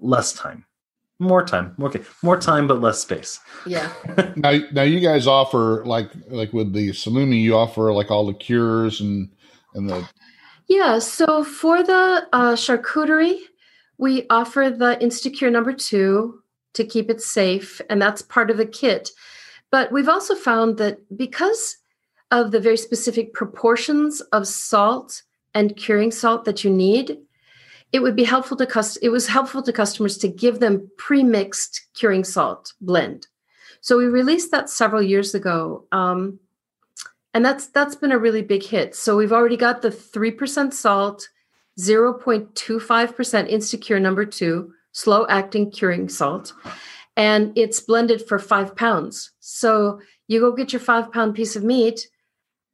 less 0.00 0.32
time, 0.32 0.64
more 1.18 1.44
time. 1.44 1.74
Okay, 1.80 2.02
more 2.22 2.36
time, 2.36 2.66
but 2.66 2.80
less 2.80 3.00
space. 3.00 3.40
Yeah. 3.66 3.90
now, 4.36 4.58
now 4.72 4.82
you 4.82 5.00
guys 5.00 5.26
offer 5.26 5.84
like 5.84 6.10
like 6.28 6.52
with 6.52 6.72
the 6.72 6.90
salumi, 6.90 7.40
you 7.42 7.56
offer 7.56 7.92
like 7.92 8.10
all 8.10 8.26
the 8.26 8.34
cures 8.34 9.00
and 9.00 9.30
and 9.74 9.88
the. 9.88 10.08
Yeah. 10.68 10.98
So 10.98 11.44
for 11.44 11.82
the 11.82 12.26
uh, 12.32 12.52
charcuterie, 12.54 13.38
we 13.98 14.26
offer 14.30 14.70
the 14.70 14.98
Instacure 15.00 15.50
number 15.50 15.72
two 15.72 16.42
to 16.74 16.84
keep 16.84 17.10
it 17.10 17.22
safe, 17.22 17.80
and 17.88 18.00
that's 18.00 18.22
part 18.22 18.50
of 18.50 18.56
the 18.58 18.66
kit. 18.66 19.10
But 19.70 19.90
we've 19.92 20.08
also 20.08 20.34
found 20.34 20.76
that 20.78 20.98
because 21.16 21.78
of 22.30 22.50
the 22.50 22.60
very 22.60 22.76
specific 22.76 23.32
proportions 23.32 24.20
of 24.32 24.46
salt 24.46 25.22
and 25.54 25.76
curing 25.76 26.10
salt 26.10 26.44
that 26.44 26.64
you 26.64 26.70
need, 26.70 27.18
it 27.96 28.02
would 28.02 28.14
be 28.14 28.24
helpful 28.24 28.58
to 28.58 28.66
cust- 28.66 28.98
it 29.00 29.08
was 29.08 29.26
helpful 29.26 29.62
to 29.62 29.72
customers 29.72 30.18
to 30.18 30.28
give 30.28 30.60
them 30.60 30.90
pre-mixed 30.98 31.86
curing 31.94 32.24
salt 32.24 32.74
blend. 32.78 33.26
So 33.80 33.96
we 33.96 34.04
released 34.04 34.50
that 34.50 34.68
several 34.68 35.00
years 35.00 35.34
ago. 35.34 35.86
Um, 35.92 36.38
and 37.32 37.42
that's 37.42 37.68
that's 37.68 37.96
been 37.96 38.12
a 38.12 38.18
really 38.18 38.42
big 38.42 38.62
hit. 38.62 38.94
So 38.94 39.16
we've 39.16 39.32
already 39.32 39.56
got 39.56 39.80
the 39.80 39.88
3% 39.88 40.74
salt, 40.74 41.26
0.25% 41.78 42.52
Instacure 43.50 44.00
number 44.00 44.26
two, 44.26 44.74
slow 44.92 45.26
acting 45.28 45.70
curing 45.70 46.10
salt, 46.10 46.52
and 47.16 47.56
it's 47.56 47.80
blended 47.80 48.28
for 48.28 48.38
five 48.38 48.76
pounds. 48.76 49.30
So 49.40 50.00
you 50.28 50.40
go 50.40 50.52
get 50.52 50.74
your 50.74 50.80
five 50.80 51.10
pound 51.12 51.34
piece 51.34 51.56
of 51.56 51.64
meat, 51.64 52.08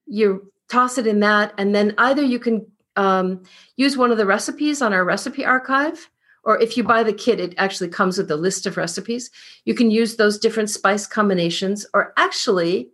you 0.06 0.52
toss 0.68 0.98
it 0.98 1.06
in 1.06 1.20
that, 1.20 1.54
and 1.58 1.72
then 1.72 1.94
either 1.98 2.22
you 2.22 2.40
can 2.40 2.66
um, 2.97 3.43
use 3.76 3.97
one 3.97 4.11
of 4.11 4.18
the 4.18 4.26
recipes 4.26 4.82
on 4.82 4.93
our 4.93 5.05
recipe 5.05 5.45
archive, 5.45 6.11
or 6.45 6.61
if 6.61 6.76
you 6.76 6.82
buy 6.82 7.03
the 7.03 7.12
kit, 7.12 7.40
it 7.40 7.55
actually 7.57 7.88
comes 7.88 8.18
with 8.18 8.30
a 8.30 8.36
list 8.36 8.66
of 8.66 8.76
recipes. 8.76 9.30
You 9.64 9.74
can 9.74 9.90
use 9.90 10.16
those 10.16 10.38
different 10.38 10.70
spice 10.70 11.07
combinations, 11.07 11.86
or 11.95 12.12
actually, 12.16 12.90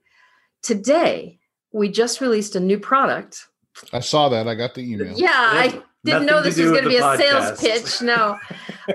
today 0.63 1.39
we 1.73 1.89
just 1.89 2.21
released 2.21 2.57
a 2.57 2.61
new 2.61 2.79
product. 2.79 3.47
I 3.93 4.01
saw 4.01 4.29
that. 4.29 4.49
I 4.49 4.55
got 4.55 4.75
the 4.75 4.83
email. 4.83 5.17
Yeah, 5.17 5.31
I 5.33 5.83
didn't 6.05 6.27
know 6.27 6.43
this 6.43 6.59
was 6.59 6.71
going 6.71 6.85
to 6.85 6.89
be 6.89 6.97
a 6.97 7.03
podcast. 7.03 7.19
sales 7.19 7.61
pitch. 7.61 8.03
No, 8.03 8.39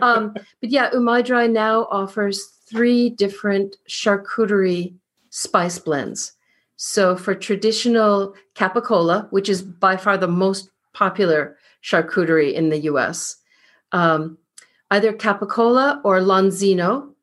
um, 0.01 0.33
but 0.33 0.69
yeah, 0.69 0.89
Umai 0.91 1.25
Dry 1.25 1.47
now 1.47 1.85
offers 1.85 2.45
three 2.69 3.09
different 3.09 3.75
charcuterie 3.89 4.93
spice 5.29 5.79
blends. 5.79 6.33
So 6.75 7.15
for 7.15 7.33
traditional 7.33 8.35
capicola, 8.55 9.31
which 9.31 9.47
is 9.47 9.61
by 9.61 9.95
far 9.95 10.17
the 10.17 10.27
most 10.27 10.69
popular 10.93 11.57
charcuterie 11.83 12.53
in 12.53 12.69
the 12.69 12.79
US, 12.81 13.37
um, 13.91 14.37
either 14.91 15.13
capicola 15.13 16.01
or 16.03 16.19
lonzino, 16.19 17.13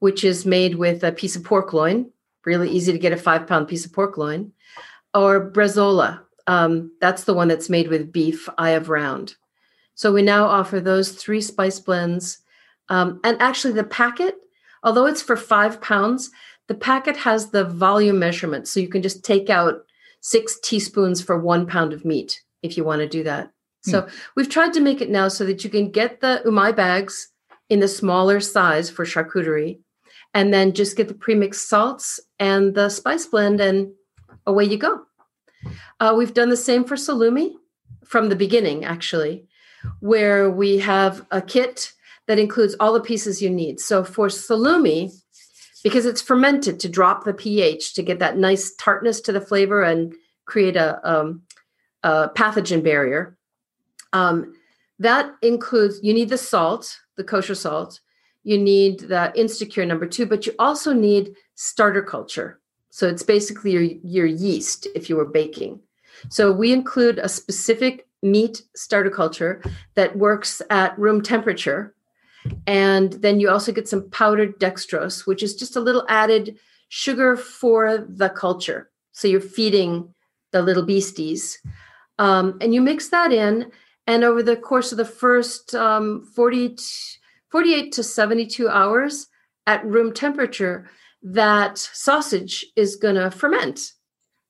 which 0.00 0.24
is 0.24 0.46
made 0.46 0.74
with 0.74 1.04
a 1.04 1.12
piece 1.12 1.36
of 1.36 1.44
pork 1.44 1.72
loin, 1.72 2.10
really 2.44 2.70
easy 2.70 2.92
to 2.92 2.98
get 2.98 3.12
a 3.12 3.16
five 3.16 3.46
pound 3.46 3.68
piece 3.68 3.84
of 3.84 3.92
pork 3.92 4.16
loin, 4.16 4.52
or 5.14 5.50
bresaola. 5.50 6.20
Um, 6.46 6.92
that's 7.00 7.24
the 7.24 7.34
one 7.34 7.48
that's 7.48 7.68
made 7.68 7.88
with 7.88 8.12
beef, 8.12 8.48
eye 8.58 8.70
of 8.70 8.88
round. 8.88 9.36
So 9.94 10.12
we 10.12 10.22
now 10.22 10.46
offer 10.46 10.80
those 10.80 11.12
three 11.12 11.40
spice 11.40 11.78
blends. 11.78 12.38
Um, 12.88 13.20
and 13.22 13.40
actually, 13.40 13.74
the 13.74 13.84
packet, 13.84 14.34
although 14.82 15.06
it's 15.06 15.22
for 15.22 15.36
five 15.36 15.80
pounds, 15.80 16.30
the 16.68 16.74
packet 16.74 17.16
has 17.16 17.50
the 17.50 17.64
volume 17.64 18.18
measurement. 18.18 18.66
So 18.66 18.80
you 18.80 18.88
can 18.88 19.02
just 19.02 19.24
take 19.24 19.50
out 19.50 19.84
six 20.20 20.58
teaspoons 20.60 21.22
for 21.22 21.38
one 21.38 21.66
pound 21.66 21.92
of 21.92 22.04
meat 22.04 22.40
if 22.62 22.76
you 22.76 22.84
want 22.84 23.00
to 23.00 23.08
do 23.08 23.22
that. 23.24 23.50
Hmm. 23.84 23.90
So 23.90 24.08
we've 24.36 24.48
tried 24.48 24.72
to 24.74 24.80
make 24.80 25.00
it 25.00 25.10
now 25.10 25.28
so 25.28 25.44
that 25.46 25.64
you 25.64 25.70
can 25.70 25.90
get 25.90 26.20
the 26.20 26.42
umai 26.44 26.74
bags 26.74 27.28
in 27.68 27.80
the 27.80 27.88
smaller 27.88 28.40
size 28.40 28.90
for 28.90 29.04
charcuterie 29.04 29.80
and 30.34 30.52
then 30.52 30.72
just 30.72 30.96
get 30.96 31.08
the 31.08 31.14
premixed 31.14 31.66
salts 31.66 32.20
and 32.38 32.74
the 32.74 32.88
spice 32.88 33.26
blend 33.26 33.60
and 33.60 33.92
away 34.46 34.64
you 34.64 34.76
go. 34.76 35.02
Uh, 35.98 36.14
we've 36.16 36.34
done 36.34 36.50
the 36.50 36.56
same 36.56 36.84
for 36.84 36.96
salumi 36.96 37.52
from 38.04 38.28
the 38.28 38.36
beginning, 38.36 38.84
actually, 38.84 39.46
where 40.00 40.50
we 40.50 40.78
have 40.78 41.26
a 41.30 41.42
kit 41.42 41.92
that 42.26 42.38
includes 42.38 42.74
all 42.80 42.92
the 42.92 43.00
pieces 43.00 43.42
you 43.42 43.50
need. 43.50 43.80
So 43.80 44.04
for 44.04 44.28
salumi, 44.28 45.12
because 45.82 46.06
it's 46.06 46.22
fermented 46.22 46.80
to 46.80 46.88
drop 46.88 47.24
the 47.24 47.34
pH 47.34 47.94
to 47.94 48.02
get 48.02 48.18
that 48.20 48.38
nice 48.38 48.74
tartness 48.76 49.20
to 49.22 49.32
the 49.32 49.40
flavor 49.40 49.82
and 49.82 50.14
create 50.44 50.76
a, 50.76 51.00
um, 51.08 51.42
a 52.02 52.28
pathogen 52.30 52.82
barrier. 52.82 53.36
Um, 54.12 54.54
that 54.98 55.32
includes 55.42 56.00
you 56.02 56.12
need 56.12 56.28
the 56.28 56.38
salt, 56.38 56.98
the 57.16 57.24
kosher 57.24 57.54
salt. 57.54 58.00
You 58.42 58.58
need 58.58 59.00
the 59.00 59.32
Instacure 59.36 59.86
number 59.86 60.06
two, 60.06 60.26
but 60.26 60.46
you 60.46 60.54
also 60.58 60.92
need 60.92 61.34
starter 61.54 62.02
culture. 62.02 62.60
So 62.90 63.06
it's 63.06 63.22
basically 63.22 63.72
your, 63.72 63.82
your 63.82 64.26
yeast 64.26 64.86
if 64.94 65.08
you 65.08 65.16
were 65.16 65.26
baking. 65.26 65.80
So 66.28 66.50
we 66.52 66.72
include 66.72 67.18
a 67.18 67.28
specific 67.28 68.06
meat 68.22 68.62
starter 68.74 69.10
culture 69.10 69.62
that 69.94 70.16
works 70.16 70.60
at 70.70 70.98
room 70.98 71.22
temperature 71.22 71.94
and 72.66 73.12
then 73.14 73.40
you 73.40 73.50
also 73.50 73.72
get 73.72 73.88
some 73.88 74.08
powdered 74.10 74.58
dextrose, 74.58 75.26
which 75.26 75.42
is 75.42 75.54
just 75.54 75.76
a 75.76 75.80
little 75.80 76.04
added 76.08 76.58
sugar 76.88 77.36
for 77.36 77.98
the 77.98 78.30
culture. 78.30 78.90
So 79.12 79.28
you're 79.28 79.40
feeding 79.40 80.12
the 80.50 80.62
little 80.62 80.84
beasties. 80.84 81.58
Um, 82.20 82.58
and 82.60 82.74
you 82.74 82.82
mix 82.82 83.08
that 83.08 83.32
in. 83.32 83.72
And 84.06 84.24
over 84.24 84.42
the 84.42 84.56
course 84.56 84.92
of 84.92 84.98
the 84.98 85.04
first 85.04 85.74
um, 85.74 86.22
40 86.36 86.76
48 87.50 87.92
to 87.92 88.02
72 88.04 88.68
hours 88.68 89.26
at 89.66 89.84
room 89.84 90.12
temperature, 90.12 90.88
that 91.22 91.78
sausage 91.78 92.64
is 92.76 92.96
going 92.96 93.16
to 93.16 93.30
ferment 93.30 93.92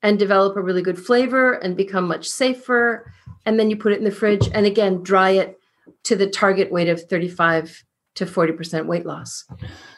and 0.03 0.19
develop 0.19 0.57
a 0.57 0.63
really 0.63 0.83
good 0.83 0.99
flavor 0.99 1.55
and 1.55 1.77
become 1.77 2.09
much 2.09 2.29
safer. 2.29 3.11
And 3.47 3.59
then 3.59 3.71
you 3.71 3.77
put 3.77 3.93
it 3.93 3.99
in 3.99 4.05
the 4.05 4.11
fridge 4.11 4.49
and 4.53 4.67
again, 4.67 5.03
dry 5.03 5.31
it 5.31 5.59
to 6.05 6.17
the 6.17 6.29
target 6.29 6.73
weight 6.73 6.89
of 6.89 7.03
35 7.03 7.85
to 8.17 8.27
40% 8.27 8.87
weight 8.87 9.07
loss. 9.07 9.45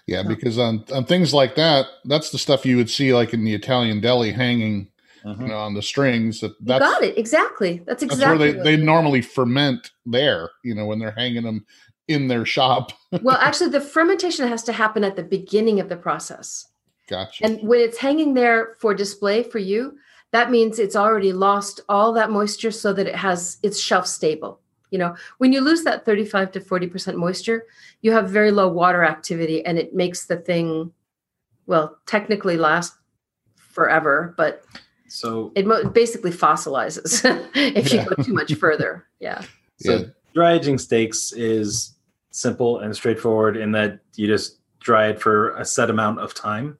Yeah, 0.07 0.23
so. 0.23 0.29
because 0.29 0.59
on, 0.59 0.85
on 0.93 1.07
things 1.07 1.33
like 1.33 1.55
that, 1.55 1.87
that's 2.05 2.31
the 2.31 2.39
stuff 2.39 2.67
you 2.67 2.77
would 2.77 2.91
see 2.91 3.15
like 3.15 3.33
in 3.33 3.45
the 3.45 3.55
Italian 3.55 4.01
deli 4.01 4.33
hanging 4.33 4.92
you 5.25 5.49
know, 5.49 5.59
on 5.59 5.75
the 5.75 5.83
strings. 5.83 6.41
That 6.41 6.53
You 6.61 6.67
that's 6.67 6.85
got 6.85 7.03
it 7.03 7.19
exactly. 7.19 7.83
That's 7.87 8.03
that's 8.03 8.15
exactly. 8.15 8.53
where 8.53 8.65
they 8.65 8.77
they 8.77 8.83
normally 8.83 9.23
ferment 9.23 9.91
there. 10.07 10.51
You 10.65 10.75
know, 10.75 10.87
when 10.87 10.99
they're 10.99 11.15
hanging 11.17 11.45
them 11.45 11.65
in 12.09 12.29
their 12.29 12.45
shop. 12.45 12.93
well, 13.23 13.37
actually, 13.41 13.71
the 13.71 13.81
fermentation 13.81 14.47
has 14.49 14.63
to 14.65 14.73
happen 14.73 15.05
at 15.05 15.17
the 15.17 15.23
beginning 15.23 15.81
of 15.81 15.89
the 15.89 15.97
process. 15.97 16.67
Gotcha. 17.09 17.45
And 17.45 17.67
when 17.67 17.81
it's 17.81 17.99
hanging 17.99 18.35
there 18.35 18.77
for 18.81 18.95
display 18.95 19.43
for 19.43 19.59
you, 19.59 19.99
that 20.31 20.51
means 20.51 20.79
it's 20.79 20.97
already 20.97 21.33
lost 21.33 21.81
all 21.89 22.13
that 22.15 22.31
moisture 22.31 22.71
so 22.71 22.93
that 22.93 23.07
it 23.07 23.15
has 23.15 23.59
it's 23.63 23.81
shelf 23.81 24.07
stable. 24.07 24.61
You 24.91 24.99
know, 24.99 25.17
when 25.39 25.53
you 25.53 25.63
lose 25.63 25.85
that 25.85 26.05
35 26.05 26.53
to 26.53 26.61
40% 26.61 27.17
moisture, 27.17 27.65
you 28.03 28.13
have 28.13 28.29
very 28.29 28.51
low 28.51 28.69
water 28.69 29.05
activity 29.05 29.65
and 29.65 29.79
it 29.79 29.95
makes 29.95 30.27
the 30.27 30.37
thing, 30.37 30.93
well, 31.67 31.99
technically 32.05 32.59
last 32.59 32.93
forever, 33.57 34.35
but 34.37 34.65
So 35.13 35.53
it 35.55 35.67
mo- 35.67 35.85
basically 35.91 36.31
fossilizes 36.31 37.23
if 37.55 37.93
Yeah. 37.93 38.03
you 38.05 38.09
go 38.17 38.23
too 38.23 38.33
much 38.33 38.55
further. 38.55 39.05
Yeah. 39.21 39.43
So 39.81 39.97
Yeah. 39.97 40.03
dry 40.35 40.53
aging 40.55 40.79
steaks 40.79 41.33
is 41.33 41.95
simple 42.31 42.79
and 42.79 42.95
straightforward 42.97 43.57
in 43.59 43.73
that 43.73 43.99
you 44.17 44.27
just 44.27 44.59
dry 44.81 45.09
it 45.09 45.21
for 45.21 45.55
a 45.57 45.65
set 45.67 45.91
amount 45.91 46.19
of 46.21 46.33
time, 46.35 46.79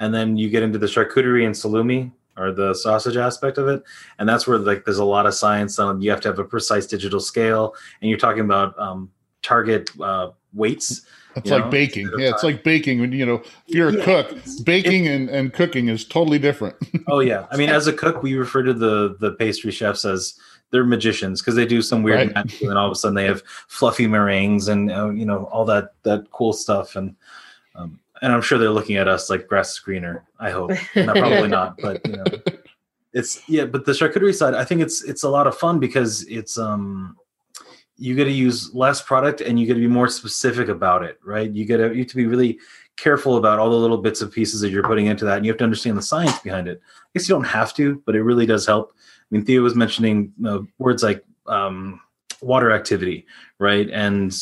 and 0.00 0.12
then 0.12 0.36
you 0.36 0.50
get 0.50 0.62
into 0.64 0.78
the 0.78 0.86
charcuterie 0.86 1.46
and 1.46 1.54
salumi 1.54 2.10
or 2.36 2.52
the 2.52 2.74
sausage 2.74 3.16
aspect 3.16 3.58
of 3.58 3.68
it, 3.68 3.82
and 4.18 4.28
that's 4.28 4.46
where 4.46 4.58
like 4.58 4.84
there's 4.84 4.98
a 4.98 5.04
lot 5.04 5.26
of 5.26 5.34
science 5.34 5.78
on. 5.78 6.00
You 6.02 6.10
have 6.10 6.20
to 6.22 6.28
have 6.28 6.38
a 6.40 6.44
precise 6.44 6.86
digital 6.86 7.20
scale, 7.20 7.74
and 8.02 8.08
you're 8.10 8.18
talking 8.18 8.42
about 8.44 8.78
um, 8.78 9.10
target 9.42 9.90
uh, 10.00 10.30
weights. 10.52 11.02
It's 11.38 11.50
like 11.50 11.64
know, 11.64 11.70
baking. 11.70 12.10
Yeah, 12.18 12.30
it's 12.30 12.42
like 12.42 12.62
baking. 12.64 13.00
When 13.00 13.12
you 13.12 13.24
know, 13.26 13.42
if 13.66 13.74
you're 13.74 13.88
a 13.88 13.92
Yeah. 13.96 14.04
cook, 14.04 14.36
baking 14.64 15.06
and, 15.08 15.28
and 15.28 15.52
cooking 15.52 15.88
is 15.88 16.04
totally 16.04 16.38
different. 16.38 16.76
Oh 17.10 17.20
yeah, 17.20 17.46
I 17.50 17.56
mean, 17.56 17.70
as 17.70 17.86
a 17.86 17.92
cook, 17.92 18.22
we 18.22 18.34
refer 18.34 18.62
to 18.62 18.74
the 18.74 19.16
the 19.18 19.32
pastry 19.32 19.70
chefs 19.70 20.04
as 20.04 20.38
they're 20.70 20.84
magicians 20.84 21.40
because 21.40 21.54
they 21.54 21.64
do 21.64 21.80
some 21.80 22.02
weird 22.02 22.18
Right. 22.18 22.34
magic, 22.34 22.60
and 22.62 22.76
all 22.76 22.86
of 22.86 22.92
a 22.92 22.94
sudden 22.94 23.14
they 23.14 23.24
have 23.24 23.42
fluffy 23.68 24.06
meringues 24.06 24.68
and 24.68 24.92
uh, 24.92 25.08
you 25.08 25.24
know 25.24 25.44
all 25.44 25.64
that 25.64 25.94
that 26.02 26.30
cool 26.30 26.52
stuff, 26.52 26.96
and 26.96 27.16
um, 27.74 27.98
and 28.20 28.32
I'm 28.32 28.42
sure 28.42 28.58
they're 28.58 28.68
looking 28.70 28.96
at 28.96 29.08
us 29.08 29.30
like 29.30 29.46
grass 29.46 29.78
greener. 29.78 30.24
I 30.38 30.50
hope, 30.50 30.72
no, 30.94 31.12
probably 31.14 31.48
not, 31.48 31.76
but 31.80 32.04
you 32.04 32.16
know, 32.16 32.26
it's 33.14 33.40
yeah. 33.48 33.64
But 33.64 33.86
the 33.86 33.92
charcuterie 33.92 34.34
side, 34.34 34.52
I 34.54 34.64
think 34.64 34.82
it's 34.82 35.02
it's 35.04 35.22
a 35.22 35.30
lot 35.30 35.46
of 35.46 35.56
fun 35.56 35.78
because 35.78 36.24
it's 36.26 36.58
um 36.58 37.16
you 37.98 38.16
got 38.16 38.24
to 38.24 38.30
use 38.30 38.72
less 38.74 39.02
product 39.02 39.40
and 39.40 39.58
you 39.58 39.66
got 39.66 39.74
to 39.74 39.80
be 39.80 39.88
more 39.88 40.08
specific 40.08 40.68
about 40.68 41.02
it, 41.02 41.18
right? 41.24 41.50
You 41.50 41.66
got 41.66 41.78
to 41.78 41.92
you 41.92 41.98
have 41.98 42.06
to 42.06 42.16
be 42.16 42.26
really 42.26 42.58
careful 42.96 43.36
about 43.36 43.58
all 43.58 43.70
the 43.70 43.76
little 43.76 43.98
bits 43.98 44.22
and 44.22 44.30
pieces 44.30 44.60
that 44.60 44.70
you're 44.70 44.84
putting 44.84 45.06
into 45.06 45.24
that, 45.24 45.36
and 45.36 45.46
you 45.46 45.52
have 45.52 45.58
to 45.58 45.64
understand 45.64 45.98
the 45.98 46.02
science 46.02 46.38
behind 46.38 46.68
it. 46.68 46.80
I 46.84 47.06
guess 47.14 47.28
you 47.28 47.34
don't 47.34 47.44
have 47.44 47.74
to, 47.74 48.02
but 48.06 48.14
it 48.14 48.22
really 48.22 48.46
does 48.46 48.66
help. 48.66 48.92
I 48.96 49.26
mean, 49.30 49.44
Thea 49.44 49.60
was 49.60 49.74
mentioning 49.74 50.32
know, 50.38 50.66
words 50.78 51.02
like 51.02 51.24
um, 51.46 52.00
water 52.40 52.70
activity, 52.70 53.26
right? 53.58 53.90
And 53.90 54.34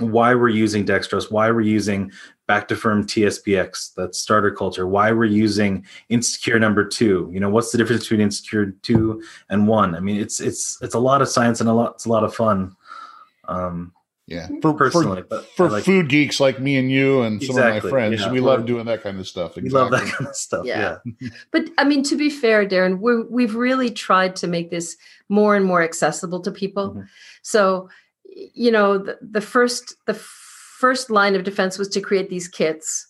why 0.00 0.34
we're 0.34 0.48
using 0.48 0.84
dextrose, 0.84 1.30
why 1.30 1.50
we're 1.50 1.60
using 1.62 2.12
Bactoferm 2.48 3.04
TSPX, 3.04 3.92
that's 3.94 4.18
starter 4.18 4.50
culture, 4.50 4.86
why 4.86 5.12
we're 5.12 5.24
using 5.26 5.84
Instacure 6.10 6.58
number 6.60 6.84
two. 6.84 7.28
You 7.32 7.40
know, 7.40 7.50
what's 7.50 7.72
the 7.72 7.78
difference 7.78 8.08
between 8.08 8.26
Instacure 8.26 8.74
two 8.82 9.22
and 9.50 9.68
one? 9.68 9.94
I 9.94 10.00
mean, 10.00 10.18
it's 10.20 10.40
it's 10.40 10.78
it's 10.80 10.94
a 10.94 10.98
lot 10.98 11.20
of 11.22 11.28
science 11.28 11.60
and 11.60 11.68
a 11.68 11.72
lot 11.74 11.92
it's 11.94 12.06
a 12.06 12.08
lot 12.08 12.24
of 12.24 12.34
fun. 12.34 12.74
Um, 13.46 13.92
Yeah, 14.26 14.48
for 14.60 14.74
Personally, 14.74 15.22
for, 15.22 15.28
but 15.28 15.44
for 15.56 15.66
I 15.66 15.70
like- 15.70 15.84
friends 15.84 16.08
geeks 16.08 16.38
like 16.40 16.60
me 16.60 16.76
and 16.76 16.90
you 16.90 17.22
and 17.22 17.42
some 17.42 17.56
of 17.58 17.64
my 17.64 17.80
friends, 17.80 18.20
yeah. 18.20 18.30
we 18.32 18.40
love 18.40 18.66
doing 18.66 18.84
that 18.86 19.02
kind 19.02 19.18
of 19.18 19.26
stuff. 19.26 19.56
we 19.56 19.70
love 19.70 19.90
that 19.90 20.04
kind 20.04 20.28
of 20.28 20.36
stuff. 20.36 20.64
Yeah. 20.66 20.98
Yeah. 21.20 21.28
But 21.52 21.70
I 21.78 21.84
mean, 21.84 22.02
to 22.04 22.16
be 22.16 22.28
fair, 22.30 22.66
Darrin, 22.66 23.00
we 23.00 23.22
we've 23.24 23.54
really 23.54 23.90
tried 23.90 24.36
to 24.36 24.46
make 24.46 24.70
this 24.70 24.96
more 25.30 25.56
and 25.56 25.64
more 25.64 25.82
accessible 25.82 26.40
to 26.42 26.50
people. 26.50 26.86
Mhm. 26.94 27.06
So, 27.42 27.88
you 28.54 28.70
know, 28.70 28.98
the, 28.98 29.16
the 29.20 29.40
first 29.40 29.96
the 30.06 30.14
first 30.78 31.10
line 31.10 31.34
of 31.34 31.44
defense 31.44 31.78
was 31.78 31.88
to 31.88 32.00
create 32.00 32.30
these 32.30 32.48
kits, 32.48 33.06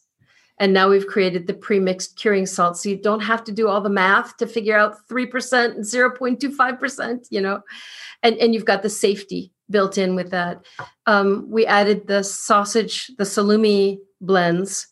and 0.59 0.73
now 0.73 0.89
we've 0.89 1.07
created 1.07 1.47
the 1.47 1.55
pre-mixed 1.55 2.17
curing 2.17 2.47
salt, 2.47 2.77
so 2.77 2.89
you 2.89 2.97
don't 2.97 3.21
have 3.21 3.45
to 3.45 3.53
do 3.53 3.69
all 3.69 3.81
the 3.81 3.91
math 3.91 4.37
to 4.39 4.47
figure 4.47 4.77
out 4.77 5.07
three 5.09 5.27
percent 5.27 5.77
and 5.77 5.85
zero 5.85 6.11
point 6.11 6.41
two 6.41 6.51
five 6.51 6.81
percent. 6.81 7.29
You 7.31 7.41
know, 7.41 7.61
and 8.23 8.37
and 8.39 8.55
you've 8.55 8.65
got 8.65 8.83
the 8.83 8.91
safety 8.91 9.53
built 9.71 9.99
in 9.99 10.15
with 10.15 10.31
that. 10.31 10.65
Um, 11.07 11.47
we 11.51 11.67
added 11.67 12.07
the 12.07 12.23
sausage, 12.23 13.09
the 13.19 13.25
salumi 13.25 13.99
blends 14.21 14.89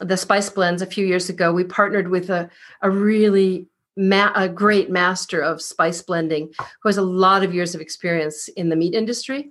the 0.00 0.16
spice 0.16 0.48
blends 0.48 0.80
a 0.80 0.86
few 0.86 1.06
years 1.06 1.28
ago 1.28 1.52
we 1.52 1.64
partnered 1.64 2.08
with 2.08 2.30
a, 2.30 2.48
a 2.80 2.90
really 2.90 3.66
ma- 3.96 4.32
a 4.34 4.48
great 4.48 4.90
master 4.90 5.40
of 5.40 5.60
spice 5.60 6.00
blending 6.00 6.50
who 6.82 6.88
has 6.88 6.96
a 6.96 7.02
lot 7.02 7.44
of 7.44 7.54
years 7.54 7.74
of 7.74 7.80
experience 7.80 8.48
in 8.56 8.70
the 8.70 8.76
meat 8.76 8.94
industry 8.94 9.50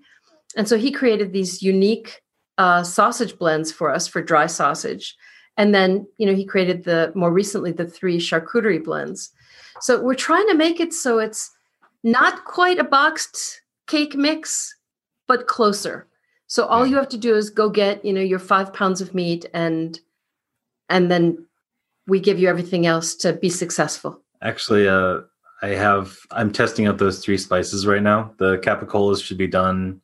and 0.57 0.67
so 0.67 0.77
he 0.77 0.91
created 0.91 1.31
these 1.31 1.61
unique 1.61 2.21
uh, 2.57 2.83
sausage 2.83 3.37
blends 3.37 3.71
for 3.71 3.89
us 3.89 4.07
for 4.07 4.21
dry 4.21 4.45
sausage 4.45 5.15
and 5.57 5.73
then 5.73 6.07
you 6.17 6.25
know 6.25 6.33
he 6.33 6.45
created 6.45 6.83
the 6.83 7.11
more 7.15 7.31
recently 7.31 7.71
the 7.71 7.87
three 7.87 8.17
charcuterie 8.17 8.83
blends 8.83 9.31
so 9.79 10.01
we're 10.01 10.13
trying 10.13 10.47
to 10.47 10.53
make 10.55 10.79
it 10.79 10.93
so 10.93 11.19
it's 11.19 11.51
not 12.03 12.45
quite 12.45 12.79
a 12.79 12.83
boxed 12.83 13.61
cake 13.87 14.15
mix 14.15 14.75
but 15.27 15.47
closer 15.47 16.07
so 16.47 16.65
all 16.65 16.85
you 16.85 16.95
have 16.97 17.09
to 17.09 17.17
do 17.17 17.35
is 17.35 17.49
go 17.49 17.69
get 17.69 18.03
you 18.03 18.13
know 18.13 18.21
your 18.21 18.39
five 18.39 18.73
pounds 18.73 19.01
of 19.01 19.15
meat 19.15 19.45
and 19.53 19.99
and 20.89 21.09
then 21.09 21.45
we 22.07 22.19
give 22.19 22.39
you 22.39 22.49
everything 22.49 22.85
else 22.85 23.15
to 23.15 23.33
be 23.33 23.49
successful. 23.49 24.21
Actually, 24.41 24.87
uh, 24.87 25.21
I 25.61 25.69
have. 25.69 26.17
I'm 26.31 26.51
testing 26.51 26.87
out 26.87 26.97
those 26.97 27.23
three 27.23 27.37
spices 27.37 27.87
right 27.87 28.01
now. 28.01 28.33
The 28.37 28.57
capicolas 28.57 29.23
should 29.23 29.37
be 29.37 29.47
done. 29.47 30.01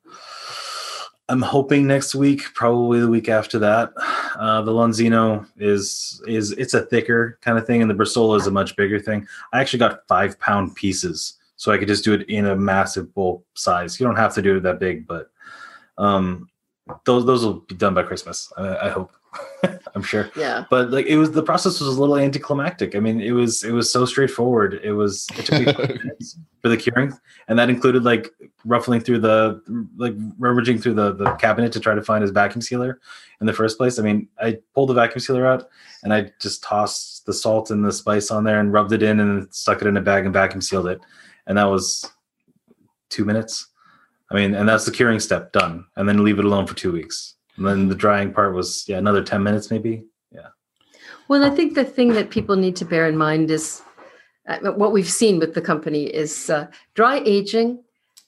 I'm 1.29 1.41
hoping 1.41 1.85
next 1.85 2.15
week, 2.15 2.41
probably 2.53 3.01
the 3.01 3.09
week 3.09 3.27
after 3.27 3.59
that. 3.59 3.91
Uh, 4.39 4.61
the 4.61 4.71
Lonzino 4.71 5.45
is 5.57 6.21
is 6.25 6.51
it's 6.53 6.73
a 6.73 6.83
thicker 6.83 7.37
kind 7.41 7.57
of 7.57 7.67
thing, 7.67 7.81
and 7.81 7.91
the 7.91 7.95
bresaola 7.95 8.37
is 8.37 8.47
a 8.47 8.51
much 8.51 8.75
bigger 8.77 8.99
thing. 8.99 9.27
I 9.51 9.59
actually 9.59 9.79
got 9.79 10.07
five 10.07 10.39
pound 10.39 10.75
pieces, 10.75 11.33
so 11.57 11.71
I 11.71 11.77
could 11.77 11.89
just 11.89 12.05
do 12.05 12.13
it 12.13 12.29
in 12.29 12.45
a 12.45 12.55
massive 12.55 13.13
bowl 13.13 13.45
size. 13.55 13.99
You 13.99 14.05
don't 14.05 14.15
have 14.15 14.33
to 14.35 14.41
do 14.41 14.57
it 14.57 14.63
that 14.63 14.79
big, 14.79 15.05
but 15.05 15.29
um, 15.97 16.49
those 17.03 17.25
those 17.25 17.43
will 17.43 17.61
be 17.61 17.75
done 17.75 17.93
by 17.93 18.03
Christmas. 18.03 18.51
I, 18.57 18.87
I 18.87 18.89
hope. 18.89 19.11
I'm 19.95 20.03
sure. 20.03 20.29
Yeah. 20.35 20.65
but 20.69 20.91
like 20.91 21.05
it 21.07 21.17
was 21.17 21.31
the 21.31 21.43
process 21.43 21.79
was 21.79 21.97
a 21.97 21.99
little 21.99 22.17
anticlimactic. 22.17 22.95
I 22.95 22.99
mean 22.99 23.21
it 23.21 23.31
was 23.31 23.63
it 23.63 23.71
was 23.71 23.91
so 23.91 24.05
straightforward. 24.05 24.79
It 24.83 24.93
was 24.93 25.27
it 25.37 25.45
took 25.45 25.65
me 25.65 25.65
five 25.73 25.89
minutes 25.89 26.37
for 26.61 26.69
the 26.69 26.77
curing 26.77 27.13
and 27.47 27.57
that 27.57 27.69
included 27.69 28.03
like 28.03 28.33
ruffling 28.65 29.01
through 29.01 29.19
the 29.19 29.61
like 29.97 30.13
rummaging 30.37 30.79
through 30.79 30.93
the 30.95 31.13
the 31.13 31.31
cabinet 31.35 31.71
to 31.73 31.79
try 31.79 31.95
to 31.95 32.03
find 32.03 32.21
his 32.21 32.31
vacuum 32.31 32.61
sealer 32.61 32.99
in 33.41 33.47
the 33.47 33.53
first 33.53 33.77
place. 33.77 33.99
I 33.99 34.03
mean 34.03 34.27
i 34.39 34.57
pulled 34.73 34.89
the 34.89 34.93
vacuum 34.93 35.19
sealer 35.19 35.45
out 35.45 35.69
and 36.03 36.13
i 36.13 36.31
just 36.39 36.63
tossed 36.63 37.25
the 37.25 37.33
salt 37.33 37.71
and 37.71 37.83
the 37.83 37.91
spice 37.91 38.31
on 38.31 38.43
there 38.43 38.59
and 38.59 38.71
rubbed 38.71 38.93
it 38.93 39.03
in 39.03 39.19
and 39.19 39.53
stuck 39.53 39.81
it 39.81 39.87
in 39.87 39.97
a 39.97 40.01
bag 40.01 40.25
and 40.25 40.33
vacuum 40.33 40.61
sealed 40.61 40.87
it. 40.87 41.01
And 41.47 41.57
that 41.57 41.65
was 41.65 42.09
two 43.09 43.25
minutes. 43.25 43.67
I 44.29 44.35
mean 44.35 44.53
and 44.53 44.69
that's 44.69 44.85
the 44.85 44.91
curing 44.91 45.19
step 45.19 45.51
done 45.53 45.85
and 45.95 46.07
then 46.07 46.23
leave 46.23 46.37
it 46.37 46.45
alone 46.45 46.67
for 46.67 46.75
two 46.75 46.91
weeks 46.91 47.36
and 47.57 47.65
then 47.67 47.89
the 47.89 47.95
drying 47.95 48.33
part 48.33 48.53
was 48.53 48.85
yeah 48.87 48.97
another 48.97 49.23
10 49.23 49.43
minutes 49.43 49.71
maybe 49.71 50.03
Yeah. 50.31 50.49
Well, 51.27 51.43
I 51.43 51.49
think 51.49 51.73
the 51.73 51.83
thing 51.83 52.13
that 52.13 52.29
people 52.29 52.55
need 52.55 52.75
to 52.77 52.85
bear 52.85 53.07
in 53.07 53.17
mind 53.17 53.51
is 53.51 53.81
uh, 54.47 54.71
what 54.71 54.93
we've 54.93 55.09
seen 55.09 55.39
with 55.39 55.53
the 55.53 55.61
company 55.61 56.05
is 56.05 56.49
uh, 56.49 56.67
dry 56.93 57.21
aging 57.25 57.83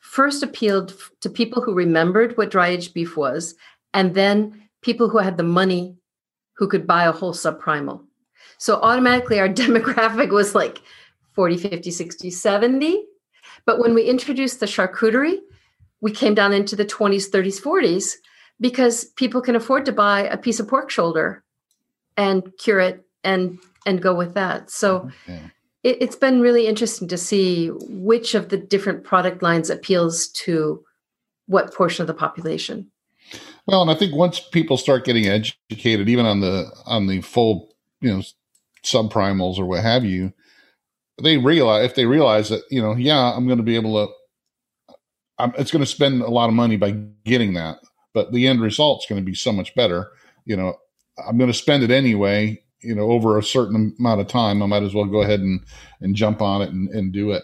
first 0.10 0.42
appealed 0.44 0.92
f- 0.92 1.12
to 1.22 1.30
people 1.30 1.62
who 1.62 1.74
remembered 1.74 2.36
what 2.36 2.50
dry 2.50 2.70
aged 2.70 2.94
beef 2.94 3.16
was, 3.16 3.56
and 3.94 4.16
then 4.16 4.70
people 4.82 5.08
who 5.08 5.20
had 5.20 5.38
the 5.38 5.44
money 5.44 5.96
who 6.58 6.68
could 6.68 6.88
buy 6.88 7.06
a 7.06 7.12
whole 7.12 7.34
subprimal. 7.34 8.02
So 8.58 8.82
automatically 8.82 9.40
our 9.40 9.50
demographic 9.64 10.30
was 10.30 10.56
like 10.56 10.82
40, 11.34 11.58
50, 11.58 11.92
60, 11.92 12.32
70. 12.32 13.06
But 13.66 13.80
when 13.80 13.94
we 13.94 14.04
introduced 14.04 14.60
the 14.60 14.66
charcuterie, 14.66 15.40
we 16.02 16.12
came 16.12 16.34
down 16.34 16.54
into 16.54 16.76
the 16.76 16.86
20s, 16.86 17.30
30s, 17.30 17.62
40s 17.62 18.16
because 18.60 19.06
people 19.06 19.42
can 19.42 19.56
afford 19.56 19.86
to 19.86 19.92
buy 19.92 20.22
a 20.22 20.38
piece 20.38 20.60
of 20.60 20.68
pork 20.68 20.90
shoulder 20.90 21.44
and 22.18 22.52
cure 22.58 22.80
it 22.80 23.06
and 23.24 23.58
and 23.86 24.02
go 24.02 24.14
with 24.14 24.34
that. 24.34 24.70
So 24.70 25.10
Yeah. 25.28 25.40
it, 25.84 25.98
it's 26.02 26.16
been 26.16 26.42
really 26.42 26.68
interesting 26.68 27.08
to 27.08 27.18
see 27.18 27.70
which 27.70 28.36
of 28.36 28.50
the 28.50 28.58
different 28.58 29.04
product 29.04 29.42
lines 29.42 29.70
appeals 29.70 30.28
to 30.44 30.84
what 31.48 31.74
portion 31.74 32.04
of 32.04 32.08
the 32.08 32.14
population. 32.14 32.92
Well, 33.66 33.82
and 33.82 33.92
I 33.92 33.96
think 33.96 34.16
once 34.16 34.40
people 34.40 34.78
start 34.78 35.06
getting 35.06 35.28
educated, 35.28 36.10
even 36.10 36.26
on 36.26 36.42
the 36.42 36.72
on 36.86 37.08
the 37.08 37.22
full, 37.22 37.74
you 38.02 38.12
know, 38.12 38.24
subprimals 38.84 39.58
or 39.58 39.66
what 39.66 39.84
have 39.84 40.04
you, 40.06 40.34
they 41.22 41.38
realize 41.38 41.86
if 41.86 41.96
they 41.96 42.06
realize 42.06 42.50
that 42.50 42.64
you 42.70 42.82
know, 42.82 42.96
yeah, 42.96 43.34
I'm 43.36 43.46
going 43.46 43.58
to 43.58 43.64
be 43.64 43.76
able 43.76 44.08
to, 44.08 44.94
I'm, 45.38 45.54
it's 45.58 45.72
going 45.72 45.84
to 45.84 45.90
spend 45.90 46.22
a 46.22 46.30
lot 46.30 46.50
of 46.50 46.56
money 46.56 46.78
by 46.78 46.92
getting 47.26 47.54
that, 47.54 47.78
but 48.14 48.32
the 48.32 48.48
end 48.48 48.62
result's 48.62 49.06
going 49.08 49.22
to 49.22 49.26
be 49.26 49.36
so 49.36 49.52
much 49.52 49.74
better. 49.76 50.12
You 50.46 50.58
know, 50.58 50.76
I'm 51.28 51.38
going 51.38 51.52
to 51.52 51.58
spend 51.58 51.84
it 51.84 51.92
anyway. 51.92 52.62
you 52.82 52.96
know 52.96 53.12
over 53.12 53.38
a 53.38 53.44
certain 53.44 53.96
amount 54.00 54.22
of 54.22 54.28
time, 54.28 54.64
I 54.64 54.66
might 54.66 54.84
as 54.84 54.94
well 54.94 55.06
go 55.06 55.22
ahead 55.22 55.40
and 55.40 55.62
and 56.02 56.16
jump 56.16 56.42
on 56.42 56.62
it 56.62 56.70
and, 56.70 56.90
and 56.90 57.12
do 57.12 57.32
it. 57.32 57.44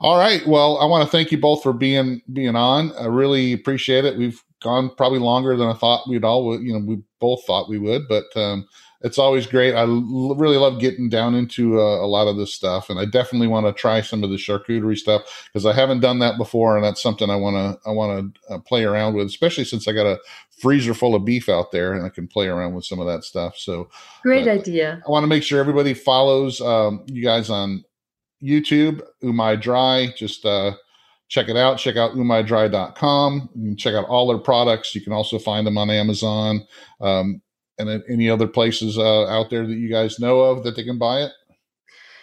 All 0.00 0.18
right. 0.18 0.46
Well, 0.46 0.78
I 0.78 0.84
want 0.86 1.04
to 1.04 1.10
thank 1.10 1.30
you 1.30 1.38
both 1.38 1.62
for 1.62 1.72
being 1.72 2.22
being 2.32 2.56
on. 2.56 2.92
I 2.98 3.06
really 3.06 3.52
appreciate 3.52 4.04
it. 4.04 4.16
We've 4.16 4.42
gone 4.62 4.90
probably 4.96 5.18
longer 5.18 5.56
than 5.56 5.68
I 5.68 5.74
thought 5.74 6.08
we'd 6.08 6.24
all 6.24 6.60
you 6.60 6.72
know 6.72 6.84
we 6.84 7.02
both 7.20 7.44
thought 7.46 7.68
we 7.68 7.78
would, 7.78 8.08
but 8.08 8.24
um, 8.36 8.66
it's 9.02 9.18
always 9.18 9.46
great. 9.46 9.74
I 9.74 9.82
l- 9.82 10.34
really 10.36 10.56
love 10.56 10.80
getting 10.80 11.08
down 11.08 11.34
into 11.34 11.80
uh, 11.80 12.04
a 12.04 12.06
lot 12.06 12.28
of 12.28 12.36
this 12.36 12.54
stuff, 12.54 12.90
and 12.90 12.98
I 12.98 13.06
definitely 13.06 13.48
want 13.48 13.66
to 13.66 13.72
try 13.72 14.00
some 14.00 14.22
of 14.22 14.30
the 14.30 14.36
charcuterie 14.36 14.96
stuff 14.96 15.22
because 15.52 15.64
I 15.64 15.72
haven't 15.72 16.00
done 16.00 16.18
that 16.18 16.36
before, 16.36 16.76
and 16.76 16.84
that's 16.84 17.02
something 17.02 17.30
I 17.30 17.36
want 17.36 17.56
to 17.56 17.88
I 17.88 17.92
want 17.92 18.34
to 18.34 18.54
uh, 18.54 18.58
play 18.58 18.84
around 18.84 19.14
with, 19.14 19.26
especially 19.26 19.64
since 19.64 19.88
I 19.88 19.92
got 19.92 20.06
a 20.06 20.18
freezer 20.60 20.94
full 20.94 21.14
of 21.14 21.24
beef 21.24 21.48
out 21.48 21.72
there, 21.72 21.94
and 21.94 22.04
I 22.04 22.10
can 22.10 22.28
play 22.28 22.48
around 22.48 22.74
with 22.74 22.84
some 22.84 23.00
of 23.00 23.06
that 23.06 23.24
stuff. 23.24 23.56
So 23.56 23.88
Great 24.22 24.46
uh, 24.46 24.52
idea. 24.52 25.02
I 25.06 25.10
want 25.10 25.22
to 25.24 25.28
make 25.28 25.42
sure 25.42 25.60
everybody 25.60 25.94
follows 25.94 26.60
um, 26.60 27.04
you 27.06 27.22
guys 27.22 27.48
on 27.48 27.84
YouTube, 28.42 29.02
Umai 29.22 29.60
Dry. 29.60 30.12
Just 30.16 30.44
uh, 30.44 30.72
check 31.28 31.48
it 31.48 31.56
out. 31.56 31.78
Check 31.78 31.96
out 31.96 32.12
umaidry.com. 32.12 33.50
You 33.54 33.68
can 33.70 33.76
check 33.76 33.94
out 33.94 34.06
all 34.06 34.28
their 34.28 34.38
products. 34.38 34.94
You 34.94 35.00
can 35.00 35.12
also 35.12 35.38
find 35.38 35.66
them 35.66 35.78
on 35.78 35.88
Amazon 35.88 36.66
um, 37.00 37.40
and 37.80 37.88
then 37.88 38.04
any 38.08 38.28
other 38.28 38.46
places 38.46 38.98
uh, 38.98 39.26
out 39.26 39.50
there 39.50 39.66
that 39.66 39.74
you 39.74 39.88
guys 39.88 40.20
know 40.20 40.40
of 40.40 40.62
that 40.64 40.76
they 40.76 40.84
can 40.84 40.98
buy 40.98 41.22
it. 41.22 41.32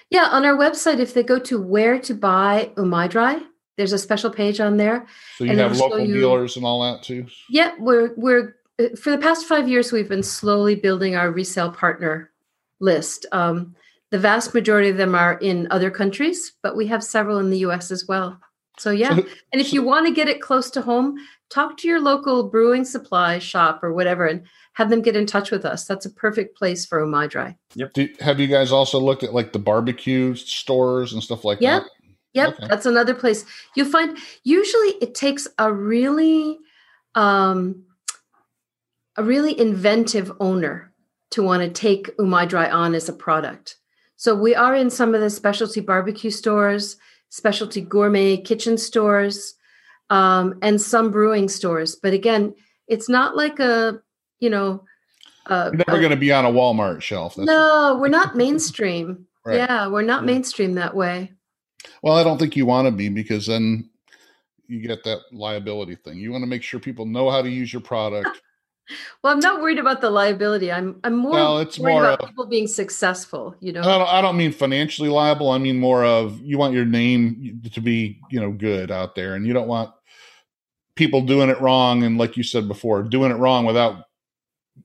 Yeah, 0.10 0.30
on 0.32 0.46
our 0.46 0.56
website, 0.56 1.00
if 1.00 1.14
they 1.14 1.24
go 1.24 1.40
to 1.40 1.62
where 1.62 2.00
to 2.00 2.14
buy 2.14 2.72
Umai 2.78 3.10
Dry, 3.10 3.42
there's 3.76 3.94
a 3.94 3.98
special 3.98 4.30
page 4.30 4.60
on 4.60 4.78
there. 4.78 5.06
So 5.38 5.44
you 5.44 5.58
have 5.58 5.78
local 5.78 6.00
you- 6.00 6.14
dealers 6.14 6.56
and 6.56 6.66
all 6.66 6.82
that 6.84 7.04
too. 7.04 7.26
Yeah, 7.50 7.74
we're 7.80 8.14
we're 8.16 8.56
uh, 8.80 8.96
for 8.96 9.12
the 9.12 9.18
past 9.18 9.46
five 9.46 9.68
years 9.68 9.92
we've 9.92 10.10
been 10.10 10.24
slowly 10.24 10.76
building 10.76 11.16
our 11.16 11.32
resale 11.32 11.72
partner 11.72 12.32
list. 12.80 13.26
Um, 13.32 13.76
the 14.12 14.20
vast 14.20 14.54
majority 14.54 14.90
of 14.90 14.98
them 14.98 15.16
are 15.16 15.34
in 15.40 15.68
other 15.70 15.92
countries, 15.92 16.54
but 16.64 16.78
we 16.78 16.88
have 16.88 17.04
several 17.04 17.40
in 17.40 17.50
the 17.50 17.60
U.S. 17.60 17.92
as 17.92 18.08
well. 18.08 18.40
So 18.78 18.92
yeah, 18.92 19.12
and 19.12 19.62
if 19.62 19.74
you 19.74 19.84
want 19.84 20.08
to 20.08 20.14
get 20.14 20.30
it 20.30 20.42
close 20.42 20.70
to 20.72 20.82
home, 20.82 21.18
talk 21.50 21.78
to 21.78 21.88
your 21.88 22.00
local 22.00 22.50
brewing 22.50 22.86
supply 22.86 23.40
shop 23.40 23.84
or 23.84 23.94
whatever, 23.94 24.26
and 24.26 24.44
have 24.78 24.92
them 24.92 25.02
get 25.02 25.16
in 25.16 25.26
touch 25.26 25.50
with 25.50 25.66
us. 25.66 25.86
That's 25.86 26.06
a 26.06 26.10
perfect 26.12 26.56
place 26.56 26.86
for 26.86 27.02
Umai 27.04 27.28
Dry. 27.28 27.58
Do, 27.96 28.10
have 28.20 28.40
you 28.40 28.46
guys 28.46 28.72
also 28.72 29.00
looked 29.00 29.24
at 29.24 29.34
like 29.34 29.52
the 29.52 29.58
barbecue 29.58 30.36
stores 30.36 31.14
and 31.14 31.24
stuff 31.24 31.44
like 31.44 31.60
Yep. 31.60 31.82
that? 31.82 31.90
Yep, 32.34 32.50
Okay. 32.50 32.68
that's 32.68 32.86
another 32.86 33.16
place. 33.16 33.44
You'll 33.76 33.90
find 33.90 34.16
usually 34.44 34.90
it 35.02 35.16
takes 35.16 35.48
a 35.58 35.74
really 35.74 36.60
um 37.16 37.86
a 39.16 39.24
really 39.24 39.60
inventive 39.60 40.32
owner 40.40 40.94
to 41.32 41.42
want 41.42 41.64
to 41.64 41.70
take 41.70 42.16
Umai 42.18 42.48
Dry 42.48 42.70
on 42.70 42.94
as 42.94 43.10
a 43.10 43.14
product. 43.14 43.78
So 44.16 44.36
we 44.36 44.54
are 44.54 44.76
in 44.76 44.92
some 44.92 45.16
of 45.16 45.22
the 45.22 45.32
specialty 45.32 45.80
barbecue 45.82 46.30
stores, 46.30 46.98
specialty 47.30 47.82
gourmet 47.82 48.38
kitchen 48.38 48.78
stores, 48.78 49.56
um, 50.12 50.60
and 50.62 50.80
some 50.80 51.10
brewing 51.10 51.50
stores. 51.50 51.96
But 51.96 52.14
again, 52.14 52.54
it's 52.88 53.10
not 53.10 53.36
like 53.36 53.60
a, 53.60 54.02
you 54.40 54.50
know, 54.50 54.84
uh, 55.48 55.70
You're 55.74 55.84
never 55.88 55.98
a- 55.98 56.02
going 56.02 56.12
to 56.12 56.18
be 56.18 56.32
on 56.32 56.46
a 56.46 56.52
Walmart 56.52 57.02
shelf. 57.02 57.36
That's 57.36 57.48
no, 57.48 57.98
we're 58.00 58.08
not 58.10 58.36
mainstream. 58.36 59.26
Right. 59.46 59.58
Yeah, 59.58 59.88
we're 59.88 60.02
not 60.02 60.26
mainstream 60.26 60.74
that 60.76 60.94
way. 60.96 61.32
Well, 62.02 62.16
I 62.18 62.24
don't 62.24 62.38
think 62.38 62.56
you 62.56 62.66
want 62.66 62.88
to 62.88 62.92
be 62.92 63.08
because 63.10 63.48
then 63.48 63.90
you 64.68 64.82
get 64.86 65.04
that 65.06 65.20
liability 65.32 65.96
thing. 65.96 66.18
You 66.18 66.32
want 66.34 66.42
to 66.44 66.48
make 66.48 66.64
sure 66.64 66.80
people 66.82 67.06
know 67.06 67.30
how 67.30 67.42
to 67.42 67.50
use 67.50 67.72
your 67.72 67.82
product. 67.82 68.30
Well, 69.22 69.34
I'm 69.34 69.40
not 69.40 69.60
worried 69.60 69.80
about 69.80 70.00
the 70.00 70.10
liability. 70.10 70.72
I'm 70.72 71.02
I'm 71.04 71.18
more 71.18 71.34
Well, 71.34 71.58
it's 71.60 71.78
worried 71.78 71.92
more 71.92 72.04
about 72.06 72.22
of- 72.22 72.30
people 72.30 72.46
being 72.46 72.68
successful. 72.68 73.54
You 73.60 73.74
know, 73.74 73.82
I 73.82 73.98
don't, 73.98 74.08
I 74.08 74.22
don't 74.22 74.38
mean 74.38 74.54
financially 74.54 75.10
liable. 75.10 75.50
I 75.50 75.58
mean 75.58 75.78
more 75.78 76.06
of 76.06 76.40
you 76.40 76.58
want 76.58 76.74
your 76.74 76.86
name 76.86 77.60
to 77.74 77.82
be, 77.82 78.18
you 78.32 78.40
know, 78.40 78.50
good 78.50 78.90
out 78.90 79.14
there, 79.14 79.36
and 79.36 79.46
you 79.46 79.52
don't 79.52 79.68
want 79.68 79.92
people 80.96 81.20
doing 81.20 81.50
it 81.50 81.60
wrong. 81.60 82.04
And 82.04 82.18
like 82.18 82.38
you 82.38 82.44
said 82.44 82.70
before, 82.70 83.04
doing 83.04 83.30
it 83.30 83.36
wrong 83.36 83.66
without 83.66 84.06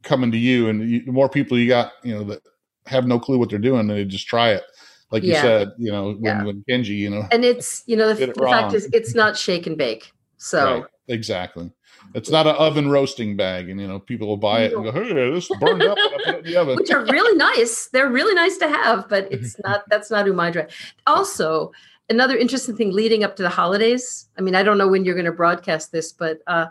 coming 0.02 0.32
to 0.32 0.38
you. 0.38 0.68
And 0.68 0.88
you, 0.88 1.04
the 1.04 1.12
more 1.12 1.28
people 1.28 1.58
you 1.58 1.68
got, 1.68 1.92
you 2.02 2.14
know, 2.14 2.24
that 2.24 2.42
have 2.86 3.06
no 3.06 3.18
clue 3.18 3.38
what 3.38 3.50
they're 3.50 3.58
doing, 3.58 3.80
and 3.80 3.90
they 3.90 4.04
just 4.04 4.26
try 4.26 4.50
it. 4.50 4.64
Like 5.10 5.22
you 5.24 5.34
said, 5.34 5.72
you 5.76 5.92
know, 5.92 6.12
when, 6.12 6.22
Yeah. 6.22 6.44
when 6.44 6.64
Kenji, 6.68 6.96
you 6.96 7.10
know, 7.10 7.28
and 7.30 7.44
it's 7.44 7.82
you 7.86 7.96
know 7.96 8.14
the, 8.14 8.26
the 8.34 8.46
fact 8.46 8.72
is 8.74 8.88
it's 8.92 9.14
not 9.14 9.36
shake 9.36 9.66
and 9.66 9.76
bake. 9.76 10.10
So 10.38 10.80
right, 10.80 10.84
exactly. 11.08 11.70
It's 12.14 12.30
not 12.30 12.46
an 12.46 12.56
oven 12.56 12.90
roasting 12.90 13.36
bag, 13.36 13.68
and 13.68 13.80
you 13.80 13.86
know, 13.86 13.98
people 13.98 14.26
will 14.26 14.36
buy 14.38 14.62
it 14.62 14.72
and 14.72 14.84
go, 14.84 14.90
"Hey, 14.90 15.12
this 15.12 15.48
burned 15.60 15.82
up." 15.82 15.96
when 15.96 16.06
I 16.06 16.24
put 16.24 16.34
it 16.34 16.46
in 16.46 16.52
the 16.52 16.56
oven. 16.56 16.76
which 16.76 16.90
are 16.90 17.04
really 17.04 17.36
nice. 17.36 17.88
They're 17.92 18.08
really 18.10 18.34
nice 18.34 18.56
to 18.58 18.68
have, 18.68 19.08
but 19.08 19.28
it's 19.30 19.56
not 19.62 19.84
that's 19.88 20.10
not 20.10 20.26
Umai 20.26 20.52
Dry. 20.52 20.66
Also, 21.06 21.72
another 22.08 22.36
interesting 22.36 22.74
thing 22.76 22.92
leading 22.92 23.22
up 23.22 23.36
to 23.36 23.42
the 23.42 23.50
holidays. 23.50 24.28
I 24.38 24.40
mean, 24.40 24.54
I 24.54 24.62
don't 24.62 24.78
know 24.78 24.88
when 24.88 25.04
you're 25.04 25.14
going 25.14 25.26
to 25.26 25.32
broadcast 25.32 25.92
this, 25.92 26.12
but 26.12 26.38
uh, 26.46 26.66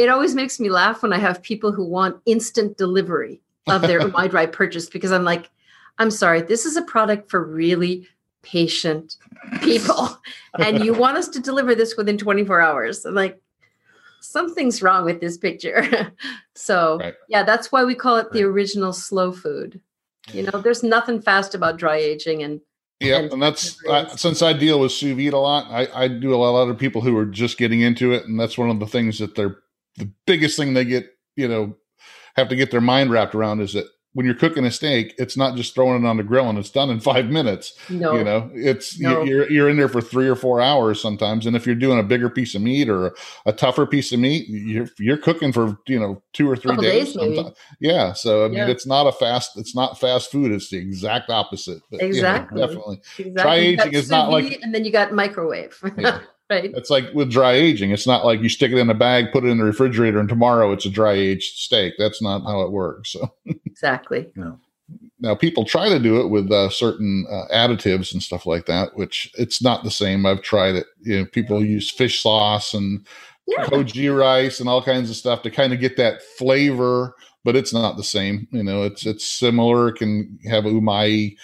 it 0.00 0.08
always 0.08 0.34
makes 0.34 0.58
me 0.58 0.70
laugh 0.70 1.02
when 1.02 1.12
I 1.12 1.18
have 1.18 1.42
people 1.42 1.72
who 1.72 1.84
want 1.84 2.22
instant 2.24 2.78
delivery 2.78 3.42
of 3.66 3.82
their 3.82 4.00
Umai 4.08 4.30
Dry 4.30 4.46
purchase 4.46 4.88
because 4.88 5.12
I'm 5.12 5.24
like, 5.24 5.50
I'm 5.98 6.10
sorry, 6.10 6.40
this 6.40 6.64
is 6.64 6.76
a 6.76 6.82
product 6.82 7.30
for 7.30 7.44
really 7.44 8.08
patient 8.42 9.16
people, 9.60 10.18
and 10.58 10.82
you 10.82 10.94
want 10.94 11.18
us 11.18 11.28
to 11.28 11.40
deliver 11.40 11.74
this 11.74 11.96
within 11.96 12.16
24 12.16 12.60
hours. 12.60 13.04
I'm 13.04 13.14
like. 13.14 13.40
Something's 14.22 14.82
wrong 14.82 15.06
with 15.06 15.22
this 15.22 15.38
picture. 15.38 16.12
so, 16.54 16.98
Right. 16.98 17.14
yeah, 17.30 17.42
that's 17.42 17.72
why 17.72 17.84
we 17.84 17.94
call 17.94 18.18
it 18.18 18.30
the 18.32 18.42
original 18.42 18.92
slow 18.92 19.32
food. 19.32 19.80
You 20.30 20.42
know, 20.42 20.60
there's 20.60 20.82
nothing 20.82 21.22
fast 21.22 21.54
about 21.54 21.78
dry 21.78 21.96
aging, 21.96 22.42
and 22.42 22.60
yeah, 23.00 23.20
and 23.20 23.32
and 23.32 23.42
that's. 23.42 23.78
I, 23.88 24.08
since 24.08 24.42
I 24.42 24.52
deal 24.52 24.78
with 24.78 24.92
sous 24.92 25.16
vide 25.16 25.32
a 25.32 25.38
lot, 25.38 25.70
I, 25.70 25.88
I 26.04 26.08
do 26.08 26.34
a 26.34 26.36
lot 26.36 26.68
of 26.68 26.76
people 26.76 27.00
who 27.00 27.16
are 27.16 27.24
just 27.24 27.56
getting 27.56 27.80
into 27.80 28.12
it, 28.12 28.26
and 28.26 28.38
that's 28.38 28.58
one 28.58 28.68
of 28.68 28.78
the 28.78 28.86
things 28.86 29.18
that 29.20 29.36
they're 29.36 29.56
the 30.00 30.10
biggest 30.26 30.56
thing 30.56 30.74
they 30.74 30.84
get, 30.84 31.06
you 31.36 31.48
know, 31.48 31.76
have 32.36 32.48
to 32.48 32.56
get 32.56 32.70
their 32.70 32.80
mind 32.80 33.10
wrapped 33.10 33.34
around 33.34 33.60
is 33.60 33.72
that 33.74 33.86
when 34.12 34.26
you're 34.26 34.34
cooking 34.34 34.64
a 34.64 34.72
steak, 34.72 35.14
it's 35.18 35.36
not 35.36 35.54
just 35.56 35.72
throwing 35.72 36.02
it 36.04 36.06
on 36.08 36.16
the 36.16 36.24
grill 36.24 36.48
and 36.48 36.58
it's 36.58 36.70
done 36.70 36.90
in 36.90 36.98
five 37.12 37.26
minutes. 37.26 37.74
no, 37.88 38.16
You 38.18 38.24
know, 38.24 38.50
it's 38.54 38.98
No. 38.98 39.22
you're 39.22 39.48
you're 39.48 39.68
in 39.68 39.76
there 39.76 39.88
for 39.88 40.00
three 40.00 40.26
or 40.28 40.34
four 40.34 40.60
hours 40.60 41.00
sometimes, 41.00 41.46
and 41.46 41.54
if 41.54 41.64
you're 41.64 41.76
doing 41.76 42.00
a 42.00 42.02
bigger 42.02 42.28
piece 42.28 42.56
of 42.56 42.62
meat 42.62 42.88
or 42.88 43.14
a 43.46 43.52
tougher 43.52 43.86
piece 43.86 44.10
of 44.10 44.18
meat, 44.18 44.48
you're 44.48 44.88
you're 44.98 45.16
cooking 45.16 45.52
for 45.52 45.78
you 45.86 46.00
know 46.00 46.20
two 46.32 46.50
or 46.50 46.56
three 46.56 46.76
days. 46.78 47.12
days, 47.14 47.38
Yeah, 47.78 48.12
so 48.12 48.44
I 48.44 48.48
mean, 48.48 48.58
Yeah. 48.58 48.68
it's 48.68 48.84
not 48.86 49.06
a 49.06 49.12
fast, 49.12 49.52
it's 49.56 49.76
not 49.76 50.00
fast 50.00 50.32
food. 50.32 50.50
It's 50.50 50.70
the 50.70 50.78
exact 50.78 51.30
opposite. 51.30 51.80
But, 51.90 51.98
you 52.00 52.06
know, 52.06 52.08
Exactly. 52.08 52.60
definitely. 52.60 53.00
exactly. 53.18 53.58
Aging 53.66 53.92
is 53.92 54.10
not 54.10 54.30
like- 54.32 54.58
and 54.60 54.74
then 54.74 54.84
you 54.84 54.90
got 54.90 55.12
microwave, 55.12 55.78
Yeah. 55.96 56.18
right? 56.50 56.72
It's 56.74 56.90
like 56.90 57.06
with 57.14 57.30
dry 57.30 57.52
aging. 57.52 57.90
It's 57.92 58.06
not 58.06 58.24
like 58.24 58.40
you 58.40 58.48
stick 58.48 58.72
it 58.72 58.78
in 58.78 58.90
a 58.90 58.94
bag, 58.94 59.32
put 59.32 59.44
it 59.44 59.48
in 59.48 59.58
the 59.58 59.64
refrigerator, 59.64 60.18
and 60.20 60.28
tomorrow 60.28 60.72
it's 60.72 60.84
a 60.86 60.90
dry 60.90 61.12
aged 61.12 61.56
steak. 61.58 61.94
That's 61.98 62.20
not 62.22 62.42
how 62.42 62.62
it 62.62 62.72
works. 62.72 63.14
So 63.46 63.56
Exactly. 63.64 64.30
now 65.20 65.34
people 65.34 65.64
try 65.64 65.88
to 65.88 65.98
do 65.98 66.20
it 66.20 66.28
with 66.28 66.50
uh, 66.52 66.68
certain 66.68 67.26
uh, 67.30 67.44
additives 67.54 68.12
and 68.12 68.22
stuff 68.22 68.44
like 68.46 68.66
that, 68.66 68.96
which 68.96 69.30
it's 69.38 69.62
not 69.62 69.84
the 69.84 69.90
same. 69.90 70.26
I've 70.26 70.42
tried 70.42 70.74
it. 70.74 70.86
You 71.02 71.20
know, 71.20 71.26
people 71.26 71.64
use 71.64 71.90
fish 71.90 72.22
sauce 72.22 72.74
and 72.74 73.06
Yeah. 73.46 73.64
koji 73.64 74.14
rice 74.16 74.60
and 74.60 74.68
all 74.68 74.82
kinds 74.82 75.08
of 75.10 75.16
stuff 75.16 75.42
to 75.42 75.50
kind 75.50 75.72
of 75.72 75.80
get 75.80 75.96
that 75.96 76.22
flavor, 76.38 77.14
but 77.44 77.56
it's 77.56 77.72
not 77.72 77.96
the 77.96 78.04
same. 78.04 78.46
You 78.52 78.62
know, 78.62 78.82
it's 78.82 79.06
it's 79.06 79.24
similar. 79.24 79.88
It 79.88 79.96
can 79.96 80.38
have 80.48 80.64
umai 80.64 81.36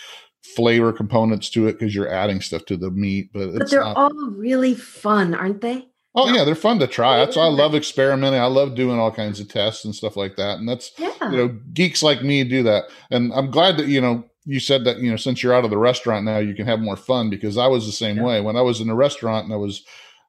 flavor 0.55 0.93
components 0.93 1.51
to 1.51 1.67
it 1.69 1.79
because 1.79 1.95
you're 1.95 2.09
adding 2.09 2.41
stuff 2.41 2.65
to 2.67 2.77
the 2.77 2.91
meat, 2.91 3.31
but 3.33 3.49
it's 3.49 3.59
But 3.59 3.71
they're 3.71 3.81
not. 3.81 3.97
all 3.97 4.31
really 4.31 4.75
fun, 4.75 5.35
aren't 5.35 5.61
they? 5.61 5.87
Oh 6.15 6.33
yeah, 6.35 6.45
they're 6.45 6.55
fun 6.55 6.79
to 6.79 6.87
try. 6.87 7.19
That's 7.19 7.37
why 7.37 7.43
I 7.45 7.49
love 7.51 7.75
experimenting. 7.75 8.41
I 8.41 8.47
love 8.47 8.75
doing 8.75 8.99
all 8.99 9.11
kinds 9.13 9.39
of 9.41 9.49
tests 9.49 9.85
and 9.85 9.95
stuff 9.95 10.17
like 10.17 10.37
that. 10.37 10.59
And 10.59 10.69
that's 10.69 10.93
Yeah. 10.99 11.13
you 11.31 11.37
know, 11.37 11.49
geeks 11.75 12.03
like 12.03 12.23
me 12.23 12.43
do 12.45 12.63
that. 12.63 12.85
And 13.11 13.33
I'm 13.35 13.51
glad 13.51 13.77
that 13.77 13.89
you 13.89 14.01
know 14.01 14.25
you 14.47 14.61
said 14.61 14.85
that 14.85 14.99
you 14.99 15.11
know 15.11 15.17
since 15.17 15.43
you're 15.43 15.53
out 15.55 15.65
of 15.65 15.71
the 15.71 15.77
restaurant 15.79 16.25
now 16.25 16.39
you 16.39 16.55
can 16.55 16.67
have 16.67 16.79
more 16.81 16.97
fun 16.97 17.29
because 17.31 17.59
I 17.59 17.67
was 17.67 17.85
the 17.85 17.93
same 17.93 18.17
Yeah. 18.19 18.23
way 18.25 18.41
when 18.41 18.57
I 18.57 18.63
was 18.63 18.81
in 18.81 18.87
the 18.87 18.95
restaurant 18.95 19.45
and 19.45 19.53
I 19.53 19.57
was 19.57 19.85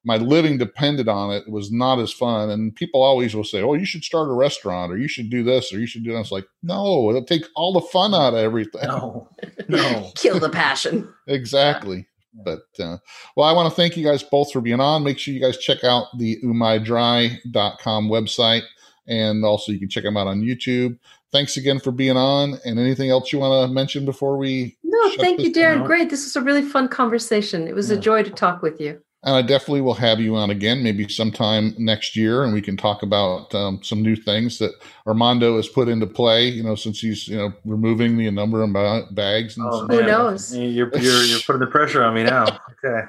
my 0.08 0.16
living 0.16 0.58
depended 0.58 1.10
on 1.10 1.32
it. 1.32 1.44
It 1.46 1.52
was 1.52 1.70
not 1.70 2.00
as 2.00 2.14
fun. 2.14 2.50
And 2.50 2.74
people 2.74 3.04
always 3.04 3.36
will 3.36 3.44
say, 3.44 3.62
"Oh, 3.62 3.74
you 3.74 3.84
should 3.84 4.06
start 4.06 4.30
a 4.30 4.34
restaurant, 4.34 4.90
or 4.90 4.98
you 4.98 5.10
should 5.10 5.30
do 5.30 5.44
this, 5.44 5.74
or 5.74 5.80
you 5.80 5.86
should 5.86 6.06
do 6.06 6.14
that." 6.14 6.22
It's 6.22 6.32
like, 6.32 6.48
no, 6.64 7.10
it'll 7.10 7.26
take 7.26 7.44
all 7.58 7.74
the 7.74 7.82
fun 7.82 8.16
out 8.16 8.34
of 8.34 8.40
everything. 8.40 8.88
No, 8.88 9.30
no. 9.68 10.12
Kill 10.16 10.40
the 10.40 10.50
passion. 10.50 11.14
Exactly. 11.28 12.08
But 12.34 12.64
uh, 12.80 12.98
well, 13.36 13.50
I 13.50 13.52
want 13.52 13.70
to 13.70 13.76
thank 13.76 13.98
you 13.98 14.06
guys 14.06 14.24
both 14.24 14.52
for 14.54 14.62
being 14.62 14.80
on. 14.80 15.04
Make 15.04 15.20
sure 15.20 15.34
you 15.34 15.42
guys 15.42 15.58
check 15.58 15.84
out 15.84 16.08
the 16.18 16.40
umaidry.com 16.42 18.10
website 18.10 18.64
and 19.08 19.44
also 19.44 19.74
you 19.74 19.80
can 19.80 19.90
check 19.90 20.04
them 20.04 20.16
out 20.16 20.28
on 20.28 20.42
YouTube. 20.42 20.98
Thanks 21.34 21.58
again 21.58 21.80
for 21.80 21.92
being 21.92 22.16
on. 22.16 22.60
And 22.64 22.80
anything 22.80 23.10
else 23.10 23.34
you 23.34 23.40
want 23.40 23.68
to 23.68 23.74
mention 23.74 24.06
before 24.06 24.38
we? 24.38 24.78
No, 24.84 25.16
thank 25.18 25.42
you, 25.42 25.52
Darrin. 25.52 25.80
down? 25.80 25.88
Great. 25.88 26.10
This 26.10 26.24
was 26.24 26.36
a 26.38 26.42
really 26.42 26.62
fun 26.62 26.88
conversation. 26.88 27.68
It 27.68 27.76
was 27.76 27.90
a 27.90 27.98
joy 27.98 28.24
to 28.24 28.30
talk 28.30 28.62
with 28.62 28.80
you. 28.80 29.02
And 29.24 29.36
I 29.36 29.42
definitely 29.42 29.82
will 29.82 29.96
have 29.96 30.20
you 30.20 30.36
on 30.36 30.52
again, 30.52 30.84
maybe 30.84 31.10
sometime 31.10 31.74
next 31.78 32.16
year, 32.16 32.44
and 32.44 32.54
we 32.54 32.62
can 32.62 32.78
talk 32.78 33.02
about 33.04 33.54
um, 33.56 33.80
some 33.84 34.02
new 34.04 34.16
things 34.16 34.60
that 34.60 34.72
Armando 35.08 35.58
has 35.58 35.68
put 35.68 35.90
into 35.90 36.06
play. 36.06 36.48
You 36.48 36.64
know, 36.64 36.76
since 36.76 37.00
he's 37.00 37.28
you 37.28 37.36
know 37.38 37.52
removing 37.66 38.16
the 38.18 38.30
number 38.32 38.62
of 38.64 39.16
bags. 39.16 39.58
And 39.58 39.66
Oh, 39.68 39.86
stuff. 39.86 39.90
Who 40.00 40.06
knows? 40.06 40.56
You're, 40.56 40.96
you're 40.98 41.24
you're 41.24 41.40
putting 41.40 41.62
the 41.62 41.68
pressure 41.68 42.04
on 42.04 42.14
me 42.14 42.24
now. 42.24 42.46
Okay. 42.86 43.08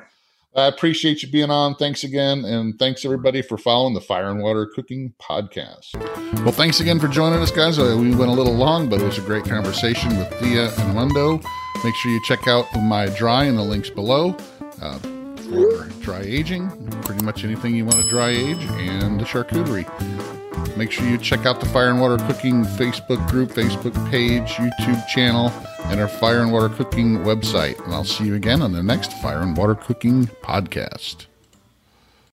I 0.56 0.66
appreciate 0.66 1.22
you 1.22 1.30
being 1.30 1.50
on. 1.50 1.74
Thanks 1.74 2.02
again. 2.04 2.44
And 2.46 2.76
thanks 2.78 3.04
everybody 3.04 3.42
for 3.42 3.58
following 3.58 3.92
the 3.92 4.00
Fire 4.00 4.30
and 4.30 4.42
Water 4.42 4.66
Cooking 4.74 5.12
Podcast. 5.20 5.94
Well, 6.42 6.52
thanks 6.52 6.80
again 6.80 6.98
for 6.98 7.06
joining 7.06 7.38
us, 7.40 7.50
guys. 7.52 7.78
Uh, 7.78 7.96
we 8.00 8.14
went 8.16 8.30
a 8.30 8.34
little 8.34 8.54
long, 8.54 8.88
but 8.88 9.00
it 9.00 9.04
was 9.04 9.18
a 9.18 9.20
great 9.20 9.44
conversation 9.44 10.16
with 10.16 10.32
Thea 10.40 10.72
and 10.74 10.94
Mundo. 10.94 11.36
Make 11.84 11.94
sure 11.96 12.10
you 12.10 12.20
check 12.24 12.48
out 12.48 12.64
Umai 12.68 13.14
Dry 13.14 13.44
in 13.44 13.56
the 13.56 13.62
links 13.62 13.90
below 13.90 14.34
uh, 14.80 14.98
for 15.48 15.84
dry 16.02 16.20
aging, 16.20 16.70
pretty 17.02 17.24
much 17.24 17.44
anything 17.44 17.74
you 17.74 17.84
want 17.84 17.96
to 17.96 18.08
dry 18.08 18.30
age, 18.30 18.62
and 18.62 19.20
the 19.20 19.24
charcuterie. 19.24 19.86
Make 20.76 20.92
sure 20.92 21.08
you 21.08 21.18
check 21.18 21.46
out 21.46 21.60
the 21.60 21.66
Fire 21.66 21.90
and 21.90 22.00
Water 22.00 22.18
Cooking 22.26 22.64
Facebook 22.64 23.26
group, 23.28 23.50
Facebook 23.50 23.94
page, 24.10 24.48
YouTube 24.50 25.06
channel, 25.08 25.52
and 25.86 26.00
our 26.00 26.08
Fire 26.08 26.40
and 26.40 26.52
Water 26.52 26.68
Cooking 26.68 27.18
website. 27.18 27.82
And 27.84 27.94
I'll 27.94 28.04
see 28.04 28.24
you 28.24 28.34
again 28.34 28.62
on 28.62 28.72
the 28.72 28.82
next 28.82 29.12
Fire 29.14 29.40
and 29.40 29.56
Water 29.56 29.74
Cooking 29.74 30.26
podcast. 30.42 31.27